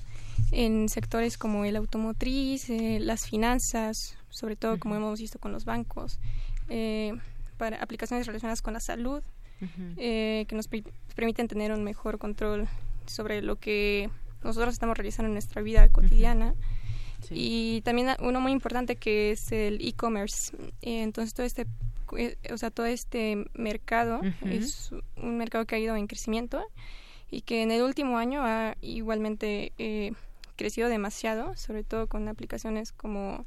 en 0.52 0.90
sectores 0.90 1.38
como 1.38 1.66
el 1.66 1.76
automotriz, 1.76 2.70
eh, 2.70 3.00
las 3.00 3.28
finanzas, 3.28 4.16
sobre 4.30 4.56
todo 4.56 4.80
como 4.80 4.96
hemos 4.96 5.20
visto 5.20 5.40
con 5.40 5.52
los 5.52 5.66
bancos, 5.66 6.20
eh, 6.70 7.14
para 7.58 7.78
aplicaciones 7.78 8.28
relacionadas 8.28 8.62
con 8.62 8.74
la 8.74 8.80
salud, 8.80 9.22
eh, 9.98 10.46
que 10.50 10.56
nos 10.56 10.68
permiten 11.16 11.48
tener 11.48 11.72
un 11.72 11.84
mejor 11.86 12.18
control 12.18 12.68
sobre 13.06 13.42
lo 13.42 13.56
que 13.56 14.10
nosotros 14.44 14.74
estamos 14.74 14.98
realizando 14.98 15.28
en 15.28 15.34
nuestra 15.34 15.62
vida 15.62 15.88
cotidiana. 15.90 16.54
Y 17.32 17.80
también 17.82 18.10
uno 18.20 18.42
muy 18.42 18.52
importante 18.52 18.98
que 18.98 19.32
es 19.32 19.52
el 19.54 19.80
e-commerce. 19.86 20.52
entonces 20.82 21.34
todo 21.34 21.46
este 21.46 21.66
o 22.52 22.58
sea, 22.58 22.70
todo 22.70 22.86
este 22.86 23.46
mercado 23.54 24.22
es 24.46 24.92
un 25.18 25.38
mercado 25.38 25.66
que 25.66 25.76
ha 25.76 25.80
ido 25.80 25.96
en 25.96 26.06
crecimiento 26.06 26.64
y 27.32 27.42
que 27.42 27.64
en 27.64 27.72
el 27.72 27.82
último 27.82 28.18
año 28.18 28.42
ha 28.44 28.76
igualmente 28.82 29.74
eh, 29.78 30.14
crecido 30.56 30.90
demasiado, 30.90 31.56
sobre 31.56 31.84
todo 31.84 32.08
con 32.08 32.28
aplicaciones 32.28 32.92
como 32.92 33.46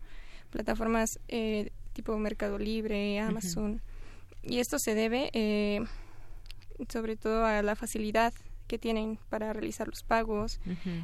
plataformas 0.51 1.19
eh, 1.29 1.71
tipo 1.93 2.17
Mercado 2.19 2.59
Libre, 2.59 3.19
Amazon. 3.21 3.81
Y 4.43 4.59
esto 4.59 4.79
se 4.79 4.95
debe 4.95 5.31
eh, 5.33 5.83
sobre 6.89 7.17
todo 7.17 7.45
a 7.45 7.63
la 7.63 7.75
facilidad 7.75 8.33
que 8.67 8.79
tienen 8.79 9.19
para 9.29 9.53
realizar 9.53 9.89
los 9.89 10.03
pagos, 10.03 10.61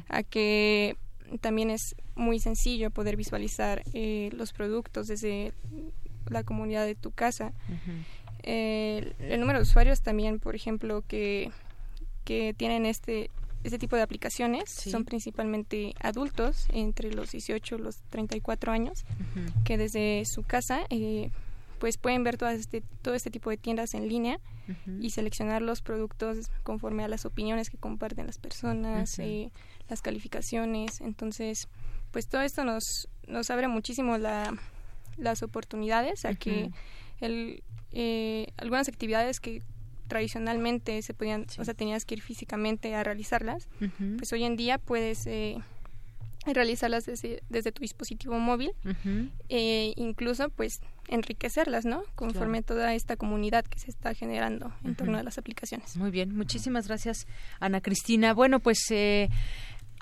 a 0.09 0.23
que 0.23 0.97
también 1.41 1.69
es 1.69 1.95
muy 2.15 2.39
sencillo 2.39 2.91
poder 2.91 3.15
visualizar 3.15 3.83
eh, 3.93 4.29
los 4.33 4.53
productos 4.53 5.07
desde 5.07 5.53
la 6.29 6.43
comunidad 6.43 6.85
de 6.85 6.95
tu 6.95 7.11
casa. 7.11 7.53
el 8.43 9.39
número 9.39 9.59
de 9.59 9.63
usuarios 9.63 10.01
también, 10.01 10.39
por 10.39 10.55
ejemplo, 10.55 11.03
que 11.07 11.51
que 12.23 12.53
tienen 12.53 12.85
este 12.85 13.29
este 13.63 13.79
tipo 13.79 13.95
de 13.95 14.01
aplicaciones. 14.01 14.69
Son 14.69 15.05
principalmente 15.05 15.93
adultos 16.01 16.67
entre 16.73 17.13
los 17.13 17.31
18 17.31 17.75
y 17.75 17.77
los 17.77 18.01
34 18.09 18.71
años 18.71 19.05
que 19.63 19.77
desde 19.77 20.25
su 20.25 20.43
casa 20.43 20.81
eh, 20.89 21.31
pues 21.79 21.97
pueden 21.97 22.23
ver 22.23 22.37
todo 22.37 22.49
este, 22.49 22.81
todo 23.01 23.13
este 23.13 23.29
tipo 23.29 23.49
de 23.49 23.57
tiendas 23.57 23.93
en 23.93 24.07
línea 24.07 24.39
y 25.01 25.09
seleccionar 25.09 25.61
los 25.61 25.81
productos 25.81 26.49
conforme 26.63 27.03
a 27.03 27.09
las 27.09 27.25
opiniones 27.25 27.69
que 27.69 27.77
comparten 27.77 28.25
las 28.25 28.37
personas, 28.37 29.19
eh, 29.19 29.51
las 29.89 30.01
calificaciones. 30.01 31.01
Entonces, 31.01 31.67
pues 32.11 32.27
todo 32.27 32.41
esto 32.41 32.63
nos, 32.63 33.09
nos 33.27 33.49
abre 33.49 33.67
muchísimo 33.67 34.17
la, 34.17 34.53
las 35.17 35.43
oportunidades 35.43 36.23
a 36.23 36.35
que 36.35 36.71
el, 37.19 37.61
eh, 37.91 38.47
algunas 38.55 38.87
actividades 38.87 39.41
que 39.41 39.61
tradicionalmente 40.13 41.01
se 41.01 41.15
podían, 41.15 41.47
o 41.57 41.65
sea, 41.65 41.73
tenías 41.73 42.05
que 42.05 42.13
ir 42.13 42.21
físicamente 42.21 42.93
a 42.93 43.03
realizarlas, 43.03 43.67
pues 44.19 44.31
hoy 44.31 44.43
en 44.43 44.55
día 44.55 44.77
puedes 44.77 45.25
eh, 45.25 45.57
realizarlas 46.45 47.07
desde, 47.07 47.41
desde, 47.49 47.71
tu 47.71 47.81
dispositivo 47.81 48.37
móvil 48.37 48.73
e 49.49 49.91
incluso 49.95 50.51
pues 50.51 50.81
enriquecerlas, 51.07 51.85
¿no? 51.85 52.03
Conforme 52.13 52.61
toda 52.61 52.93
esta 52.93 53.15
comunidad 53.15 53.65
que 53.65 53.79
se 53.79 53.89
está 53.89 54.13
generando 54.13 54.71
en 54.83 54.93
torno 54.93 55.17
a 55.17 55.23
las 55.23 55.39
aplicaciones. 55.39 55.97
Muy 55.97 56.11
bien, 56.11 56.35
muchísimas 56.35 56.87
gracias 56.87 57.25
Ana 57.59 57.81
Cristina. 57.81 58.35
Bueno, 58.35 58.59
pues 58.59 58.77
eh, 58.91 59.29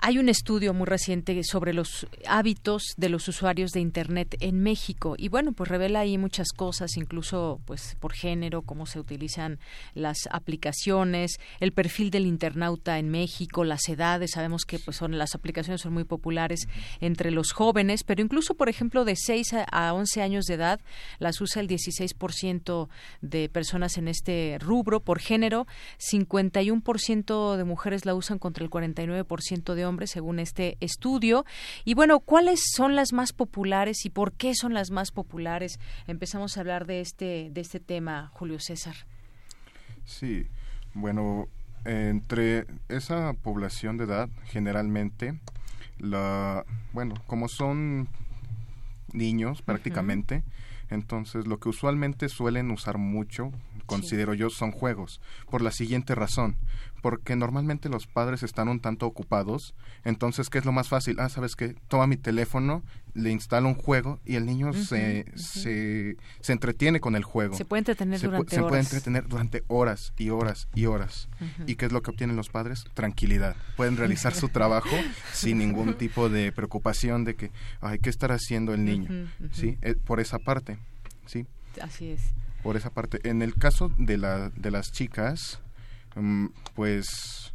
hay 0.04 0.18
un 0.18 0.28
estudio 0.28 0.74
muy 0.74 0.86
reciente 0.86 1.40
sobre 1.44 1.72
los 1.72 2.08
hábitos 2.26 2.82
de 2.96 3.08
los 3.08 3.28
usuarios 3.28 3.70
de 3.70 3.78
Internet 3.78 4.34
en 4.40 4.60
México 4.60 5.14
y 5.16 5.28
bueno, 5.28 5.52
pues 5.52 5.70
revela 5.70 6.00
ahí 6.00 6.18
muchas 6.18 6.48
cosas, 6.48 6.96
incluso 6.96 7.60
pues 7.66 7.96
por 8.00 8.12
género, 8.12 8.62
cómo 8.62 8.86
se 8.86 8.98
utilizan 8.98 9.60
las 9.94 10.28
aplicaciones, 10.32 11.38
el 11.60 11.70
perfil 11.70 12.10
del 12.10 12.26
internauta 12.26 12.98
en 12.98 13.10
México, 13.10 13.62
las 13.62 13.88
edades, 13.88 14.32
sabemos 14.32 14.64
que 14.64 14.80
pues 14.80 14.96
son 14.96 15.18
las 15.18 15.36
aplicaciones 15.36 15.82
son 15.82 15.92
muy 15.92 16.02
populares 16.02 16.66
entre 17.00 17.30
los 17.30 17.52
jóvenes, 17.52 18.02
pero 18.02 18.22
incluso 18.22 18.54
por 18.54 18.68
ejemplo 18.68 19.04
de 19.04 19.14
6 19.14 19.54
a 19.70 19.94
11 19.94 20.20
años 20.20 20.46
de 20.46 20.54
edad 20.54 20.80
las 21.20 21.40
usa 21.40 21.62
el 21.62 21.68
16% 21.68 22.88
de 23.20 23.48
personas 23.48 23.96
en 23.98 24.08
este 24.08 24.58
rubro. 24.60 24.98
Por 24.98 25.20
género, 25.20 25.68
51% 26.00 27.56
de 27.56 27.64
mujeres 27.64 28.04
la 28.04 28.16
usan 28.16 28.40
contra 28.40 28.64
el 28.64 28.70
49% 28.70 29.74
de 29.74 29.84
hombres 29.84 29.91
según 30.06 30.38
este 30.38 30.76
estudio. 30.80 31.44
Y 31.84 31.94
bueno, 31.94 32.20
¿cuáles 32.20 32.60
son 32.74 32.96
las 32.96 33.12
más 33.12 33.32
populares 33.32 34.04
y 34.04 34.10
por 34.10 34.32
qué 34.32 34.54
son 34.54 34.74
las 34.74 34.90
más 34.90 35.12
populares? 35.12 35.78
Empezamos 36.06 36.56
a 36.56 36.60
hablar 36.60 36.86
de 36.86 37.00
este, 37.00 37.50
de 37.50 37.60
este 37.60 37.80
tema, 37.80 38.30
Julio 38.34 38.58
César. 38.58 38.94
Sí, 40.04 40.46
bueno, 40.94 41.48
entre 41.84 42.66
esa 42.88 43.32
población 43.34 43.96
de 43.96 44.04
edad, 44.04 44.28
generalmente, 44.46 45.38
la, 45.98 46.64
bueno, 46.92 47.14
como 47.26 47.48
son 47.48 48.08
niños 49.12 49.62
prácticamente, 49.62 50.42
entonces 50.90 51.46
lo 51.46 51.58
que 51.58 51.68
usualmente 51.68 52.28
suelen 52.28 52.70
usar 52.70 52.98
mucho, 52.98 53.52
considero 53.86 54.34
yo, 54.34 54.50
son 54.50 54.72
juegos, 54.72 55.20
por 55.50 55.62
la 55.62 55.70
siguiente 55.70 56.14
razón 56.14 56.56
porque 57.02 57.34
normalmente 57.34 57.88
los 57.88 58.06
padres 58.06 58.42
están 58.44 58.68
un 58.68 58.80
tanto 58.80 59.06
ocupados. 59.06 59.74
Entonces, 60.04 60.48
¿qué 60.48 60.58
es 60.58 60.64
lo 60.64 60.72
más 60.72 60.88
fácil? 60.88 61.18
Ah, 61.18 61.28
¿sabes 61.28 61.56
qué? 61.56 61.74
Toma 61.88 62.06
mi 62.06 62.16
teléfono, 62.16 62.82
le 63.12 63.30
instalo 63.30 63.68
un 63.68 63.74
juego 63.74 64.20
y 64.24 64.36
el 64.36 64.46
niño 64.46 64.72
se, 64.72 65.26
se, 65.34 66.16
se, 66.40 66.52
entretiene 66.52 67.00
con 67.00 67.16
el 67.16 67.24
juego. 67.24 67.56
Se 67.56 67.64
puede 67.64 67.80
entretener 67.80 68.20
durante 68.20 68.56
horas. 68.56 68.64
Se 68.64 68.68
puede 68.68 68.80
entretener 68.80 69.28
durante 69.28 69.64
horas 69.66 70.14
y 70.16 70.30
horas 70.30 70.68
y 70.74 70.86
horas. 70.86 71.28
¿Y 71.66 71.74
qué 71.74 71.86
es 71.86 71.92
lo 71.92 72.02
que 72.02 72.12
obtienen 72.12 72.36
los 72.36 72.48
padres? 72.48 72.84
Tranquilidad. 72.94 73.56
Pueden 73.76 73.96
realizar 73.96 74.32
su 74.32 74.48
trabajo 74.48 74.96
sin 75.32 75.58
ningún 75.58 75.94
tipo 75.94 76.28
de 76.28 76.52
preocupación 76.52 77.24
de 77.24 77.34
que, 77.34 77.50
ay, 77.80 77.98
¿qué 77.98 78.10
estará 78.10 78.36
haciendo 78.36 78.72
el 78.72 78.84
niño? 78.84 79.28
¿Sí? 79.50 79.76
Eh, 79.82 79.96
por 79.96 80.20
esa 80.20 80.38
parte, 80.38 80.78
¿sí? 81.26 81.46
Así 81.80 82.10
es. 82.10 82.22
Por 82.62 82.76
esa 82.76 82.90
parte. 82.90 83.28
En 83.28 83.42
el 83.42 83.54
caso 83.56 83.90
de, 83.98 84.18
la, 84.18 84.50
de 84.50 84.70
las 84.70 84.92
chicas, 84.92 85.60
pues 86.74 87.52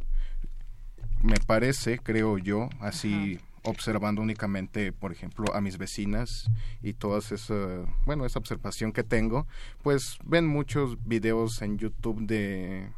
me 1.22 1.36
parece, 1.46 1.98
creo 1.98 2.38
yo, 2.38 2.68
así 2.80 3.38
observando 3.64 4.22
únicamente, 4.22 4.92
por 4.92 5.12
ejemplo, 5.12 5.54
a 5.54 5.60
mis 5.60 5.78
vecinas 5.78 6.50
y 6.82 6.94
toda 6.94 7.18
esa, 7.18 7.84
bueno, 8.06 8.24
esa 8.24 8.38
observación 8.38 8.92
que 8.92 9.02
tengo, 9.02 9.46
pues 9.82 10.18
ven 10.24 10.46
muchos 10.46 10.96
videos 11.04 11.60
en 11.62 11.78
YouTube 11.78 12.26
de 12.26 12.88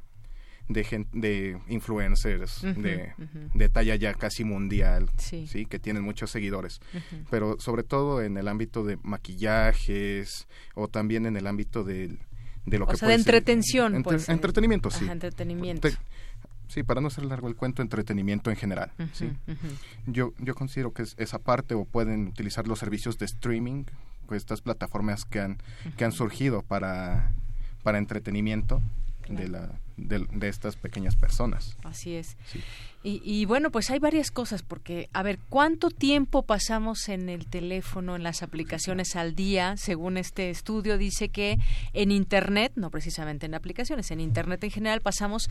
de, 0.68 1.06
de 1.12 1.60
influencers 1.68 2.62
de, 2.62 3.12
de, 3.54 3.68
talla 3.68 3.96
ya 3.96 4.14
casi 4.14 4.44
mundial, 4.44 5.10
sí, 5.16 5.66
que 5.66 5.80
tienen 5.80 6.04
muchos 6.04 6.30
seguidores, 6.30 6.80
pero 7.28 7.58
sobre 7.58 7.82
todo 7.82 8.22
en 8.22 8.36
el 8.36 8.46
ámbito 8.46 8.84
de 8.84 8.96
maquillajes 9.02 10.46
o 10.74 10.86
también 10.86 11.26
en 11.26 11.36
el 11.36 11.48
ámbito 11.48 11.82
del 11.82 12.20
de 12.70 12.78
lo 12.78 12.84
o 12.86 12.88
que 12.88 12.96
sea, 12.96 13.08
de 13.08 13.14
entretención. 13.14 13.94
entretenimiento, 14.28 14.90
sí. 14.90 15.06
entretenimiento. 15.06 15.88
sí, 16.68 16.82
para 16.82 17.00
no 17.00 17.08
hacer 17.08 17.24
largo 17.24 17.48
el 17.48 17.56
cuento, 17.56 17.82
entretenimiento 17.82 18.50
en 18.50 18.56
general. 18.56 18.92
¿sí? 19.12 19.30
yo, 20.06 20.32
yo 20.38 20.54
considero 20.54 20.92
que 20.92 21.02
es 21.02 21.14
esa 21.18 21.40
parte 21.40 21.74
o 21.74 21.84
pueden 21.84 22.28
utilizar 22.28 22.66
los 22.66 22.78
servicios 22.78 23.18
de 23.18 23.26
streaming, 23.26 23.84
pues 24.26 24.42
estas 24.42 24.62
plataformas 24.62 25.24
que 25.24 25.40
han, 25.40 25.58
que 25.96 26.04
han 26.04 26.12
surgido 26.12 26.62
para, 26.62 27.32
para 27.82 27.98
entretenimiento 27.98 28.80
de, 29.28 29.48
la, 29.48 29.72
de, 29.96 30.48
estas 30.48 30.76
pequeñas 30.76 31.16
personas. 31.16 31.76
Así 31.82 32.14
es. 32.14 32.36
Y, 33.02 33.46
bueno, 33.46 33.70
pues 33.70 33.90
hay 33.90 33.98
varias 33.98 34.30
cosas, 34.30 34.62
porque, 34.62 35.08
a 35.14 35.22
ver, 35.22 35.38
¿cuánto 35.48 35.88
tiempo 35.88 36.42
pasamos 36.42 37.08
en 37.08 37.30
el 37.30 37.46
teléfono, 37.46 38.14
en 38.14 38.22
las 38.22 38.42
aplicaciones 38.42 39.16
al 39.16 39.34
día? 39.34 39.78
Según 39.78 40.18
este 40.18 40.50
estudio, 40.50 40.98
dice 40.98 41.30
que 41.30 41.56
en 41.94 42.10
Internet, 42.10 42.72
no 42.74 42.90
precisamente 42.90 43.46
en 43.46 43.54
aplicaciones, 43.54 44.10
en 44.10 44.20
Internet 44.20 44.62
en 44.64 44.70
general 44.70 45.00
pasamos 45.00 45.48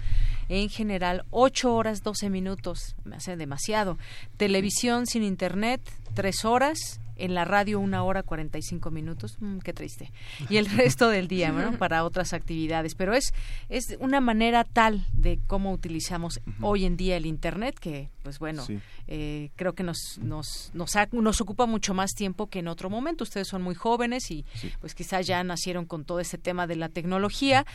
en 0.47 0.69
general 0.69 1.26
8 1.31 1.73
horas 1.73 2.03
12 2.03 2.30
minutos, 2.30 2.95
me 3.03 3.15
hace 3.15 3.35
demasiado. 3.35 3.97
Televisión 4.38 5.07
sin 5.07 5.23
Internet, 5.23 5.81
3 6.13 6.45
horas 6.45 6.99
en 7.19 7.34
la 7.34 7.45
radio 7.45 7.80
una 7.80 8.03
hora 8.03 8.23
cuarenta 8.23 8.57
y 8.57 8.61
cinco 8.61 8.91
minutos, 8.91 9.38
mm, 9.39 9.59
qué 9.59 9.73
triste, 9.73 10.11
y 10.49 10.57
el 10.57 10.65
resto 10.65 11.09
del 11.09 11.27
día, 11.27 11.51
¿no? 11.51 11.71
Para 11.77 12.03
otras 12.03 12.34
actividades, 12.34 12.95
pero 12.95 13.13
es 13.13 13.34
es 13.67 13.97
una 13.99 14.21
manera 14.21 14.63
tal 14.63 15.05
de 15.13 15.39
cómo 15.47 15.71
utilizamos 15.71 16.39
hoy 16.61 16.85
en 16.85 16.97
día 16.97 17.17
el 17.17 17.26
internet 17.26 17.39
que, 17.80 18.10
pues 18.24 18.40
bueno, 18.40 18.66
eh, 19.07 19.52
creo 19.56 19.74
que 19.74 19.84
nos 19.84 20.20
nos 20.22 20.72
nos, 20.74 20.95
nos 21.11 21.41
ocupa 21.41 21.66
mucho 21.66 21.94
más 21.94 22.11
tiempo 22.11 22.48
que 22.48 22.60
en 22.60 22.68
otro 22.68 22.90
momento. 22.90 23.24
Ustedes 23.24 23.48
son 23.48 23.61
muy 23.61 23.76
jóvenes 23.76 24.30
y 24.32 24.45
pues 24.80 24.95
quizás 24.95 25.26
ya 25.28 25.44
nacieron 25.44 25.86
con 25.86 26.06
todo 26.06 26.20
este 26.20 26.38
tema 26.38 26.68
de 26.68 26.76
la 26.76 26.90
tecnología. 26.90 27.66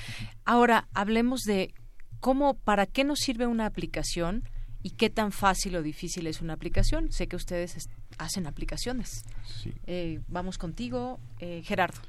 Ahora 0.44 0.88
hablemos 0.94 1.40
de 1.42 1.74
cómo, 2.20 2.54
para 2.54 2.86
qué 2.86 3.04
nos 3.04 3.18
sirve 3.20 3.46
una 3.46 3.66
aplicación 3.66 4.48
y 4.82 4.90
qué 4.90 5.10
tan 5.10 5.32
fácil 5.32 5.76
o 5.76 5.82
difícil 5.82 6.26
es 6.26 6.40
una 6.40 6.52
aplicación. 6.52 7.10
Sé 7.10 7.26
que 7.26 7.36
ustedes 7.36 7.88
hacen 8.18 8.46
aplicaciones. 8.46 9.24
Eh, 9.86 10.20
vamos 10.28 10.58
contigo, 10.58 11.18
eh, 11.38 11.62
Gerardo. 11.64 12.00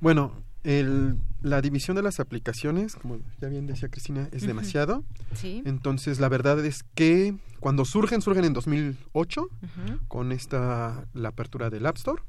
Bueno, 0.00 0.32
el, 0.64 1.16
la 1.42 1.60
división 1.60 1.96
de 1.96 2.02
las 2.02 2.20
aplicaciones, 2.20 2.94
como 2.94 3.20
ya 3.40 3.48
bien 3.48 3.66
decía 3.66 3.88
Cristina, 3.88 4.28
es 4.32 4.46
demasiado. 4.46 5.04
Sí. 5.34 5.62
Entonces, 5.64 6.20
la 6.20 6.28
verdad 6.28 6.64
es 6.64 6.82
que 6.94 7.36
cuando 7.60 7.84
surgen, 7.84 8.22
surgen 8.22 8.44
en 8.44 8.52
2008 8.52 9.48
con 10.08 10.32
esta 10.32 11.06
la 11.14 11.28
apertura 11.30 11.70
del 11.70 11.86
App 11.86 11.96
Store. 11.96 12.22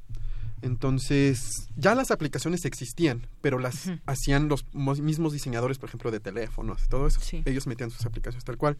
Entonces, 0.62 1.68
ya 1.76 1.94
las 1.94 2.12
aplicaciones 2.12 2.64
existían, 2.64 3.26
pero 3.40 3.58
las 3.58 3.90
hacían 4.06 4.48
los 4.48 4.64
mismos 4.72 5.32
diseñadores, 5.32 5.78
por 5.78 5.88
ejemplo, 5.88 6.10
de 6.10 6.20
teléfonos, 6.20 6.88
todo 6.88 7.08
eso. 7.08 7.20
Ellos 7.44 7.66
metían 7.66 7.90
sus 7.90 8.06
aplicaciones 8.06 8.44
tal 8.44 8.56
cual. 8.56 8.78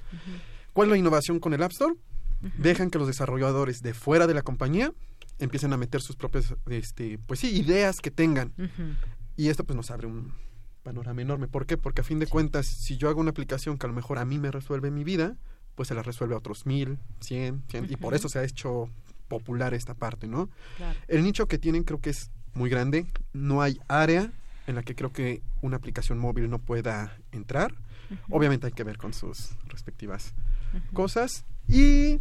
¿Cuál 0.73 0.89
es 0.89 0.93
la 0.93 0.99
innovación 0.99 1.41
con 1.41 1.53
el 1.55 1.63
App 1.63 1.73
Store? 1.73 1.95
Dejan 2.59 2.91
que 2.91 2.99
los 2.99 3.07
desarrolladores 3.07 3.83
de 3.83 3.95
fuera 3.95 4.27
de 4.27 4.35
la 4.35 4.43
compañía 4.43 4.93
empiecen 5.39 5.73
a 5.73 5.77
meter 5.77 6.01
sus 6.01 6.17
propias, 6.17 6.55
este, 6.69 7.19
pues 7.19 7.41
sí, 7.41 7.51
ideas 7.57 7.97
que 8.01 8.11
tengan. 8.11 8.53
Y 9.37 9.49
esto 9.49 9.65
pues 9.65 9.77
nos 9.77 9.91
abre 9.91 10.07
un 10.07 10.33
panorama 10.83 11.23
enorme. 11.23 11.49
¿Por 11.49 11.67
qué? 11.67 11.77
Porque 11.77 12.01
a 12.01 12.05
fin 12.05 12.19
de 12.19 12.27
cuentas, 12.27 12.67
si 12.67 12.97
yo 12.97 13.09
hago 13.09 13.21
una 13.21 13.31
aplicación 13.31 13.79
que 13.79 13.87
a 13.87 13.89
lo 13.89 13.95
mejor 13.95 14.19
a 14.19 14.25
mí 14.25 14.39
me 14.39 14.51
resuelve 14.51 14.91
mi 14.91 15.05
vida, 15.05 15.37
pues 15.75 15.89
se 15.89 15.95
la 15.95 16.03
resuelve 16.03 16.35
a 16.35 16.39
otros 16.39 16.67
mil, 16.67 16.99
cien, 17.21 17.63
cien, 17.69 17.87
y 17.89 17.97
por 17.97 18.15
eso 18.15 18.29
se 18.29 18.39
ha 18.39 18.45
hecho 18.45 18.91
popular 19.29 19.73
esta 19.73 19.95
parte, 19.95 20.29
¿no? 20.29 20.51
El 21.09 21.23
nicho 21.23 21.47
que 21.47 21.59
tienen 21.59 21.85
creo 21.85 22.01
que 22.01 22.11
es 22.11 22.31
muy 22.55 22.69
grande, 22.69 23.07
no 23.33 23.63
hay 23.63 23.81
área 23.89 24.31
en 24.67 24.75
la 24.75 24.83
que 24.83 24.95
creo 24.95 25.13
que 25.13 25.43
una 25.63 25.77
aplicación 25.77 26.19
móvil 26.19 26.51
no 26.51 26.59
pueda 26.59 27.17
entrar. 27.33 27.75
Obviamente 28.29 28.67
hay 28.67 28.73
que 28.73 28.85
ver 28.85 28.99
con 28.99 29.15
sus 29.15 29.57
respectivas 29.69 30.35
cosas. 30.93 31.47
Y 31.67 32.21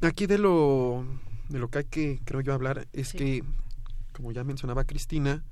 aquí 0.00 0.26
de 0.26 0.38
lo, 0.38 1.04
de 1.48 1.58
lo 1.58 1.68
que 1.68 1.78
hay 1.78 1.84
que, 1.84 2.20
creo 2.24 2.40
yo, 2.40 2.54
hablar 2.54 2.86
es 2.92 3.12
que, 3.12 3.42
como 4.12 4.30
ya 4.30 4.44
mencionaba 4.44 4.84
Cristina, 4.84 5.42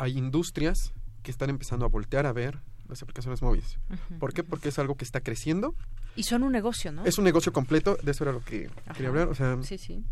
hay 0.00 0.16
industrias 0.16 0.94
que 1.22 1.30
están 1.30 1.50
empezando 1.50 1.84
a 1.84 1.88
voltear 1.88 2.24
a 2.24 2.32
ver 2.32 2.58
las 2.88 3.02
aplicaciones 3.02 3.42
móviles. 3.42 3.78
¿Por 4.18 4.32
qué? 4.32 4.42
Porque 4.42 4.70
es 4.70 4.78
algo 4.78 4.96
que 4.96 5.04
está 5.04 5.20
creciendo. 5.20 5.74
Y 6.16 6.22
son 6.22 6.42
un 6.42 6.52
negocio, 6.52 6.90
¿no? 6.90 7.04
Es 7.04 7.18
un 7.18 7.24
negocio 7.24 7.52
completo, 7.52 7.98
de 8.02 8.10
eso 8.10 8.24
era 8.24 8.32
lo 8.32 8.40
que 8.40 8.70
quería 8.94 9.10
hablar. 9.10 9.28
O 9.28 9.34
sea, 9.34 9.62
sí, 9.62 9.76
sí. 9.76 10.02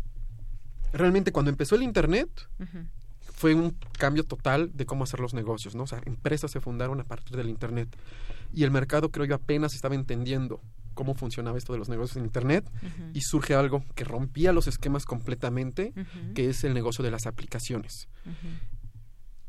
Realmente 0.93 1.31
cuando 1.31 1.49
empezó 1.49 1.75
el 1.75 1.81
Internet 1.81 2.29
fue 3.33 3.55
un 3.55 3.75
cambio 3.97 4.23
total 4.23 4.71
de 4.75 4.85
cómo 4.85 5.05
hacer 5.05 5.19
los 5.19 5.33
negocios, 5.33 5.73
¿no? 5.73 5.83
O 5.83 5.87
sea, 5.87 6.01
empresas 6.05 6.51
se 6.51 6.61
fundaron 6.61 6.99
a 6.99 7.03
partir 7.03 7.35
del 7.35 7.49
Internet. 7.49 7.89
Y 8.53 8.63
el 8.63 8.71
mercado, 8.71 9.09
creo 9.09 9.25
yo, 9.25 9.35
apenas 9.35 9.73
estaba 9.73 9.95
entendiendo 9.95 10.61
cómo 10.93 11.15
funcionaba 11.15 11.57
esto 11.57 11.73
de 11.73 11.79
los 11.79 11.89
negocios 11.89 12.17
en 12.17 12.25
Internet 12.25 12.69
y 13.13 13.21
surge 13.21 13.55
algo 13.55 13.83
que 13.95 14.03
rompía 14.03 14.53
los 14.53 14.67
esquemas 14.67 15.05
completamente, 15.05 15.93
que 16.35 16.49
es 16.49 16.63
el 16.63 16.75
negocio 16.75 17.03
de 17.03 17.09
las 17.09 17.25
aplicaciones. 17.25 18.07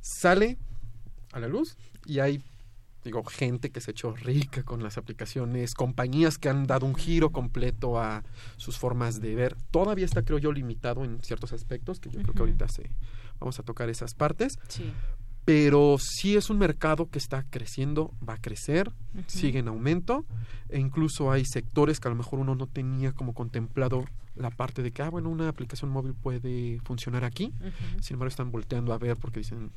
Sale 0.01 0.59
a 1.33 1.41
la 1.41 1.49
luz 1.49 1.77
y 2.07 2.19
hay 2.21 2.43
digo, 3.05 3.25
gente 3.25 3.71
que 3.71 3.81
se 3.81 3.91
ha 3.91 3.93
hecho 3.93 4.15
rica 4.15 4.63
con 4.63 4.83
las 4.83 4.99
aplicaciones, 4.99 5.75
compañías 5.75 6.39
que 6.39 6.49
han 6.49 6.67
dado 6.67 6.87
un 6.87 6.95
giro 6.95 7.31
completo 7.31 7.99
a 7.99 8.23
sus 8.57 8.79
formas 8.79 9.21
de 9.21 9.35
ver. 9.35 9.57
Todavía 9.71 10.05
está, 10.05 10.23
creo 10.23 10.39
yo, 10.39 10.53
limitado 10.53 11.05
en 11.05 11.21
ciertos 11.21 11.53
aspectos, 11.53 12.01
que 12.01 12.11
yo 12.11 12.21
creo 12.21 12.35
que 12.35 12.41
ahorita 12.41 12.69
se, 12.69 12.91
vamos 13.39 13.59
a 13.59 13.63
tocar 13.63 13.89
esas 13.89 14.15
partes. 14.15 14.59
Sí. 14.69 14.93
Pero 15.45 15.97
sí 15.99 16.37
es 16.37 16.51
un 16.51 16.59
mercado 16.59 17.09
que 17.09 17.19
está 17.19 17.45
creciendo, 17.49 18.12
va 18.27 18.35
a 18.35 18.41
crecer, 18.41 18.93
sigue 19.27 19.59
en 19.59 19.69
aumento, 19.69 20.25
e 20.69 20.79
incluso 20.79 21.33
hay 21.33 21.45
sectores 21.45 21.99
que 21.99 22.09
a 22.09 22.11
lo 22.11 22.17
mejor 22.17 22.39
uno 22.39 22.55
no 22.55 22.67
tenía 22.67 23.12
como 23.12 23.35
contemplado 23.35 24.05
la 24.37 24.51
parte 24.51 24.83
de 24.83 24.93
que, 24.93 25.03
ah, 25.03 25.11
bueno, 25.11 25.29
una 25.29 25.49
aplicación 25.49 25.91
móvil 25.91 26.15
puede 26.15 26.81
funcionar 26.85 27.25
aquí. 27.25 27.53
Sin 28.01 28.15
embargo, 28.15 28.29
están 28.29 28.53
volteando 28.53 28.93
a 28.93 28.99
ver 28.99 29.17
porque 29.17 29.41
dicen, 29.41 29.73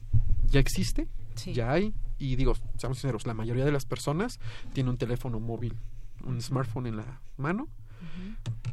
ya 0.46 0.60
existe, 0.60 1.08
ya 1.46 1.72
hay. 1.72 1.94
Y 2.18 2.36
digo, 2.36 2.54
seamos 2.78 3.00
sinceros, 3.00 3.26
la 3.26 3.34
mayoría 3.34 3.66
de 3.66 3.72
las 3.72 3.86
personas 3.86 4.40
tiene 4.74 4.90
un 4.90 4.98
teléfono 4.98 5.40
móvil, 5.40 5.76
un 6.26 6.42
smartphone 6.42 6.88
en 6.88 6.98
la 6.98 7.22
mano 7.38 7.68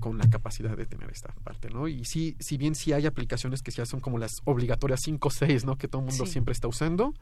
con 0.00 0.18
la 0.18 0.28
capacidad 0.28 0.76
de 0.76 0.86
tener 0.86 1.10
esta 1.10 1.32
parte, 1.44 1.68
¿no? 1.70 1.88
Y 1.88 2.04
sí, 2.04 2.36
si 2.40 2.56
bien 2.56 2.74
sí 2.74 2.92
hay 2.92 3.06
aplicaciones 3.06 3.62
que 3.62 3.70
ya 3.70 3.84
son 3.86 4.00
como 4.00 4.18
las 4.18 4.40
obligatorias 4.44 5.00
5 5.02 5.28
o 5.28 5.30
6, 5.30 5.64
¿no? 5.64 5.76
Que 5.76 5.88
todo 5.88 6.02
el 6.02 6.08
mundo 6.08 6.26
siempre 6.26 6.52
está 6.52 6.68
usando, 6.68 7.14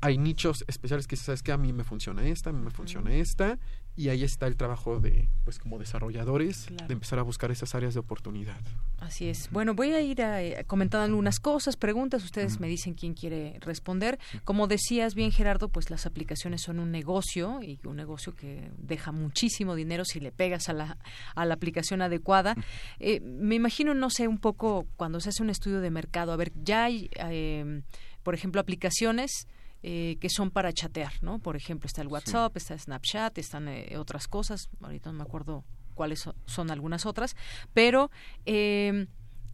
hay 0.00 0.18
nichos 0.18 0.64
especiales 0.68 1.06
que 1.06 1.16
sabes 1.16 1.42
que 1.42 1.52
a 1.52 1.56
mí 1.56 1.72
me 1.72 1.84
funciona 1.84 2.26
esta, 2.26 2.50
a 2.50 2.52
mí 2.52 2.62
me 2.62 2.70
funciona 2.70 3.12
esta, 3.14 3.58
y 3.96 4.10
ahí 4.10 4.22
está 4.22 4.46
el 4.46 4.56
trabajo 4.56 5.00
de, 5.00 5.28
pues 5.44 5.58
como 5.58 5.78
desarrolladores, 5.78 6.66
de 6.86 6.92
empezar 6.92 7.18
a 7.18 7.22
buscar 7.22 7.50
esas 7.50 7.74
áreas 7.74 7.94
de 7.94 8.00
oportunidad. 8.00 8.60
Así 8.98 9.28
es. 9.28 9.48
Bueno, 9.50 9.74
voy 9.74 9.92
a 9.92 10.00
ir 10.00 10.22
a, 10.22 10.42
eh, 10.42 10.64
comentando 10.66 11.04
algunas 11.06 11.40
cosas, 11.40 11.76
preguntas, 11.76 12.22
ustedes 12.22 12.60
me 12.60 12.68
dicen 12.68 12.94
quién 12.94 13.14
quiere 13.14 13.58
responder. 13.60 14.18
Como 14.44 14.66
decías 14.66 15.14
bien, 15.14 15.32
Gerardo, 15.32 15.68
pues 15.68 15.90
las 15.90 16.04
aplicaciones 16.04 16.62
son 16.62 16.78
un 16.78 16.90
negocio 16.90 17.62
y 17.62 17.78
un 17.84 17.96
negocio 17.96 18.34
que 18.34 18.70
deja 18.76 19.12
muchísimo 19.12 19.74
dinero 19.74 20.04
si 20.04 20.20
le 20.20 20.30
pegas 20.30 20.68
a 20.68 20.74
la, 20.74 20.98
a 21.34 21.46
la 21.46 21.54
aplicación 21.54 22.02
adecuada. 22.02 22.54
Eh, 22.98 23.20
me 23.20 23.54
imagino, 23.54 23.94
no 23.94 24.10
sé, 24.10 24.28
un 24.28 24.38
poco 24.38 24.86
cuando 24.96 25.20
se 25.20 25.30
hace 25.30 25.42
un 25.42 25.50
estudio 25.50 25.80
de 25.80 25.90
mercado, 25.90 26.32
a 26.32 26.36
ver, 26.36 26.52
ya 26.54 26.84
hay, 26.84 27.08
eh, 27.16 27.82
por 28.22 28.34
ejemplo, 28.34 28.60
aplicaciones 28.60 29.46
eh, 29.88 30.16
que 30.20 30.28
son 30.28 30.50
para 30.50 30.72
chatear, 30.72 31.12
¿no? 31.22 31.38
Por 31.38 31.54
ejemplo, 31.54 31.86
está 31.86 32.02
el 32.02 32.08
WhatsApp, 32.08 32.56
está 32.56 32.76
Snapchat, 32.76 33.38
están 33.38 33.68
eh, 33.68 33.96
otras 33.96 34.26
cosas, 34.26 34.68
ahorita 34.82 35.12
no 35.12 35.18
me 35.18 35.22
acuerdo 35.22 35.62
cuáles 35.94 36.28
son, 36.46 36.70
algunas 36.72 37.06
otras, 37.06 37.36
pero 37.72 38.10
eh, 38.46 39.06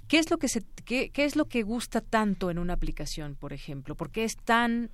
¿qué 0.09 0.19
es 0.19 0.31
lo 0.31 0.39
que 0.39 0.49
se, 0.49 0.63
qué, 0.87 1.11
es 1.15 1.37
lo 1.37 1.49
que 1.49 1.63
gusta 1.63 2.01
tanto 2.01 2.51
en 2.51 2.59
una 2.59 2.73
aplicación, 2.73 3.35
por 3.35 3.53
ejemplo? 3.53 3.95
¿Por 3.95 4.11
qué 4.11 4.25
es 4.25 4.39
tan 4.39 4.91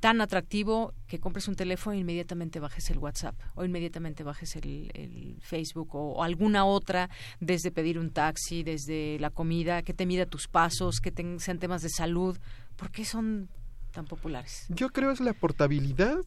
tan 0.00 0.22
atractivo 0.22 0.94
que 1.06 1.20
compres 1.20 1.46
un 1.48 1.54
teléfono 1.54 1.94
e 1.94 1.98
inmediatamente 1.98 2.60
bajes 2.60 2.88
el 2.88 2.96
WhatsApp 2.96 3.38
o 3.56 3.62
inmediatamente 3.62 4.22
bajes 4.22 4.56
el, 4.56 5.36
Facebook 5.42 5.94
o, 5.94 6.22
alguna 6.22 6.64
otra, 6.64 7.10
desde 7.40 7.70
pedir 7.70 7.98
un 7.98 8.10
taxi, 8.10 8.62
desde 8.62 9.18
la 9.18 9.28
comida, 9.28 9.82
que 9.82 9.92
te 9.92 10.06
mida 10.06 10.24
tus 10.24 10.48
pasos, 10.48 10.98
que 11.00 11.12
sean 11.40 11.58
temas 11.58 11.82
de 11.82 11.90
salud. 11.90 12.38
¿Por 12.76 12.90
qué 12.90 13.04
son 13.04 13.50
tan 13.92 14.06
populares? 14.06 14.66
Yo 14.68 14.90
creo 14.90 15.10
es 15.10 15.20
la 15.20 15.32
portabilidad 15.32 16.18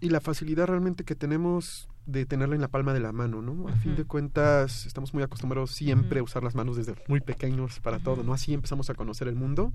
y 0.00 0.10
la 0.10 0.20
facilidad 0.20 0.66
realmente 0.66 1.04
que 1.04 1.14
tenemos 1.14 1.88
de 2.06 2.26
tenerla 2.26 2.56
en 2.56 2.60
la 2.60 2.68
palma 2.68 2.92
de 2.92 3.00
la 3.00 3.12
mano, 3.12 3.42
¿no? 3.42 3.68
A 3.68 3.76
fin 3.76 3.94
de 3.94 4.04
cuentas, 4.04 4.86
estamos 4.86 5.14
muy 5.14 5.22
acostumbrados 5.22 5.70
siempre 5.70 6.18
a 6.18 6.22
usar 6.22 6.42
las 6.42 6.54
manos 6.54 6.76
desde 6.76 6.96
muy 7.06 7.20
pequeños 7.20 7.78
para 7.78 8.00
todo, 8.00 8.24
¿no? 8.24 8.34
Así 8.34 8.52
empezamos 8.52 8.90
a 8.90 8.94
conocer 8.94 9.28
el 9.28 9.36
mundo. 9.36 9.72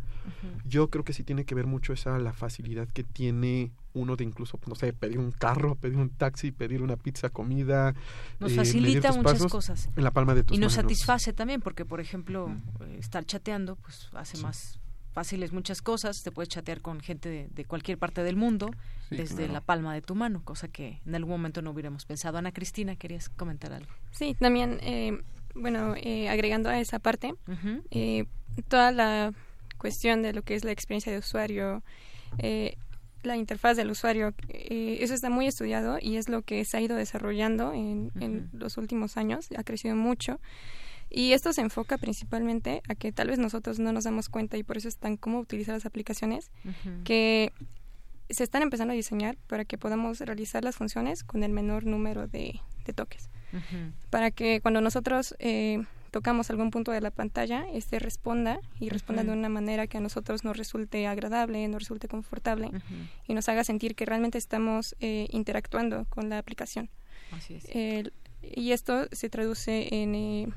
Yo 0.65 0.90
creo 0.90 1.06
que 1.06 1.14
sí 1.14 1.24
tiene 1.24 1.45
que 1.45 1.56
ver 1.56 1.68
mucho 1.68 1.94
esa 1.94 2.19
la 2.19 2.34
facilidad 2.34 2.88
que 2.90 3.03
tiene 3.03 3.72
uno 3.94 4.18
de 4.18 4.26
incluso, 4.26 4.60
no 4.68 4.76
sé, 4.76 4.91
pedir 4.91 5.19
un 5.19 5.32
carro, 5.32 5.76
pedir 5.76 5.98
un 5.98 6.10
taxi, 6.10 6.52
pedir 6.52 6.82
una 6.82 6.98
pizza, 6.98 7.30
comida. 7.30 7.95
Nos 8.40 8.52
eh, 8.52 8.56
facilita 8.56 9.14
muchas 9.14 9.45
cosas. 9.45 9.90
En 9.95 10.03
la 10.03 10.11
palma 10.11 10.36
de 10.36 10.44
tus 10.44 10.57
Y 10.57 10.60
nos 10.60 10.76
manos. 10.76 10.91
satisface 10.91 11.32
también, 11.32 11.61
porque, 11.61 11.86
por 11.86 12.02
ejemplo, 12.02 12.52
eh, 12.82 12.98
estar 12.99 13.26
chateando, 13.26 13.78
pues 13.78 14.10
hace 14.14 14.38
más 14.40 14.80
fáciles 15.18 15.52
muchas 15.52 15.81
cosas, 15.81 16.22
te 16.22 16.31
puedes 16.31 16.48
chatear 16.48 16.80
con 16.80 16.99
gente 16.99 17.49
de, 17.52 17.65
cualquier 17.65 17.98
parte 17.98 18.22
del 18.22 18.35
mundo 18.35 18.69
desde 19.10 19.48
la 19.48 19.61
palma 19.61 19.95
de 19.95 20.03
tu 20.03 20.14
mano, 20.14 20.44
cosa 20.45 20.68
que 20.68 21.02
en 21.07 21.15
algún 21.15 21.31
momento 21.31 21.64
no 21.64 21.72
hubiéramos 21.72 22.06
pensado. 22.06 22.38
Ana 22.38 22.52
Cristina, 22.52 22.95
¿querías 22.95 23.27
comentar 23.27 23.73
algo? 23.73 23.89
Sí, 24.11 24.35
también, 24.39 24.77
eh, 24.84 25.18
bueno, 25.56 25.95
eh, 25.98 26.30
agregando 26.30 26.69
a 26.69 26.80
esa 26.80 26.99
parte, 26.99 27.34
eh, 27.89 28.26
toda 28.68 28.91
la 28.91 29.34
cuestión 29.80 30.22
de 30.22 30.34
lo 30.34 30.44
que 30.44 30.53
es 30.53 30.64
la 30.64 30.72
experiencia 30.72 31.11
de 31.11 31.18
usuario, 31.18 31.81
la 33.23 33.38
interfaz 33.38 33.76
del 33.76 33.89
usuario, 33.89 34.35
eso 34.48 35.15
está 35.15 35.31
muy 35.31 35.48
estudiado 35.48 35.98
y 35.99 36.18
es 36.18 36.30
lo 36.30 36.44
que 36.44 36.64
se 36.64 36.77
ha 36.77 36.81
ido 36.81 36.95
desarrollando 36.95 37.73
en, 37.73 38.11
en 38.19 38.52
los 38.53 38.77
últimos 38.77 39.18
años, 39.18 39.48
ha 39.57 39.64
crecido 39.64 39.95
mucho. 39.95 40.39
Y 41.10 41.34
esto 41.34 41.54
se 41.54 41.62
enfoca 41.62 41.98
principalmente 41.98 42.82
a 42.90 42.96
que 42.96 43.12
tal 43.12 43.30
vez 43.30 43.40
nosotros 43.40 43.80
no 43.80 43.94
nos 43.94 44.04
damos 44.04 44.30
cuenta 44.30 44.58
y 44.58 44.64
por 44.64 44.78
eso 44.78 44.88
están 44.88 45.18
cómo 45.18 45.40
utilizar 45.40 45.74
las 45.74 45.86
aplicaciones, 45.86 46.52
que 47.04 47.54
se 48.30 48.44
están 48.44 48.62
empezando 48.62 48.92
a 48.92 48.96
diseñar 48.96 49.38
para 49.48 49.66
que 49.66 49.78
podamos 49.78 50.20
realizar 50.20 50.64
las 50.64 50.76
funciones 50.76 51.24
con 51.24 51.44
el 51.44 51.52
menor 51.52 51.86
número 51.86 52.28
de, 52.28 52.60
toques. 52.96 53.30
Para 54.10 54.32
que 54.32 54.62
cuando 54.62 54.82
nosotros 54.82 55.36
eh, 55.40 55.84
tocamos 56.12 56.50
algún 56.50 56.72
punto 56.72 56.92
de 56.92 57.02
la 57.02 57.12
pantalla, 57.12 57.66
este 57.74 58.00
responda 58.00 58.60
y 58.80 58.90
responda 58.90 59.24
de 59.24 59.32
una 59.32 59.50
manera 59.50 59.88
que 59.88 59.98
a 59.98 60.02
nosotros 60.02 60.44
nos 60.44 60.58
resulte 60.58 61.08
agradable, 61.08 61.68
nos 61.68 61.84
resulte 61.84 62.08
confortable 62.08 62.70
y 63.28 63.34
nos 63.34 63.48
haga 63.50 63.64
sentir 63.64 63.96
que 63.96 64.06
realmente 64.06 64.38
estamos 64.38 64.96
eh, 65.00 65.28
interactuando 65.32 66.06
con 66.10 66.30
la 66.30 66.38
aplicación. 66.38 66.90
y 68.42 68.72
esto 68.72 69.08
se 69.12 69.30
traduce 69.30 69.94
en 69.94 70.16
eh, 70.16 70.48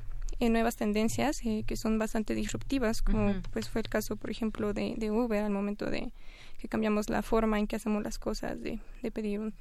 en 0.40 0.54
nuevas 0.54 0.76
tendencias 0.76 1.40
eh, 1.44 1.64
que 1.66 1.76
son 1.76 1.98
bastante 1.98 2.34
disruptivas, 2.34 3.02
como 3.02 3.34
pues 3.52 3.68
fue 3.68 3.82
el 3.82 3.88
caso, 3.88 4.16
por 4.16 4.30
ejemplo, 4.30 4.72
de, 4.72 4.94
de, 4.96 5.10
Uber 5.10 5.44
al 5.44 5.52
momento 5.52 5.90
de 5.90 6.12
que 6.58 6.68
cambiamos 6.68 7.10
la 7.10 7.22
forma 7.22 7.58
en 7.58 7.66
que 7.66 7.76
hacemos 7.76 8.02
las 8.02 8.18
cosas, 8.18 8.60
de, 8.60 8.80
de 9.02 9.10
pedir 9.10 9.38
un 9.38 9.54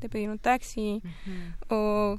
de 0.00 0.10
pedir 0.10 0.28
un 0.28 0.38
taxi 0.38 1.00
o 1.70 2.18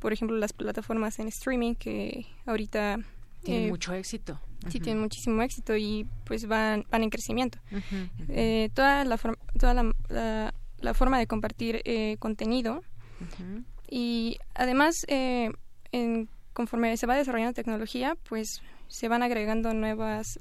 por 0.00 0.12
ejemplo 0.12 0.36
las 0.36 0.52
plataformas 0.52 1.20
en 1.20 1.28
streaming 1.28 1.76
que 1.76 2.26
ahorita 2.44 2.98
Tiene 3.44 3.68
mucho 3.68 3.94
éxito. 3.94 4.40
Sí, 4.68 4.80
tienen 4.80 5.00
muchísimo 5.00 5.40
éxito 5.42 5.76
y 5.76 6.08
pues 6.24 6.46
van, 6.46 6.84
van 6.90 7.04
en 7.04 7.10
crecimiento. 7.10 7.58
toda 8.74 9.04
la, 9.04 9.16
toda 9.60 9.74
la, 9.74 10.52
la, 10.80 10.94
forma 10.94 11.18
de 11.18 11.28
compartir 11.28 11.82
contenido 12.18 12.82
y 13.88 14.38
además 14.54 15.06
en, 15.08 16.28
conforme 16.54 16.96
se 16.96 17.06
va 17.06 17.16
desarrollando 17.16 17.52
tecnología, 17.52 18.16
pues 18.28 18.62
se 18.88 19.08
van 19.08 19.22
agregando 19.22 19.74
nuevas 19.74 20.38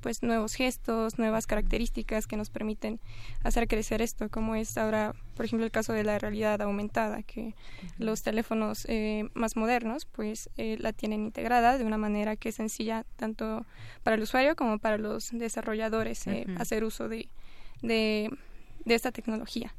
pues 0.00 0.22
nuevos 0.22 0.54
gestos, 0.54 1.18
nuevas 1.18 1.46
características 1.46 2.26
que 2.26 2.36
nos 2.36 2.50
permiten 2.50 3.00
hacer 3.42 3.66
crecer 3.66 4.00
esto, 4.00 4.28
como 4.28 4.54
es 4.54 4.78
ahora, 4.78 5.14
por 5.34 5.44
ejemplo, 5.44 5.64
el 5.64 5.72
caso 5.72 5.92
de 5.92 6.04
la 6.04 6.18
realidad 6.18 6.62
aumentada, 6.62 7.22
que 7.22 7.54
los 7.98 8.22
teléfonos 8.22 8.86
eh, 8.88 9.28
más 9.34 9.56
modernos 9.56 10.04
pues 10.04 10.50
eh, 10.56 10.76
la 10.78 10.92
tienen 10.92 11.24
integrada 11.24 11.78
de 11.78 11.84
una 11.84 11.98
manera 11.98 12.36
que 12.36 12.50
es 12.50 12.54
sencilla 12.54 13.04
tanto 13.16 13.66
para 14.02 14.16
el 14.16 14.22
usuario 14.22 14.54
como 14.56 14.78
para 14.78 14.98
los 14.98 15.30
desarrolladores 15.32 16.26
eh, 16.26 16.46
hacer 16.58 16.84
uso 16.84 17.08
de, 17.08 17.28
de, 17.82 18.30
esta 18.86 19.12
tecnología. 19.12 19.74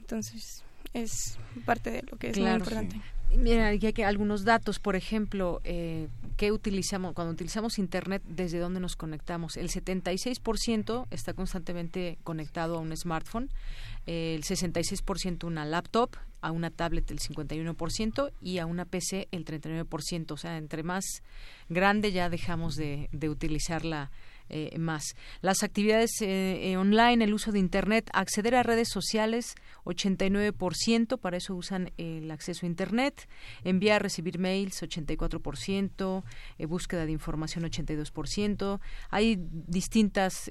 Entonces, 0.00 0.64
es 0.92 1.38
parte 1.64 1.90
de 1.90 2.02
lo 2.02 2.18
que 2.18 2.30
es 2.30 2.38
muy 2.38 2.50
importante. 2.50 3.00
Mira, 3.38 3.68
aquí 3.68 4.02
algunos 4.02 4.44
datos, 4.44 4.78
por 4.78 4.96
ejemplo, 4.96 5.60
eh, 5.64 6.08
¿qué 6.36 6.52
utilizamos? 6.52 7.14
Cuando 7.14 7.32
utilizamos 7.32 7.78
Internet, 7.78 8.22
¿desde 8.26 8.58
dónde 8.58 8.80
nos 8.80 8.96
conectamos? 8.96 9.56
El 9.56 9.70
76% 9.70 11.06
está 11.10 11.34
constantemente 11.34 12.18
conectado 12.22 12.76
a 12.76 12.80
un 12.80 12.96
smartphone, 12.96 13.50
el 14.06 14.42
66% 14.42 15.44
una 15.44 15.64
laptop, 15.64 16.16
a 16.40 16.50
una 16.50 16.70
tablet 16.70 17.10
el 17.10 17.20
51% 17.20 18.30
y 18.40 18.58
a 18.58 18.66
una 18.66 18.84
PC 18.84 19.28
el 19.30 19.44
39%. 19.44 20.32
O 20.32 20.36
sea, 20.36 20.58
entre 20.58 20.82
más 20.82 21.04
grande 21.68 22.12
ya 22.12 22.28
dejamos 22.28 22.76
de, 22.76 23.08
de 23.12 23.28
utilizarla 23.30 24.10
eh, 24.50 24.76
más. 24.78 25.16
Las 25.40 25.62
actividades 25.62 26.10
eh, 26.20 26.70
eh, 26.70 26.76
online, 26.76 27.24
el 27.24 27.34
uso 27.34 27.50
de 27.50 27.58
Internet, 27.58 28.10
acceder 28.12 28.54
a 28.54 28.62
redes 28.62 28.88
sociales, 28.88 29.54
89%, 29.84 31.18
para 31.18 31.36
eso 31.38 31.54
usan 31.54 31.92
el 31.96 32.30
acceso 32.30 32.66
a 32.66 32.68
Internet, 32.68 33.28
enviar, 33.64 34.02
recibir 34.02 34.38
mails, 34.38 34.82
84%, 34.82 36.22
búsqueda 36.68 37.06
de 37.06 37.12
información, 37.12 37.64
82%. 37.64 38.80
Hay 39.10 39.38
distintas 39.40 40.50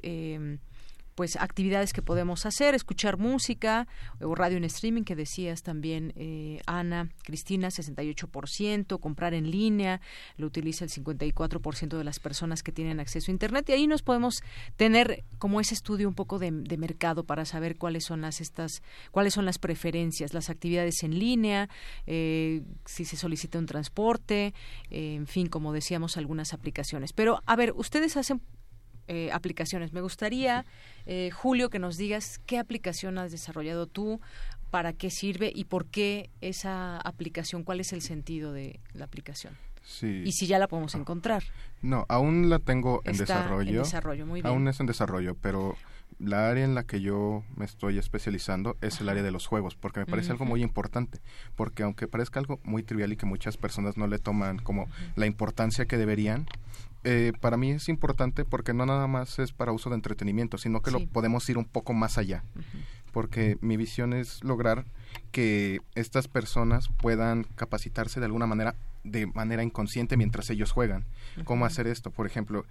pues 1.15 1.35
actividades 1.35 1.93
que 1.93 2.01
podemos 2.01 2.45
hacer, 2.45 2.75
escuchar 2.75 3.17
música 3.17 3.87
o 4.21 4.35
radio 4.35 4.57
en 4.57 4.63
streaming 4.63 5.03
que 5.03 5.15
decías 5.15 5.63
también 5.63 6.13
eh, 6.15 6.61
Ana, 6.65 7.09
Cristina, 7.23 7.69
68%, 7.69 8.99
comprar 8.99 9.33
en 9.33 9.51
línea, 9.51 10.01
lo 10.37 10.47
utiliza 10.47 10.85
el 10.85 10.91
54% 10.91 11.97
de 11.97 12.03
las 12.03 12.19
personas 12.19 12.63
que 12.63 12.71
tienen 12.71 12.99
acceso 12.99 13.31
a 13.31 13.33
internet 13.33 13.69
y 13.69 13.73
ahí 13.73 13.87
nos 13.87 14.01
podemos 14.01 14.43
tener 14.75 15.23
como 15.37 15.59
ese 15.59 15.73
estudio 15.73 16.07
un 16.07 16.15
poco 16.15 16.39
de, 16.39 16.51
mercado 16.73 17.23
para 17.23 17.45
saber 17.45 17.77
cuáles 17.77 18.03
son 18.03 18.21
las 18.21 18.41
estas 18.41 18.81
cuáles 19.11 19.35
son 19.35 19.45
las 19.45 19.59
preferencias, 19.59 20.33
las 20.33 20.49
actividades 20.49 21.03
en 21.03 21.19
línea, 21.19 21.69
eh, 22.07 22.63
si 22.85 23.05
se 23.05 23.15
solicita 23.15 23.59
un 23.59 23.67
transporte, 23.67 24.53
eh, 24.89 25.13
en 25.15 25.27
fin, 25.27 25.47
como 25.47 25.71
decíamos 25.71 26.17
algunas 26.17 26.53
aplicaciones. 26.53 27.13
Pero 27.13 27.41
a 27.45 27.55
ver, 27.55 27.73
ustedes 27.75 28.17
hacen 28.17 28.41
eh, 29.07 29.29
aplicaciones. 29.31 29.93
Me 29.93 30.01
gustaría, 30.01 30.65
eh, 31.05 31.29
Julio, 31.31 31.69
que 31.69 31.79
nos 31.79 31.97
digas 31.97 32.39
qué 32.45 32.59
aplicación 32.59 33.17
has 33.17 33.31
desarrollado 33.31 33.87
tú, 33.87 34.19
para 34.69 34.93
qué 34.93 35.11
sirve 35.11 35.51
y 35.53 35.65
por 35.65 35.85
qué 35.85 36.31
esa 36.41 36.97
aplicación, 36.97 37.63
cuál 37.63 37.79
es 37.79 37.93
el 37.93 38.01
sentido 38.01 38.53
de 38.53 38.79
la 38.93 39.05
aplicación. 39.05 39.55
Sí. 39.83 40.23
Y 40.25 40.31
si 40.31 40.47
ya 40.47 40.57
la 40.57 40.67
podemos 40.67 40.95
encontrar. 40.95 41.43
No, 41.81 42.05
aún 42.09 42.49
la 42.49 42.59
tengo 42.59 43.01
en 43.05 43.17
desarrollo. 43.17 43.69
En 43.69 43.77
desarrollo, 43.83 44.25
muy 44.25 44.41
bien. 44.41 44.51
Aún 44.51 44.67
es 44.67 44.79
en 44.79 44.87
desarrollo, 44.87 45.35
pero 45.35 45.75
la 46.19 46.49
área 46.49 46.63
en 46.63 46.75
la 46.75 46.83
que 46.83 47.01
yo 47.01 47.43
me 47.55 47.65
estoy 47.65 47.97
especializando 47.97 48.77
es 48.81 49.01
el 49.01 49.09
área 49.09 49.23
de 49.23 49.31
los 49.31 49.47
juegos, 49.47 49.75
porque 49.75 49.99
me 49.99 50.05
parece 50.05 50.31
algo 50.31 50.45
muy 50.45 50.63
importante, 50.63 51.19
porque 51.55 51.83
aunque 51.83 52.07
parezca 52.07 52.39
algo 52.39 52.59
muy 52.63 52.83
trivial 52.83 53.13
y 53.13 53.17
que 53.17 53.25
muchas 53.25 53.57
personas 53.57 53.97
no 53.97 54.07
le 54.07 54.19
toman 54.19 54.57
como 54.57 54.87
la 55.15 55.25
importancia 55.25 55.85
que 55.85 55.97
deberían, 55.97 56.47
eh, 57.03 57.33
para 57.39 57.57
mí 57.57 57.71
es 57.71 57.89
importante 57.89 58.45
porque 58.45 58.73
no 58.73 58.85
nada 58.85 59.07
más 59.07 59.39
es 59.39 59.51
para 59.51 59.71
uso 59.71 59.89
de 59.89 59.95
entretenimiento, 59.95 60.57
sino 60.57 60.81
que 60.81 60.91
lo 60.91 61.05
podemos 61.07 61.47
ir 61.49 61.57
un 61.57 61.65
poco 61.65 61.93
más 61.93 62.17
allá. 62.17 62.43
Porque 63.11 63.57
mi 63.61 63.77
visión 63.77 64.13
es 64.13 64.43
lograr 64.43 64.85
que 65.31 65.81
estas 65.95 66.27
personas 66.27 66.89
puedan 66.89 67.43
capacitarse 67.55 68.19
de 68.19 68.25
alguna 68.25 68.47
manera, 68.47 68.75
de 69.03 69.27
manera 69.27 69.63
inconsciente 69.63 70.17
mientras 70.17 70.49
ellos 70.49 70.71
juegan. 70.71 71.05
¿Cómo 71.43 71.65
hacer 71.65 71.87
esto? 71.87 72.11
Por 72.11 72.25
ejemplo, 72.25 72.65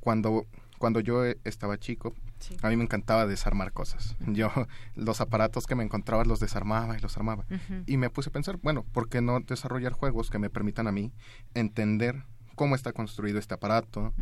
cuando 0.00 0.46
cuando 0.78 1.00
yo 1.00 1.24
estaba 1.44 1.78
chico, 1.78 2.14
a 2.62 2.68
mí 2.68 2.76
me 2.76 2.84
encantaba 2.84 3.26
desarmar 3.26 3.72
cosas. 3.72 4.16
Yo 4.26 4.50
los 4.94 5.20
aparatos 5.20 5.66
que 5.66 5.74
me 5.74 5.84
encontraba 5.84 6.24
los 6.24 6.40
desarmaba 6.40 6.96
y 6.96 7.00
los 7.00 7.16
armaba. 7.16 7.44
Y 7.86 7.96
me 7.96 8.10
puse 8.10 8.30
a 8.30 8.32
pensar, 8.32 8.58
bueno, 8.62 8.84
¿por 8.84 9.08
qué 9.08 9.20
no 9.20 9.40
desarrollar 9.40 9.92
juegos 9.92 10.30
que 10.30 10.38
me 10.38 10.50
permitan 10.50 10.86
a 10.86 10.92
mí 10.92 11.12
entender 11.54 12.24
cómo 12.58 12.74
está 12.74 12.92
construido 12.92 13.38
este 13.38 13.54
aparato 13.54 14.12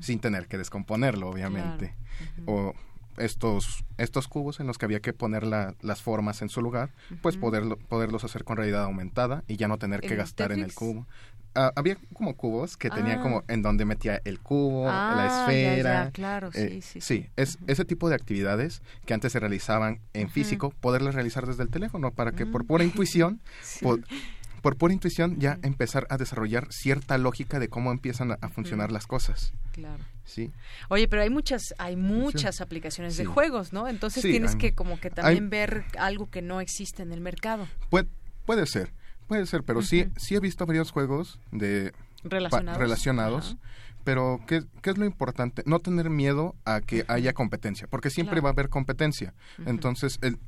sin 0.00 0.20
tener 0.20 0.46
que 0.46 0.58
descomponerlo, 0.58 1.28
obviamente. 1.28 1.96
O 2.46 2.74
estos, 3.16 3.84
estos 3.96 4.28
cubos 4.28 4.60
en 4.60 4.68
los 4.68 4.78
que 4.78 4.84
había 4.84 5.00
que 5.00 5.12
poner 5.12 5.44
las 5.44 6.02
formas 6.02 6.42
en 6.42 6.50
su 6.50 6.62
lugar, 6.62 6.90
pues 7.22 7.36
poderlo, 7.36 7.76
poderlos 7.76 8.22
hacer 8.22 8.44
con 8.44 8.58
realidad 8.58 8.84
aumentada 8.84 9.42
y 9.48 9.56
ya 9.56 9.66
no 9.66 9.78
tener 9.78 10.02
que 10.02 10.14
gastar 10.14 10.52
en 10.52 10.60
el 10.60 10.74
cubo. 10.74 11.06
Ah, 11.54 11.72
había 11.74 11.96
como 12.12 12.36
cubos 12.36 12.76
que 12.76 12.90
tenían 12.90 13.20
como 13.22 13.38
ah. 13.38 13.44
en 13.48 13.62
donde 13.62 13.86
metía 13.86 14.20
el 14.24 14.38
cubo, 14.38 14.84
la 14.84 15.46
ah, 15.46 15.46
esfera. 15.50 16.10
claro, 16.12 16.50
eh, 16.54 16.80
sí, 16.82 16.82
sí. 16.82 17.00
Sí, 17.00 17.30
es 17.36 17.58
ese 17.66 17.84
tipo 17.86 18.08
de 18.10 18.14
actividades 18.14 18.82
que 19.06 19.14
antes 19.14 19.32
se 19.32 19.40
realizaban 19.40 19.98
en 20.12 20.28
físico, 20.28 20.72
poderlas 20.80 21.14
realizar 21.14 21.46
desde 21.46 21.62
el 21.62 21.70
teléfono 21.70 22.12
para 22.12 22.32
que 22.32 22.44
por 22.44 22.66
pura 22.66 22.84
intuición 22.84 23.40
por 24.62 24.76
pura 24.76 24.92
intuición 24.92 25.38
ya 25.38 25.58
empezar 25.62 26.06
a 26.10 26.16
desarrollar 26.16 26.72
cierta 26.72 27.18
lógica 27.18 27.58
de 27.58 27.68
cómo 27.68 27.92
empiezan 27.92 28.32
a, 28.32 28.48
funcionar 28.48 28.90
las 28.90 29.06
cosas. 29.06 29.52
Claro. 29.72 30.02
Sí. 30.24 30.50
Oye, 30.88 31.08
pero 31.08 31.22
hay 31.22 31.30
muchas 31.30 31.74
hay 31.78 31.96
muchas 31.96 32.60
aplicaciones 32.60 33.16
de 33.16 33.24
juegos, 33.24 33.72
¿no? 33.72 33.88
Entonces 33.88 34.22
tienes 34.22 34.56
que 34.56 34.74
como 34.74 35.00
que 35.00 35.10
también 35.10 35.50
ver 35.50 35.84
algo 35.98 36.28
que 36.30 36.42
no 36.42 36.60
existe 36.60 37.02
en 37.02 37.12
el 37.12 37.20
mercado. 37.20 37.68
Puede, 37.90 38.08
puede 38.44 38.66
ser. 38.66 38.92
Puede 39.26 39.46
ser, 39.46 39.62
pero 39.62 39.82
sí 39.82 40.06
sí 40.16 40.36
he 40.36 40.40
visto 40.40 40.64
varios 40.64 40.90
juegos 40.90 41.38
de 41.52 41.92
relacionados, 42.24 42.78
relacionados 42.78 43.56
pero 44.08 44.40
¿qué, 44.46 44.62
¿qué, 44.80 44.88
es 44.88 44.96
lo 44.96 45.04
importante? 45.04 45.62
No 45.66 45.80
tener 45.80 46.08
miedo 46.08 46.56
a 46.64 46.80
que 46.80 47.04
haya 47.08 47.34
competencia, 47.34 47.86
porque 47.88 48.08
siempre 48.08 48.40
va 48.40 48.48
a 48.48 48.52
haber 48.52 48.70
competencia. 48.70 49.34
Entonces, 49.66 50.18
el, 50.22 50.38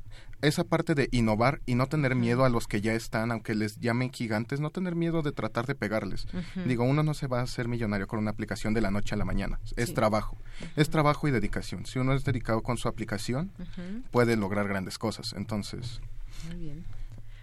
esa 0.41 0.63
parte 0.63 0.95
de 0.95 1.09
innovar 1.11 1.61
y 1.65 1.75
no 1.75 1.87
tener 1.87 2.15
miedo 2.15 2.45
a 2.45 2.49
los 2.49 2.67
que 2.67 2.81
ya 2.81 2.93
están, 2.93 3.31
aunque 3.31 3.55
les 3.55 3.79
llamen 3.79 4.11
gigantes, 4.11 4.59
no 4.59 4.69
tener 4.69 4.95
miedo 4.95 5.21
de 5.21 5.31
tratar 5.31 5.65
de 5.65 5.75
pegarles. 5.75 6.27
Digo, 6.65 6.83
uno 6.83 7.03
no 7.03 7.13
se 7.13 7.27
va 7.27 7.39
a 7.39 7.43
hacer 7.43 7.67
millonario 7.67 8.07
con 8.07 8.19
una 8.19 8.31
aplicación 8.31 8.73
de 8.73 8.81
la 8.81 8.91
noche 8.91 9.15
a 9.15 9.17
la 9.17 9.25
mañana. 9.25 9.59
Es 9.75 9.93
trabajo. 9.93 10.37
Es 10.75 10.89
trabajo 10.89 11.27
y 11.27 11.31
dedicación. 11.31 11.85
Si 11.85 11.99
uno 11.99 12.13
es 12.13 12.23
dedicado 12.23 12.61
con 12.61 12.77
su 12.77 12.87
aplicación, 12.87 13.51
puede 14.11 14.35
lograr 14.35 14.67
grandes 14.67 14.97
cosas. 14.97 15.33
Entonces... 15.33 16.01
Muy 16.47 16.57
bien 16.57 17.00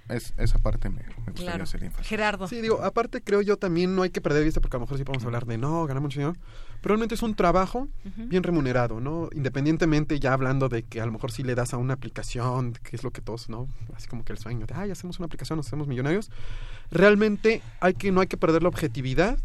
es, 0.09 0.35
esa 0.37 0.59
parte 0.59 0.89
me, 0.89 1.03
gustaría 1.27 1.63
hacer 1.63 1.85
énfasis. 1.85 2.07
Gerardo. 2.07 2.49
Sí, 2.49 2.61
digo, 2.61 2.83
aparte 2.83 3.23
creo 3.23 3.43
yo 3.43 3.57
también 3.57 3.95
no 3.95 4.03
hay 4.03 4.11
que 4.11 4.21
perder 4.21 4.45
vista 4.45 4.61
porque 4.61 4.77
a 4.77 4.79
lo 4.79 4.87
mejor 4.87 4.99
sí 4.99 5.05
podemos 5.05 5.25
hablar 5.25 5.47
de 5.47 5.59
no, 5.59 5.87
ganamos 5.87 6.09
mucho 6.09 6.21
dinero, 6.21 6.39
pero 6.81 6.95
realmente 6.95 7.15
es 7.15 7.23
un 7.23 7.35
trabajo 7.35 7.89
bien 8.17 8.43
remunerado, 8.43 9.01
¿no? 9.01 9.29
Independientemente 9.33 10.19
ya 10.21 10.33
hablando 10.33 10.69
de 10.69 10.83
que 10.83 11.01
a 11.01 11.07
lo 11.07 11.13
mejor 11.13 11.33
sí 11.33 11.43
le 11.43 11.55
das 11.55 11.75
a 11.75 11.77
una 11.77 11.95
aplicación, 11.95 12.73
que 12.83 12.97
es 12.97 13.05
lo 13.05 13.11
que 13.11 13.21
todos, 13.21 13.49
¿no? 13.49 13.69
Así 13.95 14.09
como 14.09 14.25
que 14.25 14.33
el 14.33 14.39
sueño 14.39 14.67
de, 14.67 14.75
ay, 14.75 14.91
hacemos 14.91 15.19
una 15.19 15.27
aplicación, 15.27 15.57
nos 15.57 15.67
hacemos 15.67 15.89
millonarios. 15.89 16.31
Realmente 16.91 17.63
hay 17.81 17.95
que, 17.95 18.13
no 18.13 18.21
hay 18.21 18.27
que 18.27 18.37
perder 18.37 18.63
la 18.63 18.69
objetividad, 18.69 19.39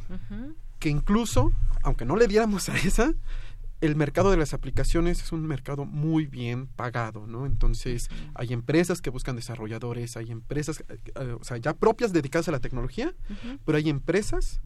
que 0.80 0.90
incluso, 0.90 1.52
aunque 1.82 2.06
no 2.06 2.16
le 2.16 2.28
diéramos 2.28 2.70
a 2.70 2.76
esa, 2.78 3.14
el 3.84 3.98
mercado 3.98 4.32
de 4.32 4.38
las 4.38 4.54
aplicaciones 4.54 5.22
es 5.22 5.34
un 5.34 5.46
mercado 5.46 5.84
muy 5.84 6.26
bien 6.26 6.68
pagado, 6.68 7.28
¿no? 7.28 7.46
Entonces, 7.46 8.10
hay 8.34 8.54
empresas 8.54 9.02
que 9.02 9.10
buscan 9.10 9.36
desarrolladores, 9.36 10.16
hay 10.16 10.32
empresas, 10.32 10.86
eh, 10.88 11.00
eh, 11.16 11.36
o 11.38 11.44
sea, 11.44 11.58
ya 11.58 11.74
propias 11.74 12.14
dedicadas 12.14 12.48
a 12.48 12.54
la 12.54 12.62
tecnología, 12.62 13.14
pero 13.66 13.78
hay 13.78 13.90
empresas 13.90 14.62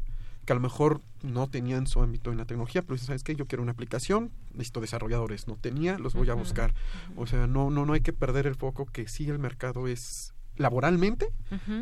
que 0.46 0.54
a 0.54 0.56
lo 0.56 0.62
mejor 0.62 1.02
no 1.24 1.50
tenían 1.50 1.88
su 1.88 2.00
ámbito 2.00 2.32
en 2.32 2.38
la 2.38 2.46
tecnología, 2.46 2.84
pero 2.84 2.94
dicen, 2.94 3.08
¿sabes 3.08 3.24
qué? 3.24 3.36
Yo 3.36 3.48
quiero 3.48 3.64
una 3.64 3.72
aplicación, 3.72 4.32
necesito 4.52 4.82
desarrolladores, 4.82 5.48
no 5.48 5.56
tenía, 5.56 5.98
los 5.98 6.14
voy 6.14 6.30
a 6.30 6.36
buscar. 6.36 6.76
O 7.16 7.26
sea, 7.26 7.48
no, 7.48 7.72
no, 7.72 7.88
no 7.88 7.94
hay 7.94 8.02
que 8.02 8.14
perder 8.14 8.46
el 8.46 8.54
foco 8.54 8.86
que 8.86 9.08
sí 9.08 9.28
el 9.28 9.40
mercado 9.40 9.88
es 9.88 10.36
laboralmente 10.58 11.30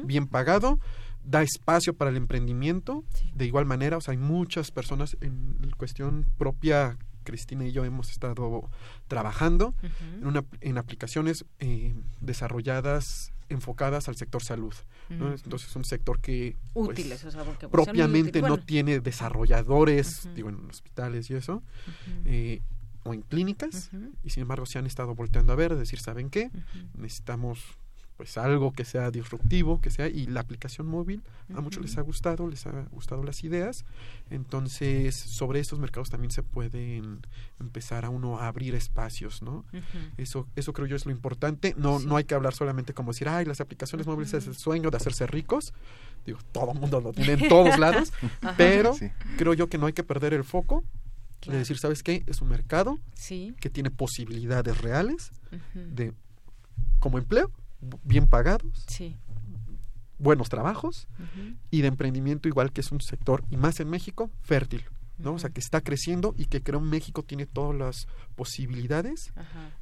bien 0.06 0.28
pagado, 0.28 0.80
da 1.26 1.44
espacio 1.44 1.95
para 1.95 2.12
el 2.12 2.18
emprendimiento, 2.18 3.03
de 3.34 3.45
igual 3.45 3.66
manera, 3.66 3.98
o 3.98 4.02
sea, 4.02 4.14
hay 4.14 4.18
muchas 4.18 4.72
personas 4.72 5.18
en 5.20 5.72
cuestión 5.78 6.26
propia 6.38 6.98
Cristina 7.26 7.65
y 7.65 7.73
yo 7.73 7.84
hemos 7.84 8.10
estado 8.10 8.69
trabajando 9.10 9.73
en, 10.02 10.26
una, 10.26 10.45
en 10.61 10.77
aplicaciones 10.77 11.43
eh, 11.60 11.93
desarrolladas 12.22 13.34
enfocadas 13.49 14.07
al 14.07 14.15
sector 14.15 14.41
salud. 14.41 14.73
¿no? 15.10 15.31
Entonces 15.31 15.69
es 15.69 15.76
un 15.76 15.85
sector 15.85 16.19
que 16.19 16.56
pues, 16.73 16.89
útiles, 16.89 17.23
o 17.26 17.31
sea, 17.31 17.43
porque, 17.43 17.68
pues, 17.68 17.85
propiamente 17.85 18.41
no 18.41 18.57
tiene 18.57 18.99
desarrolladores, 18.99 20.30
digo, 20.34 20.49
en 20.49 20.69
hospitales 20.69 21.30
y 21.30 21.35
eso, 21.35 21.61
eh, 22.26 22.61
o 23.03 23.14
en 23.14 23.22
clínicas, 23.22 23.91
y 24.23 24.31
sin 24.31 24.41
embargo 24.41 24.65
se 24.65 24.80
han 24.80 24.88
estado 24.88 25.14
volteando 25.14 25.53
a 25.53 25.56
ver, 25.56 25.76
decir, 25.76 25.99
¿saben 25.99 26.30
qué? 26.30 26.49
Necesitamos 26.95 27.60
pues 28.18 28.38
algo 28.38 28.72
que 28.72 28.86
sea 28.86 29.12
disruptivo, 29.12 29.82
que 29.82 29.90
sea, 29.90 30.08
y 30.08 30.26
la 30.28 30.40
aplicación 30.40 30.88
móvil 30.88 31.22
a 31.54 31.60
muchos 31.62 31.82
les 31.82 31.98
ha 31.98 32.02
gustado, 32.02 32.48
les 32.48 32.66
ha 32.66 32.72
gustado 32.92 33.24
las 33.24 33.44
ideas, 33.44 33.84
entonces 34.30 35.16
sobre 35.16 35.60
estos 35.60 35.80
mercados 35.80 36.10
también 36.10 36.32
se 36.32 36.42
pueden 36.42 37.20
empezar 37.60 38.06
a 38.06 38.10
uno 38.10 38.40
a 38.40 38.48
abrir 38.48 38.74
espacios, 38.74 39.42
¿no? 39.42 39.66
Eso, 40.18 40.48
eso 40.56 40.72
creo 40.72 40.88
yo 40.88 40.96
es 40.96 41.06
lo 41.06 41.12
importante, 41.12 41.76
no, 41.78 42.00
no 42.00 42.16
hay 42.16 42.24
que 42.24 42.36
hablar 42.36 42.54
solamente 42.54 42.94
como 42.94 43.12
decir, 43.12 43.28
ay, 43.28 43.46
las 43.46 43.60
aplicaciones 43.60 44.08
móviles 44.08 44.34
es 44.34 44.48
el 44.48 44.56
sueño 44.56 44.92
de 44.92 44.98
hacerse 44.98 45.28
ricos, 45.28 45.74
digo, 46.26 46.40
todo 46.54 46.72
el 46.72 46.80
mundo 46.80 47.02
lo 47.02 47.12
tiene 47.12 47.34
en 47.34 47.50
todos 47.50 47.78
lados, 47.78 48.14
pero 48.58 48.96
creo 49.38 49.54
yo 49.54 49.68
que 49.68 49.78
no 49.78 49.88
hay 49.88 49.94
que 49.94 50.04
perder 50.04 50.34
el 50.34 50.46
foco 50.46 50.86
de 51.46 51.58
decir, 51.58 51.78
¿sabes 51.78 52.02
qué? 52.02 52.24
Es 52.28 52.42
un 52.42 52.48
mercado 52.48 52.98
que 53.60 53.70
tiene 53.70 53.92
posibilidades 53.92 54.80
reales 54.82 55.32
de 55.74 56.14
como 57.00 57.18
empleo 57.18 57.52
bien 58.03 58.28
pagados, 58.28 58.86
buenos 60.18 60.49
trabajos 60.49 61.07
y 61.72 61.82
de 61.82 61.88
emprendimiento 61.88 62.48
igual 62.48 62.72
que 62.72 62.82
es 62.82 62.91
un 62.91 63.02
sector, 63.02 63.44
y 63.49 63.57
más 63.57 63.80
en 63.80 63.90
México, 63.90 64.32
fértil. 64.41 64.84
¿no? 65.18 65.34
O 65.34 65.40
sea, 65.40 65.49
que 65.49 65.60
está 65.60 65.82
creciendo 65.82 66.36
y 66.38 66.45
que 66.45 66.62
creo 66.62 66.82
México 66.82 67.24
tiene 67.24 67.45
todas 67.45 67.76
las 67.78 68.07
posibilidades 68.36 69.32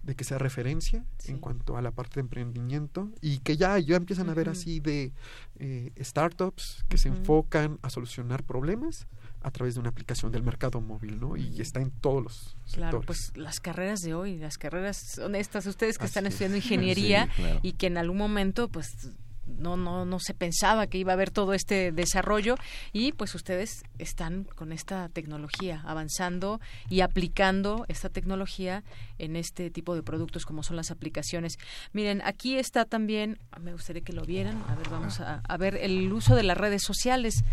de 0.03 0.15
que 0.15 0.23
sea 0.23 0.37
referencia 0.37 1.05
en 1.25 1.39
cuanto 1.39 1.75
a 1.77 1.81
la 1.81 1.91
parte 1.91 2.15
de 2.15 2.21
emprendimiento 2.21 3.09
y 3.21 3.39
que 3.39 3.57
ya, 3.57 3.77
ya 3.79 3.95
empiezan 3.95 4.29
a 4.29 4.33
ver 4.33 4.49
así 4.49 4.79
de 4.79 5.11
eh, 5.57 5.91
startups 5.99 6.85
que 6.87 6.97
se 6.97 7.09
enfocan 7.09 7.79
a 7.81 7.89
solucionar 7.89 8.43
problemas 8.43 9.07
a 9.43 9.51
través 9.51 9.75
de 9.75 9.81
una 9.81 9.89
aplicación 9.89 10.31
del 10.31 10.41
mercado 10.41 10.81
móvil, 10.81 11.19
¿no? 11.19 11.35
Y 11.37 11.61
está 11.61 11.81
en 11.81 11.91
todos 11.91 12.23
los 12.23 12.57
Claro, 12.73 13.01
pues 13.01 13.35
las 13.35 13.59
carreras 13.59 14.01
de 14.01 14.13
hoy, 14.13 14.37
las 14.37 14.57
carreras 14.57 14.97
son 14.97 15.35
estas, 15.35 15.65
ustedes 15.65 15.97
que 15.97 16.05
están 16.05 16.25
estudiando 16.25 16.57
ingeniería 16.63 17.29
y 17.61 17.73
que 17.73 17.87
en 17.87 17.97
algún 17.97 18.17
momento, 18.17 18.69
pues 18.69 19.09
no, 19.47 19.77
no, 19.77 20.05
no 20.05 20.19
se 20.19 20.33
pensaba 20.33 20.87
que 20.87 20.97
iba 20.97 21.11
a 21.11 21.15
haber 21.15 21.31
todo 21.31 21.53
este 21.53 21.91
desarrollo 21.91 22.55
y 22.91 23.11
pues 23.11 23.35
ustedes 23.35 23.83
están 23.99 24.45
con 24.55 24.71
esta 24.71 25.09
tecnología 25.09 25.81
avanzando 25.85 26.59
y 26.89 27.01
aplicando 27.01 27.85
esta 27.87 28.09
tecnología 28.09 28.83
en 29.17 29.35
este 29.35 29.69
tipo 29.69 29.95
de 29.95 30.03
productos 30.03 30.45
como 30.45 30.63
son 30.63 30.75
las 30.75 30.91
aplicaciones. 30.91 31.57
Miren, 31.91 32.21
aquí 32.23 32.57
está 32.57 32.85
también, 32.85 33.39
me 33.61 33.73
gustaría 33.73 34.01
que 34.01 34.13
lo 34.13 34.23
vieran, 34.23 34.63
a 34.67 34.75
ver, 34.75 34.89
vamos 34.89 35.19
a, 35.19 35.41
ver 35.57 35.75
el 35.75 36.11
uso 36.11 36.35
de 36.35 36.43
las 36.43 36.57
redes 36.57 36.83
sociales. 36.83 37.43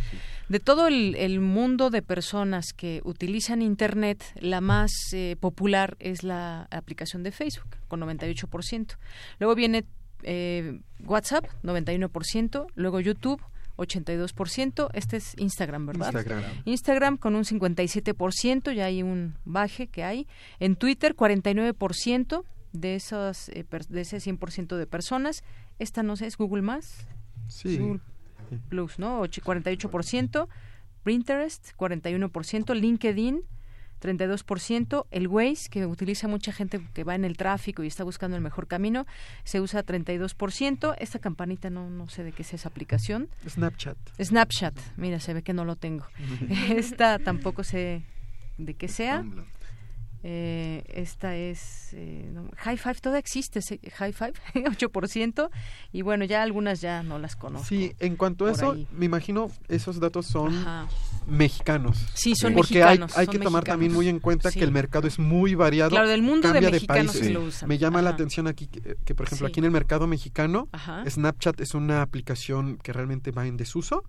De 0.48 0.58
todo 0.58 0.88
el, 0.88 1.40
mundo 1.40 1.90
de 1.90 2.02
personas 2.02 2.72
que 2.72 3.00
utilizan 3.04 3.62
Internet, 3.62 4.24
la 4.40 4.60
más 4.60 4.90
eh, 5.12 5.36
popular 5.38 5.96
es 6.00 6.24
la 6.24 6.66
aplicación 6.70 7.22
de 7.22 7.30
Facebook, 7.30 7.76
con 7.88 8.00
98%. 8.00 8.96
Luego 9.38 9.54
viene 9.54 9.84
eh, 10.22 10.80
WhatsApp, 11.04 11.46
91%, 11.62 12.66
luego 12.74 13.00
YouTube, 13.00 13.40
82%, 13.76 14.90
este 14.92 15.16
es 15.16 15.34
Instagram, 15.38 15.86
¿verdad? 15.86 16.06
Instagram. 16.06 16.42
Instagram 16.64 17.16
con 17.16 17.34
un 17.34 17.44
57%, 17.44 18.72
ya 18.72 18.84
hay 18.84 19.02
un 19.02 19.34
baje 19.44 19.86
que 19.86 20.04
hay. 20.04 20.26
En 20.58 20.76
Twitter, 20.76 21.16
49% 21.16 22.44
de 22.72 22.94
esos 22.94 23.48
eh, 23.48 23.64
de 23.88 24.00
ese 24.00 24.18
100% 24.18 24.76
de 24.76 24.86
personas. 24.86 25.42
Esta 25.78 26.02
no 26.02 26.16
sé, 26.16 26.26
es 26.26 26.36
Google 26.36 26.62
Más. 26.62 27.06
Sí. 27.48 27.78
Google 27.78 28.00
Plus, 28.68 28.98
¿no? 28.98 29.24
48%, 29.24 30.48
Pinterest, 31.02 31.72
41%, 31.76 32.74
LinkedIn 32.74 33.42
32%, 34.00 35.06
el 35.10 35.28
Waze, 35.28 35.68
que 35.68 35.86
utiliza 35.86 36.28
mucha 36.28 36.52
gente 36.52 36.80
que 36.92 37.04
va 37.04 37.14
en 37.14 37.24
el 37.24 37.36
tráfico 37.36 37.82
y 37.82 37.86
está 37.86 38.04
buscando 38.04 38.36
el 38.36 38.42
mejor 38.42 38.66
camino, 38.66 39.06
se 39.44 39.60
usa 39.60 39.84
32%. 39.84 40.94
Esta 40.98 41.18
campanita 41.18 41.70
no, 41.70 41.90
no 41.90 42.08
sé 42.08 42.24
de 42.24 42.32
qué 42.32 42.42
es 42.42 42.54
esa 42.54 42.68
aplicación. 42.68 43.28
Snapchat. 43.48 43.96
Snapchat, 44.20 44.74
mira, 44.96 45.20
se 45.20 45.34
ve 45.34 45.42
que 45.42 45.52
no 45.52 45.64
lo 45.64 45.76
tengo. 45.76 46.06
Esta 46.70 47.18
tampoco 47.18 47.64
sé 47.64 48.02
de 48.58 48.74
qué 48.74 48.88
sea. 48.88 49.24
Eh, 50.22 50.84
esta 50.88 51.34
es 51.34 51.94
eh, 51.94 52.30
High 52.58 52.76
Five, 52.76 52.96
todavía 52.96 53.20
existe 53.20 53.60
High 53.96 54.12
Five, 54.12 54.34
8%, 54.54 55.50
y 55.92 56.02
bueno, 56.02 56.26
ya 56.26 56.42
algunas 56.42 56.80
ya 56.82 57.02
no 57.02 57.18
las 57.18 57.36
conozco. 57.36 57.66
Sí, 57.66 57.94
en 58.00 58.16
cuanto 58.16 58.46
a 58.46 58.52
eso, 58.52 58.76
me 58.92 59.06
imagino 59.06 59.50
esos 59.68 59.98
datos 59.98 60.26
son 60.26 60.54
mexicanos. 61.26 62.06
Sí, 62.14 62.34
son 62.34 62.54
Porque 62.54 62.82
hay, 62.82 63.00
hay 63.16 63.26
que 63.28 63.38
tomar 63.38 63.64
también 63.64 63.92
muy 63.92 64.08
en 64.08 64.20
cuenta 64.20 64.50
que 64.52 64.62
el 64.62 64.72
mercado 64.72 65.08
es 65.08 65.18
muy 65.18 65.54
variado. 65.54 65.90
Claro, 65.90 66.08
del 66.08 66.22
mundo 66.22 66.52
cambia 66.52 66.70
de 66.70 66.80
países. 66.80 67.30
lo 67.30 67.44
usan. 67.44 67.68
Me 67.68 67.78
llama 67.78 68.02
la 68.02 68.10
atención 68.10 68.46
aquí 68.46 68.66
que, 68.66 69.14
por 69.14 69.26
ejemplo, 69.26 69.46
aquí 69.46 69.60
en 69.60 69.64
el 69.64 69.70
mercado 69.70 70.06
mexicano, 70.06 70.68
Snapchat 71.08 71.60
es 71.60 71.74
una 71.74 72.02
aplicación 72.02 72.78
que 72.82 72.92
realmente 72.92 73.30
va 73.30 73.46
en 73.46 73.56
desuso. 73.56 74.04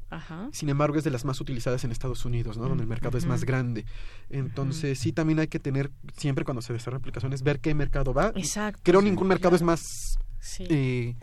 Sin 0.52 0.70
embargo, 0.70 0.98
es 0.98 1.06
de 1.06 1.12
las 1.12 1.24
más 1.24 1.40
utilizadas 1.40 1.84
en 1.86 1.92
Estados 1.92 2.26
Unidos, 2.26 2.58
¿no? 2.58 2.68
Donde 2.68 2.84
el 2.84 2.90
mercado 2.90 3.18
es 3.18 3.26
más 3.26 3.46
grande. 3.46 3.86
Entonces, 4.30 5.00
sí, 5.00 5.14
también 5.14 5.40
hay 5.40 5.48
que 5.48 5.60
tener 5.60 5.90
siempre 6.16 6.46
cuando 6.46 6.62
se 6.62 6.74
desarrollan 6.74 7.02
aplicaciones, 7.02 7.44
ver 7.44 7.60
qué 7.60 7.74
mercado 7.74 8.14
va. 8.14 8.32
Exacto. 8.36 8.82
Creo 8.84 9.02
ningún 9.02 9.28
mercado 9.28 9.56
es 9.56 9.62
más 9.62 9.82
eh, 10.60 11.16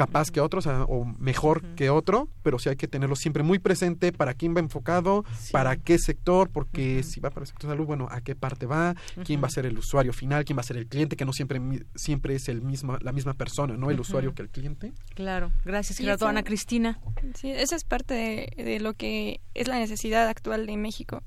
capaz 0.00 0.30
que 0.30 0.40
otros 0.40 0.66
o 0.66 1.04
mejor 1.18 1.62
que 1.74 1.90
otro, 1.90 2.30
pero 2.42 2.58
sí 2.58 2.70
hay 2.70 2.76
que 2.76 2.88
tenerlo 2.88 3.16
siempre 3.16 3.42
muy 3.42 3.58
presente 3.58 4.12
para 4.12 4.32
quién 4.32 4.56
va 4.56 4.60
enfocado, 4.60 5.26
para 5.52 5.76
qué 5.76 5.98
sector, 5.98 6.48
porque 6.48 7.02
si 7.02 7.20
va 7.20 7.28
para 7.28 7.42
el 7.42 7.48
sector 7.48 7.68
de 7.68 7.74
salud, 7.74 7.86
bueno, 7.86 8.08
a 8.10 8.22
qué 8.22 8.34
parte 8.34 8.64
va, 8.64 8.94
quién 9.26 9.42
va 9.42 9.48
a 9.48 9.50
ser 9.50 9.66
el 9.66 9.76
usuario 9.76 10.14
final, 10.14 10.46
quién 10.46 10.56
va 10.56 10.60
a 10.60 10.64
ser 10.64 10.78
el 10.78 10.86
cliente, 10.86 11.16
que 11.16 11.26
no 11.26 11.34
siempre 11.34 11.60
siempre 11.94 12.34
es 12.34 12.48
el 12.48 12.62
mismo 12.62 12.96
la 13.02 13.12
misma 13.12 13.34
persona, 13.34 13.76
¿no? 13.76 13.90
El 13.90 14.00
usuario 14.00 14.34
que 14.34 14.40
el 14.40 14.48
cliente. 14.48 14.94
Claro, 15.14 15.52
gracias, 15.66 15.98
Gerardo. 15.98 16.28
Ana 16.28 16.44
Cristina. 16.44 16.98
Sí, 17.34 17.50
esa 17.50 17.76
es 17.76 17.84
parte 17.84 18.14
de, 18.56 18.80
lo 18.80 18.94
que 18.94 19.42
es 19.52 19.68
la 19.68 19.78
necesidad 19.78 20.28
actual 20.28 20.64
de 20.64 20.78
México, 20.78 21.22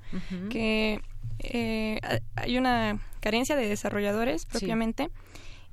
que 0.49 0.99
eh, 1.39 1.99
hay 2.35 2.57
una 2.57 2.99
carencia 3.19 3.55
de 3.55 3.67
desarrolladores 3.67 4.45
propiamente 4.45 5.09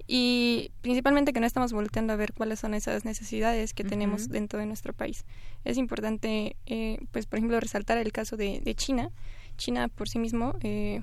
y 0.07 0.73
principalmente 0.81 1.33
que 1.33 1.41
no 1.41 1.47
estamos 1.47 1.73
volteando 1.73 2.13
a 2.13 2.17
ver 2.17 2.33
cuáles 2.33 2.59
son 2.59 2.75
esas 2.75 3.05
necesidades 3.05 3.75
que 3.75 3.85
tenemos 3.85 4.29
dentro 4.29 4.59
de 4.59 4.67
nuestro 4.67 4.93
país. 4.93 5.25
Es 5.65 5.77
importante, 5.77 6.57
eh, 6.67 6.99
pues 7.13 7.27
por 7.27 7.39
ejemplo, 7.39 7.61
resaltar 7.61 7.97
el 7.99 8.11
caso 8.11 8.37
de, 8.37 8.75
China. 8.77 9.11
China 9.57 9.87
por 9.89 10.09
sí 10.09 10.19
mismo 10.19 10.57
eh, 10.63 11.03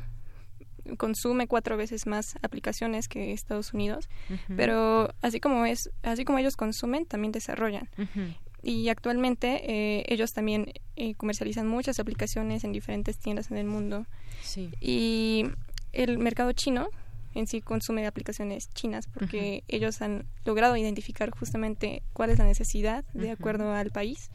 consume 0.97 1.47
cuatro 1.47 1.77
veces 1.77 2.05
más 2.05 2.35
aplicaciones 2.41 3.07
que 3.07 3.31
Estados 3.31 3.73
Unidos, 3.73 4.09
pero 4.55 5.13
así 5.21 5.39
como 5.39 5.65
es, 5.65 5.89
así 6.03 6.25
como 6.25 6.39
ellos 6.39 6.57
consumen, 6.57 7.05
también 7.05 7.31
desarrollan. 7.31 7.89
Y 8.63 8.89
actualmente 8.89 9.61
eh, 9.71 10.05
ellos 10.07 10.33
también 10.33 10.73
comercializan 11.17 11.67
muchas 11.67 11.99
aplicaciones 11.99 12.63
en 12.63 12.71
diferentes 12.71 13.17
tiendas 13.17 13.51
en 13.51 13.57
el 13.57 13.67
mundo. 13.67 14.05
Y 14.81 15.45
el 15.93 16.17
mercado 16.17 16.51
chino 16.53 16.89
en 17.35 17.47
sí 17.47 17.61
consume 17.61 18.07
aplicaciones 18.07 18.69
chinas 18.73 19.07
porque 19.07 19.63
ellos 19.67 20.01
han 20.01 20.25
logrado 20.43 20.75
identificar 20.75 21.29
justamente 21.29 22.01
cuál 22.13 22.31
es 22.31 22.39
la 22.39 22.45
necesidad 22.45 23.05
de 23.13 23.31
acuerdo 23.31 23.73
al 23.73 23.91
país 23.91 24.31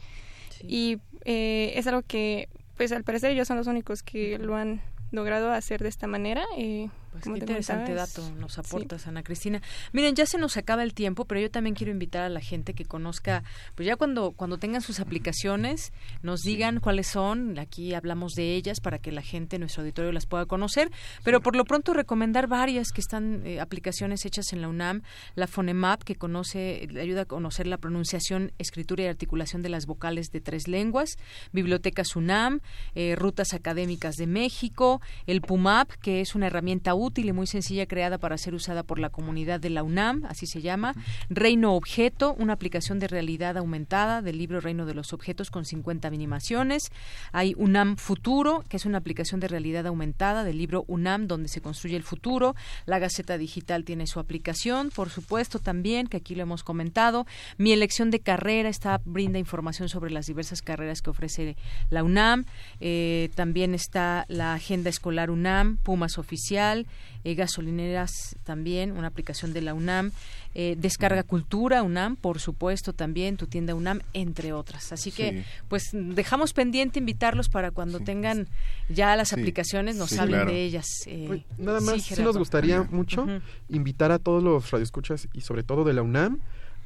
y 0.61 0.99
eh, 1.25 1.73
es 1.75 1.87
algo 1.87 2.01
que 2.03 2.49
pues 2.77 2.91
al 2.91 3.03
parecer 3.03 3.31
ellos 3.31 3.47
son 3.47 3.57
los 3.57 3.67
únicos 3.67 4.03
que 4.03 4.37
lo 4.39 4.55
han 4.55 4.81
logrado 5.11 5.51
hacer 5.51 5.83
de 5.83 5.89
esta 5.89 6.07
manera. 6.07 6.43
Eh, 6.57 6.89
pues 7.13 7.25
qué 7.25 7.29
interesante 7.29 7.93
dato 7.93 8.27
nos 8.39 8.57
aportas, 8.57 9.05
Ana 9.05 9.21
Cristina. 9.21 9.61
Miren, 9.91 10.15
ya 10.15 10.25
se 10.25 10.39
nos 10.39 10.57
acaba 10.57 10.81
el 10.81 10.95
tiempo, 10.95 11.25
pero 11.25 11.39
yo 11.39 11.51
también 11.51 11.75
quiero 11.75 11.91
invitar 11.91 12.23
a 12.23 12.29
la 12.29 12.41
gente 12.41 12.73
que 12.73 12.85
conozca, 12.85 13.43
pues 13.75 13.85
ya 13.85 13.95
cuando, 13.95 14.31
cuando 14.31 14.57
tengan 14.57 14.81
sus 14.81 14.99
aplicaciones, 14.99 15.93
nos 16.23 16.41
digan 16.41 16.79
cuáles 16.79 17.07
son, 17.07 17.59
aquí 17.59 17.93
hablamos 17.93 18.33
de 18.33 18.55
ellas 18.55 18.79
para 18.79 18.97
que 18.97 19.11
la 19.11 19.21
gente, 19.21 19.59
nuestro 19.59 19.83
auditorio 19.83 20.11
las 20.11 20.25
pueda 20.25 20.47
conocer, 20.47 20.89
pero 21.23 21.39
por 21.39 21.55
lo 21.55 21.65
pronto 21.65 21.93
recomendar 21.93 22.47
varias 22.47 22.91
que 22.91 23.01
están 23.01 23.45
eh, 23.45 23.59
aplicaciones 23.59 24.25
hechas 24.25 24.51
en 24.51 24.61
la 24.61 24.67
UNAM, 24.67 25.03
la 25.35 25.45
Fonemap, 25.45 26.01
que 26.01 26.15
conoce, 26.15 26.87
ayuda 26.99 27.21
a 27.21 27.25
conocer 27.25 27.67
la 27.67 27.77
pronunciación, 27.77 28.53
escritura 28.57 29.03
y 29.03 29.07
articulación 29.07 29.61
de 29.61 29.69
las 29.69 29.85
vocales 29.85 30.31
de 30.31 30.41
tres 30.41 30.67
lenguas, 30.67 31.17
Bibliotecas 31.51 32.15
UNAM, 32.15 32.61
eh, 32.95 33.15
Rutas 33.15 33.53
Académicas 33.53 34.15
de 34.15 34.25
México, 34.25 34.99
el 35.27 35.41
PUMAP, 35.41 35.91
que 36.01 36.21
es 36.21 36.33
una 36.33 36.47
herramienta 36.47 36.95
útil 36.95 37.02
y 37.03 37.33
muy 37.33 37.47
sencilla 37.47 37.85
creada 37.85 38.17
para 38.17 38.37
ser 38.37 38.53
usada 38.53 38.83
por 38.83 38.97
la 38.97 39.09
comunidad 39.09 39.59
de 39.59 39.69
la 39.69 39.83
UNAM, 39.83 40.23
así 40.29 40.47
se 40.47 40.61
llama. 40.61 40.95
Reino 41.29 41.73
Objeto, 41.75 42.33
una 42.39 42.53
aplicación 42.53 42.99
de 42.99 43.09
realidad 43.09 43.57
aumentada 43.57 44.21
del 44.21 44.37
libro 44.37 44.61
Reino 44.61 44.85
de 44.85 44.93
los 44.93 45.11
Objetos 45.11 45.51
con 45.51 45.65
50 45.65 46.07
animaciones. 46.07 46.91
Hay 47.33 47.55
UNAM 47.57 47.97
Futuro, 47.97 48.63
que 48.69 48.77
es 48.77 48.85
una 48.85 48.99
aplicación 48.99 49.41
de 49.41 49.49
realidad 49.49 49.85
aumentada 49.85 50.45
del 50.45 50.57
libro 50.57 50.85
UNAM 50.87 51.27
donde 51.27 51.49
se 51.49 51.59
construye 51.59 51.97
el 51.97 52.03
futuro. 52.03 52.55
La 52.85 52.99
Gaceta 52.99 53.37
Digital 53.37 53.83
tiene 53.83 54.07
su 54.07 54.21
aplicación, 54.21 54.89
por 54.89 55.09
supuesto 55.09 55.59
también, 55.59 56.07
que 56.07 56.17
aquí 56.17 56.35
lo 56.35 56.43
hemos 56.43 56.63
comentado. 56.63 57.25
Mi 57.57 57.73
elección 57.73 58.11
de 58.11 58.21
carrera 58.21 58.69
está 58.69 59.01
brinda 59.03 59.39
información 59.39 59.89
sobre 59.89 60.11
las 60.11 60.27
diversas 60.27 60.61
carreras 60.61 61.01
que 61.01 61.09
ofrece 61.09 61.57
la 61.89 62.03
UNAM. 62.03 62.45
Eh, 62.79 63.29
también 63.35 63.73
está 63.73 64.25
la 64.29 64.53
agenda 64.53 64.89
escolar 64.89 65.29
UNAM, 65.29 65.77
Pumas 65.77 66.17
Oficial, 66.17 66.85
eh, 67.23 67.35
gasolineras 67.35 68.35
también, 68.43 68.91
una 68.91 69.07
aplicación 69.07 69.53
de 69.53 69.61
la 69.61 69.73
UNAM. 69.73 70.11
Eh, 70.55 70.75
Descarga 70.77 71.23
Cultura, 71.23 71.81
UNAM, 71.81 72.15
por 72.15 72.39
supuesto, 72.39 72.93
también 72.93 73.37
tu 73.37 73.47
tienda 73.47 73.73
UNAM, 73.73 74.01
entre 74.13 74.53
otras. 74.53 74.91
Así 74.91 75.11
que, 75.11 75.43
pues, 75.67 75.89
dejamos 75.93 76.53
pendiente 76.53 76.99
invitarlos 76.99 77.49
para 77.49 77.71
cuando 77.71 77.99
tengan 77.99 78.47
ya 78.89 79.15
las 79.15 79.33
aplicaciones, 79.33 79.95
nos 79.95 80.17
hablen 80.19 80.45
de 80.47 80.63
ellas. 80.63 80.85
Eh, 81.07 81.43
nada 81.57 81.79
más, 81.79 82.03
sí, 82.03 82.21
nos 82.21 82.37
gustaría 82.37 82.83
mucho 82.83 83.25
invitar 83.69 84.11
a 84.11 84.19
todos 84.19 84.43
los 84.43 84.69
radioescuchas 84.71 85.27
y 85.33 85.41
sobre 85.41 85.63
todo 85.63 85.83
de 85.83 85.93
la 85.93 86.01
UNAM 86.01 86.39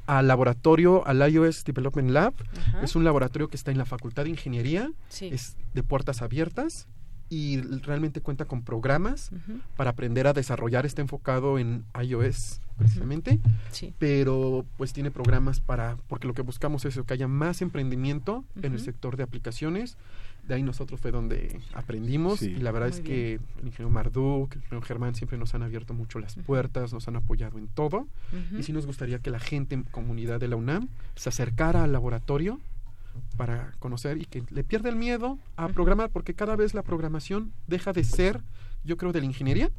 al 0.06 0.28
laboratorio, 0.28 1.06
al 1.06 1.30
iOS 1.30 1.64
Development 1.66 2.10
Lab. 2.10 2.34
Es 2.82 2.96
un 2.96 3.04
laboratorio 3.04 3.50
que 3.50 3.58
está 3.58 3.72
en 3.72 3.78
la 3.78 3.86
Facultad 3.86 4.24
de 4.24 4.30
Ingeniería, 4.30 4.92
es 5.20 5.58
de 5.74 5.84
puertas 5.84 6.22
abiertas 6.22 6.88
y 7.30 7.62
realmente 7.62 8.22
cuenta 8.22 8.46
con 8.46 8.62
programas 8.64 9.32
para 9.76 9.92
aprender 9.92 10.28
a 10.28 10.34
desarrollar. 10.34 10.86
Está 10.86 11.02
enfocado 11.02 11.60
en 11.60 11.84
iOS 12.02 12.62
precisamente, 12.78 13.40
pero 13.98 14.66
pues 14.78 14.94
tiene 14.94 15.12
programas 15.12 15.60
para, 15.60 15.98
porque 16.08 16.28
lo 16.28 16.34
que 16.34 16.44
buscamos 16.44 16.86
es 16.86 17.00
que 17.06 17.14
haya 17.14 17.28
más 17.28 17.62
emprendimiento 17.62 18.46
en 18.62 18.74
el 18.74 18.80
sector 18.80 19.18
de 19.18 19.24
aplicaciones. 19.24 19.98
De 20.48 20.54
ahí 20.54 20.64
nosotros 20.64 21.02
fue 21.02 21.12
donde 21.12 21.60
aprendimos 21.74 22.42
y 22.42 22.56
la 22.56 22.72
verdad 22.72 22.88
es 22.88 23.02
que 23.02 23.34
el 23.60 23.68
ingeniero 23.68 23.90
Marduk, 23.90 24.54
el 24.54 24.60
ingeniero 24.60 24.86
Germán 24.86 25.16
siempre 25.16 25.38
nos 25.38 25.54
han 25.54 25.64
abierto 25.64 25.94
mucho 25.94 26.20
las 26.20 26.36
puertas, 26.36 26.94
nos 26.94 27.08
han 27.10 27.18
apoyado 27.18 27.58
en 27.58 27.68
todo. 27.68 28.08
Y 28.58 28.64
sí 28.64 28.72
nos 28.72 28.86
gustaría 28.86 29.20
que 29.20 29.32
la 29.32 29.40
gente 29.40 29.76
en 29.76 29.84
comunidad 29.84 30.40
de 30.40 30.48
la 30.48 30.56
UNAM 30.56 30.88
se 31.16 31.30
acercara 31.30 31.84
al 31.84 31.92
laboratorio 31.92 32.62
para 33.36 33.72
conocer 33.80 34.18
y 34.18 34.26
que 34.26 34.44
le 34.50 34.64
pierda 34.64 34.90
el 34.90 34.96
miedo 34.96 35.38
a 35.56 35.68
programar, 35.70 36.10
porque 36.10 36.34
cada 36.34 36.56
vez 36.56 36.74
la 36.74 36.84
programación 36.84 37.54
deja 37.68 37.94
de 37.94 38.04
ser, 38.04 38.42
yo 38.84 38.98
creo, 38.98 39.12
de 39.12 39.20
la 39.20 39.26
ingeniería. 39.26 39.72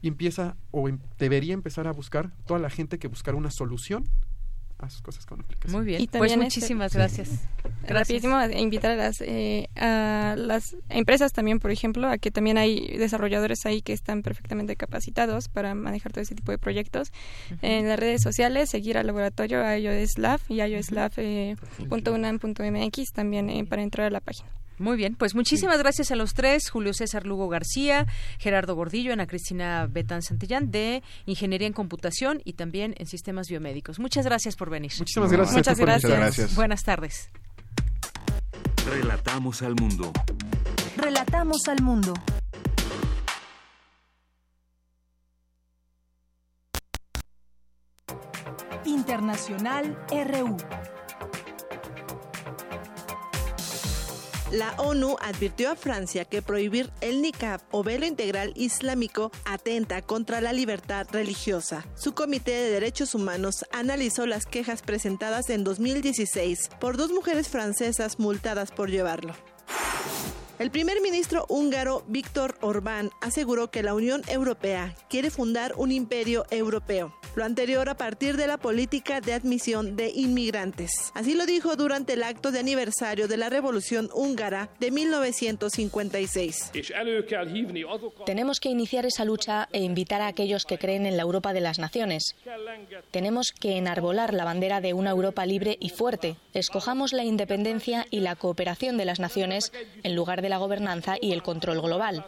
Y 0.00 0.08
empieza 0.08 0.56
o 0.70 0.88
em, 0.88 0.98
debería 1.18 1.54
empezar 1.54 1.86
a 1.86 1.92
buscar 1.92 2.32
toda 2.46 2.58
la 2.58 2.70
gente 2.70 2.98
que 2.98 3.08
buscar 3.08 3.34
una 3.34 3.50
solución 3.50 4.04
a 4.82 4.90
sus 4.90 5.00
cosas 5.02 5.24
con 5.26 5.40
aplicación. 5.40 5.80
Muy 5.80 5.86
bien, 5.86 6.08
pues 6.10 6.36
muchísimas 6.36 6.94
gracias. 6.94 7.30
Rapidísimo, 7.86 8.36
invitar 8.56 8.90
a 8.92 8.96
las, 8.96 9.20
eh, 9.20 9.68
a 9.76 10.34
las 10.36 10.74
empresas 10.88 11.32
también, 11.32 11.60
por 11.60 11.70
ejemplo, 11.70 12.08
a 12.08 12.18
que 12.18 12.30
también 12.30 12.58
hay 12.58 12.98
desarrolladores 12.98 13.64
ahí 13.66 13.82
que 13.82 13.92
están 13.92 14.22
perfectamente 14.22 14.76
capacitados 14.76 15.48
para 15.48 15.74
manejar 15.74 16.12
todo 16.12 16.22
ese 16.22 16.34
tipo 16.34 16.52
de 16.52 16.58
proyectos. 16.58 17.12
En 17.62 17.88
las 17.88 17.98
redes 17.98 18.20
sociales, 18.22 18.70
seguir 18.70 18.96
al 18.98 19.06
laboratorio 19.06 19.62
iOS 19.76 20.18
Lab 20.18 20.40
y 20.48 20.62
ioslab.unam.mx 20.62 22.98
eh, 22.98 23.04
también 23.12 23.50
eh, 23.50 23.64
para 23.64 23.82
entrar 23.82 24.06
a 24.06 24.10
la 24.10 24.20
página. 24.20 24.48
Muy 24.82 24.96
bien, 24.96 25.14
pues 25.14 25.36
muchísimas 25.36 25.78
gracias 25.78 26.10
a 26.10 26.16
los 26.16 26.34
tres, 26.34 26.68
Julio 26.68 26.92
César 26.92 27.24
Lugo 27.24 27.48
García, 27.48 28.06
Gerardo 28.38 28.74
Gordillo, 28.74 29.12
Ana 29.12 29.28
Cristina 29.28 29.86
Betán 29.88 30.22
Santillán 30.22 30.72
de 30.72 31.04
Ingeniería 31.24 31.68
en 31.68 31.72
Computación 31.72 32.42
y 32.44 32.54
también 32.54 32.96
en 32.98 33.06
Sistemas 33.06 33.46
Biomédicos. 33.48 34.00
Muchas 34.00 34.26
gracias 34.26 34.56
por 34.56 34.70
venir. 34.70 34.90
Muchísimas 34.98 35.30
gracias. 35.30 35.56
Muchas 35.56 35.78
gracias. 35.78 36.54
Buenas 36.56 36.82
tardes. 36.82 37.30
Relatamos 38.90 39.62
al 39.62 39.76
mundo. 39.76 40.12
Relatamos 40.96 41.68
al 41.68 41.80
mundo. 41.80 42.14
Internacional 48.84 49.96
RU. 50.10 50.56
La 54.52 54.72
ONU 54.72 55.16
advirtió 55.22 55.70
a 55.70 55.76
Francia 55.76 56.26
que 56.26 56.42
prohibir 56.42 56.90
el 57.00 57.22
niqab 57.22 57.62
o 57.70 57.82
velo 57.82 58.04
integral 58.04 58.52
islámico 58.54 59.32
atenta 59.46 60.02
contra 60.02 60.42
la 60.42 60.52
libertad 60.52 61.06
religiosa. 61.10 61.86
Su 61.94 62.12
Comité 62.12 62.50
de 62.50 62.70
Derechos 62.70 63.14
Humanos 63.14 63.64
analizó 63.72 64.26
las 64.26 64.44
quejas 64.44 64.82
presentadas 64.82 65.48
en 65.48 65.64
2016 65.64 66.68
por 66.78 66.98
dos 66.98 67.12
mujeres 67.12 67.48
francesas 67.48 68.18
multadas 68.18 68.72
por 68.72 68.90
llevarlo. 68.90 69.34
El 70.58 70.70
primer 70.70 71.00
ministro 71.00 71.46
húngaro 71.48 72.04
Víctor 72.06 72.56
Orbán 72.60 73.10
aseguró 73.20 73.70
que 73.70 73.82
la 73.82 73.94
Unión 73.94 74.22
Europea 74.28 74.94
quiere 75.08 75.30
fundar 75.30 75.74
un 75.76 75.90
imperio 75.90 76.44
europeo 76.50 77.14
lo 77.34 77.44
anterior 77.44 77.88
a 77.88 77.96
partir 77.96 78.36
de 78.36 78.46
la 78.46 78.58
política 78.58 79.20
de 79.20 79.32
admisión 79.32 79.96
de 79.96 80.10
inmigrantes. 80.10 81.12
Así 81.14 81.34
lo 81.34 81.46
dijo 81.46 81.76
durante 81.76 82.12
el 82.14 82.22
acto 82.22 82.52
de 82.52 82.58
aniversario 82.58 83.28
de 83.28 83.36
la 83.36 83.48
Revolución 83.48 84.10
Húngara 84.14 84.68
de 84.80 84.90
1956. 84.90 86.72
Tenemos 88.26 88.60
que 88.60 88.68
iniciar 88.68 89.06
esa 89.06 89.24
lucha 89.24 89.68
e 89.72 89.80
invitar 89.82 90.20
a 90.20 90.26
aquellos 90.26 90.66
que 90.66 90.78
creen 90.78 91.06
en 91.06 91.16
la 91.16 91.22
Europa 91.22 91.52
de 91.52 91.60
las 91.60 91.78
naciones. 91.78 92.36
Tenemos 93.10 93.52
que 93.52 93.76
enarbolar 93.76 94.34
la 94.34 94.44
bandera 94.44 94.80
de 94.80 94.92
una 94.92 95.10
Europa 95.10 95.46
libre 95.46 95.76
y 95.80 95.88
fuerte. 95.88 96.36
Escojamos 96.52 97.12
la 97.12 97.24
independencia 97.24 98.06
y 98.10 98.20
la 98.20 98.36
cooperación 98.36 98.96
de 98.96 99.04
las 99.04 99.20
naciones 99.20 99.72
en 100.02 100.14
lugar 100.14 100.41
de 100.42 100.48
la 100.48 100.58
gobernanza 100.58 101.16
y 101.20 101.32
el 101.32 101.42
control 101.42 101.80
global. 101.80 102.26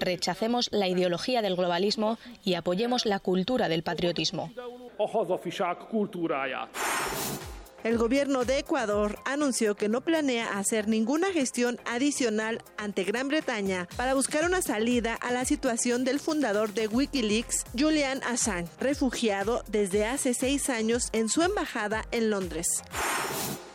Rechacemos 0.00 0.68
la 0.72 0.88
ideología 0.88 1.42
del 1.42 1.56
globalismo 1.56 2.18
y 2.44 2.54
apoyemos 2.54 3.04
la 3.04 3.20
cultura 3.20 3.68
del 3.68 3.82
patriotismo. 3.82 4.50
El 7.84 7.98
gobierno 7.98 8.46
de 8.46 8.60
Ecuador 8.60 9.18
anunció 9.26 9.74
que 9.74 9.90
no 9.90 10.00
planea 10.00 10.58
hacer 10.58 10.88
ninguna 10.88 11.30
gestión 11.32 11.78
adicional 11.84 12.62
ante 12.78 13.04
Gran 13.04 13.28
Bretaña 13.28 13.86
para 13.98 14.14
buscar 14.14 14.46
una 14.46 14.62
salida 14.62 15.14
a 15.16 15.30
la 15.32 15.44
situación 15.44 16.02
del 16.02 16.18
fundador 16.18 16.72
de 16.72 16.88
Wikileaks, 16.88 17.64
Julian 17.78 18.22
Assange, 18.22 18.70
refugiado 18.80 19.64
desde 19.68 20.06
hace 20.06 20.32
seis 20.32 20.70
años 20.70 21.10
en 21.12 21.28
su 21.28 21.42
embajada 21.42 22.06
en 22.10 22.30
Londres. 22.30 22.82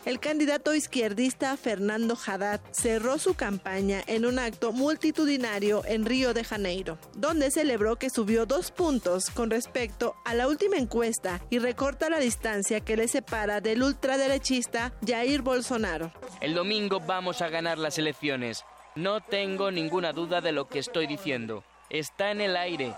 El 0.06 0.20
candidato 0.20 0.74
izquierdista 0.74 1.56
Fernando 1.58 2.18
Haddad 2.26 2.62
cerró 2.72 3.18
su 3.18 3.34
campaña 3.34 4.02
en 4.08 4.26
un 4.26 4.40
acto 4.40 4.72
multitudinario 4.72 5.84
en 5.86 6.06
Río 6.06 6.34
de 6.34 6.46
Janeiro, 6.46 6.98
donde 7.16 7.52
celebró 7.52 7.98
que 7.98 8.10
subió 8.10 8.46
dos 8.46 8.72
puntos 8.72 9.30
con 9.30 9.50
respecto 9.50 10.16
a 10.24 10.34
la 10.34 10.48
última 10.48 10.78
encuesta 10.78 11.42
y 11.50 11.60
recorta 11.60 12.10
la 12.10 12.20
distancia 12.20 12.80
que 12.80 12.96
le 12.96 13.08
separa 13.10 13.60
del 13.60 13.84
ultraderechista 13.84 14.94
Jair 15.06 15.42
Bolsonaro. 15.42 16.12
El 16.40 16.56
domingo 16.56 17.02
vamos 17.02 17.42
a 17.42 17.50
ganar 17.50 17.78
las 17.78 17.98
elecciones. 17.98 18.64
No 18.96 19.22
tengo 19.22 19.70
ninguna 19.70 20.14
duda 20.14 20.40
de 20.40 20.54
lo 20.54 20.68
que 20.68 20.80
estoy 20.80 21.08
diciendo. 21.08 21.64
Está 21.90 22.32
en 22.32 22.42
el 22.42 22.56
aire. 22.56 22.96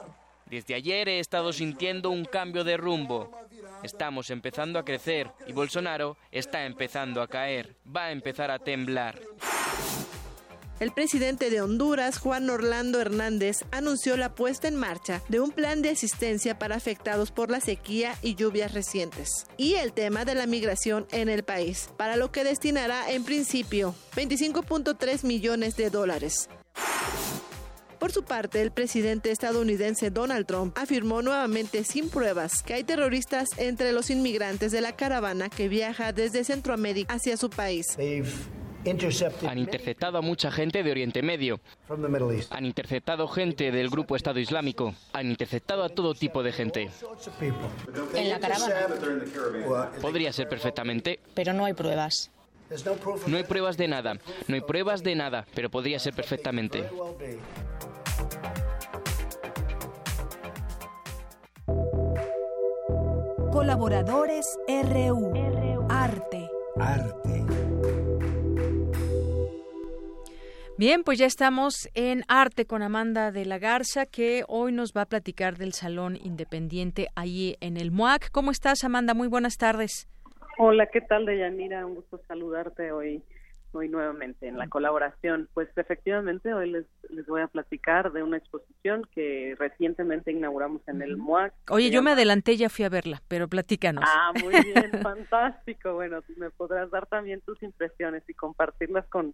Desde 0.52 0.76
ayer 0.76 1.08
he 1.08 1.20
estado 1.20 1.54
sintiendo 1.54 2.10
un 2.10 2.26
cambio 2.26 2.66
de 2.66 2.76
rumbo. 2.76 3.32
Estamos 3.84 4.30
empezando 4.30 4.78
a 4.80 4.84
crecer 4.84 5.32
y 5.48 5.54
Bolsonaro 5.54 6.18
está 6.30 6.66
empezando 6.66 7.22
a 7.22 7.30
caer. 7.30 7.78
Va 7.88 8.08
a 8.08 8.12
empezar 8.12 8.52
a 8.52 8.60
temblar. 8.60 9.22
El 10.82 10.92
presidente 10.92 11.50
de 11.50 11.62
Honduras, 11.62 12.18
Juan 12.18 12.50
Orlando 12.50 13.00
Hernández, 13.00 13.60
anunció 13.72 14.18
la 14.18 14.36
puesta 14.36 14.68
en 14.68 14.76
marcha 14.76 15.22
de 15.30 15.40
un 15.40 15.52
plan 15.52 15.82
de 15.82 15.92
asistencia 15.92 16.60
para 16.60 16.76
afectados 16.76 17.32
por 17.32 17.50
la 17.50 17.62
sequía 17.62 18.18
y 18.22 18.36
lluvias 18.36 18.74
recientes 18.74 19.46
y 19.56 19.76
el 19.76 19.94
tema 19.94 20.26
de 20.26 20.36
la 20.36 20.48
migración 20.48 21.08
en 21.12 21.30
el 21.30 21.44
país, 21.44 21.90
para 21.96 22.18
lo 22.18 22.34
que 22.34 22.44
destinará 22.44 23.10
en 23.10 23.24
principio 23.24 23.96
25.3 24.18 25.24
millones 25.24 25.78
de 25.78 25.90
dólares. 25.90 26.50
Por 28.02 28.12
su 28.12 28.24
parte, 28.24 28.64
el 28.64 28.72
presidente 28.72 29.30
estadounidense 29.30 30.10
Donald 30.10 30.48
Trump 30.48 30.76
afirmó 30.76 31.22
nuevamente 31.22 31.84
sin 31.84 32.10
pruebas 32.10 32.64
que 32.64 32.74
hay 32.74 32.84
terroristas 32.84 33.50
entre 33.58 33.92
los 33.92 34.10
inmigrantes 34.10 34.72
de 34.72 34.82
la 34.82 34.96
caravana 34.96 35.50
que 35.50 35.70
viaja 35.70 36.12
desde 36.12 36.44
Centroamérica 36.44 37.14
hacia 37.14 37.38
su 37.38 37.52
país. 37.52 37.96
Han 39.48 39.60
interceptado 39.60 40.18
a 40.18 40.22
mucha 40.22 40.50
gente 40.50 40.82
de 40.82 40.90
Oriente 40.90 41.22
Medio. 41.22 41.60
Han 42.50 42.66
interceptado 42.66 43.28
gente 43.28 43.72
del 43.72 43.92
grupo 43.92 44.16
Estado 44.16 44.40
Islámico. 44.40 44.96
Han 45.14 45.30
interceptado 45.30 45.84
a 45.84 45.90
todo 45.90 46.16
tipo 46.16 46.42
de 46.42 46.54
gente. 46.54 46.90
En 48.16 48.30
la 48.30 48.40
caravana. 48.40 48.88
Podría 50.02 50.34
ser 50.34 50.50
perfectamente. 50.50 51.20
Pero 51.36 51.54
no 51.54 51.66
hay 51.66 51.76
pruebas. 51.76 52.32
No 53.28 53.38
hay 53.38 53.44
pruebas 53.44 53.78
de 53.78 53.88
nada. 53.88 54.18
No 54.48 54.56
hay 54.56 54.62
pruebas 54.62 55.04
de 55.04 55.16
nada, 55.16 55.46
pero 55.54 55.70
podría 55.70 56.00
ser 56.00 56.14
perfectamente. 56.14 56.84
Colaboradores 63.52 64.58
RU. 64.68 65.34
Arte. 65.90 66.50
Arte. 66.80 67.44
Bien, 70.78 71.04
pues 71.04 71.20
ya 71.20 71.26
estamos 71.26 71.90
en 71.94 72.24
Arte 72.30 72.66
con 72.66 72.82
Amanda 72.82 73.32
de 73.32 73.46
la 73.46 73.60
Garza, 73.60 74.06
que 74.06 74.46
hoy 74.48 74.72
nos 74.72 74.94
va 74.94 75.02
a 75.02 75.06
platicar 75.06 75.58
del 75.58 75.74
Salón 75.74 76.16
Independiente 76.16 77.10
ahí 77.16 77.58
en 77.60 77.76
el 77.76 77.92
MUAC. 77.92 78.32
¿Cómo 78.32 78.52
estás, 78.52 78.86
Amanda? 78.86 79.14
Muy 79.14 79.28
buenas 79.28 79.58
tardes. 79.58 80.08
Hola, 80.58 80.88
¿qué 80.88 81.02
tal, 81.02 81.26
Deyanira? 81.26 81.86
Un 81.86 81.96
gusto 81.96 82.22
saludarte 82.28 82.94
hoy 82.94 83.22
hoy 83.74 83.90
nuevamente 83.90 84.48
en 84.48 84.58
la 84.58 84.68
colaboración. 84.68 85.50
Pues 85.54 85.70
efectivamente 85.76 86.54
hoy 86.54 86.72
les, 86.72 86.86
les 87.10 87.26
voy 87.26 87.42
a 87.42 87.48
platicar 87.48 88.12
de 88.12 88.24
una 88.24 88.38
exposición 88.38 89.08
que 89.14 89.56
recientemente 89.58 90.32
inauguramos 90.32 90.82
en 90.88 91.02
el 91.02 91.18
MUAC. 91.18 91.54
Oye, 91.70 91.90
yo 91.90 92.02
me 92.02 92.12
adelanté, 92.12 92.58
ya 92.58 92.70
fui 92.70 92.86
a 92.86 92.90
verla, 92.90 93.22
pero 93.28 93.48
platícanos. 93.48 94.04
Ah, 94.08 94.32
muy 94.42 94.54
bien, 94.64 94.92
fantástico. 95.04 95.94
Bueno, 95.94 96.22
me 96.38 96.50
podrás 96.50 96.90
dar 96.92 97.06
también 97.08 97.42
tus 97.42 97.62
impresiones 97.64 98.24
y 98.28 98.34
compartirlas 98.34 99.06
con, 99.08 99.34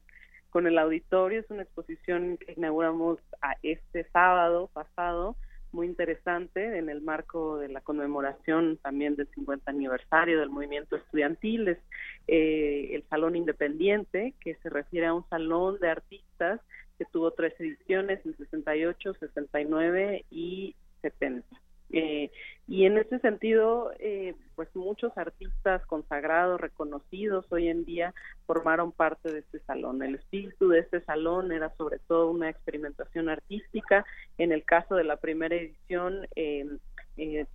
con 0.50 0.68
el 0.68 0.78
auditorio. 0.78 1.40
Es 1.40 1.50
una 1.50 1.64
exposición 1.64 2.38
que 2.38 2.54
inauguramos 2.54 3.20
a 3.42 3.56
este 3.64 4.04
sábado 4.12 4.70
pasado 4.74 5.36
muy 5.72 5.88
interesante 5.88 6.78
en 6.78 6.90
el 6.90 7.02
marco 7.02 7.58
de 7.58 7.70
la 7.70 7.82
conmemoración 7.82 8.78
también 8.78 9.16
del 9.16 9.28
50 9.34 9.70
aniversario 9.70 10.40
del 10.40 10.50
movimiento 10.50 10.96
estudiantil, 10.96 11.68
es 11.68 11.78
eh, 12.28 12.92
el 12.94 13.04
Salón 13.10 13.36
Independiente, 13.36 14.34
que 14.40 14.56
se 14.56 14.70
refiere 14.70 15.08
a 15.08 15.14
un 15.14 15.28
salón 15.30 15.80
de 15.80 15.90
artistas 15.90 16.62
que 16.98 17.06
tuvo 17.06 17.32
tres 17.32 17.54
ediciones 17.60 18.26
en 18.26 18.36
68, 18.38 19.14
69 19.20 20.26
y 20.32 20.76
70. 21.02 21.46
Eh, 21.92 22.32
y 22.68 22.86
en 22.86 22.98
ese 22.98 23.20
sentido, 23.20 23.92
eh, 24.00 24.36
pues 24.56 24.68
muchos 24.76 25.18
artistas 25.18 25.86
consagrados, 25.86 26.60
reconocidos 26.60 27.46
hoy 27.50 27.70
en 27.70 27.86
día, 27.86 28.14
formaron 28.46 28.92
parte 28.92 29.32
de 29.32 29.40
este 29.40 29.60
salón. 29.60 30.04
El 30.04 30.16
espíritu 30.16 30.68
de 30.68 30.80
este 30.80 31.02
salón 31.02 31.52
era 31.52 31.74
sobre 31.78 32.00
todo 32.00 32.30
una 32.30 32.50
experimentación 32.50 33.30
artística. 33.30 34.06
En 34.38 34.52
el 34.52 34.66
caso 34.66 34.96
de 34.96 35.06
la 35.06 35.18
primera 35.18 35.56
edición, 35.56 36.28
eh, 36.36 36.66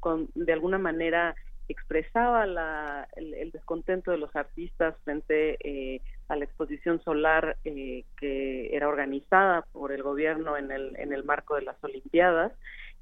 con, 0.01 0.29
de 0.35 0.53
alguna 0.53 0.79
manera 0.79 1.35
expresaba 1.69 2.47
la, 2.47 3.07
el, 3.15 3.53
descontento 3.53 4.11
de 4.11 4.19
los 4.19 4.35
artistas 4.35 4.97
frente 5.05 6.01
a 6.29 6.37
la 6.37 6.45
exposición 6.45 7.01
solar 7.03 7.57
que 7.63 8.75
era 8.75 8.89
organizada 8.89 9.63
por 9.73 9.93
el 9.93 10.03
gobierno 10.03 10.57
en 10.57 10.73
el, 10.73 10.97
en 10.99 11.13
el 11.13 11.23
marco 11.25 11.55
de 11.55 11.63
las 11.63 11.83
Olimpiadas 11.85 12.53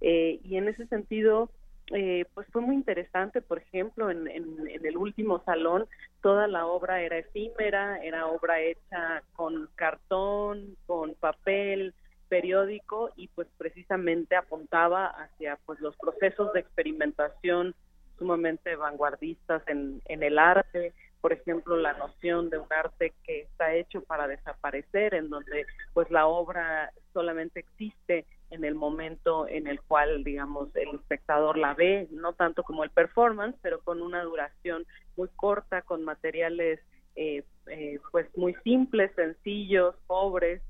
eh, 0.00 0.40
y 0.42 0.56
en 0.56 0.68
ese 0.68 0.86
sentido, 0.86 1.50
eh, 1.92 2.24
pues 2.34 2.46
fue 2.52 2.62
muy 2.62 2.76
interesante, 2.76 3.42
por 3.42 3.58
ejemplo, 3.58 4.10
en, 4.10 4.28
el 4.28 4.96
último 4.96 5.42
salón 5.44 5.86
toda 6.22 6.46
la 6.46 6.66
obra 6.66 7.02
era 7.02 7.18
efímera, 7.18 7.98
era 8.02 8.26
obra 8.26 8.60
hecha 8.60 9.22
con 9.34 9.68
cartón, 9.74 10.76
con 10.86 11.14
papel, 11.14 11.94
periódico 12.28 13.10
y 13.16 13.26
pues 13.28 13.48
precisamente 13.58 14.36
apuntaba 14.36 15.06
hacia 15.06 15.58
pues 15.66 15.80
los 15.80 15.96
procesos 15.96 16.52
de 16.52 16.60
experimentación 16.60 17.74
sumamente 18.18 18.76
vanguardistas 18.76 19.66
en, 19.66 20.00
en 20.04 20.22
el 20.22 20.38
arte, 20.38 20.94
por 21.20 21.32
ejemplo, 21.32 21.76
la 21.76 21.94
noción 21.94 22.48
de 22.48 22.58
un 22.58 22.72
arte 22.72 23.12
que 23.24 23.42
está 23.42 23.74
hecho 23.74 24.02
para 24.02 24.28
desaparecer, 24.28 25.14
en 25.14 25.28
donde 25.28 25.66
pues 25.92 26.10
la 26.10 26.26
obra 26.26 26.92
solamente 27.12 27.60
existe 27.60 28.26
en 28.50 28.64
el 28.64 28.74
momento 28.74 29.46
en 29.48 29.66
el 29.66 29.80
cual, 29.80 30.24
digamos, 30.24 30.74
el 30.74 30.88
espectador 30.96 31.56
la 31.56 31.74
ve, 31.74 32.08
no 32.10 32.32
tanto 32.32 32.62
como 32.62 32.84
el 32.84 32.90
performance, 32.90 33.56
pero 33.62 33.80
con 33.80 34.02
una 34.02 34.22
duración 34.22 34.86
muy 35.16 35.28
corta, 35.36 35.82
con 35.82 36.04
materiales 36.04 36.80
eh, 37.16 37.44
eh, 37.66 37.98
pues 38.10 38.26
muy 38.36 38.54
simples, 38.64 39.12
sencillos, 39.14 39.94
pobres, 40.06 40.62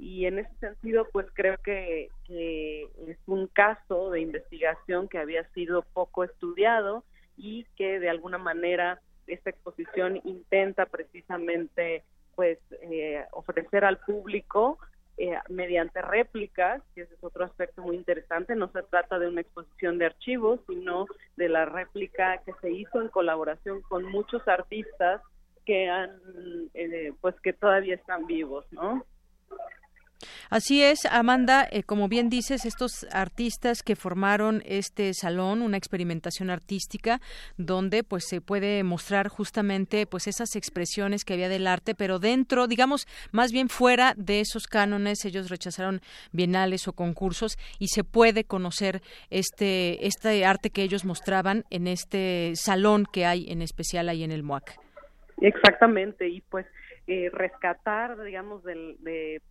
y 0.00 0.24
en 0.24 0.38
ese 0.38 0.54
sentido 0.60 1.06
pues 1.12 1.26
creo 1.34 1.58
que, 1.58 2.08
es 2.28 3.18
un 3.26 3.48
caso 3.48 4.10
de 4.10 4.20
investigación 4.20 5.08
que 5.08 5.18
había 5.18 5.44
sido 5.50 5.82
poco 5.82 6.24
estudiado 6.24 7.04
y 7.36 7.64
que 7.76 7.98
de 7.98 8.08
alguna 8.08 8.38
manera 8.38 9.00
esta 9.26 9.50
exposición 9.50 10.20
intenta 10.24 10.86
precisamente 10.86 12.04
pues 12.34 12.58
eh, 12.82 13.24
ofrecer 13.32 13.84
al 13.84 13.98
público 13.98 14.78
eh, 15.22 15.38
mediante 15.50 16.00
réplicas, 16.00 16.82
que 16.94 17.02
ese 17.02 17.12
es 17.12 17.22
otro 17.22 17.44
aspecto 17.44 17.82
muy 17.82 17.94
interesante, 17.94 18.56
no 18.56 18.72
se 18.72 18.82
trata 18.84 19.18
de 19.18 19.28
una 19.28 19.42
exposición 19.42 19.98
de 19.98 20.06
archivos, 20.06 20.60
sino 20.66 21.04
de 21.36 21.50
la 21.50 21.66
réplica 21.66 22.38
que 22.38 22.54
se 22.62 22.70
hizo 22.70 23.02
en 23.02 23.08
colaboración 23.08 23.82
con 23.82 24.06
muchos 24.06 24.48
artistas 24.48 25.20
que 25.66 25.90
han, 25.90 26.10
eh, 26.72 27.12
pues 27.20 27.38
que 27.42 27.52
todavía 27.52 27.96
están 27.96 28.26
vivos, 28.26 28.64
¿no? 28.70 29.04
Así 30.50 30.82
es, 30.82 31.06
Amanda, 31.06 31.66
eh, 31.70 31.82
como 31.82 32.08
bien 32.08 32.28
dices, 32.28 32.64
estos 32.64 33.06
artistas 33.12 33.82
que 33.82 33.96
formaron 33.96 34.62
este 34.66 35.14
salón, 35.14 35.62
una 35.62 35.76
experimentación 35.76 36.50
artística, 36.50 37.20
donde 37.56 38.04
pues 38.04 38.24
se 38.28 38.40
puede 38.40 38.82
mostrar 38.82 39.28
justamente 39.28 40.06
pues 40.06 40.26
esas 40.26 40.56
expresiones 40.56 41.24
que 41.24 41.34
había 41.34 41.48
del 41.48 41.66
arte, 41.66 41.94
pero 41.94 42.18
dentro, 42.18 42.66
digamos, 42.66 43.06
más 43.32 43.52
bien 43.52 43.68
fuera 43.68 44.14
de 44.16 44.40
esos 44.40 44.66
cánones, 44.66 45.24
ellos 45.24 45.50
rechazaron 45.50 46.00
bienales 46.32 46.88
o 46.88 46.92
concursos 46.92 47.58
y 47.78 47.88
se 47.88 48.04
puede 48.04 48.44
conocer 48.44 49.02
este, 49.30 50.06
este 50.06 50.44
arte 50.44 50.70
que 50.70 50.82
ellos 50.82 51.04
mostraban 51.04 51.64
en 51.70 51.86
este 51.86 52.52
salón 52.54 53.06
que 53.10 53.26
hay 53.26 53.50
en 53.50 53.62
especial 53.62 54.08
ahí 54.08 54.24
en 54.24 54.32
el 54.32 54.42
MOAC. 54.42 54.78
Exactamente, 55.40 56.28
y 56.28 56.42
pues 56.42 56.66
eh, 57.12 57.28
rescatar, 57.32 58.22
digamos, 58.22 58.62
de, 58.62 59.42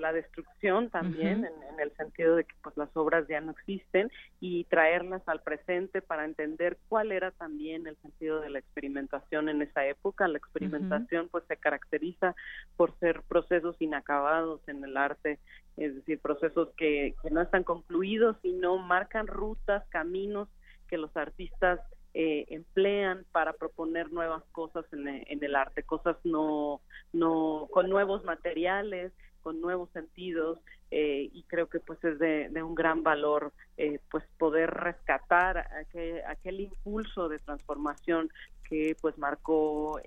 la 0.00 0.12
destrucción 0.12 0.90
también, 0.90 1.44
en, 1.44 1.78
el 1.78 1.94
sentido 1.94 2.34
de 2.34 2.42
que 2.42 2.54
pues 2.60 2.76
las 2.76 2.88
obras 2.96 3.28
ya 3.28 3.40
no 3.40 3.52
existen 3.52 4.10
y 4.40 4.64
traerlas 4.64 5.22
al 5.26 5.40
presente 5.40 6.02
para 6.02 6.24
entender 6.24 6.76
cuál 6.88 7.12
era 7.12 7.30
también 7.30 7.86
el 7.86 7.96
sentido 7.98 8.40
de 8.40 8.50
la 8.50 8.58
experimentación 8.58 9.48
en 9.48 9.62
esa 9.62 9.86
época. 9.86 10.26
La 10.26 10.38
experimentación 10.38 11.28
pues 11.28 11.44
se 11.46 11.56
caracteriza 11.56 12.34
por 12.76 12.98
ser 12.98 13.22
procesos 13.28 13.76
inacabados 13.78 14.60
en 14.66 14.82
el 14.82 14.96
arte, 14.96 15.38
es 15.76 15.94
decir, 15.94 16.18
procesos 16.18 16.70
que, 16.76 17.14
que 17.22 17.30
no 17.30 17.42
están 17.42 17.62
concluidos 17.62 18.38
y 18.42 18.54
no 18.54 18.76
marcan 18.78 19.28
rutas, 19.28 19.84
caminos 19.90 20.48
que 20.88 20.98
los 20.98 21.16
artistas 21.16 21.78
eh, 22.14 22.46
emplean 22.48 23.24
para 23.32 23.52
proponer 23.52 24.12
nuevas 24.12 24.42
cosas 24.52 24.84
en, 24.92 25.26
el 25.28 25.56
arte, 25.56 25.82
cosas 25.82 26.16
no, 26.24 26.80
no, 27.12 27.68
con 27.72 27.90
nuevos 27.90 28.24
materiales, 28.24 29.12
con 29.44 29.60
nuevos 29.60 29.90
sentidos 29.90 30.58
eh, 30.90 31.28
y 31.32 31.44
creo 31.44 31.68
que 31.68 31.78
pues 31.78 32.02
es 32.02 32.18
de, 32.18 32.50
un 32.62 32.74
gran 32.74 33.02
valor 33.02 33.52
eh, 33.76 34.00
pues 34.10 34.24
poder 34.38 34.70
rescatar 34.70 35.58
aquel, 35.80 36.22
aquel, 36.26 36.60
impulso 36.60 37.28
de 37.28 37.38
transformación 37.38 38.30
que 38.68 38.96
pues 39.00 39.18
marcó 39.18 40.00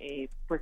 pues 0.47 0.61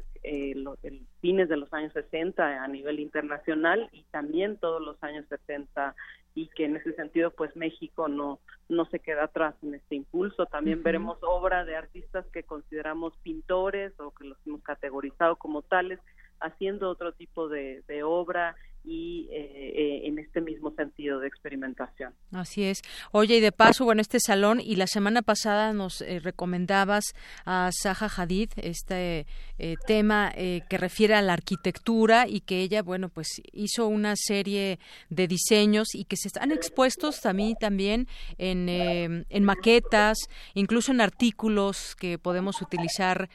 los 0.56 0.77
fines 1.22 1.47
de 1.47 1.57
los 1.57 1.73
años 1.73 1.93
60 1.93 2.64
a 2.64 2.68
nivel 2.68 2.99
internacional 2.99 3.89
y 3.93 4.03
también 4.11 4.57
todos 4.57 4.81
los 4.81 5.02
años 5.02 5.26
70 5.30 5.95
y 6.34 6.47
que 6.49 6.65
en 6.65 6.76
ese 6.76 6.93
sentido 6.93 7.31
pues 7.31 7.56
México 7.56 8.10
no 8.10 8.39
no 8.68 8.85
se 8.85 8.99
queda 8.99 9.26
atrás 9.26 9.56
en 9.64 9.76
este 9.76 9.95
impulso. 9.95 10.45
También 10.45 10.81
veremos 10.81 11.18
obra 11.22 11.65
de 11.65 11.76
artistas 11.76 12.26
que 12.34 12.43
consideramos 12.43 13.15
pintores 13.18 13.93
o 13.99 14.11
que 14.11 14.26
los 14.26 14.38
hemos 14.45 14.61
categorizado 14.64 15.35
como 15.35 15.61
tales 15.61 15.99
haciendo 16.39 16.89
otro 16.89 17.13
tipo 17.13 17.47
de, 17.47 17.83
de 17.87 18.03
obra 18.03 18.55
y 18.85 19.27
eh, 19.31 19.73
eh, 19.75 20.01
en 20.05 20.19
este 20.19 20.41
mismo 20.41 20.71
sentido 20.75 21.19
de 21.19 21.27
experimentación. 21.27 22.13
Así 22.31 22.63
es. 22.63 22.81
Oye, 23.11 23.37
y 23.37 23.39
de 23.39 23.51
paso, 23.51 23.85
bueno, 23.85 24.01
este 24.01 24.19
salón, 24.19 24.61
y 24.61 24.75
la 24.75 24.87
semana 24.87 25.21
pasada 25.23 25.73
nos 25.73 26.01
eh, 26.01 26.19
recomendabas 26.19 27.15
a 27.45 27.71
Zaha 27.71 28.09
Hadid, 28.15 28.51
este 28.57 29.25
tema 29.87 30.33
que 30.35 30.77
refiere 30.77 31.13
a 31.15 31.21
la 31.21 31.31
arquitectura 31.31 32.27
y 32.27 32.41
que 32.41 32.61
ella, 32.61 32.83
bueno, 32.83 33.07
pues 33.07 33.41
hizo 33.53 33.87
una 33.87 34.15
serie 34.17 34.79
de 35.09 35.27
diseños 35.29 35.95
y 35.95 36.03
que 36.03 36.17
se 36.17 36.27
están 36.27 36.51
expuestos 36.51 37.21
también, 37.21 37.55
también 37.55 38.07
en, 38.37 38.67
en 39.29 39.43
maquetas, 39.45 40.17
incluso 40.55 40.91
en 40.91 40.99
artículos 40.99 41.95
que 41.95 42.17
podemos 42.17 42.61
utilizar 42.61 43.29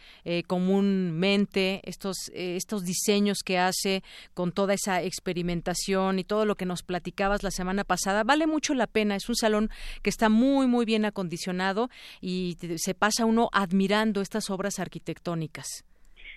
comúnmente, 0.47 1.81
estos, 1.85 2.31
estos 2.35 2.85
diseños 2.85 3.39
que 3.43 3.59
hace 3.59 4.03
con 4.35 4.53
toda 4.53 4.75
esa 4.75 5.03
experiencia 5.03 5.40
alimentación 5.41 6.19
y 6.19 6.25
todo 6.25 6.45
lo 6.45 6.55
que 6.55 6.67
nos 6.67 6.83
platicabas 6.83 7.43
la 7.43 7.51
semana 7.51 7.85
pasada, 7.85 8.25
vale 8.25 8.47
mucho 8.47 8.75
la 8.75 8.87
pena. 8.87 9.17
Es 9.17 9.29
un 9.29 9.37
salón 9.37 9.71
que 10.03 10.11
está 10.11 10.29
muy, 10.29 10.67
muy 10.67 10.85
bien 10.85 11.05
acondicionado 11.05 11.89
y 12.21 12.57
se 12.77 12.95
pasa 12.95 13.25
uno 13.25 13.49
admirando 13.53 14.21
estas 14.21 14.51
obras 14.51 14.79
arquitectónicas. 14.79 15.85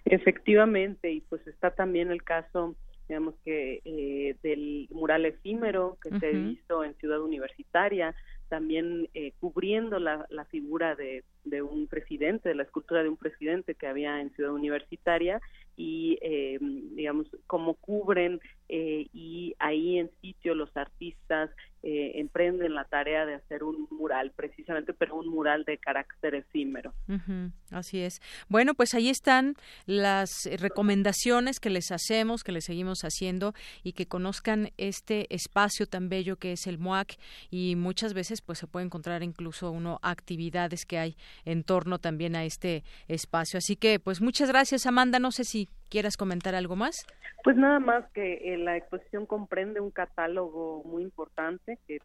Efectivamente, 0.05 1.11
y 1.11 1.21
pues 1.21 1.45
está 1.47 1.71
también 1.71 2.11
el 2.11 2.23
caso 2.23 2.75
digamos 3.09 3.35
que 3.43 3.81
eh, 3.83 4.37
del 4.43 4.87
mural 4.89 5.25
efímero 5.25 5.97
que 6.01 6.17
se 6.19 6.31
hizo 6.31 6.85
en 6.85 6.95
Ciudad 6.95 7.21
Universitaria, 7.21 8.15
también 8.47 9.09
eh, 9.13 9.33
cubriendo 9.41 9.99
la, 9.99 10.25
la 10.29 10.45
figura 10.45 10.95
de, 10.95 11.23
de, 11.43 11.61
un 11.61 11.87
presidente, 11.87 12.49
de 12.49 12.55
la 12.55 12.63
escultura 12.63 13.03
de 13.03 13.09
un 13.09 13.17
presidente 13.17 13.75
que 13.75 13.87
había 13.87 14.21
en 14.21 14.29
Ciudad 14.31 14.53
Universitaria 14.53 15.41
y, 15.75 16.17
eh, 16.21 16.57
digamos, 16.61 17.27
cómo 17.47 17.75
cubren 17.75 18.39
eh, 18.69 19.07
y 19.13 19.55
ahí 19.59 19.99
en 19.99 20.09
sitio 20.21 20.55
los 20.55 20.75
artistas 20.75 21.49
eh, 21.85 22.19
emprenden 22.21 22.73
la 22.75 22.85
tarea 22.85 23.25
de 23.25 23.33
hacer 23.33 23.61
un 23.61 23.89
mural, 23.91 24.31
precisamente, 24.31 24.93
pero 24.93 25.17
un 25.17 25.27
mural 25.27 25.65
de 25.65 25.77
carácter 25.77 26.33
efímero. 26.33 26.93
así 27.71 27.99
es. 27.99 28.21
Bueno, 28.47 28.73
pues 28.73 28.93
ahí 28.93 29.09
están 29.09 29.55
las 29.85 30.47
recomendaciones 30.61 31.59
que 31.59 31.69
les 31.69 31.91
hacemos, 31.91 32.43
que 32.43 32.53
les 32.53 32.63
seguimos 32.63 33.01
haciendo 33.01 33.53
y 33.83 33.91
que 33.91 34.05
conozcan 34.05 34.69
este 34.77 35.27
espacio 35.35 35.85
tan 35.85 36.07
bello 36.07 36.37
que 36.37 36.53
es 36.53 36.67
el 36.67 36.77
MOAC 36.77 37.17
y 37.51 37.75
muchas 37.75 38.13
veces 38.13 38.41
pues 38.41 38.59
se 38.59 38.67
puede 38.67 38.85
encontrar 38.85 39.21
incluso 39.21 39.69
uno 39.69 39.99
actividades 40.03 40.85
que 40.85 40.99
hay 40.99 41.17
en 41.43 41.63
torno 41.63 41.99
también 41.99 42.37
a 42.37 42.45
este 42.45 42.85
espacio. 43.09 43.57
Así 43.57 43.75
que 43.75 43.99
pues 43.99 44.21
muchas 44.21 44.47
gracias 44.47 44.85
Amanda, 44.85 45.19
no 45.19 45.31
sé 45.31 45.43
si 45.43 45.62
quieras 45.89 46.17
comentar 46.17 46.55
algo 46.55 46.75
más. 46.75 47.05
Pues 47.43 47.57
nada 47.57 47.79
más 47.79 48.05
que 48.13 48.53
eh, 48.53 48.57
la 48.57 48.77
exposición 48.77 49.25
comprende 49.25 49.79
un 49.79 49.91
catálogo 49.91 50.81
muy 50.85 51.03
importante 51.03 51.77
que 51.87 51.99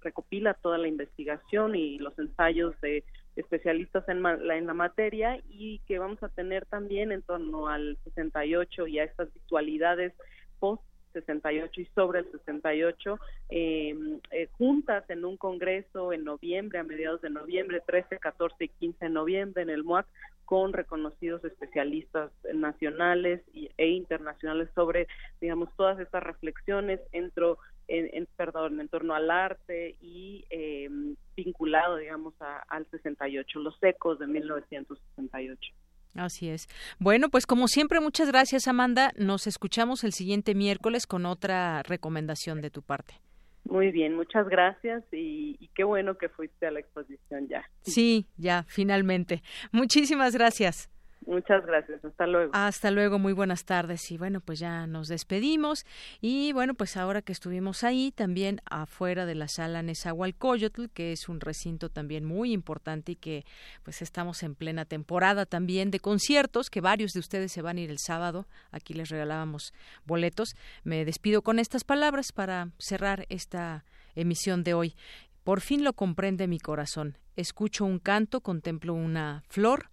recopila 0.00 0.54
toda 0.54 0.78
la 0.78 0.88
investigación 0.88 1.74
y 1.74 1.98
los 1.98 2.18
ensayos 2.18 2.78
de 2.80 3.04
especialistas 3.36 4.08
en, 4.08 4.22
la, 4.22 4.34
en 4.56 4.66
la 4.66 4.74
materia 4.74 5.38
y 5.48 5.78
que 5.86 5.98
vamos 5.98 6.22
a 6.22 6.28
tener 6.28 6.66
también 6.66 7.12
en 7.12 7.22
torno 7.22 7.68
al 7.68 7.98
68 8.04 8.86
y 8.86 8.98
a 8.98 9.04
estas 9.04 9.32
virtualidades 9.32 10.12
post 10.58 10.82
68 11.20 11.80
y 11.80 11.86
sobre 11.94 12.20
el 12.20 12.30
68 12.30 13.18
em, 13.48 14.20
eh, 14.30 14.48
juntas 14.52 15.08
en 15.08 15.24
un 15.24 15.36
congreso 15.36 16.12
en 16.12 16.24
noviembre, 16.24 16.78
a 16.78 16.84
mediados 16.84 17.22
de 17.22 17.30
noviembre, 17.30 17.82
13, 17.86 18.18
14 18.18 18.64
y 18.64 18.68
15 18.68 19.06
de 19.06 19.10
noviembre 19.10 19.62
en 19.62 19.70
el 19.70 19.84
MOAC 19.84 20.06
con 20.46 20.72
reconocidos 20.72 21.44
especialistas 21.44 22.30
nacionales 22.54 23.42
e 23.76 23.88
internacionales 23.88 24.70
sobre, 24.74 25.08
digamos, 25.40 25.68
todas 25.76 25.98
estas 25.98 26.22
reflexiones 26.22 27.00
entro, 27.12 27.58
en, 27.88 28.26
perdón, 28.36 28.80
en 28.80 28.88
torno 28.88 29.14
al 29.14 29.30
arte 29.30 29.96
y 30.00 30.46
em, 30.50 31.16
vinculado, 31.36 31.96
digamos, 31.96 32.32
al 32.68 32.86
68, 32.90 33.58
los 33.58 33.76
ecos 33.82 34.18
de 34.20 34.28
1968. 34.28 35.72
Así 36.14 36.48
es. 36.48 36.68
Bueno, 36.98 37.28
pues 37.28 37.44
como 37.44 37.68
siempre, 37.68 38.00
muchas 38.00 38.28
gracias, 38.28 38.68
Amanda. 38.68 39.12
Nos 39.16 39.46
escuchamos 39.46 40.04
el 40.04 40.12
siguiente 40.12 40.54
miércoles 40.54 41.06
con 41.06 41.26
otra 41.26 41.82
recomendación 41.82 42.60
de 42.60 42.70
tu 42.70 42.82
parte. 42.82 43.20
Muy 43.68 43.90
bien, 43.90 44.14
muchas 44.14 44.48
gracias 44.48 45.02
y, 45.12 45.56
y, 45.58 45.68
qué 45.74 45.82
bueno 45.84 46.16
que 46.16 46.28
fuiste 46.28 46.66
a 46.66 46.70
la 46.70 46.80
exposición 46.80 47.48
ya. 47.48 47.68
Sí, 47.82 48.26
ya, 48.36 48.64
finalmente. 48.68 49.42
Muchísimas 49.72 50.34
gracias. 50.34 50.88
Muchas 51.26 51.66
gracias, 51.66 52.04
hasta 52.04 52.24
luego. 52.28 52.52
Hasta 52.54 52.92
luego, 52.92 53.18
muy 53.18 53.32
buenas 53.32 53.64
tardes. 53.64 54.12
Y 54.12 54.16
bueno, 54.16 54.40
pues 54.40 54.60
ya 54.60 54.86
nos 54.86 55.08
despedimos. 55.08 55.84
Y 56.20 56.52
bueno, 56.52 56.74
pues 56.74 56.96
ahora 56.96 57.20
que 57.20 57.32
estuvimos 57.32 57.82
ahí, 57.82 58.12
también 58.12 58.60
afuera 58.64 59.26
de 59.26 59.34
la 59.34 59.48
sala 59.48 59.82
Nezahualcóyotl, 59.82 60.86
que 60.94 61.10
es 61.10 61.28
un 61.28 61.40
recinto 61.40 61.88
también 61.88 62.24
muy 62.24 62.52
importante 62.52 63.12
y 63.12 63.16
que 63.16 63.44
pues 63.82 64.02
estamos 64.02 64.44
en 64.44 64.54
plena 64.54 64.84
temporada 64.84 65.46
también 65.46 65.90
de 65.90 65.98
conciertos, 65.98 66.70
que 66.70 66.80
varios 66.80 67.12
de 67.12 67.18
ustedes 67.18 67.50
se 67.50 67.60
van 67.60 67.78
a 67.78 67.80
ir 67.80 67.90
el 67.90 67.98
sábado. 67.98 68.46
Aquí 68.70 68.94
les 68.94 69.08
regalábamos 69.08 69.74
boletos. 70.04 70.54
Me 70.84 71.04
despido 71.04 71.42
con 71.42 71.58
estas 71.58 71.82
palabras 71.82 72.30
para 72.30 72.68
cerrar 72.78 73.26
esta 73.30 73.84
emisión 74.14 74.62
de 74.62 74.74
hoy. 74.74 74.94
Por 75.42 75.60
fin 75.60 75.82
lo 75.82 75.92
comprende 75.92 76.46
mi 76.46 76.60
corazón. 76.60 77.18
Escucho 77.34 77.84
un 77.84 77.98
canto, 77.98 78.40
contemplo 78.40 78.94
una 78.94 79.42
flor 79.48 79.90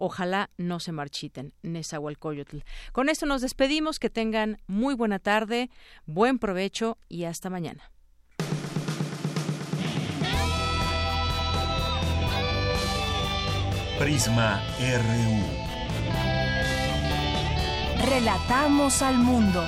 Ojalá 0.00 0.48
no 0.56 0.78
se 0.78 0.92
marchiten. 0.92 1.52
Nezahualcóyotl. 1.62 2.58
Con 2.92 3.08
esto 3.08 3.26
nos 3.26 3.42
despedimos. 3.42 3.98
Que 3.98 4.10
tengan 4.10 4.58
muy 4.68 4.94
buena 4.94 5.18
tarde, 5.18 5.70
buen 6.06 6.38
provecho 6.38 6.98
y 7.08 7.24
hasta 7.24 7.50
mañana. 7.50 7.90
Prisma 13.98 14.62
RU. 14.78 15.68
Relatamos 18.08 19.02
al 19.02 19.18
mundo. 19.18 19.66